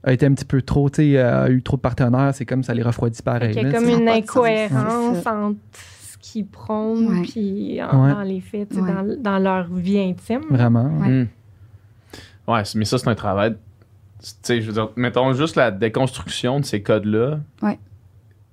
a 0.02 0.12
été 0.12 0.26
un 0.26 0.34
petit 0.34 0.44
peu 0.44 0.60
trop, 0.62 0.90
tu 0.90 1.12
sais, 1.12 1.18
a 1.18 1.48
eu 1.48 1.62
trop 1.62 1.76
de 1.76 1.82
partenaires, 1.82 2.32
c'est 2.34 2.44
comme 2.44 2.64
ça 2.64 2.74
les 2.74 2.82
refroidit 2.82 3.22
pareil. 3.22 3.54
Il 3.56 3.62
y 3.62 3.66
a 3.66 3.72
comme 3.72 3.88
une 3.88 4.08
incohérence 4.08 5.24
entre 5.28 5.54
qu'ils 6.22 6.46
prônent, 6.46 7.18
Ouais. 7.18 7.22
puis 7.22 7.82
en- 7.82 8.04
Ouais. 8.06 8.12
dans 8.12 8.22
les 8.22 8.40
faits, 8.40 8.72
dans, 8.74 9.14
dans 9.20 9.38
leur 9.38 9.66
vie 9.70 9.98
intime. 9.98 10.44
Vraiment. 10.48 10.84
Ouais. 11.00 11.08
Hmm. 11.08 11.26
Ouais, 12.48 12.64
c'est- 12.64 12.78
mais 12.78 12.84
ça, 12.86 12.96
c'est 12.96 13.08
un 13.08 13.14
travail. 13.14 13.54
Tu 14.22 14.30
sais, 14.42 14.60
je 14.62 14.66
veux 14.68 14.72
dire, 14.72 14.88
mettons 14.96 15.32
juste 15.34 15.56
la 15.56 15.70
déconstruction 15.72 16.60
de 16.60 16.64
ces 16.64 16.80
codes-là. 16.82 17.40
Ouais. 17.60 17.78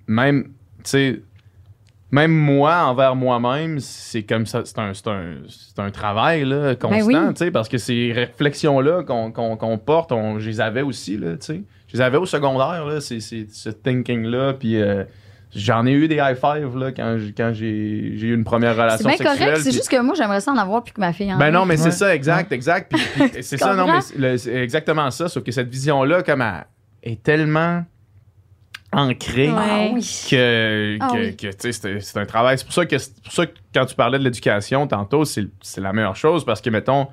Même, 0.07 0.45
tu 0.45 0.51
sais, 0.85 1.21
même 2.11 2.31
moi 2.31 2.85
envers 2.85 3.15
moi-même, 3.15 3.79
c'est 3.79 4.23
comme 4.23 4.47
ça. 4.47 4.63
C'est 4.65 4.79
un, 4.79 4.93
c'est 4.95 5.07
un, 5.07 5.35
c'est 5.47 5.79
un 5.79 5.91
travail 5.91 6.43
là, 6.45 6.73
constant, 6.75 7.05
Ben 7.07 7.27
oui. 7.27 7.33
tu 7.35 7.45
sais, 7.45 7.51
parce 7.51 7.69
que 7.69 7.77
ces 7.77 8.11
réflexions-là 8.11 9.03
qu'on 9.03 9.31
qu'on- 9.31 9.57
qu'on 9.57 9.77
porte, 9.77 10.11
on, 10.11 10.39
je 10.39 10.49
les 10.49 10.59
avais 10.59 10.81
aussi, 10.81 11.17
là, 11.17 11.33
tu 11.37 11.45
sais. 11.45 11.63
Je 11.87 11.93
les 11.97 12.01
avais 12.01 12.17
au 12.17 12.25
secondaire, 12.25 12.83
là, 12.85 12.99
c'est 12.99 13.19
c'est- 13.19 13.51
ce 13.51 13.69
thinking-là. 13.69 14.53
Puis 14.53 14.81
euh, 14.81 15.03
j'en 15.55 15.85
ai 15.85 15.91
eu 15.91 16.07
des 16.07 16.15
high 16.17 16.35
five 16.35 16.77
là, 16.77 16.91
quand 16.91 17.17
j'ai 17.19 17.31
quand 17.33 17.51
j'ai 17.53 18.13
j'ai 18.17 18.27
eu 18.27 18.33
une 18.35 18.43
première 18.43 18.75
C'est 18.75 18.81
relation 18.81 19.07
bien 19.09 19.17
sexuelle. 19.17 19.37
correct, 19.39 19.61
c'est 19.63 19.71
juste 19.71 19.89
que 19.89 19.99
moi, 20.01 20.13
j'aimerais 20.15 20.41
ça 20.41 20.51
en 20.51 20.57
avoir 20.57 20.83
puis 20.83 20.93
que 20.93 20.99
ma 21.01 21.11
fille 21.13 21.33
en 21.33 21.37
ben 21.37 21.47
ait. 21.47 21.51
non, 21.51 21.65
mais 21.65 21.77
c'est 21.77 21.91
ça, 21.91 22.13
exact, 22.13 22.51
exact. 22.51 22.91
Puis, 22.93 23.01
puis 23.29 23.29
c'est 23.43 23.57
ça, 23.57 23.73
non, 23.75 23.87
mais 23.91 24.01
c'est 24.01 24.17
le- 24.17 24.37
c'est 24.37 24.55
exactement 24.55 25.09
ça. 25.11 25.27
Sauf 25.27 25.43
que 25.43 25.51
cette 25.51 25.69
vision-là, 25.69 26.21
comme 26.23 26.41
elle 26.41 26.63
est 27.13 27.23
tellement 27.23 27.83
ancrée 28.91 29.49
Ouais. 29.49 29.55
Ah 29.59 29.89
que, 30.29 30.97
Ah 30.99 31.09
oui. 31.13 31.35
que, 31.35 31.47
tu 31.47 31.53
sais, 31.59 31.71
c'est 31.71 31.99
c'est 31.99 32.19
un 32.19 32.25
travail. 32.25 32.57
C'est 32.57 32.65
pour 32.65 32.73
ça 32.73 32.85
que, 32.85 32.97
c'est 32.97 33.21
pour 33.23 33.31
ça 33.33 33.45
que 33.45 33.53
quand 33.73 33.85
tu 33.85 33.95
parlais 33.95 34.17
de 34.17 34.23
l'éducation 34.23 34.87
tantôt, 34.87 35.25
c'est 35.25 35.45
c'est 35.61 35.81
la 35.81 35.93
meilleure 35.93 36.15
chose 36.15 36.43
parce 36.43 36.59
que, 36.61 36.69
mettons, 36.69 37.07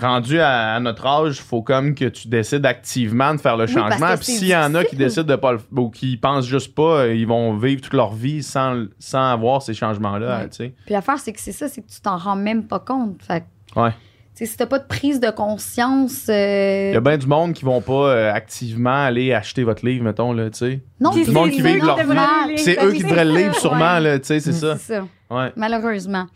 rendu 0.00 0.40
à, 0.40 0.74
à 0.74 0.80
notre 0.80 1.06
âge, 1.06 1.36
il 1.38 1.42
faut 1.42 1.62
comme 1.62 1.94
que 1.94 2.06
tu 2.06 2.28
décides 2.28 2.64
activement 2.66 3.34
de 3.34 3.40
faire 3.40 3.56
le 3.56 3.64
Oui, 3.66 3.72
changement. 3.72 4.14
Puis 4.16 4.24
s'il 4.26 4.48
y 4.48 4.56
en 4.56 4.74
a 4.74 4.84
qui 4.84 4.96
décident 4.96 5.22
de 5.24 5.36
pas 5.36 5.52
le 5.52 5.60
ou 5.76 5.90
qui 5.90 6.16
pensent 6.16 6.46
juste 6.46 6.74
pas, 6.74 7.00
euh, 7.02 7.14
ils 7.14 7.26
vont 7.26 7.56
vivre 7.56 7.80
toute 7.80 7.94
leur 7.94 8.12
vie 8.12 8.42
sans, 8.42 8.84
sans 8.98 9.30
avoir 9.32 9.62
ces 9.62 9.74
changements-là, 9.74 10.38
Ouais. 10.40 10.48
sais. 10.50 10.74
Puis 10.86 10.94
l'affaire, 10.94 11.18
c'est 11.18 11.32
que 11.32 11.40
c'est 11.40 11.52
ça, 11.52 11.68
c'est 11.68 11.82
que 11.82 11.88
tu 11.88 12.00
t'en 12.00 12.16
rends 12.16 12.36
même 12.36 12.64
pas 12.66 12.78
compte. 12.80 13.22
Fait 13.22 13.44
Ouais. 13.76 13.90
tu 13.90 13.96
sais, 14.34 14.46
si 14.46 14.56
t'as 14.56 14.66
pas 14.66 14.78
de 14.78 14.86
prise 14.86 15.20
de 15.20 15.30
conscience. 15.30 16.26
euh, 16.28 16.90
Il 16.90 16.94
y 16.94 16.96
a 16.96 17.00
bien 17.00 17.18
du 17.18 17.26
monde 17.26 17.52
qui 17.52 17.64
vont 17.64 17.80
pas 17.80 17.92
euh, 18.10 18.32
activement 18.32 19.04
aller 19.04 19.32
acheter 19.34 19.64
votre 19.64 19.84
livre, 19.84 20.04
mettons, 20.04 20.32
là, 20.32 20.48
tu 20.50 20.58
sais. 20.58 20.80
non, 21.00 21.10
du 21.10 21.30
monde 21.30 21.50
qui 21.50 21.56
c'est 21.60 21.62
vivent 21.72 21.82
eux 21.82 21.86
leur 21.86 21.96
qui 21.96 22.52
vie. 22.54 22.58
C'est 22.58 22.82
eux 22.84 22.92
qui 22.92 23.02
devraient 23.02 23.24
le 23.24 23.34
livre, 23.36 23.54
sûrement, 23.56 23.94
ouais. 23.94 24.00
là, 24.00 24.18
tu 24.18 24.26
sais, 24.26 24.40
c'est 24.40 24.52
ça. 24.52 24.76
C'est 24.76 24.94
ça, 24.94 25.06
Ouais. 25.30 25.52
malheureusement. 25.56 26.26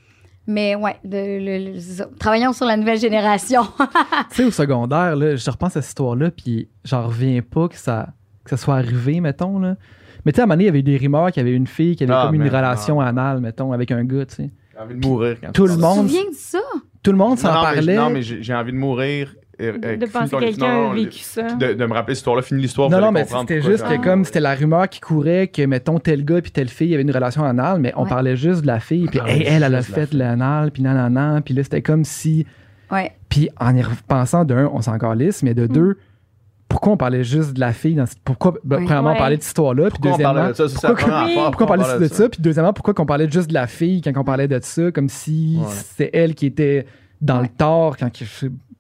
Mais 0.47 0.75
ouais, 0.75 0.97
de, 1.05 1.17
le- 1.17 1.73
le- 1.75 1.81
ça. 1.81 2.07
travaillons 2.19 2.53
sur 2.53 2.67
la 2.67 2.77
nouvelle 2.77 2.99
génération. 2.99 3.63
Tu 4.31 4.37
sais, 4.37 4.45
au 4.45 4.51
secondaire, 4.51 5.15
là, 5.17 5.37
je 5.37 5.51
repense 5.51 5.77
à 5.77 5.83
cette 5.83 5.91
histoire-là, 5.91 6.31
puis 6.31 6.69
j'en 6.85 7.07
reviens 7.07 7.41
pas 7.43 7.69
que 7.69 7.77
ça, 7.77 8.09
que 8.45 8.51
ça 8.51 8.57
soit 8.57 8.75
arrivé, 8.77 9.21
mettons. 9.21 9.59
Là. 9.61 9.77
Mais 10.25 10.33
tu 10.33 10.37
sais, 10.37 10.41
à 10.43 10.45
un 10.45 10.47
moment 10.47 10.55
donné, 10.55 10.65
il 10.65 10.67
y 10.67 10.71
avait 10.71 10.79
eu 10.81 10.83
des 10.83 10.97
rumeurs 10.97 11.31
qu'il 11.31 11.43
y 11.45 11.47
avait 11.47 11.57
une 11.57 11.67
fille 11.67 11.95
qui 11.97 12.05
avait 12.05 12.13
Ah, 12.13 12.25
comme 12.27 12.35
une 12.35 12.43
relation 12.49 12.97
non. 12.97 13.01
anale, 13.03 13.41
mettons, 13.41 13.73
avec 13.73 13.91
un 13.93 14.05
gars, 14.05 14.27
tu 14.27 14.35
sais. 14.37 14.51
J'ai 14.73 14.79
envie 14.79 14.95
de 14.95 15.07
mourir 15.07 15.37
quand 15.41 15.53
Tout 15.53 15.67
tu 15.67 15.73
le 15.73 15.79
monde- 15.79 16.07
Tu 16.09 16.13
te 16.13 16.17
souviens 16.17 16.31
de 16.31 16.35
ça? 16.37 16.59
Tout 17.03 17.11
le 17.13 17.19
monde 17.19 17.39
s'en 17.39 17.49
parlait. 17.53 17.95
non, 17.97 18.11
mais 18.11 18.23
j'ai 18.23 18.55
envie 18.55 18.73
de 18.73 18.77
mourir. 18.79 19.35
De 19.71 20.07
penser 20.07 20.37
que 20.37 20.41
quelqu'un 20.41 20.91
a 20.91 20.95
vécu 20.95 21.19
ça. 21.21 21.43
De, 21.55 21.75
de 21.75 21.87
me 21.87 21.93
rappeler 21.93 22.15
cette 22.15 22.21
histoire-là, 22.21 22.43
finis 22.43 22.63
l'histoire. 22.63 22.91
Non, 22.91 23.01
non, 23.01 23.13
mais 23.13 23.25
c'était 23.25 23.63
juste 23.63 23.87
que 23.87 24.03
comme 24.03 24.25
c'était 24.25 24.41
la 24.41 24.55
rumeur 24.55 24.89
qui 24.89 25.01
courait 25.01 25.47
que, 25.49 25.63
mettons, 25.63 25.99
tel 25.99 26.25
gars 26.25 26.41
puis 26.43 26.51
telle 26.51 26.69
fille 26.69 26.93
avait 26.95 27.03
une 27.03 27.11
relation 27.13 27.45
anale, 27.45 27.81
mais 27.81 27.93
on 27.97 28.03
Ouais. 28.05 28.09
parlait 28.09 28.37
juste 28.37 28.63
de 28.63 28.67
la 28.67 28.81
fille, 28.81 29.07
puis 29.07 29.21
Ah, 29.23 29.31
hey, 29.31 29.43
elle, 29.47 29.63
elle 29.63 29.75
a 29.75 29.79
de 29.81 29.85
fait 29.85 30.13
l'anal, 30.13 30.71
puis 30.73 30.83
nan, 30.83 30.95
nan, 30.97 31.13
nan, 31.13 31.43
puis 31.43 31.55
là, 31.55 31.63
c'était 31.63 31.83
comme 31.83 32.05
si... 32.05 32.47
Ouais. 32.91 33.13
Puis 33.29 33.49
en 33.59 33.75
y 33.75 33.83
repensant, 33.83 34.45
d'un, 34.45 34.67
on 34.73 34.83
s'en 34.83 34.99
calisse, 34.99 35.43
mais 35.43 35.55
de 35.55 35.67
deux, 35.67 35.97
pourquoi 36.69 36.93
on 36.95 36.97
parlait 36.97 37.23
juste 37.25 37.53
de 37.55 37.61
la 37.61 37.73
fille 37.73 37.95
dans 37.95 38.07
cette- 38.07 38.19
Pourquoi, 38.25 38.55
ben, 38.65 38.79
Oui. 38.79 38.85
premièrement, 38.85 39.11
on 39.11 39.13
Ouais. 39.13 39.19
parlait 39.19 39.37
de 39.37 39.43
cette 39.43 39.49
histoire-là, 39.49 39.85
puis 39.85 39.93
Pourquoi 39.93 40.11
on 40.11 40.15
deuxièmement... 40.17 40.35
parlait 40.35 40.53
de 40.53 40.69
ça? 40.69 40.89
Pourquoi 40.89 41.09
Oui. 41.09 41.31
affaire, 41.33 41.45
Pourquoi 41.51 41.65
on 41.65 41.69
parlait 41.79 41.99
de 42.09 42.13
ça? 42.15 42.29
Puis 42.29 42.43
deuxièmement, 42.43 42.73
pourquoi 42.73 42.95
qu'on 42.95 43.07
parlait 43.07 43.31
juste 43.31 43.49
de 43.49 43.55
la 43.55 43.67
fille 43.67 44.01
quand 44.03 44.13
on 44.17 44.25
parlait 44.25 44.49
de 44.49 44.59
ça, 44.63 44.91
comme 44.91 45.09
si 45.09 45.59
Ouais. 45.61 45.67
c'est 45.71 46.11
elle 46.13 46.35
qui 46.35 46.47
était 46.47 46.87
dans 47.21 47.41
le 47.41 47.49
tort 47.49 47.97
quand 47.97 48.21
il 48.21 48.27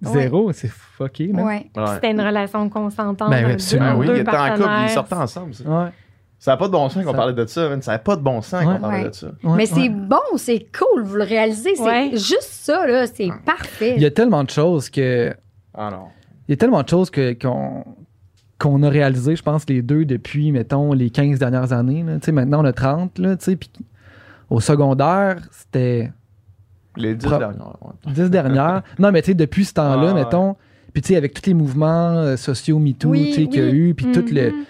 zéro? 0.03 0.53
C'est 0.53 0.69
fucké, 0.69 1.29
man. 1.29 1.45
Ouais. 1.45 1.70
Ouais. 1.77 1.85
C'était 1.95 2.11
une 2.11 2.20
relation 2.20 2.69
consentante. 2.69 3.31
Ben 3.31 3.45
oui, 3.47 3.53
absolument. 3.53 3.95
Oui, 3.97 4.07
deux 4.07 4.16
ils 4.16 4.20
étaient 4.20 4.37
en 4.37 4.55
couple, 4.57 4.69
ils 4.85 4.89
sortaient 4.91 5.15
ensemble. 5.15 5.55
ça. 5.55 5.65
Ouais, 5.65 5.91
Ça 6.39 6.51
n'a 6.53 6.57
pas 6.57 6.66
de 6.66 6.73
bon 6.73 6.89
sens 6.89 7.05
qu'on 7.05 7.12
parlait 7.12 7.33
de 7.35 7.47
ça. 7.47 7.81
Ça 7.81 7.93
n'a 7.93 7.99
pas 7.99 8.16
de 8.16 8.20
bon 8.23 8.43
sens 8.43 8.65
Ouais. 8.65 8.74
qu'on 8.74 8.81
parlait 8.81 9.03
Ouais. 9.05 9.11
de 9.11 9.15
ça. 9.15 9.27
ouais, 9.29 9.57
Mais 9.57 9.66
c'est 9.66 9.81
ouais. 9.83 9.89
bon, 9.91 10.19
c'est 10.37 10.66
cool, 10.77 11.03
vous 11.05 11.16
le 11.16 11.24
réalisez. 11.24 11.74
C'est 11.77 11.83
Ouais. 11.83 12.11
juste 12.12 12.43
ça, 12.51 12.87
là, 12.87 13.07
c'est 13.07 13.31
parfait. 13.47 13.95
Il 13.97 14.03
y 14.03 14.07
a 14.07 14.11
tellement 14.11 14.43
de 14.45 14.51
choses 14.51 14.91
que... 14.91 15.35
Ah 15.74 15.89
non. 15.91 16.07
Il 16.49 16.53
y 16.53 16.55
a 16.55 16.57
tellement 16.57 16.83
de 16.83 16.89
choses 16.89 17.09
que, 17.11 17.33
qu'on, 17.41 17.85
qu'on 18.59 18.83
a 18.83 18.89
réalisées, 18.89 19.37
je 19.37 19.43
pense, 19.43 19.65
les 19.69 19.83
deux 19.83 20.05
depuis, 20.05 20.51
mettons, 20.53 20.93
les 20.93 21.11
15 21.11 21.39
dernières 21.39 21.73
années. 21.73 22.03
là. 22.03 22.15
Tu 22.15 22.27
sais, 22.27 22.33
maintenant, 22.33 22.61
on 22.62 22.65
a 22.65 22.73
30, 22.73 23.19
là, 23.19 23.37
tu 23.37 23.45
sais, 23.45 23.57
puis 23.57 23.70
au 24.51 24.61
secondaire, 24.61 25.37
c'était 25.53 26.12
Les 26.97 27.14
dix 27.14 27.27
Pro- 27.27 27.39
dernières. 27.39 27.77
ouais. 27.82 28.12
10 28.12 28.31
dernières. 28.31 28.82
non, 28.98 29.10
mais 29.12 29.23
tu 29.23 29.27
sais, 29.28 29.35
depuis 29.35 29.64
ce 29.64 29.74
temps-là, 29.74 30.09
Ah, 30.10 30.14
ouais. 30.14 30.24
mettons, 30.24 30.56
puis 30.93 31.01
tu 31.02 31.09
sais, 31.09 31.16
avec 31.16 31.32
tous 31.35 31.47
les 31.47 31.55
mouvements 31.55 32.10
euh, 32.16 32.36
sociaux 32.36 32.78
MeToo, 32.78 33.09
Oui, 33.10 33.31
tu 33.35 33.43
sais, 33.43 33.47
qu'il 33.48 33.60
y 33.62 33.66
a 33.66 33.70
eu, 33.70 33.94
puis 33.94 34.06
tout 34.12 34.24
le... 34.31 34.51
Mhm. 34.51 34.64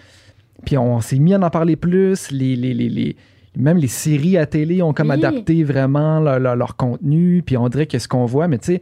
Puis 0.64 0.78
on 0.78 1.00
s'est 1.00 1.18
mis 1.18 1.34
à 1.34 1.40
en 1.40 1.50
parler 1.50 1.74
plus, 1.74 2.30
les, 2.30 2.54
les, 2.54 2.72
les, 2.74 2.88
les- 2.88 3.16
même 3.56 3.76
les 3.76 3.88
séries 3.88 4.38
à 4.38 4.46
télé 4.46 4.80
ont 4.82 4.92
comme 4.92 5.08
Oui. 5.08 5.14
adapté 5.14 5.64
vraiment 5.64 6.20
leur, 6.20 6.38
leur- 6.38 6.56
leur 6.56 6.76
contenu, 6.76 7.42
puis 7.44 7.56
on 7.56 7.68
dirait 7.68 7.86
que 7.86 7.98
ce 7.98 8.06
qu'on 8.08 8.24
voit, 8.26 8.46
mais 8.48 8.58
tu 8.58 8.66
sais, 8.66 8.80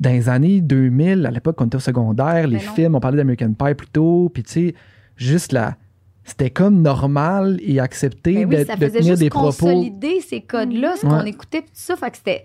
dans 0.00 0.10
les 0.10 0.28
années 0.28 0.60
2000, 0.60 1.24
à 1.24 1.30
l'époque, 1.30 1.54
quand 1.56 1.64
on 1.64 1.68
était 1.68 1.76
au 1.76 1.80
secondaire, 1.80 2.48
les 2.48 2.56
non. 2.56 2.72
films, 2.74 2.94
on 2.96 3.00
parlait 3.00 3.16
d'American 3.18 3.52
Pie 3.52 3.74
plus 3.74 3.86
tôt, 3.86 4.28
puis 4.34 4.42
tu 4.42 4.50
sais, 4.52 4.74
juste 5.16 5.52
là, 5.52 5.76
c'était 6.24 6.50
comme 6.50 6.80
normal 6.82 7.58
et 7.62 7.80
accepté 7.80 8.34
Ben 8.34 8.48
oui, 8.48 8.56
de, 8.56 8.64
ça 8.64 8.76
de 8.76 8.80
faisait 8.86 8.98
tenir 8.98 9.12
juste 9.12 9.20
des 9.22 9.30
propos. 9.30 9.50
consolider 9.66 10.20
ces 10.20 10.40
codes-là, 10.40 10.94
ce 10.96 11.02
qu'on 11.06 11.24
écoutait, 11.24 11.60
puis 11.62 11.70
tout 11.70 11.76
ça. 11.76 11.96
Fait 11.96 12.10
que 12.10 12.16
c'était. 12.16 12.44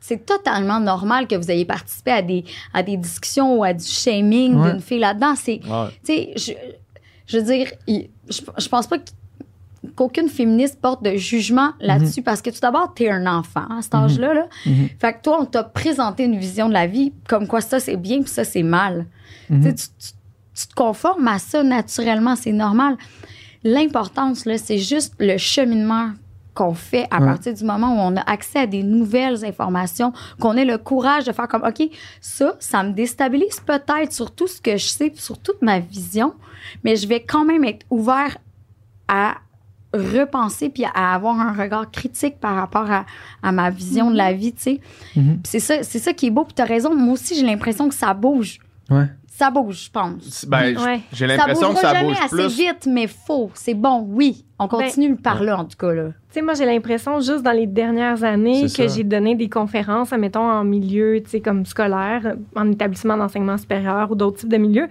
C'est 0.00 0.24
totalement 0.24 0.78
normal 0.80 1.26
que 1.26 1.34
vous 1.34 1.50
ayez 1.50 1.64
participé 1.64 2.12
à 2.12 2.22
des, 2.22 2.44
à 2.72 2.82
des 2.84 2.96
discussions 2.96 3.56
ou 3.58 3.64
à 3.64 3.72
du 3.74 3.84
shaming 3.84 4.54
Ouais. 4.54 4.70
d'une 4.72 4.80
fille 4.80 5.00
là-dedans. 5.00 5.34
C'est, 5.36 5.60
Ouais. 5.66 5.88
tu 6.04 6.12
sais, 6.12 6.32
je, 6.36 6.52
je 7.26 7.38
veux 7.38 7.44
dire, 7.44 7.70
je, 7.88 8.40
je 8.56 8.68
pense 8.68 8.86
pas 8.86 8.98
qu'- 8.98 9.12
qu'aucune 9.96 10.28
féministe 10.28 10.78
porte 10.80 11.02
de 11.04 11.16
jugement 11.16 11.72
là-dessus 11.80 12.22
parce 12.22 12.40
que 12.40 12.50
tout 12.50 12.60
d'abord, 12.60 12.94
t'es 12.94 13.10
un 13.10 13.26
enfant 13.26 13.64
à 13.76 13.82
cet 13.82 13.94
âge-là. 13.96 14.34
Là. 14.34 14.46
Mhm. 14.66 14.88
Fait 15.00 15.12
que 15.14 15.22
toi, 15.22 15.38
on 15.40 15.44
t'a 15.46 15.64
présenté 15.64 16.24
une 16.24 16.38
vision 16.38 16.68
de 16.68 16.74
la 16.74 16.86
vie 16.86 17.12
comme 17.28 17.46
quoi 17.48 17.60
ça 17.60 17.80
c'est 17.80 17.96
bien 17.96 18.20
puis 18.22 18.30
ça 18.30 18.44
c'est 18.44 18.62
mal. 18.62 19.04
Mhm. 19.50 19.62
Tu 19.62 19.68
sais, 19.68 19.74
tu, 19.74 20.12
tu- 20.58 20.62
tu 20.62 20.68
te 20.68 20.74
conformes 20.74 21.28
à 21.28 21.38
ça 21.38 21.62
naturellement, 21.62 22.34
c'est 22.36 22.52
normal. 22.52 22.96
L'importance, 23.64 24.44
là, 24.44 24.58
c'est 24.58 24.78
juste 24.78 25.14
le 25.18 25.36
cheminement 25.36 26.10
qu'on 26.54 26.74
fait 26.74 27.06
à 27.10 27.20
Ouais. 27.20 27.26
partir 27.26 27.54
du 27.54 27.64
moment 27.64 27.88
où 27.94 27.98
on 27.98 28.16
a 28.16 28.20
accès 28.22 28.60
à 28.60 28.66
des 28.66 28.82
nouvelles 28.82 29.44
informations, 29.44 30.12
qu'on 30.40 30.56
ait 30.56 30.64
le 30.64 30.76
courage 30.78 31.24
de 31.24 31.32
faire 31.32 31.46
comme, 31.48 31.62
OK, 31.64 31.88
ça, 32.20 32.54
ça 32.58 32.82
me 32.82 32.92
déstabilise 32.92 33.60
peut-être 33.64 34.12
sur 34.12 34.32
tout 34.32 34.48
ce 34.48 34.60
que 34.60 34.76
je 34.76 34.86
sais, 34.86 35.12
sur 35.14 35.38
toute 35.38 35.62
ma 35.62 35.78
vision, 35.78 36.34
mais 36.82 36.96
je 36.96 37.06
vais 37.06 37.20
quand 37.20 37.44
même 37.44 37.62
être 37.64 37.86
ouvert 37.90 38.38
à 39.06 39.36
repenser 39.94 40.68
puis 40.68 40.84
à 40.84 41.14
avoir 41.14 41.38
un 41.40 41.52
regard 41.52 41.90
critique 41.90 42.38
par 42.40 42.56
rapport 42.56 42.90
à, 42.90 43.06
à 43.42 43.52
ma 43.52 43.70
vision 43.70 44.10
de 44.10 44.16
la 44.16 44.32
vie, 44.32 44.52
tu 44.52 44.62
sais. 44.62 44.80
Mhm. 45.16 45.40
C'est 45.44 45.60
ça, 45.60 45.82
c'est 45.82 45.98
ça 45.98 46.12
qui 46.12 46.26
est 46.26 46.30
beau, 46.30 46.44
puis 46.44 46.54
t'as 46.54 46.64
raison, 46.66 46.94
moi 46.94 47.14
aussi, 47.14 47.34
j'ai 47.34 47.46
l'impression 47.46 47.88
que 47.88 47.94
ça 47.94 48.12
bouge. 48.14 48.58
Ouais. 48.90 49.06
Ça 49.38 49.52
bouge, 49.52 49.84
je 49.84 49.90
pense. 49.92 50.44
Ben, 50.48 50.76
Ouais. 50.76 51.00
j'ai 51.12 51.28
Ça 51.28 51.36
l'impression 51.36 51.72
que 51.72 51.78
ça 51.78 51.92
jamais 51.94 52.08
bouge 52.08 52.16
assez 52.20 52.34
plus. 52.34 52.56
vite, 52.56 52.88
mais 52.88 53.06
faux. 53.06 53.52
C'est 53.54 53.74
bon, 53.74 54.04
oui. 54.08 54.44
On 54.58 54.64
Ben, 54.66 54.78
continue 54.78 55.14
par 55.14 55.44
là, 55.44 55.58
en 55.60 55.64
tout 55.64 55.76
cas. 55.78 55.92
Là. 55.92 56.06
Tu 56.08 56.12
sais, 56.30 56.42
moi, 56.42 56.54
j'ai 56.54 56.64
l'impression, 56.64 57.20
juste 57.20 57.42
dans 57.44 57.52
les 57.52 57.68
dernières 57.68 58.24
années, 58.24 58.66
que 58.76 58.88
j'ai 58.88 59.04
donné 59.04 59.36
des 59.36 59.48
conférences, 59.48 60.10
mettons, 60.10 60.40
en 60.50 60.64
milieu, 60.64 61.22
tu 61.22 61.30
sais, 61.30 61.40
comme 61.40 61.64
scolaire, 61.66 62.34
en 62.56 62.68
établissement 62.72 63.16
d'enseignement 63.16 63.56
supérieur 63.56 64.10
ou 64.10 64.16
d'autres 64.16 64.38
types 64.38 64.48
de 64.48 64.56
milieux. 64.56 64.88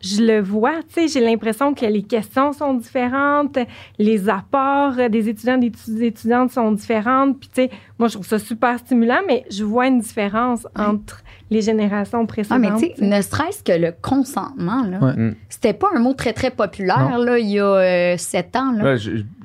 Je 0.00 0.22
le 0.22 0.40
vois, 0.40 0.82
tu 0.92 0.94
sais, 0.94 1.08
j'ai 1.08 1.20
l'impression 1.24 1.72
que 1.72 1.86
les 1.86 2.02
questions 2.02 2.52
sont 2.52 2.74
différentes, 2.74 3.58
les 3.98 4.28
apports 4.28 4.94
des 5.08 5.28
étudiants, 5.28 5.58
des 5.58 5.70
étu- 5.70 6.02
étudiantes 6.02 6.50
sont 6.50 6.72
différentes. 6.72 7.38
Puis, 7.38 7.48
tu 7.48 7.62
sais, 7.62 7.70
moi, 7.96 8.08
je 8.08 8.14
trouve 8.14 8.26
ça 8.26 8.40
super 8.40 8.76
stimulant, 8.80 9.20
mais 9.28 9.44
je 9.50 9.62
vois 9.62 9.86
une 9.86 10.00
différence 10.00 10.66
entre 10.76 11.22
les 11.50 11.62
générations 11.62 12.20
Ah, 12.22 12.26
précédentes. 12.26 12.60
mais 12.60 12.70
tu 12.88 12.94
sais, 12.96 13.04
ne 13.04 13.22
serait-ce 13.22 13.62
que 13.62 13.72
le 13.72 13.92
consentement, 14.02 14.82
là. 14.84 14.98
Ouais. 14.98 15.12
Mm. 15.16 15.36
C'était 15.48 15.72
pas 15.72 15.88
un 15.94 15.98
mot 15.98 16.12
très, 16.14 16.32
très 16.32 16.50
populaire, 16.50 17.18
là, 17.18 17.38
il 17.38 17.48
y 17.48 17.58
a 17.58 17.64
euh, 17.64 18.16
sept 18.18 18.54
ans, 18.56 18.72
là. 18.72 18.96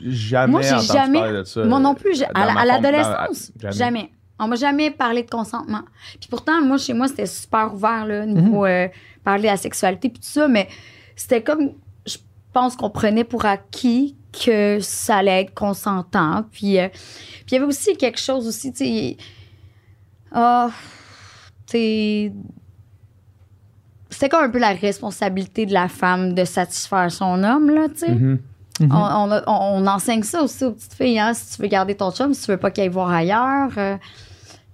Jamais 0.02 0.52
Moi, 0.52 0.62
j'ai 0.62 0.80
jamais- 0.82 1.20
parler 1.20 1.40
de 1.40 1.44
ça. 1.46 1.64
Moi 1.64 1.80
non 1.80 1.96
plus. 1.96 2.20
dans 2.20 2.26
À, 2.34 2.66
l'adolescence, 2.66 3.52
jamais. 3.60 3.74
jamais. 3.74 4.10
On 4.40 4.48
m'a 4.48 4.56
jamais 4.56 4.92
parlé 4.92 5.24
de 5.24 5.30
consentement. 5.30 5.84
Puis 6.20 6.28
pourtant, 6.30 6.62
moi, 6.62 6.78
chez 6.78 6.94
moi, 6.94 7.08
c'était 7.08 7.26
super 7.28 7.74
ouvert, 7.74 8.06
là, 8.06 8.26
niveau 8.26 8.66
euh, 8.66 8.88
parler 9.24 9.44
de 9.44 9.48
la 9.48 9.58
sexualité, 9.58 10.10
puis 10.10 10.20
tout 10.20 10.28
ça, 10.28 10.48
mais 10.50 10.68
c'était 11.16 11.42
comme, 11.42 11.72
je 12.06 12.18
pense 12.52 12.76
qu'on 12.76 12.90
prenait 12.90 13.24
pour 13.24 13.46
acquis 13.46 14.18
que 14.46 14.80
ça 14.82 15.18
allait 15.18 15.42
être 15.44 15.54
consentant. 15.54 16.44
Puis 16.52 16.80
euh, 16.80 16.90
puis 16.90 17.46
il 17.52 17.54
y 17.54 17.58
avait 17.58 17.66
aussi 17.68 17.96
quelque 17.96 18.20
chose 18.20 18.48
aussi, 18.48 18.72
tu 18.74 18.84
sais, 18.86 19.18
ah, 20.32 20.70
tu 20.72 20.76
sais, 20.76 21.03
c'était 24.10 24.30
comme 24.30 24.44
un 24.45 24.50
peu 24.50 24.60
la 24.60 24.74
responsabilité 24.74 25.66
de 25.66 25.74
la 25.74 25.88
femme 25.88 26.34
de 26.34 26.44
satisfaire 26.45 27.12
son 27.12 27.44
homme, 27.44 27.70
là, 27.72 27.88
tu 27.90 28.00
sais. 28.06 28.12
Mhm. 28.12 28.40
Mhm. 28.80 28.90
On, 28.91 28.95
on 28.95 29.32
a- 29.32 29.44
on- 29.48 29.84
on 29.84 29.88
enseigne 29.88 30.24
ça 30.24 30.41
aussi 30.44 30.64
aux 30.66 30.72
petites 30.72 30.94
filles, 30.94 31.20
hein, 31.20 31.34
si 31.34 31.56
tu 31.56 31.62
veux 31.62 31.68
garder 31.68 31.94
ton 31.95 32.12
chum, 32.12 32.34
si 32.34 32.45
tu 32.45 32.52
veux 32.52 32.58
pas 32.58 32.72
qu'il 32.72 32.84
aille 32.84 32.90
voir 32.90 33.10
ailleurs. 33.12 33.70
euh. 33.78 33.98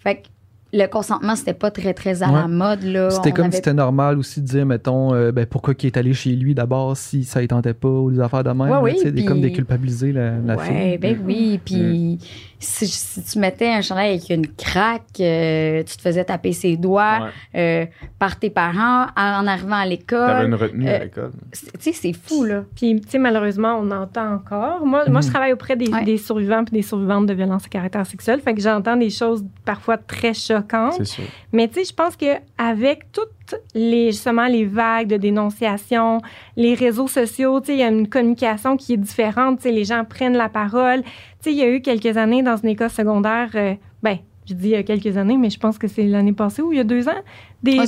fait 0.02 0.16
que 0.18 0.28
le 0.72 0.86
consentement, 0.86 1.36
c'était 1.36 1.54
pas 1.56 1.72
très, 1.72 1.94
très 1.94 2.22
à 2.24 2.32
la 2.32 2.48
mode. 2.48 2.84
Là. 2.84 3.10
C'était 3.10 3.32
comme 3.34 3.46
avait- 3.46 3.52
si 3.54 3.58
c'était 3.58 3.74
normal 3.74 4.18
aussi 4.20 4.40
de 4.40 4.46
dire, 4.46 4.66
mettons, 4.66 5.14
euh, 5.14 5.32
ben, 5.34 5.46
pourquoi 5.48 5.74
qu'il 5.74 5.88
est 5.88 5.98
allé 5.98 6.14
chez 6.14 6.34
lui 6.36 6.54
d'abord 6.56 6.96
si 6.96 7.24
ça 7.26 7.42
ne 7.42 7.48
tentait 7.48 7.74
pas 7.74 7.90
ou 7.90 8.12
des 8.12 8.20
affaires 8.22 8.44
de 8.44 8.52
même. 8.52 8.70
Ouais, 8.70 8.94
oui, 8.94 9.12
puis- 9.12 9.26
comme 9.26 9.42
déculpabiliser 9.42 10.12
la, 10.14 10.38
la 10.38 10.56
ouais, 10.56 10.66
fille. 10.66 10.98
ben 11.00 11.18
Mm. 11.18 11.26
oui. 11.26 11.60
Puis 11.66 12.20
si, 12.60 12.88
si 12.88 13.24
tu 13.24 13.40
mettais 13.40 13.70
un 13.70 13.82
chandail 13.82 14.10
avec 14.18 14.30
une 14.30 14.48
craque, 14.48 15.04
euh, 15.22 15.82
tu 15.84 15.96
te 15.98 16.02
faisais 16.02 16.26
taper 16.26 16.52
ses 16.54 16.76
doigts 16.78 17.30
Ouais. 17.56 17.60
euh, 17.62 17.86
par 18.20 18.38
tes 18.38 18.50
parents 18.50 19.08
en 19.16 19.48
arrivant 19.48 19.76
à 19.78 19.84
T'avais 19.84 19.90
l'école. 19.90 20.46
une 20.48 20.56
retenue 20.56 20.90
à 20.90 20.94
euh, 20.94 21.00
l'école. 21.06 21.32
Tu 21.54 21.60
sais, 21.80 21.94
c'est 21.94 22.14
fou, 22.14 22.44
là. 22.44 22.64
Puis, 22.76 23.00
tu 23.02 23.10
sais, 23.10 23.18
malheureusement, 23.18 23.80
on 23.82 23.90
entend 23.92 24.34
encore. 24.34 24.86
Moi, 24.86 25.06
moi 25.10 25.22
je 25.22 25.28
Mhm. 25.28 25.32
travaille 25.34 25.54
auprès 25.54 25.76
des, 25.76 25.88
Ouais. 25.90 26.04
des 26.04 26.18
survivants 26.18 26.64
puis 26.66 26.74
des 26.74 26.82
survivantes 26.82 27.26
de 27.28 27.34
violences 27.34 27.66
à 27.66 27.70
caractère 27.70 28.06
sexuel. 28.06 28.42
Fait 28.42 28.54
que 28.54 28.62
j'entends 28.62 28.98
des 28.98 29.10
choses 29.10 29.44
parfois 29.66 29.98
très 29.98 30.34
choquantes. 30.34 30.94
C'est 30.98 31.06
sûr. 31.06 31.24
Mais 31.54 31.68
tu 31.70 31.76
sais, 31.76 31.86
je 31.86 31.94
pense 31.94 32.16
qu'avec 32.16 33.12
toutes 33.50 33.60
les, 33.74 34.12
justement, 34.12 34.46
les 34.48 34.66
vagues 34.66 35.08
de 35.08 35.18
dénonciation, 35.18 36.20
les 36.56 36.74
réseaux 36.76 37.08
sociaux, 37.08 37.60
tu 37.60 37.68
sais, 37.68 37.74
il 37.74 37.80
y 37.80 37.84
a 37.84 37.88
une 37.90 38.08
communication 38.08 38.78
qui 38.78 38.94
est 38.94 38.98
différente. 38.98 39.58
Tu 39.58 39.64
sais, 39.64 39.72
les 39.72 39.86
gens 39.86 40.04
prennent 40.06 40.38
la 40.38 40.50
parole. 40.50 41.02
Tu 41.04 41.10
sais, 41.42 41.52
il 41.52 41.58
y 41.58 41.64
a 41.64 41.70
eu 41.70 41.82
quelques 41.82 42.18
années 42.18 42.44
dans 42.44 42.58
une 42.58 42.70
école 42.70 42.90
secondaire, 42.90 43.50
euh, 43.56 43.74
ben, 44.04 44.18
je 44.48 44.54
dis 44.56 44.70
il 44.70 44.72
y 44.72 44.76
a 44.76 44.82
quelques 44.84 45.16
années, 45.16 45.38
mais 45.38 45.52
je 45.52 45.60
pense 45.60 45.78
que 45.78 45.88
c'est 45.88 46.04
l'année 46.06 46.34
passée 46.34 46.64
ou 46.64 46.72
il 46.74 46.78
y 46.78 46.82
a 46.82 46.84
deux 46.84 47.08
ans, 47.08 47.22
des, 47.62 47.78
Ouais, 47.78 47.86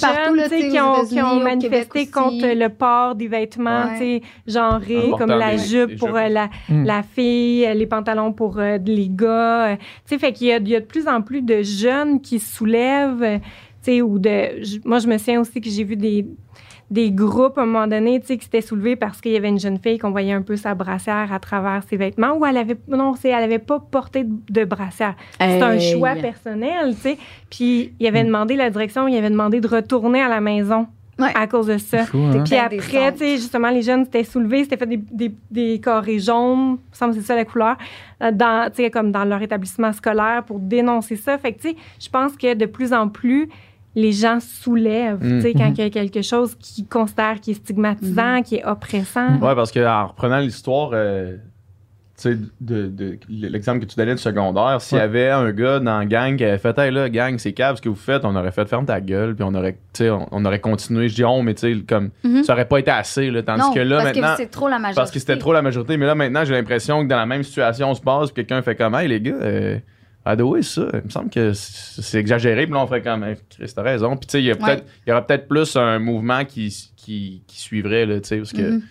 partout, 0.00 0.34
jeunes 0.34 0.36
là, 0.36 0.48
qui 0.48 0.78
ont, 0.80 1.04
qui 1.06 1.42
manifesté 1.42 2.06
contre 2.08 2.46
le 2.54 2.68
port 2.68 3.14
des 3.14 3.26
vêtements, 3.28 3.84
Ouais. 3.84 3.92
tu 3.92 3.98
sais, 3.98 4.22
genrés, 4.46 5.12
En 5.12 5.16
comme 5.16 5.30
la 5.30 5.56
jupe 5.56 5.96
pour 5.98 6.14
euh, 6.14 6.28
la, 6.28 6.50
Mm. 6.68 6.84
la 6.84 7.02
fille, 7.02 7.64
euh, 7.64 7.72
les 7.74 7.86
pantalons 7.86 8.32
pour 8.32 8.58
euh, 8.58 8.76
les 8.84 9.08
gars. 9.08 9.68
euh, 9.68 9.76
tu 9.76 9.82
sais, 10.06 10.18
fait 10.18 10.32
qu'il 10.32 10.48
y 10.48 10.52
a, 10.52 10.58
il 10.58 10.68
y 10.68 10.76
a 10.76 10.80
de 10.80 10.84
plus 10.84 11.08
en 11.08 11.22
plus 11.22 11.40
de 11.42 11.62
jeunes 11.62 12.20
qui 12.20 12.38
se 12.38 12.54
soulèvent, 12.54 13.22
euh, 13.22 13.38
ou 14.02 14.18
de... 14.18 14.86
moi, 14.88 14.98
je 14.98 15.06
me 15.08 15.18
souviens 15.18 15.40
aussi 15.40 15.60
que 15.60 15.68
j'ai 15.70 15.84
vu 15.84 15.96
des 15.96 16.26
des 16.90 17.10
groupes 17.10 17.56
à 17.56 17.62
un 17.62 17.66
moment 17.66 17.86
donné, 17.86 18.20
tu 18.20 18.26
sais, 18.26 18.36
qui 18.36 18.44
s'étaient 18.44 18.60
soulevés 18.60 18.94
parce 18.94 19.20
qu'il 19.22 19.32
y 19.32 19.36
avait 19.36 19.48
une 19.48 19.58
jeune 19.58 19.78
fille 19.78 19.98
qu'on 19.98 20.10
voyait 20.10 20.34
un 20.34 20.42
peu 20.42 20.54
sa 20.54 20.74
brassière 20.74 21.32
à 21.32 21.38
travers 21.38 21.82
ses 21.88 21.96
vêtements 21.96 22.34
ou 22.36 22.44
elle 22.44 22.58
avait 22.58 22.76
non, 22.88 23.14
c'est 23.18 23.30
elle 23.30 23.42
avait 23.42 23.58
pas 23.58 23.80
porté 23.80 24.22
de, 24.24 24.30
de 24.50 24.64
brassière. 24.64 25.14
C'est 25.40 25.62
un 25.62 25.78
choix 25.78 26.14
personnel, 26.14 26.94
tu 26.94 27.00
sais. 27.00 27.18
Puis 27.50 27.94
il 27.98 28.06
avait 28.06 28.22
Mm. 28.22 28.26
demandé 28.26 28.54
la 28.56 28.68
direction, 28.70 29.08
il 29.08 29.16
avait 29.16 29.30
demandé 29.30 29.60
de 29.60 29.66
retourner 29.66 30.20
à 30.22 30.28
la 30.28 30.40
maison 30.42 30.86
Ouais. 31.18 31.30
à 31.34 31.46
cause 31.46 31.68
de 31.68 31.78
ça. 31.78 32.04
Fou, 32.04 32.18
hein? 32.18 32.42
Puis 32.44 32.56
après, 32.56 33.12
tu 33.12 33.18
sais, 33.18 33.36
justement, 33.36 33.70
les 33.70 33.82
jeunes 33.82 34.04
s'étaient 34.04 34.24
soulevés, 34.24 34.64
s'étaient 34.64 34.76
fait 34.76 34.86
des, 34.86 34.96
des, 34.98 35.32
des 35.50 35.80
carrés 35.80 36.18
jaunes, 36.18 36.70
il 36.70 36.90
me 36.90 36.94
semble 36.94 37.14
que 37.14 37.20
c'est 37.20 37.26
ça 37.26 37.34
la 37.36 37.44
couleur, 37.44 37.76
euh, 38.20 38.30
dans, 38.32 38.68
tu 38.70 38.82
sais, 38.82 38.90
comme 38.90 39.10
dans 39.12 39.24
leur 39.24 39.40
établissement 39.40 39.92
scolaire 39.92 40.42
pour 40.44 40.58
dénoncer 40.58 41.14
ça. 41.16 41.38
Fait 41.38 41.52
que, 41.52 41.62
tu 41.62 41.68
sais, 41.70 41.76
je 42.00 42.08
pense 42.10 42.36
que 42.36 42.54
de 42.54 42.66
plus 42.66 42.92
en 42.92 43.08
plus, 43.08 43.48
les 43.94 44.12
gens 44.12 44.38
soulèvent, 44.40 45.22
Mm. 45.24 45.36
tu 45.36 45.42
sais, 45.42 45.52
quand 45.52 45.66
Mhm. 45.68 45.74
il 45.78 45.80
y 45.80 45.86
a 45.86 45.90
quelque 45.90 46.22
chose 46.22 46.56
qu'ils 46.56 46.86
considèrent 46.86 47.40
qui 47.40 47.52
est 47.52 47.54
stigmatisant, 47.54 48.42
qui 48.42 48.56
est 48.56 48.64
oppressant. 48.64 49.38
Ouais, 49.40 49.54
parce 49.54 49.70
qu'en 49.70 50.08
reprenant 50.08 50.38
l'histoire, 50.40 50.90
euh, 50.94 51.36
tu 52.16 52.32
sais, 52.32 52.38
de, 52.60 52.86
de- 52.86 53.18
l'exemple 53.28 53.80
que 53.80 53.86
tu 53.86 53.96
donnais 53.96 54.12
de 54.14 54.20
secondaire, 54.20 54.80
s'il 54.80 54.98
y 54.98 55.00
avait 55.00 55.30
un 55.30 55.50
gars 55.50 55.80
dans 55.80 55.98
la 55.98 56.04
gang 56.06 56.36
qui 56.36 56.44
avait 56.44 56.58
fait, 56.58 56.78
hey 56.78 56.92
là, 56.92 57.08
gang, 57.08 57.38
c'est 57.38 57.52
cave 57.52 57.76
ce 57.76 57.82
que 57.82 57.88
vous 57.88 57.94
faites, 57.96 58.24
on 58.24 58.34
aurait 58.36 58.52
fait 58.52 58.68
ferme 58.68 58.86
ta 58.86 59.00
gueule, 59.00 59.34
puis 59.34 59.44
on 59.44 59.52
aurait, 59.54 59.72
tu 59.72 59.78
sais, 60.04 60.10
on, 60.10 60.26
on 60.30 60.44
aurait 60.44 60.60
continué. 60.60 61.08
Je 61.08 61.14
dis, 61.16 61.24
oh, 61.24 61.42
mais 61.42 61.54
tu 61.54 61.72
sais, 61.74 61.80
comme, 61.86 62.10
Mhm. 62.22 62.44
ça 62.44 62.52
aurait 62.52 62.68
pas 62.68 62.78
été 62.78 62.90
assez, 62.92 63.30
là. 63.32 63.42
Tandis 63.42 63.62
non, 63.62 63.72
que 63.72 63.80
là, 63.80 63.96
parce 63.96 64.08
maintenant. 64.10 64.30
que 64.30 64.36
c'est 64.42 64.50
trop 64.50 64.68
la 64.68 64.78
majorité. 64.78 64.96
Parce 65.00 65.10
que 65.10 65.18
c'était 65.18 65.38
trop 65.38 65.52
la 65.52 65.62
majorité. 65.62 65.96
Mais 65.96 66.06
là, 66.06 66.14
maintenant, 66.14 66.44
j'ai 66.44 66.54
l'impression 66.54 67.02
que 67.02 67.08
dans 67.08 67.16
la 67.16 67.26
même 67.26 67.42
situation, 67.42 67.90
on 67.90 67.94
se 67.94 68.00
passe, 68.00 68.30
puis 68.30 68.44
quelqu'un 68.44 68.62
fait 68.62 68.76
comme, 68.76 68.94
hey, 68.94 69.08
les 69.08 69.20
gars, 69.20 69.32
euh, 69.40 69.78
Ado, 70.26 70.60
ça, 70.62 70.86
il 70.94 71.02
me 71.04 71.10
semble 71.10 71.28
que 71.30 71.52
c'est 71.52 72.18
exagéré. 72.18 72.64
Puis 72.64 72.72
là, 72.74 72.80
on 72.80 72.86
ferait 72.86 73.02
comme, 73.02 73.24
hey, 73.24 73.36
Chris, 73.50 73.72
t'as 73.74 73.82
raison. 73.82 74.16
Puis 74.16 74.26
tu 74.26 74.32
sais, 74.32 74.40
il 74.42 74.46
y, 74.46 74.50
a 74.50 74.56
peut-être- 74.56 74.84
il 75.06 75.10
y 75.10 75.12
aura 75.12 75.26
peut-être 75.26 75.46
plus 75.48 75.76
un 75.76 75.98
mouvement 75.98 76.44
qui, 76.44 76.74
qui, 76.96 77.42
qui 77.46 77.60
suivrait, 77.60 78.06
là, 78.06 78.20
tu 78.20 78.28
sais, 78.28 78.36
parce 78.38 78.52
que, 78.52 78.62
Mhm. 78.70 78.82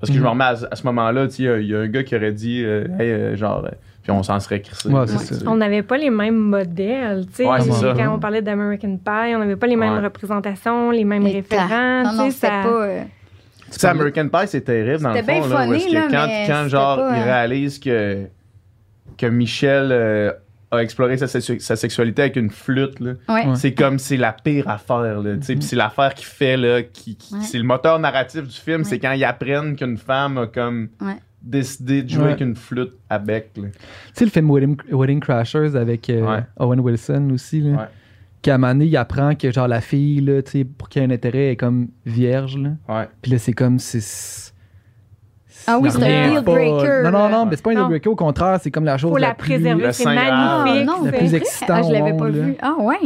parce 0.00 0.10
que 0.10 0.16
je 0.16 0.20
me 0.22 0.24
Mhm. 0.24 0.30
remets 0.30 0.44
à, 0.44 0.56
à 0.70 0.76
ce 0.76 0.82
moment-là, 0.84 1.26
tu 1.28 1.34
sais, 1.34 1.42
il 1.42 1.46
y 1.46 1.48
a- 1.50 1.58
il 1.58 1.66
y, 1.68 1.74
a 1.74 1.80
un 1.80 1.88
gars 1.88 2.02
qui 2.02 2.16
aurait 2.16 2.32
dit, 2.32 2.62
euh, 2.64 2.84
hey, 2.98 3.10
euh, 3.10 3.36
genre, 3.36 3.64
euh, 3.66 3.70
puis 4.02 4.10
on 4.12 4.22
s'en 4.22 4.40
serait 4.40 4.62
crissé. 4.62 4.88
Ouais. 4.88 5.04
On 5.46 5.56
n'avait 5.56 5.82
pas 5.82 5.98
les 5.98 6.08
mêmes 6.08 6.36
modèles, 6.38 7.26
tu 7.26 7.34
sais. 7.34 7.44
Ouais, 7.46 7.60
c'est 7.60 7.72
ça. 7.72 7.92
Quand 7.94 8.14
on 8.14 8.18
parlait 8.18 8.40
d'American 8.40 8.96
Pie, 8.96 9.34
on 9.34 9.40
n'avait 9.40 9.56
pas 9.56 9.66
les 9.66 9.76
mêmes 9.76 9.92
Ouais. 9.96 10.00
représentations, 10.04 10.90
les 10.90 11.04
mêmes 11.04 11.26
référents, 11.26 12.04
tu 12.10 12.16
sais, 12.16 12.30
ça- 12.30 12.62
pas. 12.62 12.88
Tu 13.70 13.78
sais, 13.78 13.86
American 13.88 14.28
Pie, 14.30 14.46
c'est 14.46 14.62
terrible 14.62 15.02
dans 15.02 15.10
le 15.10 15.16
C'était 15.16 15.40
fond. 15.42 15.46
bien 15.48 15.58
là, 15.58 15.66
funny, 15.66 15.86
que 15.88 15.92
là, 15.92 16.06
quand, 16.10 16.28
quand 16.62 16.68
genre, 16.68 16.96
pas, 16.96 17.10
il 17.16 17.20
euh, 17.20 17.24
réalise 17.24 17.78
que, 17.78 18.24
que 19.18 19.26
Michel 19.26 19.92
a 20.70 20.78
exploré 20.82 21.16
sa, 21.16 21.26
sexu- 21.26 21.60
sa 21.60 21.76
sexualité 21.76 22.22
avec 22.22 22.36
une 22.36 22.50
flûte, 22.50 23.00
là, 23.00 23.12
Ouais. 23.28 23.46
Ouais. 23.46 23.56
c'est 23.56 23.72
comme 23.74 23.98
c'est 23.98 24.16
la 24.18 24.32
pire 24.32 24.68
affaire. 24.68 25.22
Là, 25.22 25.34
Mhm. 25.34 25.40
Puis 25.40 25.62
c'est 25.62 25.76
l'affaire 25.76 26.12
qui 26.14 26.24
fait, 26.24 26.56
là, 26.56 26.82
qui, 26.82 27.16
qui- 27.16 27.34
Ouais. 27.34 27.40
c'est 27.42 27.58
le 27.58 27.64
moteur 27.64 27.98
narratif 27.98 28.42
du 28.42 28.54
film, 28.54 28.82
Ouais. 28.82 28.84
c'est 28.84 28.98
quand 28.98 29.12
ils 29.12 29.24
apprennent 29.24 29.76
qu'une 29.76 29.96
femme 29.96 30.36
a 30.38 30.46
comme 30.46 30.88
Ouais. 31.00 31.16
décidé 31.42 32.02
de 32.02 32.08
jouer 32.10 32.18
Ouais. 32.24 32.28
avec 32.30 32.40
une 32.42 32.54
flûte 32.56 32.92
à 33.08 33.18
bec. 33.18 33.50
là. 33.56 33.68
Tu 33.68 33.78
sais, 34.12 34.24
le 34.26 34.30
film 34.30 34.50
Wedding, 34.50 34.76
Wedding 34.90 35.20
Crashers 35.20 35.74
avec 35.74 36.10
euh, 36.10 36.20
Ouais. 36.22 36.42
Owen 36.58 36.80
Wilson 36.80 37.30
aussi, 37.32 37.60
là. 37.62 37.70
Ouais. 37.70 37.84
Qu'à 38.42 38.54
un 38.54 38.58
moment 38.58 38.72
donné, 38.74 38.84
il 38.86 38.96
apprend 38.96 39.34
que, 39.34 39.50
genre, 39.50 39.66
la 39.68 39.80
fille, 39.80 40.20
là, 40.20 40.42
tu 40.42 40.50
sais, 40.50 40.64
pour 40.64 40.88
qu'il 40.88 41.00
y 41.02 41.04
ait 41.04 41.08
un 41.08 41.10
intérêt, 41.10 41.46
elle 41.46 41.52
est 41.52 41.56
comme 41.56 41.88
vierge, 42.06 42.56
là. 42.58 42.70
Ouais. 42.88 43.08
Puis 43.22 43.32
là, 43.32 43.38
c'est 43.38 43.52
comme, 43.52 43.78
c'est... 43.78 44.52
Ah 45.66 45.78
oui, 45.80 45.90
c'est 45.90 46.02
un 46.02 46.30
deal 46.30 46.42
breaker, 46.44 47.02
Non, 47.04 47.10
non, 47.10 47.28
non, 47.28 47.46
mais 47.46 47.56
c'est 47.56 47.62
pas 47.62 47.70
un 47.70 47.74
deal 47.74 47.84
breaker. 47.84 48.08
Au 48.10 48.16
contraire, 48.16 48.58
c'est 48.62 48.70
comme 48.70 48.84
la 48.84 48.96
chose 48.96 49.10
faut 49.10 49.16
la, 49.18 49.28
la 49.28 49.34
plus... 49.34 49.54
préserver, 49.54 49.92
c'est 49.92 50.04
Saint 50.04 50.16
Ah, 50.18 50.62
magnifique. 50.64 50.86
non, 50.86 50.94
c'est 51.04 51.12
plus 51.12 51.26
vrai? 51.28 51.36
excitant 51.38 51.74
Ah, 51.76 51.82
je 51.82 51.92
l'avais 51.92 52.12
pas 52.16 52.24
là. 52.26 52.30
vu. 52.30 52.56
Ah, 52.62 52.74
ouais. 52.80 52.96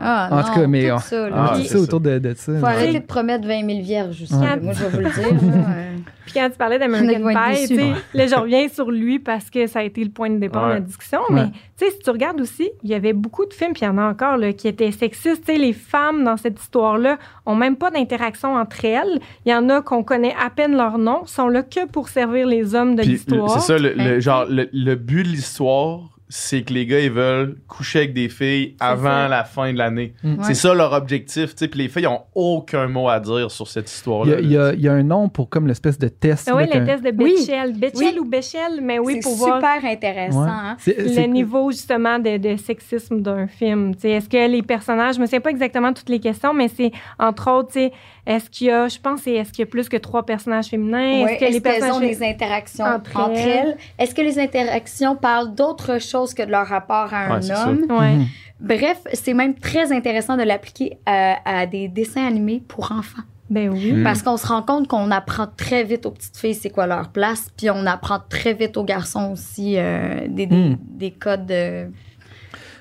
Ah, 0.00 0.28
En 0.30 0.36
non, 0.36 0.42
tout 0.42 0.52
cas, 0.60 0.66
mais 0.66 0.88
tout 0.88 0.94
on- 0.94 0.98
ça, 0.98 1.28
là. 1.28 1.50
Ah, 1.52 1.62
ça 1.64 1.78
autour 1.78 2.00
de, 2.00 2.18
de 2.18 2.34
ça. 2.34 2.52
Faut 2.58 2.58
Ouais. 2.66 2.72
arrêter 2.72 3.00
de 3.00 3.04
promettre 3.06 3.46
20 3.46 3.66
000 3.66 3.82
vierges 3.82 4.22
aussi. 4.22 4.34
Ouais. 4.34 4.58
Moi, 4.60 4.72
je 4.72 4.84
vais 4.84 4.88
vous 4.88 4.98
le 4.98 5.10
dire. 5.10 5.50
là. 5.50 5.66
Euh, 5.80 5.96
Puis 6.24 6.34
quand 6.40 6.48
tu 6.50 6.56
parlais 6.56 6.78
d'American 6.78 7.26
Pie, 7.28 7.60
déçus. 7.60 7.68
tu 7.68 7.80
sais, 7.80 7.92
là, 8.14 8.26
je 8.28 8.34
reviens 8.36 8.68
sur 8.68 8.90
lui 8.90 9.18
parce 9.18 9.50
que 9.50 9.66
ça 9.66 9.80
a 9.80 9.82
été 9.82 10.04
le 10.04 10.10
point 10.10 10.30
de 10.30 10.38
départ 10.38 10.68
de 10.68 10.74
la 10.74 10.80
discussion. 10.80 11.18
Ouais. 11.28 11.34
Mais 11.34 11.46
tu 11.76 11.84
sais, 11.86 11.90
si 11.90 11.98
tu 11.98 12.10
regardes 12.10 12.40
aussi, 12.40 12.70
il 12.84 12.90
y 12.90 12.94
avait 12.94 13.12
beaucoup 13.12 13.44
de 13.46 13.52
films, 13.52 13.72
puis 13.72 13.82
il 13.82 13.86
y 13.86 13.88
en 13.88 13.98
a 13.98 14.04
encore, 14.04 14.36
là, 14.36 14.52
qui 14.52 14.68
étaient 14.68 14.92
sexistes. 14.92 15.44
Tu 15.44 15.52
sais, 15.54 15.58
les 15.58 15.72
femmes 15.72 16.22
dans 16.22 16.36
cette 16.36 16.60
histoire-là 16.60 17.18
ont 17.46 17.56
même 17.56 17.74
pas 17.76 17.90
d'interaction 17.90 18.54
entre 18.54 18.84
elles. 18.84 19.18
Il 19.44 19.50
y 19.50 19.54
en 19.54 19.68
a 19.70 19.82
qu'on 19.82 20.04
connaît 20.04 20.34
à 20.40 20.50
peine 20.50 20.76
leur 20.76 20.98
nom, 20.98 21.26
sont 21.26 21.48
là 21.48 21.62
que 21.64 21.86
pour 21.86 22.08
servir 22.08 22.46
les 22.46 22.74
hommes 22.76 22.94
de 22.94 23.02
l'histoire. 23.02 23.50
c'est 23.60 23.72
ça, 23.72 23.78
le, 23.78 24.20
genre, 24.20 24.44
le, 24.48 24.68
le 24.72 24.94
but 24.94 25.24
de 25.24 25.28
l'histoire, 25.30 26.00
c'est 26.32 26.62
que 26.62 26.72
les 26.72 26.86
gars, 26.86 27.00
ils 27.00 27.10
veulent 27.10 27.56
coucher 27.68 27.98
avec 27.98 28.14
des 28.14 28.28
filles 28.28 28.76
avant 28.80 29.02
ça. 29.24 29.28
la 29.28 29.44
fin 29.44 29.72
de 29.72 29.76
l'année. 29.76 30.14
Mm. 30.22 30.34
Ouais. 30.36 30.44
C'est 30.44 30.54
ça 30.54 30.72
leur 30.72 30.92
objectif. 30.92 31.54
Puis 31.56 31.68
les 31.74 31.88
filles 31.88 32.06
ont 32.06 32.22
aucun 32.34 32.86
mot 32.86 33.08
à 33.08 33.20
dire 33.20 33.50
sur 33.50 33.66
cette 33.68 33.90
Il 33.90 33.92
y, 33.92 33.94
histoire-là. 33.96 34.36
a, 34.36 34.40
il 34.40 34.50
y 34.52 34.56
a- 34.56 34.72
il 34.72 34.80
y 34.80 34.88
a 34.88 34.92
un 34.92 35.02
nom 35.02 35.28
pour 35.28 35.48
comme 35.50 35.66
l'espèce 35.66 35.98
de 35.98 36.08
test. 36.08 36.48
Ah 36.50 36.56
oui, 36.56 36.64
le 36.72 36.86
test 36.86 37.02
de 37.04 37.12
Oui. 37.22 37.34
Betchel 37.36 37.74
Oui. 37.96 38.16
ou 38.20 38.24
Béchel, 38.24 38.80
mais 38.82 38.98
oui, 38.98 39.14
c'est 39.14 39.20
pour 39.28 39.34
voir 39.36 39.56
super 39.56 39.90
intéressant. 39.90 40.44
Ouais. 40.44 40.48
hein. 40.50 40.76
Le 40.86 41.26
niveau 41.26 41.70
justement 41.70 42.18
de, 42.18 42.36
de 42.38 42.56
sexisme 42.56 43.20
d'un 43.20 43.46
film. 43.48 43.92
Est-ce 44.02 44.28
que 44.28 44.48
les 44.50 44.62
personnages, 44.62 45.16
je 45.16 45.20
me 45.20 45.26
souviens 45.26 45.40
pas 45.40 45.50
exactement 45.50 45.92
toutes 45.92 46.08
les 46.08 46.20
questions, 46.20 46.54
mais 46.54 46.68
c'est 46.68 46.92
entre 47.18 47.50
autres, 47.50 47.68
tu 47.72 47.80
sais, 47.80 47.92
est-ce 48.26 48.50
qu'il 48.50 48.66
y 48.68 48.70
a, 48.70 48.88
je 48.88 48.98
pense, 48.98 49.26
est-ce 49.26 49.50
qu'il 49.52 49.60
y 49.60 49.68
a 49.68 49.70
plus 49.70 49.88
que 49.88 49.96
trois 49.96 50.24
personnages 50.26 50.66
féminins? 50.66 51.26
Est-ce 51.26 51.44
que 51.46 51.52
les 51.52 51.60
personnages 51.60 51.94
ont 51.94 52.00
des 52.00 52.22
interactions 52.22 52.84
entre 52.84 53.16
entre, 53.18 53.38
elles? 53.38 53.48
elles? 53.48 53.76
Est-ce 53.98 54.14
que 54.14 54.22
les 54.22 54.38
interactions 54.38 55.16
parlent 55.16 55.54
d'autre 55.54 56.00
chose 56.00 56.34
que 56.34 56.42
de 56.42 56.50
leur 56.50 56.66
rapport 56.66 57.12
à 57.12 57.34
un 57.34 57.40
Ouais, 57.40 57.50
homme? 57.50 57.86
Ouais. 57.90 58.12
Mhm. 58.16 58.26
Bref, 58.60 58.98
c'est 59.14 59.32
même 59.34 59.54
très 59.54 59.90
intéressant 59.92 60.36
de 60.36 60.42
l'appliquer 60.42 60.98
à, 61.06 61.36
à 61.44 61.66
des 61.66 61.88
dessins 61.88 62.26
animés 62.26 62.62
pour 62.68 62.92
enfants. 62.92 63.22
Ben 63.48 63.68
oui. 63.70 63.92
Mm. 63.94 64.04
Parce 64.04 64.22
qu'on 64.22 64.36
se 64.36 64.46
rend 64.46 64.62
compte 64.62 64.86
qu'on 64.86 65.10
apprend 65.10 65.48
très 65.56 65.82
vite 65.82 66.06
aux 66.06 66.12
petites 66.12 66.36
filles 66.36 66.54
c'est 66.54 66.70
quoi 66.70 66.86
leur 66.86 67.08
place, 67.08 67.48
puis 67.56 67.68
on 67.70 67.84
apprend 67.86 68.18
très 68.28 68.52
vite 68.54 68.76
aux 68.76 68.84
garçons 68.84 69.30
aussi 69.32 69.74
euh, 69.76 70.28
des, 70.28 70.46
des, 70.46 70.76
des 70.78 71.10
codes 71.10 71.46
de- 71.46 71.86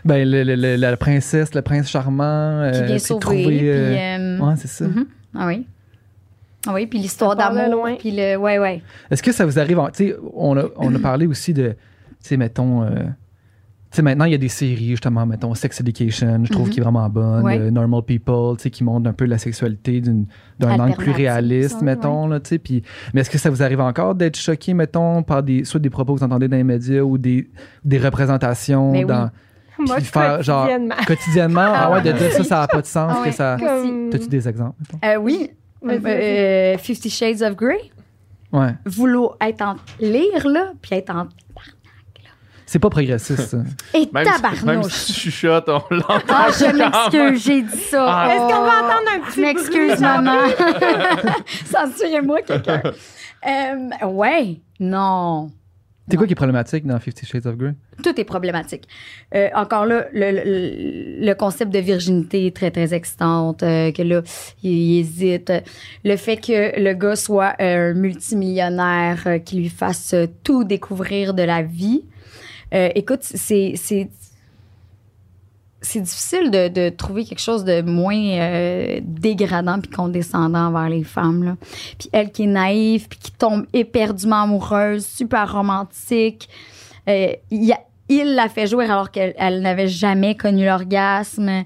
Ben, 0.06 0.30
le- 0.30 0.44
le- 0.44 0.56
le- 0.56 0.76
la 0.76 0.96
princesse, 0.96 1.56
le 1.56 1.62
prince 1.64 1.90
charmant. 1.90 2.70
qui 2.72 2.78
euh, 2.78 2.84
vient 2.86 2.96
puis 2.98 3.00
sauver. 3.00 3.20
trouver, 3.20 3.44
puis, 3.46 3.70
euh, 3.70 3.96
euh, 4.20 4.40
Ouais, 4.40 4.54
c'est 4.58 4.68
ça. 4.68 4.86
mhm. 4.86 5.08
Ah 5.36 5.48
oui. 5.48 5.66
Ah 6.68 6.74
oui, 6.74 6.88
puis 6.88 7.00
l'histoire 7.00 7.36
d'amour, 7.36 7.70
loin. 7.72 7.96
puis 7.96 8.12
le... 8.12 8.36
Ouais, 8.36 8.60
ouais. 8.60 8.82
Est-ce 9.10 9.24
que 9.24 9.32
ça 9.32 9.46
vous 9.46 9.58
arrive, 9.60 9.80
en- 9.80 9.88
tu 9.90 10.10
sais, 10.10 10.16
on 10.34 10.58
a, 10.58 10.66
on 10.76 10.94
a 10.94 11.00
parlé 11.00 11.26
aussi 11.26 11.54
de, 11.54 11.70
tu 11.70 11.76
sais, 12.20 12.36
mettons, 12.38 12.84
euh, 12.84 12.90
tu 13.92 13.96
sais, 13.96 14.02
maintenant, 14.02 14.26
il 14.26 14.32
y 14.34 14.36
a 14.36 14.38
des 14.38 14.50
séries, 14.50 14.90
justement, 14.90 15.26
mettons, 15.26 15.54
Sex 15.56 15.80
Education, 15.80 16.42
je 16.44 16.52
trouve 16.52 16.68
Mhm. 16.68 16.74
qui 16.74 16.80
est 16.80 16.84
vraiment 16.84 17.08
bonne, 17.10 17.44
Ouais. 17.46 17.58
euh, 17.58 17.72
Normal 17.72 18.02
People, 18.04 18.58
tu 18.58 18.64
sais, 18.64 18.70
qui 18.72 18.84
montrent 18.84 19.10
un 19.10 19.14
peu 19.14 19.24
la 19.26 19.38
sexualité 19.38 20.02
d'une- 20.02 20.26
d'un 20.60 20.78
angle 20.80 20.98
plus 20.98 21.12
réaliste, 21.12 21.80
ça, 21.80 21.86
mettons, 21.86 22.28
là, 22.28 22.42
tu 22.42 22.50
sais, 22.50 22.60
puis, 22.60 22.84
mais 23.14 23.22
est-ce 23.22 23.30
que 23.30 23.38
ça 23.38 23.50
vous 23.50 23.64
arrive 23.64 23.80
encore 23.80 24.14
d'être 24.16 24.36
choqué, 24.38 24.74
mettons, 24.74 25.24
par 25.24 25.42
des, 25.44 25.64
soit 25.64 25.80
des 25.80 25.90
propos 25.90 26.14
que 26.14 26.20
vous 26.20 26.26
entendez 26.26 26.50
dans 26.50 26.58
les 26.58 26.64
médias 26.66 27.02
ou 27.04 27.18
des, 27.18 27.50
des 27.86 27.98
représentations 28.00 28.92
Mais 28.92 29.06
oui. 29.06 29.12
Moi, 29.80 30.00
faire, 30.02 30.44
genre, 30.44 30.66
quotidiennement. 30.66 30.96
quotidiennement, 31.08 31.72
ah 31.74 31.92
ouais, 31.92 32.02
de 32.02 32.12
dire 32.12 32.32
ça, 32.34 32.44
ça 32.44 32.56
n'a 32.62 32.68
pas 32.68 32.82
de 32.82 32.86
sens, 32.88 33.14
Ah 33.18 33.24
que 33.26 33.32
ça... 33.32 33.58
Comme- 33.60 34.10
T'as-tu 34.12 34.28
des 34.28 34.48
exemples? 34.48 34.76
Euh, 35.04 35.16
oui. 35.18 35.50
Euh, 35.88 35.98
euh, 36.06 36.78
Fifty 36.78 37.10
Shades 37.10 37.42
of 37.42 37.56
Grey. 37.56 37.80
Ouais. 38.52 38.74
vouloir 38.86 39.36
être 39.42 39.62
en 39.62 39.76
lire, 40.00 40.48
là, 40.48 40.72
puis 40.82 40.96
être 40.96 41.12
en. 41.12 41.28
C'est 42.66 42.78
pas 42.80 42.90
progressiste, 42.92 43.42
ça. 43.48 43.58
Et 43.96 44.08
Même, 44.14 44.28
si- 44.54 44.66
même 44.66 44.84
si 44.84 45.14
tu 45.14 45.20
chuchotes, 45.22 45.70
on 45.70 45.82
l'entend. 45.90 46.20
Ah, 46.30 46.48
je 46.52 46.66
m'excuse, 46.66 47.44
j'ai 47.44 47.62
dit 47.64 47.78
ça. 47.78 48.06
Ah. 48.08 48.28
Est-ce 48.30 48.42
qu'on 48.42 48.62
va 48.62 48.78
entendre 48.78 49.10
un 49.16 49.26
Je 49.26 49.30
petit 49.32 49.42
m'excuse, 49.42 50.00
maman. 50.00 50.38
Censurez-moi 51.66 52.42
quelqu'un. 52.44 52.82
Euh, 53.48 54.06
ouais, 54.08 54.60
non. 54.80 55.50
C'est 56.10 56.18
quoi 56.18 56.26
qui 56.26 56.34
est 56.34 56.36
problématique 56.36 56.86
dans 56.88 57.00
Fifty 57.00 57.26
Shades 57.26 57.46
of 57.46 57.56
Grey? 57.56 57.74
Tout 58.04 58.20
est 58.20 58.24
problématique. 58.24 58.88
Euh, 59.36 59.50
encore 59.56 59.86
là, 59.86 60.08
le, 60.14 60.32
le- 60.32 61.26
le 61.26 61.34
concept 61.36 61.72
de 61.72 61.80
virginité 61.80 62.48
est 62.48 62.56
très, 62.56 62.72
très 62.72 62.94
excitante, 62.94 63.62
euh, 63.64 63.92
que 63.92 64.02
là, 64.02 64.22
il, 64.64 64.72
il 64.72 65.00
hésite. 65.00 65.54
Le 66.04 66.16
fait 66.16 66.38
que 66.38 66.80
le 66.82 66.94
gars 66.94 67.16
soit 67.16 67.54
euh, 67.62 67.92
un 67.92 67.94
multimillionnaire, 67.94 69.24
euh, 69.28 69.38
qui 69.40 69.58
lui 69.58 69.70
fasse 69.70 70.14
euh, 70.14 70.26
tout 70.44 70.64
découvrir 70.64 71.34
de 71.34 71.44
la 71.44 71.62
vie. 71.62 72.04
Euh, 72.74 72.90
écoute, 72.96 73.22
c'est... 73.24 73.76
c'est 75.82 76.02
difficile 76.02 76.52
de, 76.52 76.68
de 76.68 76.90
trouver 76.90 77.24
quelque 77.24 77.42
chose 77.42 77.64
de 77.64 77.82
moins 77.82 78.18
euh, 78.18 79.00
dégradant 79.04 79.80
puis 79.80 79.90
condescendant 79.90 80.68
envers 80.68 80.90
les 80.90 81.04
femmes. 81.04 81.44
Là. 81.44 81.58
Puis 81.98 82.10
elle 82.12 82.32
qui 82.32 82.44
est 82.44 82.48
naïve, 82.48 83.08
puis 83.08 83.20
qui 83.20 83.32
tombe 83.32 83.66
éperdument 83.74 84.44
amoureuse, 84.44 85.06
super 85.06 85.52
romantique. 85.52 86.50
Euh, 87.08 87.32
il, 87.50 87.76
la 88.10 88.50
fait 88.50 88.68
jouer 88.68 88.86
alors 88.86 89.12
qu'elle 89.12 89.34
elle 89.38 89.62
n'avait 89.62 89.88
jamais 89.88 90.36
connu 90.36 90.66
l'orgasme. 90.66 91.64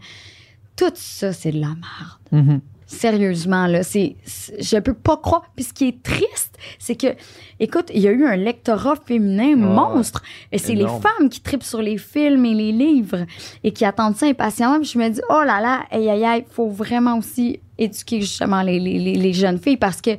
Tout 0.76 0.91
ça, 0.94 1.34
c'est 1.34 1.52
de 1.52 1.60
la 1.61 1.68
merde. 1.68 2.19
Mhm. 2.31 2.61
Sérieusement, 2.86 3.68
là, 3.68 3.84
c'est, 3.84 4.16
c'est- 4.26 4.62
je 4.62 4.78
peux 4.78 4.94
pas 4.94 5.18
croire. 5.18 5.44
Puis 5.56 5.66
ce 5.66 5.74
qui 5.74 5.88
est 5.88 6.04
triste, 6.04 6.58
c'est 6.80 6.96
que, 6.96 7.08
écoute, 7.60 7.90
il 7.94 8.02
y 8.02 8.08
a 8.08 8.12
eu 8.12 8.26
un 8.26 8.36
lectorat 8.36 8.96
féminin 9.06 9.56
monstre. 9.56 10.22
Et 10.52 10.58
c'est 10.58 10.74
les 10.76 10.84
femmes 11.02 11.30
qui 11.30 11.42
tripent 11.42 11.64
sur 11.64 11.82
les 11.82 11.98
films 11.98 12.46
et 12.46 12.54
les 12.54 12.72
livres 12.72 13.26
et 13.64 13.72
qui 13.72 13.86
attendent 13.86 14.16
ça 14.16 14.26
impatiemment. 14.28 14.80
Puis 14.80 14.92
je 14.94 15.00
me 15.00 15.10
dis, 15.10 15.22
oh 15.30 15.42
là 15.46 15.60
là, 15.62 15.84
aïe 15.92 16.10
aïe 16.10 16.24
aïe, 16.26 16.46
faut 16.50 16.70
vraiment 16.70 17.18
aussi 17.18 17.60
éduquer 17.78 18.22
justement 18.22 18.62
les, 18.62 18.80
les, 18.80 19.00
les, 19.00 19.16
les 19.16 19.34
jeunes 19.34 19.58
filles 19.60 19.78
parce 19.78 20.00
que, 20.02 20.12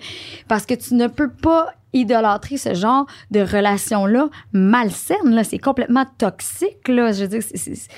parce 0.49 0.67
que 0.67 0.75
tu 0.75 0.95
ne 0.95 1.07
peux 1.07 1.31
pas 1.31 1.73
idolâtrer 1.93 2.57
ce 2.57 2.75
genre 2.75 3.07
de 3.31 3.41
relation-là 3.41 4.29
malsaine. 4.53 5.31
Là. 5.31 5.45
C'est 5.45 5.59
complètement 5.59 6.05
toxique. 6.19 6.89
Là. 6.89 7.13
Je 7.13 7.23
veux 7.23 7.29
dire, 7.29 7.43
c'est- 7.43 7.57
c'est- 7.57 7.75
c'est- 7.77 7.91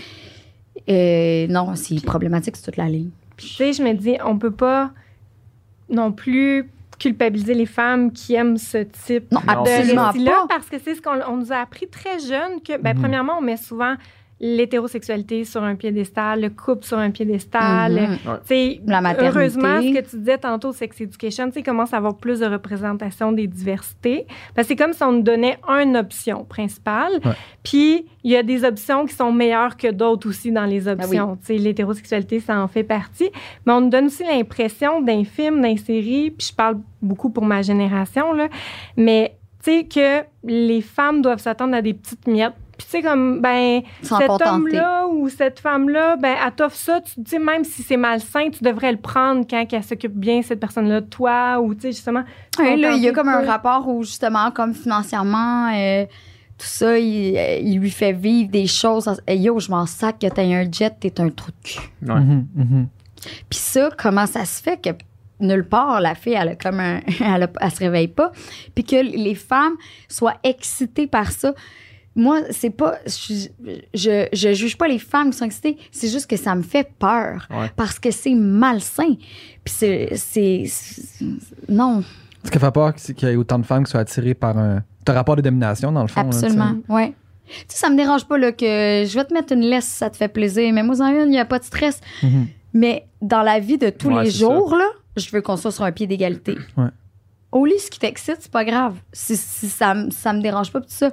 euh, 0.88 1.46
non, 1.48 1.74
c'est 1.74 2.02
problématique 2.04 2.56
sur 2.56 2.66
toute 2.66 2.76
la 2.76 2.88
ligne. 2.88 3.10
Puis, 3.36 3.48
tu 3.48 3.54
sais, 3.54 3.72
je 3.72 3.82
me 3.82 3.92
dis, 3.92 4.16
on 4.24 4.38
peut 4.38 4.50
pas 4.50 4.90
non 5.90 6.12
plus 6.12 6.68
culpabiliser 6.98 7.52
les 7.54 7.66
femmes 7.66 8.10
qui 8.12 8.34
aiment 8.34 8.56
ce 8.56 8.78
type 8.78 9.30
Non, 9.30 9.40
de 9.40 9.50
absolument 9.50 10.12
pas. 10.12 10.46
parce 10.48 10.68
que 10.68 10.78
c'est 10.78 10.94
ce 10.94 11.02
qu'on 11.02 11.20
on 11.28 11.36
nous 11.36 11.52
a 11.52 11.56
appris 11.56 11.86
très 11.88 12.18
jeune 12.18 12.62
que, 12.66 12.78
ben, 12.78 12.94
Mhm. 12.94 13.02
premièrement, 13.02 13.34
on 13.38 13.42
met 13.42 13.58
souvent 13.58 13.94
l'hétérosexualité 14.38 15.44
sur 15.44 15.62
un 15.62 15.76
piédestal, 15.76 16.42
le 16.42 16.50
couple 16.50 16.84
sur 16.84 16.98
un 16.98 17.10
piédestal. 17.10 18.18
Sais, 18.44 18.80
La 18.86 19.00
maternité. 19.00 19.38
Heureusement, 19.38 19.80
ce 19.80 19.94
que 19.94 20.10
tu 20.10 20.16
disais 20.18 20.38
tantôt, 20.38 20.72
Sex 20.72 21.00
Education, 21.00 21.46
tu 21.46 21.54
sais, 21.54 21.62
commence 21.62 21.94
à 21.94 21.96
avoir 21.96 22.16
plus 22.16 22.40
de 22.40 22.46
représentation 22.46 23.32
des 23.32 23.46
diversités. 23.46 24.26
Parce 24.54 24.68
que 24.68 24.74
c'est 24.74 24.76
comme 24.76 24.92
si 24.92 25.02
on 25.02 25.12
nous 25.12 25.22
donnait 25.22 25.58
une 25.68 25.96
option 25.96 26.44
principale. 26.44 27.12
Ouais. 27.24 27.32
Puis, 27.62 28.06
il 28.24 28.30
y 28.30 28.36
a 28.36 28.42
des 28.42 28.64
options 28.64 29.06
qui 29.06 29.14
sont 29.14 29.32
meilleures 29.32 29.76
que 29.76 29.90
d'autres 29.90 30.28
aussi 30.28 30.52
dans 30.52 30.66
les 30.66 30.80
Ben 30.80 31.00
options. 31.00 31.36
Tu 31.36 31.46
sais, 31.46 31.54
l'hétérosexualité, 31.54 32.40
ça 32.40 32.60
en 32.60 32.68
fait 32.68 32.84
partie. 32.84 33.30
Mais 33.64 33.72
on 33.72 33.80
nous 33.80 33.90
donne 33.90 34.06
aussi 34.06 34.22
l'impression 34.24 35.00
d'un 35.00 35.24
film, 35.24 35.62
d'une 35.62 35.78
série, 35.78 36.30
puis 36.30 36.48
je 36.50 36.54
parle 36.54 36.78
beaucoup 37.00 37.30
pour 37.30 37.44
ma 37.44 37.62
génération, 37.62 38.32
là, 38.32 38.48
mais 38.96 39.36
tu 39.62 39.70
sais, 39.70 39.84
que 39.84 40.26
les 40.44 40.80
femmes 40.80 41.22
doivent 41.22 41.40
s'attendre 41.40 41.74
à 41.74 41.82
des 41.82 41.94
petites 41.94 42.26
miettes. 42.26 42.52
Puis 42.78 42.86
tu 42.86 42.90
sais, 42.98 43.02
comme, 43.02 43.40
ben, 43.40 43.80
cet 44.18 44.28
homme-là 44.54 45.06
ou 45.06 45.28
cette 45.28 45.60
femme-là, 45.60 46.16
ben, 46.16 46.34
elle 46.44 46.52
t'offre 46.52 46.76
ça. 46.76 47.00
Tu 47.00 47.14
te 47.14 47.20
dis, 47.20 47.38
même 47.38 47.64
si 47.64 47.82
c'est 47.82 47.96
malsain, 47.96 48.50
tu 48.50 48.62
devrais 48.62 48.92
le 48.92 48.98
prendre 48.98 49.46
quand 49.48 49.64
elle 49.72 49.82
s'occupe 49.82 50.12
bien, 50.14 50.42
cette 50.42 50.60
personne-là, 50.60 51.00
de 51.00 51.06
toi, 51.06 51.58
ou 51.60 51.74
tu 51.74 51.80
sais, 51.82 51.92
justement. 51.92 52.24
Ouais, 52.58 52.76
là, 52.76 52.92
il 52.92 53.02
y 53.02 53.08
a 53.08 53.12
comme 53.12 53.28
un 53.28 53.40
rapport 53.46 53.88
où, 53.88 54.02
justement, 54.02 54.50
comme 54.50 54.74
financièrement, 54.74 55.70
euh, 55.74 56.04
tout 56.58 56.66
ça, 56.66 56.98
il, 56.98 57.36
euh, 57.36 57.58
il 57.62 57.78
lui 57.80 57.90
fait 57.90 58.12
vivre 58.12 58.50
des 58.50 58.66
choses. 58.66 59.08
Hey, 59.26 59.40
yo, 59.40 59.58
je 59.58 59.70
m'en 59.70 59.86
sac 59.86 60.18
que 60.18 60.26
t'aies 60.26 60.54
un 60.54 60.70
jet, 60.70 60.94
t'es 61.00 61.20
un 61.20 61.28
trou 61.30 61.50
de 61.50 61.68
cul. 61.68 61.80
Ouais. 62.02 62.14
Mhm, 62.20 62.46
mhm. 62.54 62.88
Puis 63.50 63.58
ça, 63.58 63.90
comment 63.98 64.26
ça 64.26 64.44
se 64.44 64.62
fait 64.62 64.80
que 64.80 64.90
nulle 65.40 65.66
part, 65.68 66.00
la 66.00 66.14
fille, 66.14 66.32
elle 66.34 66.48
a 66.50 66.54
comme 66.56 66.80
un. 66.80 67.00
Elle, 67.20 67.42
a- 67.42 67.48
elle 67.60 67.70
se 67.70 67.78
réveille 67.78 68.08
pas. 68.08 68.32
Puis 68.74 68.84
que 68.84 68.96
les 68.96 69.34
femmes 69.34 69.74
soient 70.08 70.36
excitées 70.44 71.06
par 71.06 71.30
ça? 71.30 71.52
Moi, 72.18 72.40
c'est 72.50 72.70
pas. 72.70 72.96
Je, 73.06 73.48
je, 73.94 74.26
je 74.32 74.52
juge 74.54 74.76
pas 74.78 74.88
les 74.88 74.98
femmes 74.98 75.30
qui 75.30 75.36
sont 75.36 75.44
excitées. 75.44 75.76
C'est 75.92 76.08
juste 76.08 76.26
que 76.28 76.36
ça 76.36 76.54
me 76.54 76.62
fait 76.62 76.90
peur. 76.98 77.46
Ouais. 77.50 77.70
Parce 77.76 77.98
que 77.98 78.10
c'est 78.10 78.34
malsain. 78.34 79.14
Puis 79.64 79.74
c'est. 80.16 80.64
Non, 81.68 82.02
Ce 82.44 82.50
qui 82.50 82.58
fait 82.58 82.70
peur, 82.70 82.92
c'est 82.96 83.14
qu'il 83.14 83.28
y 83.28 83.32
ait 83.32 83.36
autant 83.36 83.58
de 83.58 83.66
femmes 83.66 83.84
qui 83.84 83.90
soient 83.90 84.00
attirées 84.00 84.34
par 84.34 84.56
un, 84.58 84.82
un 85.06 85.12
rapport 85.12 85.36
de 85.36 85.42
domination, 85.42 85.92
dans 85.92 86.02
le 86.02 86.08
fond. 86.08 86.22
là, 86.22 86.26
absolument. 86.28 86.76
Ouais. 86.88 87.12
Tu 87.48 87.54
sais, 87.68 87.78
ça 87.78 87.90
me 87.90 87.96
dérange 87.96 88.24
pas 88.26 88.38
là, 88.38 88.50
que 88.50 88.64
je 89.06 89.12
vais 89.14 89.24
te 89.24 89.32
mettre 89.32 89.52
une 89.52 89.60
laisse 89.60 89.84
si 89.84 89.94
ça 89.98 90.10
te 90.10 90.16
fait 90.16 90.28
plaisir. 90.28 90.72
Mais 90.72 90.82
moi, 90.82 91.00
en 91.00 91.08
une, 91.08 91.26
il 91.26 91.30
n'y 91.30 91.38
a 91.38 91.44
pas 91.44 91.58
de 91.58 91.64
stress. 91.64 92.00
Mhm. 92.22 92.46
Mais 92.72 93.06
dans 93.22 93.42
la 93.42 93.60
vie 93.60 93.78
de 93.78 93.90
tous 93.90 94.08
Ouais, 94.10 94.24
les 94.24 94.30
jours, 94.30 94.74
là, 94.76 94.86
je 95.16 95.30
veux 95.30 95.42
qu'on 95.42 95.56
soit 95.56 95.70
sur 95.70 95.84
un 95.84 95.92
pied 95.92 96.06
d'égalité. 96.06 96.56
Ouais. 96.76 96.88
Au 97.52 97.64
lit, 97.64 97.78
ce 97.78 97.90
qui 97.90 97.98
t'excite, 98.00 98.36
c'est 98.40 98.50
pas 98.50 98.64
grave. 98.64 98.94
Si, 99.12 99.36
si 99.36 99.68
ça, 99.68 99.94
ça 100.10 100.32
me 100.32 100.42
dérange 100.42 100.72
pas, 100.72 100.80
tout 100.80 100.86
ça. 100.88 101.10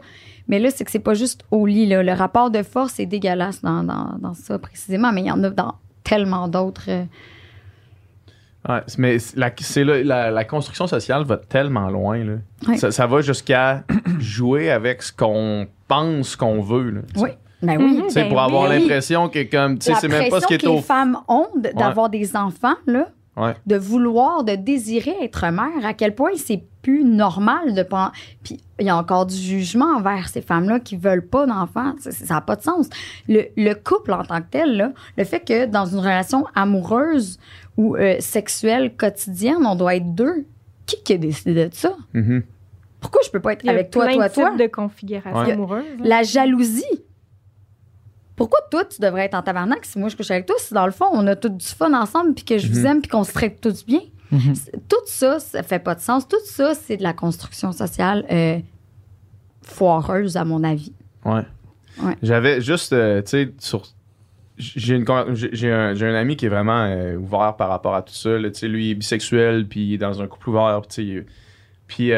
Mais 0.48 0.60
là, 0.60 0.70
c'est 0.72 0.84
que 0.84 0.92
c'est 0.92 1.00
pas 1.00 1.14
juste 1.14 1.44
au 1.52 1.66
lit. 1.66 1.86
Là. 1.86 2.04
Le 2.04 2.12
rapport 2.14 2.52
de 2.52 2.64
force 2.64 3.00
est 3.00 3.06
dégueulasse 3.06 3.62
dans, 3.62 3.84
dans, 3.84 4.16
dans 4.20 4.34
ça 4.34 4.60
précisément, 4.60 5.12
mais 5.14 5.22
il 5.22 5.28
y 5.28 5.32
en 5.32 5.44
a 5.44 5.50
dans 5.50 5.76
tellement 6.04 6.48
d'autres. 6.48 6.86
euh, 6.90 7.04
Ouais, 8.68 8.80
mais 8.98 9.18
la, 9.36 9.50
là, 9.50 10.04
la, 10.04 10.32
la 10.32 10.46
construction 10.46 10.88
sociale 10.88 11.26
va 11.26 11.36
tellement 11.36 11.90
loin. 11.90 12.18
Là. 12.24 12.34
Ouais. 12.66 12.78
Ça, 12.78 12.92
ça 12.92 13.08
va 13.08 13.20
jusqu'à 13.22 13.84
jouer 14.20 14.72
avec 14.72 15.02
ce 15.02 15.12
qu'on 15.12 15.68
pense 15.90 16.38
qu'on 16.38 16.62
veut. 16.62 16.90
Là. 16.92 17.02
Oui. 17.18 17.30
Ben 17.62 17.78
oui. 17.78 18.04
Ben 18.16 18.30
pour 18.30 18.42
avoir 18.42 18.70
oui. 18.70 18.80
l'impression 18.80 19.28
que 19.30 19.44
comme 19.44 19.80
tu 19.80 19.86
sais 19.86 20.00
c'est 20.00 20.08
même 20.08 20.30
pas 20.30 20.40
ce 20.42 20.48
qui 20.48 20.54
est 20.54 20.58
pression 20.58 20.72
que 20.72 20.74
au 20.74 20.76
les 20.78 20.82
femmes 20.82 21.18
ont 21.28 21.48
d'avoir 21.76 22.10
des 22.10 22.36
enfants, 22.38 22.76
là, 22.88 23.10
Ouais. 23.36 23.56
de 23.66 23.76
vouloir, 23.78 24.44
de 24.44 24.54
désirer 24.56 25.16
être 25.24 25.46
mère, 25.52 25.84
à 25.86 25.94
quel 25.94 26.14
point 26.14 26.32
c'est 26.36 26.62
plus 26.84 27.04
normal 27.04 27.74
de 27.74 27.82
pas. 27.82 28.12
Puis 28.44 28.60
il 28.80 28.86
y 28.86 28.90
a 28.90 28.96
encore 28.98 29.26
du 29.26 29.36
jugement 29.36 29.96
envers 29.98 30.28
ces 30.30 30.42
femmes-là 30.42 30.80
qui 30.80 30.98
veulent 30.98 31.26
pas 31.26 31.46
d'enfants. 31.48 31.96
Ça- 32.00 32.12
Ça 32.12 32.34
n'a 32.36 32.42
pas 32.42 32.56
de 32.56 32.62
sens. 32.62 32.90
Le, 33.28 33.46
le 33.58 33.74
couple 33.74 34.14
en 34.14 34.24
tant 34.24 34.40
que 34.42 34.48
tel, 34.52 34.78
là, 34.78 34.92
le 35.18 35.24
fait 35.24 35.40
que 35.40 35.66
dans 35.66 35.86
une 35.88 35.98
relation 36.00 36.46
amoureuse 36.54 37.40
ou 37.78 37.96
euh, 37.96 38.18
sexuelle 38.20 38.96
quotidienne, 38.96 39.66
on 39.66 39.76
doit 39.76 39.96
être 39.96 40.14
deux. 40.14 40.46
Qui, 40.86 41.02
qui 41.02 41.14
a 41.14 41.18
décidé 41.18 41.70
de 41.70 41.74
ça? 41.74 41.96
Mhm. 42.14 42.44
Pourquoi 43.00 43.22
je 43.26 43.32
peux 43.32 43.40
pas 43.40 43.54
être 43.54 43.64
Il 43.64 43.68
y 43.68 43.70
a 43.70 43.74
avec 43.74 43.90
toi, 43.90 44.06
plein 44.06 44.16
toi, 44.16 44.30
de 44.30 44.34
toi? 44.34 44.56
de 44.58 44.68
configurations 44.68 45.40
Ouais. 45.42 45.52
amoureuses. 45.54 45.84
là. 46.00 46.06
La 46.08 46.24
jalousie. 46.24 46.84
Pourquoi 48.36 48.60
toi, 48.72 48.84
tu 48.86 49.00
devrais 49.02 49.26
être 49.26 49.36
en 49.36 49.42
tabarnak 49.44 49.86
si 49.86 50.00
moi 50.00 50.10
je 50.10 50.16
couche 50.16 50.32
avec 50.32 50.46
toi? 50.46 50.56
Si 50.60 50.74
dans 50.74 50.86
le 50.86 50.92
fond, 50.92 51.06
on 51.12 51.26
a 51.28 51.36
tout 51.36 51.50
du 51.50 51.66
fun 51.66 51.94
ensemble, 51.94 52.34
puis 52.34 52.44
que 52.46 52.58
je 52.58 52.68
vous 52.72 52.80
Mhm. 52.80 52.86
aime, 52.86 53.02
puis 53.02 53.10
qu'on 53.10 53.24
se 53.24 53.32
traite 53.34 53.62
tous 53.62 53.86
bien? 53.86 54.02
Mhm. 54.32 54.54
Tout 54.90 54.96
ça, 55.06 55.40
ça 55.40 55.62
fait 55.62 55.78
pas 55.80 55.94
de 55.94 56.00
sens. 56.00 56.28
Tout 56.28 56.38
ça, 56.46 56.74
c'est 56.74 56.98
de 56.98 57.04
la 57.04 57.14
construction 57.14 57.72
sociale 57.72 58.26
euh, 58.32 58.58
foireuse, 59.62 60.38
à 60.38 60.46
mon 60.46 60.64
avis. 60.64 60.94
Ouais. 61.26 61.44
Ouais. 62.02 62.18
J'avais 62.24 62.60
juste, 62.60 62.94
euh, 62.94 63.22
tu 63.22 63.30
sais, 63.30 63.54
sur. 63.60 63.84
J'ai 64.58 65.04
un, 65.08 65.26
j'ai 65.34 65.72
un 65.72 66.16
ami 66.16 66.36
qui 66.36 66.46
est 66.46 66.50
vraiment 66.50 66.86
euh, 66.86 67.16
ouvert 67.18 67.56
par 67.56 67.70
rapport 67.70 67.96
à 67.96 68.02
tout 68.04 68.14
ça. 68.14 68.38
là. 68.38 68.50
Tu 68.52 68.60
sais, 68.60 68.68
lui, 68.68 68.88
il 68.88 68.92
est 68.92 68.96
bisexuel, 68.96 69.68
puis 69.68 69.84
il 69.86 69.94
est 69.96 69.98
dans 69.98 70.22
un 70.22 70.28
couple 70.28 70.50
ouvert. 70.50 70.82
puis 71.88 72.12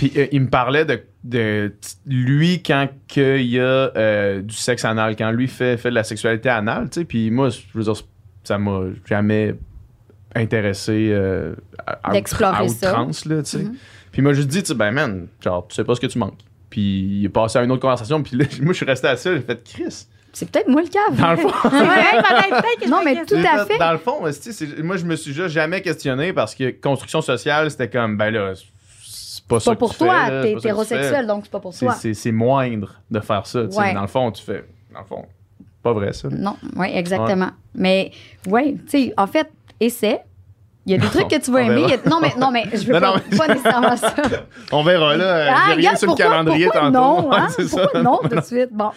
puis 0.00 0.10
euh, 0.16 0.28
il 0.32 0.40
me 0.40 0.48
parlait 0.48 0.86
de, 0.86 1.02
de 1.24 1.72
lui 2.06 2.62
quand 2.62 2.88
que 3.06 3.36
il 3.36 3.50
y 3.50 3.60
a 3.60 3.62
euh, 3.62 4.40
du 4.40 4.54
sexe 4.54 4.86
anal, 4.86 5.14
quand 5.14 5.30
lui 5.30 5.46
fait, 5.46 5.76
fait 5.76 5.90
de 5.90 5.94
la 5.94 6.04
sexualité 6.04 6.48
anale. 6.48 6.88
Tu 6.88 7.00
sais, 7.00 7.04
puis 7.04 7.30
moi, 7.30 7.50
je 7.50 7.60
veux 7.74 7.82
dire, 7.82 8.02
ça 8.42 8.56
m'a 8.56 8.84
jamais 9.04 9.56
intéressé 10.34 11.10
euh, 11.12 11.54
à, 11.86 12.08
à 12.08 12.12
D'explorer 12.12 12.56
à 12.56 12.64
outrance, 12.64 13.26
là, 13.26 13.42
tu 13.42 13.50
sais. 13.50 13.58
Mhm. 13.58 13.74
Puis 14.10 14.22
il 14.22 14.22
m'a 14.22 14.32
juste 14.32 14.48
dit, 14.48 14.62
tu 14.62 14.68
sais, 14.68 14.74
ben 14.74 14.90
man, 14.90 15.26
genre, 15.44 15.68
tu 15.68 15.74
sais 15.74 15.84
pas 15.84 15.94
ce 15.94 16.00
que 16.00 16.06
tu 16.06 16.18
manques. 16.18 16.38
Puis 16.70 16.80
il 16.80 17.24
est 17.26 17.28
passé 17.28 17.58
à 17.58 17.62
une 17.62 17.70
autre 17.70 17.82
conversation, 17.82 18.22
puis 18.22 18.38
là, 18.38 18.46
moi, 18.62 18.72
je 18.72 18.78
suis 18.78 18.86
resté 18.86 19.06
à 19.06 19.18
ça, 19.18 19.34
j'ai 19.34 19.42
fait 19.42 19.62
Chris. 19.62 20.06
C'est 20.32 20.50
peut-être 20.50 20.68
moi 20.68 20.80
le 20.80 20.88
cave. 20.88 21.20
Dans 21.20 21.32
le 21.32 21.36
fond, 21.36 21.68
Ouais, 21.76 22.88
Non, 22.88 23.02
mais 23.04 23.22
tout 23.26 23.34
à 23.34 23.66
fait. 23.66 23.76
Dans 23.76 23.92
le 23.92 23.98
fond, 23.98 24.20
moi, 24.82 24.96
je 24.96 25.04
me 25.04 25.16
suis 25.16 25.34
juste 25.34 25.50
jamais 25.50 25.82
questionné 25.82 26.32
parce 26.32 26.54
que 26.54 26.70
construction 26.70 27.20
sociale, 27.20 27.70
c'était 27.70 27.90
comme, 27.90 28.16
ben 28.16 28.30
là, 28.30 28.54
c'est 29.50 29.54
pas 29.56 29.60
ça 29.60 29.70
pas 29.70 29.74
que 29.74 29.78
pour 29.80 29.92
tu 29.92 29.98
toi, 29.98 30.14
fais, 30.26 30.30
t'es 30.30 30.30
c'est 30.30 30.40
pas 30.42 30.44
ça 30.44 30.50
que 30.50 30.52
tu 30.52 30.58
hétérosexuel, 30.68 31.20
fais. 31.22 31.26
donc 31.26 31.40
c'est 31.44 31.50
pas 31.50 31.60
pour 31.60 31.76
toi. 31.76 31.92
C'est 31.94 32.14
c'est 32.14 32.32
moindre 32.32 32.94
de 33.10 33.20
faire 33.20 33.46
ça, 33.46 33.64
tu 33.64 33.72
sais. 33.72 33.78
Ouais. 33.78 33.94
Dans 33.94 34.02
le 34.02 34.06
fond, 34.06 34.30
tu 34.30 34.42
fais. 34.42 34.64
Dans 34.92 35.00
le 35.00 35.04
fond, 35.06 35.24
pas 35.82 35.92
vrai 35.92 36.12
ça. 36.12 36.28
Non, 36.30 36.56
oui, 36.76 36.88
exactement. 36.94 37.50
Mais 37.74 38.10
oui, 38.48 38.76
tu 38.88 38.90
sais, 39.06 39.14
en 39.16 39.26
fait, 39.26 39.50
essaie, 39.80 40.20
Il 40.86 40.92
y 40.92 40.94
a 40.94 40.98
des 40.98 41.06
trucs 41.14 41.28
que 41.28 41.38
tu 41.40 41.50
vas 41.50 41.58
On 41.60 41.62
aimer. 41.64 41.74
verra. 41.74 41.86
il 41.88 41.90
y 41.90 41.94
a- 41.94 42.08
Non, 42.10 42.18
mais, 42.20 42.32
non, 42.38 42.50
mais 42.50 42.64
je 42.72 42.86
veux 42.86 42.92
Non, 42.94 43.00
pas, 43.00 43.16
non, 43.16 43.22
mais- 43.30 43.36
pas 43.36 43.48
nécessairement 43.48 43.96
ça. 43.96 44.14
On 44.72 44.82
verra 44.82 45.16
là. 45.16 45.24
euh, 45.24 45.44
J'ai 45.46 45.52
rien 45.72 45.76
regarde, 45.76 45.96
sur 45.98 46.10
le 46.10 46.16
calendrier 46.16 46.64
pourquoi 46.66 46.80
tantôt. 46.90 46.98
Non, 47.22 47.28
Ouais, 47.30 47.36
hein? 47.36 47.48
c'est 47.50 47.68
ça. 47.68 47.82
Pourquoi 47.82 48.02
non 48.02 48.18
tout 48.22 48.28
de 48.36 48.40
suite? 48.40 48.70
Bon. 48.72 48.90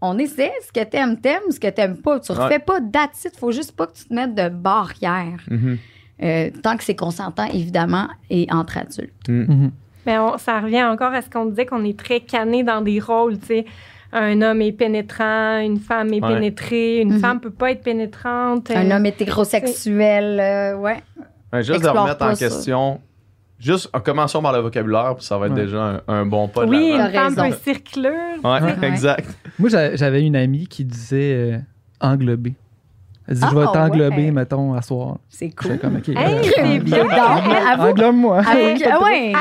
On 0.00 0.16
essaie, 0.18 0.50
ce 0.66 0.72
que 0.72 0.82
t'aimes, 0.84 1.20
t'aimes, 1.20 1.50
ce 1.50 1.60
que 1.60 1.68
t'aimes 1.68 1.98
pas. 1.98 2.18
Tu 2.20 2.32
refais 2.32 2.58
pas 2.58 2.80
d'attitude, 2.80 3.32
faut 3.38 3.52
juste 3.52 3.76
pas 3.76 3.86
que 3.86 3.92
tu 3.92 4.04
te 4.06 4.14
mettes 4.14 4.34
de 4.34 4.48
barrière. 4.48 5.40
Mhm. 5.50 5.76
Euh, 6.22 6.50
tant 6.62 6.76
que 6.76 6.84
c'est 6.84 6.94
consentant, 6.94 7.46
évidemment, 7.46 8.08
et 8.28 8.46
entre 8.50 8.76
adultes. 8.78 9.28
Mhm. 9.28 9.70
Mais 10.06 10.18
on- 10.18 10.36
ça 10.38 10.60
revient 10.60 10.82
encore 10.84 11.12
à 11.14 11.22
ce 11.22 11.30
qu'on 11.30 11.46
disait 11.46 11.66
qu'on 11.66 11.84
est 11.84 11.98
très 11.98 12.20
canné 12.20 12.62
dans 12.62 12.80
des 12.82 13.00
rôles, 13.00 13.38
tu 13.38 13.46
sais. 13.46 13.64
Un 14.12 14.42
homme 14.42 14.60
est 14.60 14.72
pénétrant, 14.72 15.58
une 15.60 15.78
femme 15.78 16.12
est 16.12 16.22
Ouais. 16.22 16.34
pénétrée, 16.34 17.00
une 17.00 17.12
Mhm. 17.14 17.20
femme 17.20 17.40
peut 17.40 17.50
pas 17.50 17.70
être 17.70 17.82
pénétrante. 17.82 18.70
Un 18.70 18.90
euh, 18.90 18.96
homme 18.96 19.06
hétérosexuel, 19.06 20.40
euh, 20.40 20.76
ouais. 20.76 21.02
Ouais, 21.52 21.62
juste 21.62 21.82
de 21.82 21.88
remettre 21.88 22.24
en 22.24 22.34
ça. 22.34 22.48
question. 22.48 23.00
Juste 23.58 23.90
en 23.92 24.00
commençant 24.00 24.40
par 24.42 24.52
le 24.54 24.60
vocabulaire, 24.60 25.14
puis 25.16 25.24
ça 25.24 25.36
va 25.36 25.46
être 25.46 25.52
Ouais. 25.54 25.62
déjà 25.64 25.82
un, 25.82 26.00
un 26.08 26.24
bon 26.26 26.48
pas 26.48 26.64
de 26.64 26.70
Oui, 26.70 26.92
une 26.94 27.10
femme 27.12 27.34
peut 27.36 27.56
circlure. 27.62 28.10
Ouais, 28.42 28.60
Ouais. 28.62 28.74
exact. 28.88 29.28
Moi, 29.58 29.68
j'a- 29.68 29.94
j'avais 29.96 30.22
une 30.22 30.34
amie 30.36 30.66
qui 30.66 30.84
disait 30.84 31.34
euh, 31.34 31.58
englober. 32.00 32.54
Elle 33.30 33.36
dit, 33.36 33.42
je 33.42 33.46
Ah, 33.46 33.60
vais 33.60 33.66
t'englober, 33.72 34.16
ouais. 34.16 34.30
mettons, 34.32 34.74
à 34.74 34.82
soir. 34.82 35.18
C'est 35.28 35.50
cool. 35.50 35.78
comme, 35.78 35.96
OK. 35.96 36.08
Hey, 36.08 36.16
euh, 36.16 36.42
c'est 36.56 36.78
bien. 36.80 37.04
Englobe-moi. 37.78 38.42
ah. 38.44 38.54
Elle- 38.58 38.78
C'est 38.78 38.88
parfait, 38.88 39.32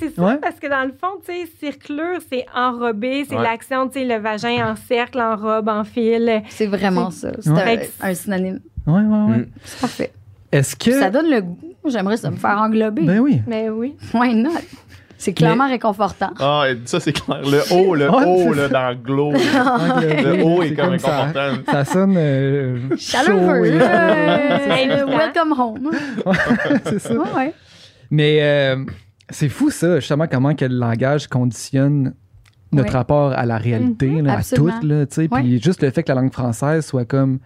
c'est 0.00 0.14
ça, 0.14 0.22
Ouais. 0.22 0.36
parce 0.40 0.58
que 0.58 0.66
dans 0.68 0.84
le 0.86 0.92
fond, 0.98 1.20
tu 1.26 1.32
sais, 1.32 1.46
circlure, 1.60 2.18
c'est 2.32 2.46
enrobé, 2.54 3.26
c'est 3.28 3.36
Ouais. 3.36 3.42
l'action, 3.42 3.88
tu 3.88 4.00
sais, 4.00 4.04
le 4.06 4.18
vagin 4.20 4.72
en 4.72 4.76
cercle, 4.76 5.20
en 5.20 5.36
robe, 5.36 5.68
en 5.68 5.84
fil. 5.84 6.42
C'est 6.48 6.66
vraiment 6.66 7.10
ça. 7.10 7.32
C'est 7.38 7.50
un, 7.50 8.08
un 8.10 8.14
synonyme. 8.14 8.60
Ouais, 8.86 8.94
ouais, 8.94 9.00
ouais. 9.02 9.36
Mm. 9.38 9.46
C'est 9.64 9.80
parfait. 9.80 10.12
Est-ce 10.50 10.76
que. 10.76 10.92
Ça 10.92 11.10
donne 11.10 11.30
le 11.30 11.40
goût. 11.42 11.58
J'aimerais 11.86 12.16
ça 12.16 12.30
me 12.30 12.36
faire 12.36 12.58
englober. 12.58 13.02
Ben 13.02 13.18
oui. 13.20 13.42
Mais 13.46 13.68
oui. 13.68 13.94
Why 14.14 14.34
not? 14.34 14.52
C'est 15.24 15.32
clairement 15.32 15.68
réconfortant. 15.68 16.30
Ah, 16.38 16.64
et 16.70 16.78
ça, 16.84 17.00
c'est 17.00 17.12
clair. 17.12 17.40
Le 17.42 17.60
haut, 17.72 17.94
le 18.02 18.10
haut, 18.10 18.52
là, 18.52 18.68
dans 18.68 18.94
Glow. 18.94 19.32
Le 20.02 20.42
haut 20.44 20.62
est 20.62 20.74
comme 20.74 20.98
ça. 20.98 21.22
inconfortable. 21.28 21.64
Ça 21.70 21.84
sonne. 21.86 22.14
euh, 22.18 22.78
Chaleureux. 22.98 23.70
Euh, 23.70 24.58
ça. 24.98 25.06
welcome 25.06 25.54
home. 25.58 25.90
c'est 26.84 26.98
ça. 26.98 27.14
Ouais, 27.14 27.20
ouais. 27.36 27.54
Mais 28.10 28.38
euh, 28.42 28.84
c'est 29.30 29.48
fou, 29.48 29.70
ça, 29.70 29.98
justement, 29.98 30.26
comment 30.30 30.54
que 30.54 30.66
le 30.66 30.76
langage 30.76 31.26
conditionne 31.28 32.14
notre 32.70 32.88
Ouais. 32.90 32.96
rapport 32.98 33.32
à 33.32 33.46
la 33.46 33.56
réalité, 33.56 34.08
Mhm, 34.08 34.26
là, 34.26 34.38
à 34.38 34.42
tout. 34.42 34.66
Là, 34.82 35.06
tu 35.06 35.14
sais. 35.14 35.28
Ouais. 35.30 35.40
Puis 35.40 35.62
juste 35.62 35.82
le 35.82 35.90
fait 35.90 36.02
que 36.02 36.12
la 36.12 36.20
langue 36.20 36.32
française 36.32 36.84
soit 36.84 37.04
comme. 37.06 37.38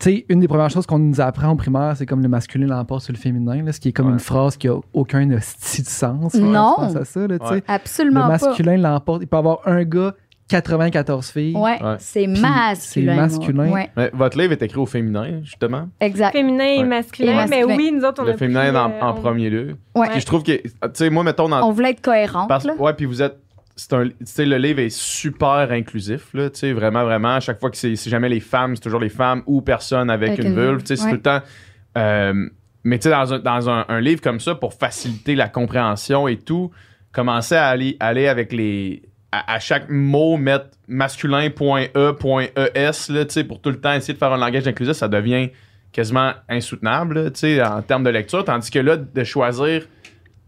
Tu 0.00 0.10
sais, 0.10 0.26
une 0.28 0.38
des 0.40 0.46
premières 0.48 0.70
choses 0.70 0.86
qu'on 0.86 0.98
nous 1.00 1.20
apprend 1.20 1.48
en 1.48 1.56
primaire, 1.56 1.94
c'est 1.96 2.06
comme 2.06 2.22
le 2.22 2.28
masculin 2.28 2.66
l'emporte 2.66 3.02
sur 3.02 3.12
le 3.12 3.18
féminin, 3.18 3.62
là, 3.64 3.72
ce 3.72 3.80
qui 3.80 3.88
est 3.88 3.92
comme 3.92 4.06
Ouais. 4.06 4.12
une 4.12 4.18
phrase 4.20 4.56
qui 4.56 4.68
a 4.68 4.76
aucun 4.92 5.28
hostie 5.32 5.82
de 5.82 5.88
sens. 5.88 6.34
Non. 6.34 6.74
Je 6.78 6.84
pense 6.84 6.96
à 6.96 7.04
ça, 7.04 7.26
là, 7.26 7.38
tu 7.38 7.46
sais. 7.46 7.52
Ouais. 7.54 7.62
Le 7.66 7.74
Absolument 7.74 8.20
pas. 8.22 8.28
masculin 8.28 8.76
l'emporte. 8.76 9.22
Il 9.22 9.26
peut 9.26 9.36
avoir 9.38 9.58
un 9.66 9.82
gars, 9.82 10.14
94 10.48 11.30
filles. 11.30 11.56
Ouais, 11.56 11.78
c'est 11.98 12.26
masculin. 12.26 12.74
c'est 12.74 13.02
masculin. 13.02 13.70
Ouais, 13.70 13.90
Mais 13.96 14.10
votre 14.14 14.38
livre 14.38 14.52
est 14.52 14.62
écrit 14.62 14.78
au 14.78 14.86
féminin, 14.86 15.40
justement. 15.42 15.88
exact. 16.00 16.32
Féminin 16.32 16.64
et 16.64 16.84
masculin. 16.84 17.44
Et 17.44 17.48
Mais 17.48 17.64
oui, 17.64 17.90
nous 17.92 18.04
autres, 18.04 18.22
on 18.22 18.26
le 18.26 18.32
a 18.32 18.36
féminin 18.36 18.68
pris, 18.68 18.76
en, 18.78 18.90
euh, 18.90 19.00
en 19.02 19.10
on- 19.16 19.20
premier 19.20 19.50
lieu. 19.50 19.76
Ouais. 19.94 20.08
Puis 20.10 20.20
je 20.20 20.26
trouve 20.26 20.42
que, 20.42 20.52
tu 20.52 20.70
sais, 20.94 21.10
moi, 21.10 21.24
mettons, 21.24 21.48
dans, 21.48 21.66
On 21.68 21.72
voulait 21.72 21.90
être 21.90 22.00
cohérente. 22.00 22.48
Parce, 22.48 22.64
là. 22.64 22.74
ouais, 22.78 22.92
puis 22.94 23.04
vous 23.06 23.20
êtes. 23.20 23.36
C'est 23.80 23.92
un, 23.92 24.02
le 24.04 24.56
livre 24.58 24.80
est 24.80 24.90
super 24.90 25.70
inclusif, 25.70 26.34
là, 26.34 26.48
vraiment, 26.74 27.04
vraiment. 27.04 27.34
À 27.36 27.40
chaque 27.40 27.60
fois 27.60 27.70
que 27.70 27.76
c'est 27.76 27.94
jamais 28.10 28.28
les 28.28 28.40
femmes, 28.40 28.74
c'est 28.74 28.82
toujours 28.82 28.98
les 28.98 29.08
femmes 29.08 29.42
ou 29.46 29.60
personne 29.60 30.10
avec, 30.10 30.30
Avec 30.30 30.40
une 30.44 30.48
une 30.48 30.54
vulve, 30.60 30.82
c'est 30.84 31.00
ouais. 31.00 31.10
tout 31.10 31.14
le 31.14 31.22
temps. 31.22 31.40
euh, 31.96 32.48
mais 32.82 32.98
tu 32.98 33.04
sais, 33.04 33.10
dans, 33.10 33.34
un, 33.34 33.38
dans 33.38 33.70
un, 33.70 33.84
un 33.88 34.00
livre 34.00 34.20
comme 34.20 34.40
ça, 34.40 34.56
pour 34.56 34.74
faciliter 34.74 35.36
la 35.36 35.48
compréhension 35.48 36.26
et 36.26 36.38
tout, 36.38 36.72
commencer 37.12 37.54
à 37.54 37.68
aller, 37.68 37.96
aller 38.00 38.26
avec 38.26 38.52
les. 38.52 39.02
À, 39.30 39.54
à 39.54 39.58
chaque 39.60 39.88
mot, 39.90 40.36
mettre 40.38 40.70
masculin.e.es, 40.88 41.92
là, 43.12 43.44
pour 43.44 43.60
tout 43.60 43.70
le 43.70 43.80
temps 43.80 43.92
essayer 43.92 44.14
de 44.14 44.18
faire 44.18 44.32
un 44.32 44.38
langage 44.38 44.66
inclusif, 44.66 44.94
ça 44.94 45.06
devient 45.08 45.50
quasiment 45.92 46.32
insoutenable, 46.48 47.30
là, 47.30 47.76
en 47.76 47.82
termes 47.82 48.04
de 48.04 48.10
lecture. 48.10 48.44
Tandis 48.44 48.70
que 48.70 48.78
là, 48.78 48.96
de 48.96 49.24
choisir 49.24 49.86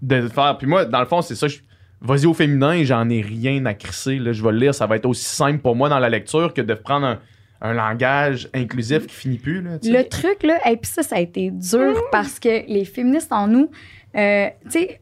de 0.02 0.28
faire. 0.28 0.56
Puis 0.58 0.66
moi, 0.66 0.84
dans 0.84 1.00
le 1.00 1.06
fond, 1.06 1.22
c'est 1.22 1.34
ça. 1.34 1.46
je- 1.48 1.58
Vas-y 2.02 2.26
au 2.26 2.34
féminin, 2.34 2.82
j'en 2.84 3.08
ai 3.10 3.20
rien 3.20 3.64
à 3.66 3.74
crisser. 3.74 4.18
Là, 4.18 4.32
je 4.32 4.42
vais 4.42 4.52
le 4.52 4.58
lire, 4.58 4.74
ça 4.74 4.86
va 4.86 4.96
être 4.96 5.06
aussi 5.06 5.24
simple 5.24 5.58
pour 5.58 5.76
moi 5.76 5.88
dans 5.88 5.98
la 5.98 6.08
lecture 6.08 6.54
que 6.54 6.62
de 6.62 6.74
prendre 6.74 7.06
un, 7.06 7.18
un 7.60 7.74
langage 7.74 8.48
inclusif 8.54 9.06
qui 9.06 9.14
finit 9.14 9.38
plus. 9.38 9.60
Là. 9.60 9.72
Le 9.82 10.08
truc, 10.08 10.42
là, 10.42 10.58
et 10.70 10.76
puis 10.78 10.90
ça, 10.90 11.02
ça 11.02 11.16
a 11.16 11.20
été 11.20 11.50
dur 11.50 11.94
parce 12.10 12.38
que 12.40 12.66
les 12.66 12.84
féministes 12.86 13.32
en 13.32 13.46
nous, 13.48 13.70
euh, 14.16 14.46
tu 14.64 14.70
sais, 14.70 15.00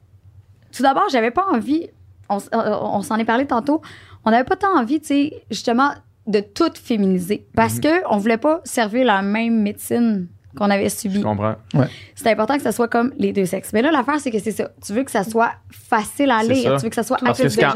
tout 0.76 0.82
d'abord, 0.82 1.08
j'avais 1.10 1.30
pas 1.30 1.46
envie, 1.52 1.88
on, 2.28 2.38
s- 2.38 2.50
euh, 2.52 2.76
on 2.82 3.00
s'en 3.02 3.16
est 3.16 3.24
parlé 3.24 3.46
tantôt, 3.46 3.80
on 4.24 4.30
n'avait 4.32 4.44
pas 4.44 4.56
tant 4.56 4.76
envie, 4.76 5.00
tu 5.00 5.06
sais, 5.06 5.42
justement, 5.50 5.90
de 6.26 6.40
tout 6.40 6.70
féminiser 6.74 7.46
parce 7.54 7.76
Mhm. 7.76 7.80
que 7.80 7.88
on 8.10 8.18
voulait 8.18 8.36
pas 8.38 8.60
servir 8.64 9.06
la 9.06 9.22
même 9.22 9.62
médecine 9.62 10.26
qu'on 10.56 10.70
avait 10.70 10.88
Je 10.88 10.94
subie. 10.94 11.20
comprends. 11.20 11.56
C'est 12.14 12.30
important 12.30 12.56
que 12.56 12.62
ça 12.62 12.72
soit 12.72 12.88
comme 12.88 13.12
les 13.18 13.32
deux 13.32 13.44
sexes. 13.46 13.72
Mais 13.72 13.82
là, 13.82 13.90
l'affaire, 13.90 14.18
c'est 14.18 14.30
que 14.30 14.38
c'est 14.38 14.52
ça. 14.52 14.70
Tu 14.84 14.92
veux 14.92 15.04
que 15.04 15.10
ça 15.10 15.22
soit 15.24 15.52
facile 15.70 16.30
à 16.30 16.42
lire. 16.42 16.70
ça. 16.72 16.76
Tu 16.78 16.82
veux 16.84 16.88
que 16.88 16.94
ça 16.94 17.02
soit 17.02 17.18
Parce 17.18 17.38
accessible. 17.40 17.66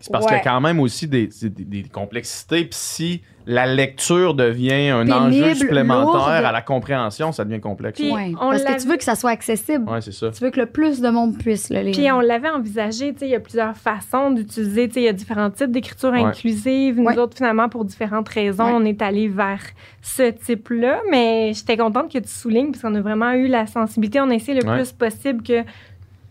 c'est 0.00 0.10
parce 0.12 0.26
qu'il 0.26 0.34
y 0.34 0.36
Ouais. 0.36 0.40
a 0.40 0.44
quand 0.44 0.60
même 0.60 0.80
aussi 0.80 1.06
des, 1.08 1.28
des- 1.42 1.48
des 1.82 1.82
complexités. 1.88 2.64
Puis 2.64 2.78
si 2.78 3.22
la 3.46 3.66
lecture 3.66 4.34
devient 4.34 4.90
un 4.90 5.04
Pénible, 5.04 5.44
enjeu 5.44 5.54
supplémentaire 5.54 6.12
lourde. 6.12 6.44
à 6.44 6.52
la 6.52 6.62
compréhension, 6.62 7.32
ça 7.32 7.44
devient 7.44 7.60
complexe. 7.60 7.98
Puis- 7.98 8.10
Ouais. 8.12 8.32
on 8.40 8.50
Parce 8.50 8.62
que 8.64 8.80
tu 8.82 8.86
veux 8.88 8.96
que 8.96 9.04
ça 9.04 9.14
soit 9.14 9.30
accessible. 9.30 9.88
Ouais, 9.90 10.00
c'est 10.00 10.12
ça. 10.12 10.30
Tu 10.30 10.44
veux 10.44 10.50
que 10.50 10.60
le 10.60 10.66
plus 10.66 11.00
de 11.00 11.08
monde 11.08 11.36
puisse 11.38 11.70
le 11.70 11.80
lire. 11.80 11.92
Puis 11.96 12.10
on 12.12 12.20
l'avait 12.20 12.50
envisagé, 12.50 13.12
tu 13.12 13.20
sais, 13.20 13.26
il 13.26 13.30
y 13.30 13.34
a 13.34 13.40
plusieurs 13.40 13.76
façons 13.76 14.30
d'utiliser, 14.30 14.88
tu 14.88 14.94
sais, 14.94 15.00
il 15.00 15.04
y 15.04 15.08
a 15.08 15.12
différents 15.12 15.50
types 15.50 15.70
d'écriture 15.70 16.12
Ouais. 16.12 16.20
inclusive. 16.22 16.98
Nous 16.98 17.04
Ouais. 17.06 17.18
autres, 17.18 17.36
finalement, 17.36 17.68
pour 17.68 17.84
différentes 17.84 18.28
raisons, 18.28 18.64
Ouais. 18.64 18.72
on 18.74 18.84
est 18.84 19.00
allé 19.02 19.28
vers 19.28 19.60
ce 20.02 20.30
type-là. 20.30 21.00
Mais 21.10 21.52
j'étais 21.54 21.76
contente 21.76 22.12
que 22.12 22.18
tu 22.18 22.28
soulignes, 22.28 22.70
parce 22.72 22.82
qu'on 22.82 22.94
a 22.94 23.00
vraiment 23.00 23.32
eu 23.32 23.46
la 23.48 23.66
sensibilité. 23.66 24.20
On 24.20 24.30
a 24.30 24.34
essayé 24.34 24.60
le 24.60 24.68
Ouais. 24.68 24.76
plus 24.76 24.92
possible 24.92 25.42
que 25.42 25.62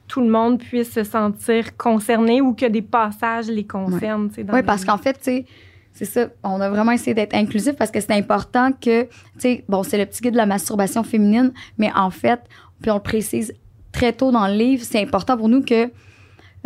tout 0.07 0.21
le 0.21 0.29
monde 0.29 0.57
puisse 0.59 0.91
se 0.91 1.03
sentir 1.03 1.77
concerné 1.77 2.41
ou 2.41 2.53
que 2.53 2.65
des 2.65 2.81
passages 2.81 3.47
les 3.47 3.63
concernent. 3.65 4.29
tu 4.29 4.35
sais, 4.35 4.43
dans 4.43 4.53
Oui, 4.53 4.63
parce 4.63 4.83
qu'en 4.85 4.97
fait, 4.97 5.13
tu 5.13 5.19
sais, 5.23 5.45
c'est 5.93 6.05
ça. 6.05 6.27
On 6.43 6.61
a 6.61 6.69
vraiment 6.69 6.91
essayé 6.91 7.13
d'être 7.13 7.33
inclusif 7.33 7.73
parce 7.73 7.91
que 7.91 7.99
c'est 7.99 8.13
important 8.13 8.71
que, 8.71 9.03
tu 9.03 9.09
sais, 9.37 9.65
bon, 9.67 9.83
c'est 9.83 9.97
le 9.97 10.05
petit 10.05 10.21
guide 10.21 10.31
de 10.31 10.37
la 10.37 10.45
masturbation 10.45 11.03
féminine, 11.03 11.51
mais 11.77 11.91
en 11.95 12.09
fait, 12.09 12.39
puis 12.81 12.91
on 12.91 12.95
le 12.95 13.01
précise 13.01 13.53
très 13.91 14.13
tôt 14.13 14.31
dans 14.31 14.47
le 14.47 14.53
livre, 14.53 14.83
c'est 14.85 15.01
important 15.01 15.37
pour 15.37 15.49
nous 15.49 15.61
que, 15.61 15.91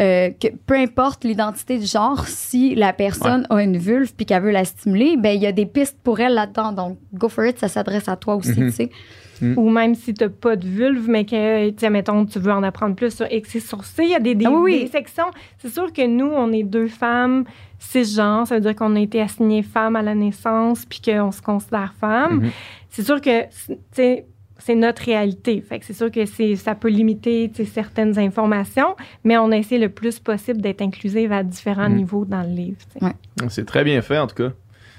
euh, 0.02 0.30
que 0.32 0.48
peu 0.66 0.76
importe 0.76 1.24
l'identité 1.24 1.78
de 1.78 1.86
genre, 1.86 2.26
si 2.28 2.74
la 2.76 2.94
personne 2.94 3.46
a 3.50 3.62
une 3.62 3.78
vulve 3.78 4.14
puis 4.16 4.26
qu'elle 4.26 4.42
veut 4.44 4.52
la 4.52 4.66
stimuler, 4.66 5.18
ben 5.18 5.30
il 5.36 5.42
y 5.42 5.46
a 5.48 5.52
des 5.52 5.66
pistes 5.68 5.98
pour 6.04 6.20
elle 6.20 6.34
là-dedans. 6.34 6.72
Donc, 6.72 6.98
go 7.14 7.30
for 7.30 7.46
it, 7.46 7.60
ça 7.60 7.68
s'adresse 7.68 8.08
à 8.10 8.16
toi 8.16 8.36
aussi, 8.36 8.60
Mhm. 8.60 8.70
tu 8.70 8.72
sais. 8.72 8.90
Ou 9.58 9.70
même 9.70 9.94
si 9.94 10.14
tu 10.14 10.24
n'as 10.24 10.30
pas 10.30 10.56
de 10.56 10.66
vulve, 10.66 11.10
mais 11.10 11.26
que, 11.26 11.70
tu 11.72 11.90
mettons, 11.90 12.26
tu 12.26 12.40
veux 12.40 12.54
en 12.54 12.64
apprendre 12.64 12.96
plus 12.96 13.14
sur 13.14 13.30
X 13.30 13.56
et 13.56 13.60
sur 13.60 13.84
C, 13.84 14.04
il 14.06 14.12
y 14.12 14.16
a 14.16 14.20
des, 14.22 14.36
des, 14.36 14.46
Ah 14.46 14.52
oui, 14.52 14.86
des 14.86 14.88
sections. 14.88 15.26
C'est 15.58 15.68
sûr 15.70 15.92
que 15.92 16.08
nous, 16.08 16.28
on 16.34 16.52
est 16.54 16.64
deux 16.64 16.88
femmes 16.88 17.44
cisgenres, 17.78 18.48
ça 18.48 18.56
veut 18.56 18.62
dire 18.62 18.76
qu'on 18.76 18.96
a 18.96 19.00
été 19.02 19.20
assignées 19.22 19.62
femmes 19.64 19.98
à 19.98 20.02
la 20.02 20.16
naissance, 20.16 20.86
puis 20.86 21.02
qu'on 21.02 21.32
se 21.32 21.42
considère 21.42 21.94
femmes. 22.00 22.38
Mhm. 22.44 22.52
C'est 22.90 23.04
sûr 23.04 23.20
que, 23.20 23.44
tu 23.68 23.76
sais, 23.92 24.26
c'est 24.66 24.76
notre 24.76 25.04
réalité. 25.04 25.62
Fait 25.62 25.80
que 25.80 25.86
c'est 25.86 25.94
sûr 25.94 26.10
que 26.12 26.26
c'est, 26.26 26.56
ça 26.56 26.74
peut 26.76 26.90
limiter 26.90 27.52
certaines 27.66 28.18
informations, 28.18 28.96
mais 29.24 29.38
on 29.38 29.52
essaie 29.52 29.78
le 29.78 29.90
plus 29.90 30.20
possible 30.20 30.62
d'être 30.62 30.82
inclusive 30.82 31.32
à 31.32 31.44
différents 31.44 31.90
Mhm. 31.90 31.96
niveaux 31.98 32.26
dans 32.26 32.42
le 32.44 32.50
livre. 32.56 32.78
C'est 33.50 33.66
très 33.66 33.84
bien 33.84 34.02
fait, 34.02 34.18
en 34.18 34.28
tout 34.28 34.36
cas. 34.36 34.52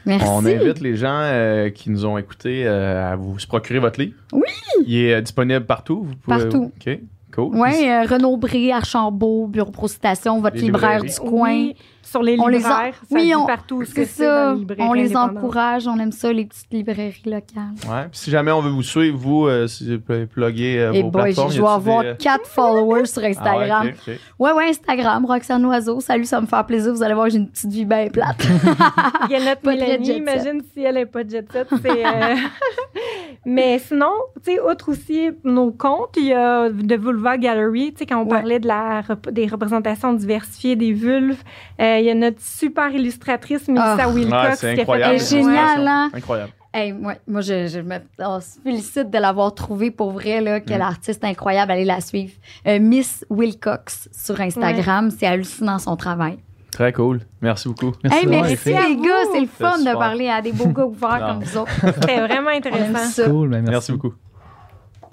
Merci. 0.06 0.26
On 0.30 0.44
invite 0.44 0.80
les 0.80 0.96
gens 0.96 1.18
euh, 1.22 1.70
qui 1.70 1.88
nous 1.88 2.04
ont 2.04 2.18
écoutés 2.18 2.66
euh, 2.66 3.12
à 3.12 3.16
vous 3.16 3.38
se 3.38 3.46
procurer 3.46 3.78
votre 3.78 3.98
livre. 3.98 4.12
Oui! 4.34 4.42
Il 4.86 4.96
est 4.98 5.14
euh, 5.14 5.20
disponible 5.22 5.64
partout. 5.64 6.02
Vous 6.04 6.14
pouvez- 6.16 6.36
Partout. 6.42 6.72
OK, 6.78 6.98
cool. 7.34 7.56
Oui, 7.58 7.70
euh, 7.88 8.02
Renaud 8.06 8.36
Bré, 8.36 8.70
Archambault, 8.70 9.46
Bureau 9.46 9.70
Pro 9.70 9.88
Citation, 9.88 10.42
votre 10.42 10.56
Les 10.56 10.62
libraire 10.62 11.00
librairies. 11.02 11.14
du 11.14 11.20
coin. 11.30 11.50
Oui, 11.54 11.76
sur 12.14 12.22
les 12.22 12.36
On 12.38 12.46
les 12.46 12.64
en- 12.64 12.68
ça 12.68 12.82
oui, 13.10 13.34
on- 13.36 13.44
partout 13.44 13.84
ce 13.84 13.92
C'est 13.92 14.04
ça. 14.04 14.54
On 14.78 14.92
les 14.92 15.16
encourage, 15.16 15.88
on 15.88 15.98
aime 15.98 16.12
ça, 16.12 16.32
les 16.32 16.44
petites 16.44 16.72
librairies 16.72 17.20
locales. 17.26 17.74
Ouais. 17.88 18.02
Puis 18.10 18.20
si 18.20 18.30
jamais 18.30 18.52
on 18.52 18.60
veut 18.60 18.70
vous 18.70 18.82
suivre, 18.84 19.18
vous, 19.18 19.46
euh, 19.48 19.66
si 19.66 19.96
vous 19.96 20.00
pouvez 20.00 20.26
plugger 20.26 20.78
euh, 20.78 20.92
Et 20.92 21.02
vos 21.02 21.10
boy, 21.10 21.22
plateformes. 21.24 21.50
je 21.50 21.58
dois 21.58 21.74
avoir 21.74 22.02
des, 22.02 22.08
euh, 22.10 22.14
quatre 22.14 22.46
followers 22.46 23.06
sur 23.06 23.22
ah 23.22 23.24
ouais, 23.24 23.30
Instagram. 23.30 23.86
ok, 23.88 23.94
ok. 24.08 24.14
ouais, 24.38 24.52
ouais, 24.52 24.68
Instagram, 24.68 25.24
Roxane 25.26 25.64
Oiseau. 25.66 26.00
Salut, 26.00 26.24
ça 26.24 26.40
me 26.40 26.46
fait 26.46 26.66
plaisir. 26.66 26.92
Vous 26.94 27.02
allez 27.02 27.14
voir, 27.14 27.28
j'ai 27.30 27.38
une 27.38 27.48
petite 27.48 27.72
vie 27.72 27.84
bien 27.84 28.06
plate. 28.08 28.46
Il 29.28 29.32
y 29.32 29.34
a 29.34 29.44
notre 29.44 29.66
Mélanie, 29.66 30.12
imagine 30.18 30.62
si 30.72 30.82
elle 30.82 30.94
n'est 30.94 31.06
pas 31.06 31.24
de 31.24 31.30
jet 31.30 31.50
set. 31.50 31.66
c'est, 31.82 32.06
euh, 32.06 32.34
Mais 33.46 33.78
sinon, 33.78 34.12
tu 34.42 34.52
sais, 34.52 34.60
outre 34.60 34.90
aussi 34.90 35.30
nos 35.44 35.70
comptes, 35.70 36.16
il 36.16 36.26
y 36.26 36.32
a 36.32 36.70
de 36.70 36.94
Vulva 36.96 37.36
Gallery, 37.36 37.92
tu 37.92 37.98
sais, 37.98 38.06
quand 38.06 38.18
on 38.20 38.24
Ouais. 38.24 38.28
parlait 38.30 38.58
de 38.58 38.66
la, 38.66 39.02
des 39.32 39.46
représentations 39.46 40.14
diversifiées 40.14 40.76
des 40.76 40.92
vulves. 40.92 41.42
Euh, 41.80 41.98
il 41.98 42.03
y 42.04 42.10
a 42.10 42.14
notre 42.14 42.40
super 42.40 42.90
illustratrice, 42.92 43.68
Melissa 43.68 43.96
Ah. 44.00 44.08
Wilcox, 44.08 44.48
Ouais, 44.50 44.56
c'est 44.56 44.74
qui 44.74 44.80
a 44.82 44.84
fait 44.86 45.02
un- 45.04 45.16
géniale, 45.18 45.88
hein? 45.88 46.10
Incroyable. 46.14 46.52
Hey, 46.72 46.92
moi, 46.92 47.14
moi 47.28 47.40
je, 47.40 47.68
je 47.68 47.78
me 47.80 47.96
on 48.18 48.40
se 48.40 48.58
félicite 48.62 49.08
de 49.08 49.18
l'avoir 49.18 49.54
trouvé 49.54 49.92
pour 49.92 50.10
vrai. 50.10 50.40
Là, 50.40 50.58
quel 50.60 50.82
artiste 50.82 51.22
incroyable. 51.22 51.70
Allez 51.70 51.84
la 51.84 52.00
suivre. 52.00 52.32
Euh, 52.66 52.80
Miss 52.80 53.24
Wilcox 53.30 54.08
sur 54.12 54.40
Instagram. 54.40 55.10
C'est 55.10 55.26
hallucinant 55.26 55.78
son 55.78 55.94
travail. 55.96 56.38
Très 56.72 56.92
cool. 56.92 57.20
Merci 57.40 57.68
beaucoup. 57.68 57.92
Merci 58.02 58.18
hey, 58.18 58.26
merci 58.26 58.68
les 58.70 58.96
gars. 58.96 59.22
C'est 59.32 59.40
le 59.40 59.46
fun 59.46 59.78
de 59.78 59.92
parler 59.96 60.28
à 60.28 60.42
des 60.42 60.50
beaux 60.50 60.66
gars 60.66 60.86
ouverts 60.86 61.24
comme 61.28 61.44
vous 61.44 61.56
autres. 61.58 61.70
C'était 62.00 62.20
vraiment 62.20 62.50
intéressant. 62.50 63.22
Cool, 63.30 63.48
ben 63.50 63.58
merci. 63.62 63.70
Merci 63.70 63.92
beaucoup. 63.92 64.14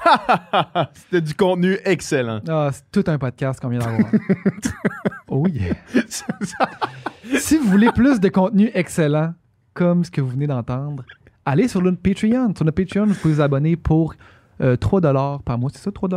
C'était 0.93 1.21
du 1.21 1.33
contenu 1.33 1.77
excellent. 1.85 2.41
Ah, 2.47 2.69
c'est 2.71 2.83
tout 2.91 3.09
un 3.09 3.17
podcast 3.17 3.59
qu'on 3.59 3.69
vient 3.69 3.79
d'avoir. 3.79 4.11
oh 5.29 5.47
yeah. 5.47 5.75
si 7.39 7.57
vous 7.57 7.69
voulez 7.69 7.91
plus 7.91 8.19
de 8.19 8.29
contenu 8.29 8.71
excellent, 8.73 9.33
comme 9.73 10.03
ce 10.03 10.11
que 10.11 10.21
vous 10.21 10.29
venez 10.29 10.47
d'entendre, 10.47 11.03
allez 11.45 11.67
sur 11.67 11.81
notre 11.81 11.99
Patreon. 11.99 12.53
Sur 12.55 12.65
notre 12.65 12.83
Patreon, 12.83 13.07
vous 13.07 13.15
pouvez 13.15 13.35
vous 13.35 13.41
abonner 13.41 13.75
pour 13.75 14.15
euh, 14.61 14.75
3 14.75 15.01
par 15.43 15.57
mois. 15.57 15.69
C'est 15.73 15.81
ça, 15.81 15.91
3 15.91 16.09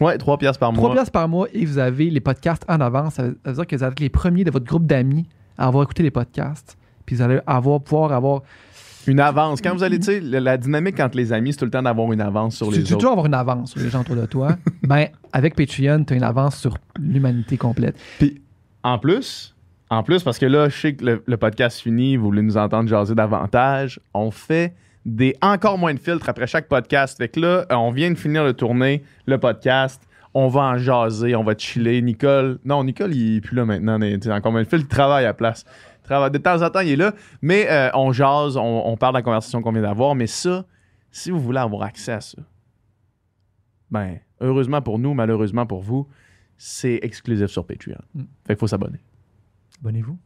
ouais, 0.00 0.18
3 0.18 0.38
piastres 0.38 0.58
par 0.58 0.72
3 0.72 0.94
mois. 0.94 1.04
par 1.06 1.28
mois 1.28 1.46
et 1.52 1.64
vous 1.64 1.78
avez 1.78 2.10
les 2.10 2.20
podcasts 2.20 2.64
en 2.68 2.80
avance. 2.80 3.14
Ça 3.14 3.24
veut 3.24 3.38
ça 3.44 3.50
veut 3.50 3.56
dire 3.56 3.66
que 3.66 3.76
vous 3.76 3.84
êtes 3.84 4.00
les 4.00 4.08
premiers 4.08 4.44
de 4.44 4.50
votre 4.50 4.66
groupe 4.66 4.86
d'amis 4.86 5.28
à 5.58 5.66
avoir 5.66 5.84
écouté 5.84 6.02
les 6.02 6.10
podcasts. 6.10 6.76
Puis 7.06 7.16
vous 7.16 7.22
allez 7.22 7.40
avoir, 7.46 7.80
pouvoir 7.80 8.12
avoir. 8.12 8.42
Une 9.06 9.20
avance. 9.20 9.60
Quand 9.60 9.74
vous 9.74 9.82
allez, 9.82 9.98
tu 9.98 10.06
sais, 10.06 10.20
la, 10.20 10.40
la 10.40 10.56
dynamique 10.56 10.98
entre 11.00 11.16
les 11.16 11.32
amis, 11.32 11.52
c'est 11.52 11.58
tout 11.58 11.64
le 11.64 11.70
temps 11.70 11.82
d'avoir 11.82 12.12
une 12.12 12.20
avance 12.20 12.56
sur 12.56 12.68
Tu 12.68 12.78
les 12.78 12.82
tu 12.84 12.92
autres. 12.92 13.00
toujours 13.00 13.12
avoir 13.12 13.26
une 13.26 13.34
avance 13.34 13.72
sur 13.72 13.80
les 13.80 13.88
gens 13.90 14.00
autour 14.02 14.16
de 14.16 14.26
toi. 14.26 14.56
ben, 14.82 15.06
avec 15.32 15.54
Patreon, 15.56 16.04
tu 16.04 16.14
as 16.14 16.16
une 16.16 16.22
avance 16.22 16.56
sur 16.56 16.76
l'humanité 16.98 17.56
complète. 17.56 17.96
En 18.82 18.98
plus, 18.98 19.54
en 19.90 20.02
plus, 20.02 20.22
parce 20.22 20.38
que 20.38 20.46
là, 20.46 20.68
je 20.68 20.76
sais 20.76 20.94
que 20.94 21.04
le, 21.04 21.22
le 21.26 21.36
podcast 21.36 21.80
finit, 21.80 22.16
vous 22.16 22.24
voulez 22.26 22.42
nous 22.42 22.56
entendre 22.56 22.88
jaser 22.88 23.14
davantage, 23.14 24.00
on 24.14 24.30
fait 24.30 24.74
des 25.04 25.36
encore 25.42 25.78
moins 25.78 25.94
de 25.94 25.98
filtres 25.98 26.28
après 26.28 26.46
chaque 26.46 26.68
podcast. 26.68 27.18
Fait 27.18 27.28
que 27.28 27.40
là, 27.40 27.66
euh, 27.70 27.74
on 27.74 27.90
vient 27.90 28.10
de 28.10 28.16
finir 28.16 28.44
de 28.44 28.52
tourner 28.52 29.02
le 29.26 29.38
podcast. 29.38 30.00
On 30.34 30.48
va 30.48 30.60
en 30.62 30.78
jaser, 30.78 31.36
on 31.36 31.44
va 31.44 31.54
chiller. 31.58 32.00
Nicole, 32.00 32.58
non, 32.64 32.82
Nicole, 32.84 33.14
il 33.14 33.36
est 33.36 33.40
plus 33.42 33.54
là 33.56 33.64
maintenant. 33.66 33.98
tu 34.00 34.18
sais, 34.22 34.32
encore 34.32 34.52
moins 34.52 34.62
de 34.62 34.68
filtres, 34.68 34.86
il 34.86 34.88
travaille 34.88 35.24
à 35.24 35.28
la 35.28 35.34
place. 35.34 35.64
De 36.08 36.38
temps 36.38 36.62
en 36.62 36.70
temps, 36.70 36.80
il 36.80 36.90
est 36.90 36.96
là. 36.96 37.14
Mais 37.40 37.70
euh, 37.70 37.90
on 37.94 38.12
jase, 38.12 38.56
on, 38.56 38.86
on 38.86 38.96
parle 38.96 39.14
de 39.14 39.18
la 39.18 39.22
conversation 39.22 39.62
qu'on 39.62 39.72
vient 39.72 39.82
d'avoir. 39.82 40.14
Mais 40.14 40.26
ça, 40.26 40.64
si 41.10 41.30
vous 41.30 41.40
voulez 41.40 41.58
avoir 41.58 41.82
accès 41.82 42.12
à 42.12 42.20
ça, 42.20 42.38
ben, 43.90 44.18
heureusement 44.40 44.82
pour 44.82 44.98
nous, 44.98 45.14
malheureusement 45.14 45.66
pour 45.66 45.80
vous, 45.80 46.08
c'est 46.56 46.98
exclusif 47.02 47.46
sur 47.46 47.66
Patreon. 47.66 47.98
Mm. 48.14 48.22
Fait 48.46 48.54
qu'il 48.54 48.56
faut 48.56 48.66
s'abonner. 48.66 49.00
Abonnez-vous. 49.80 50.18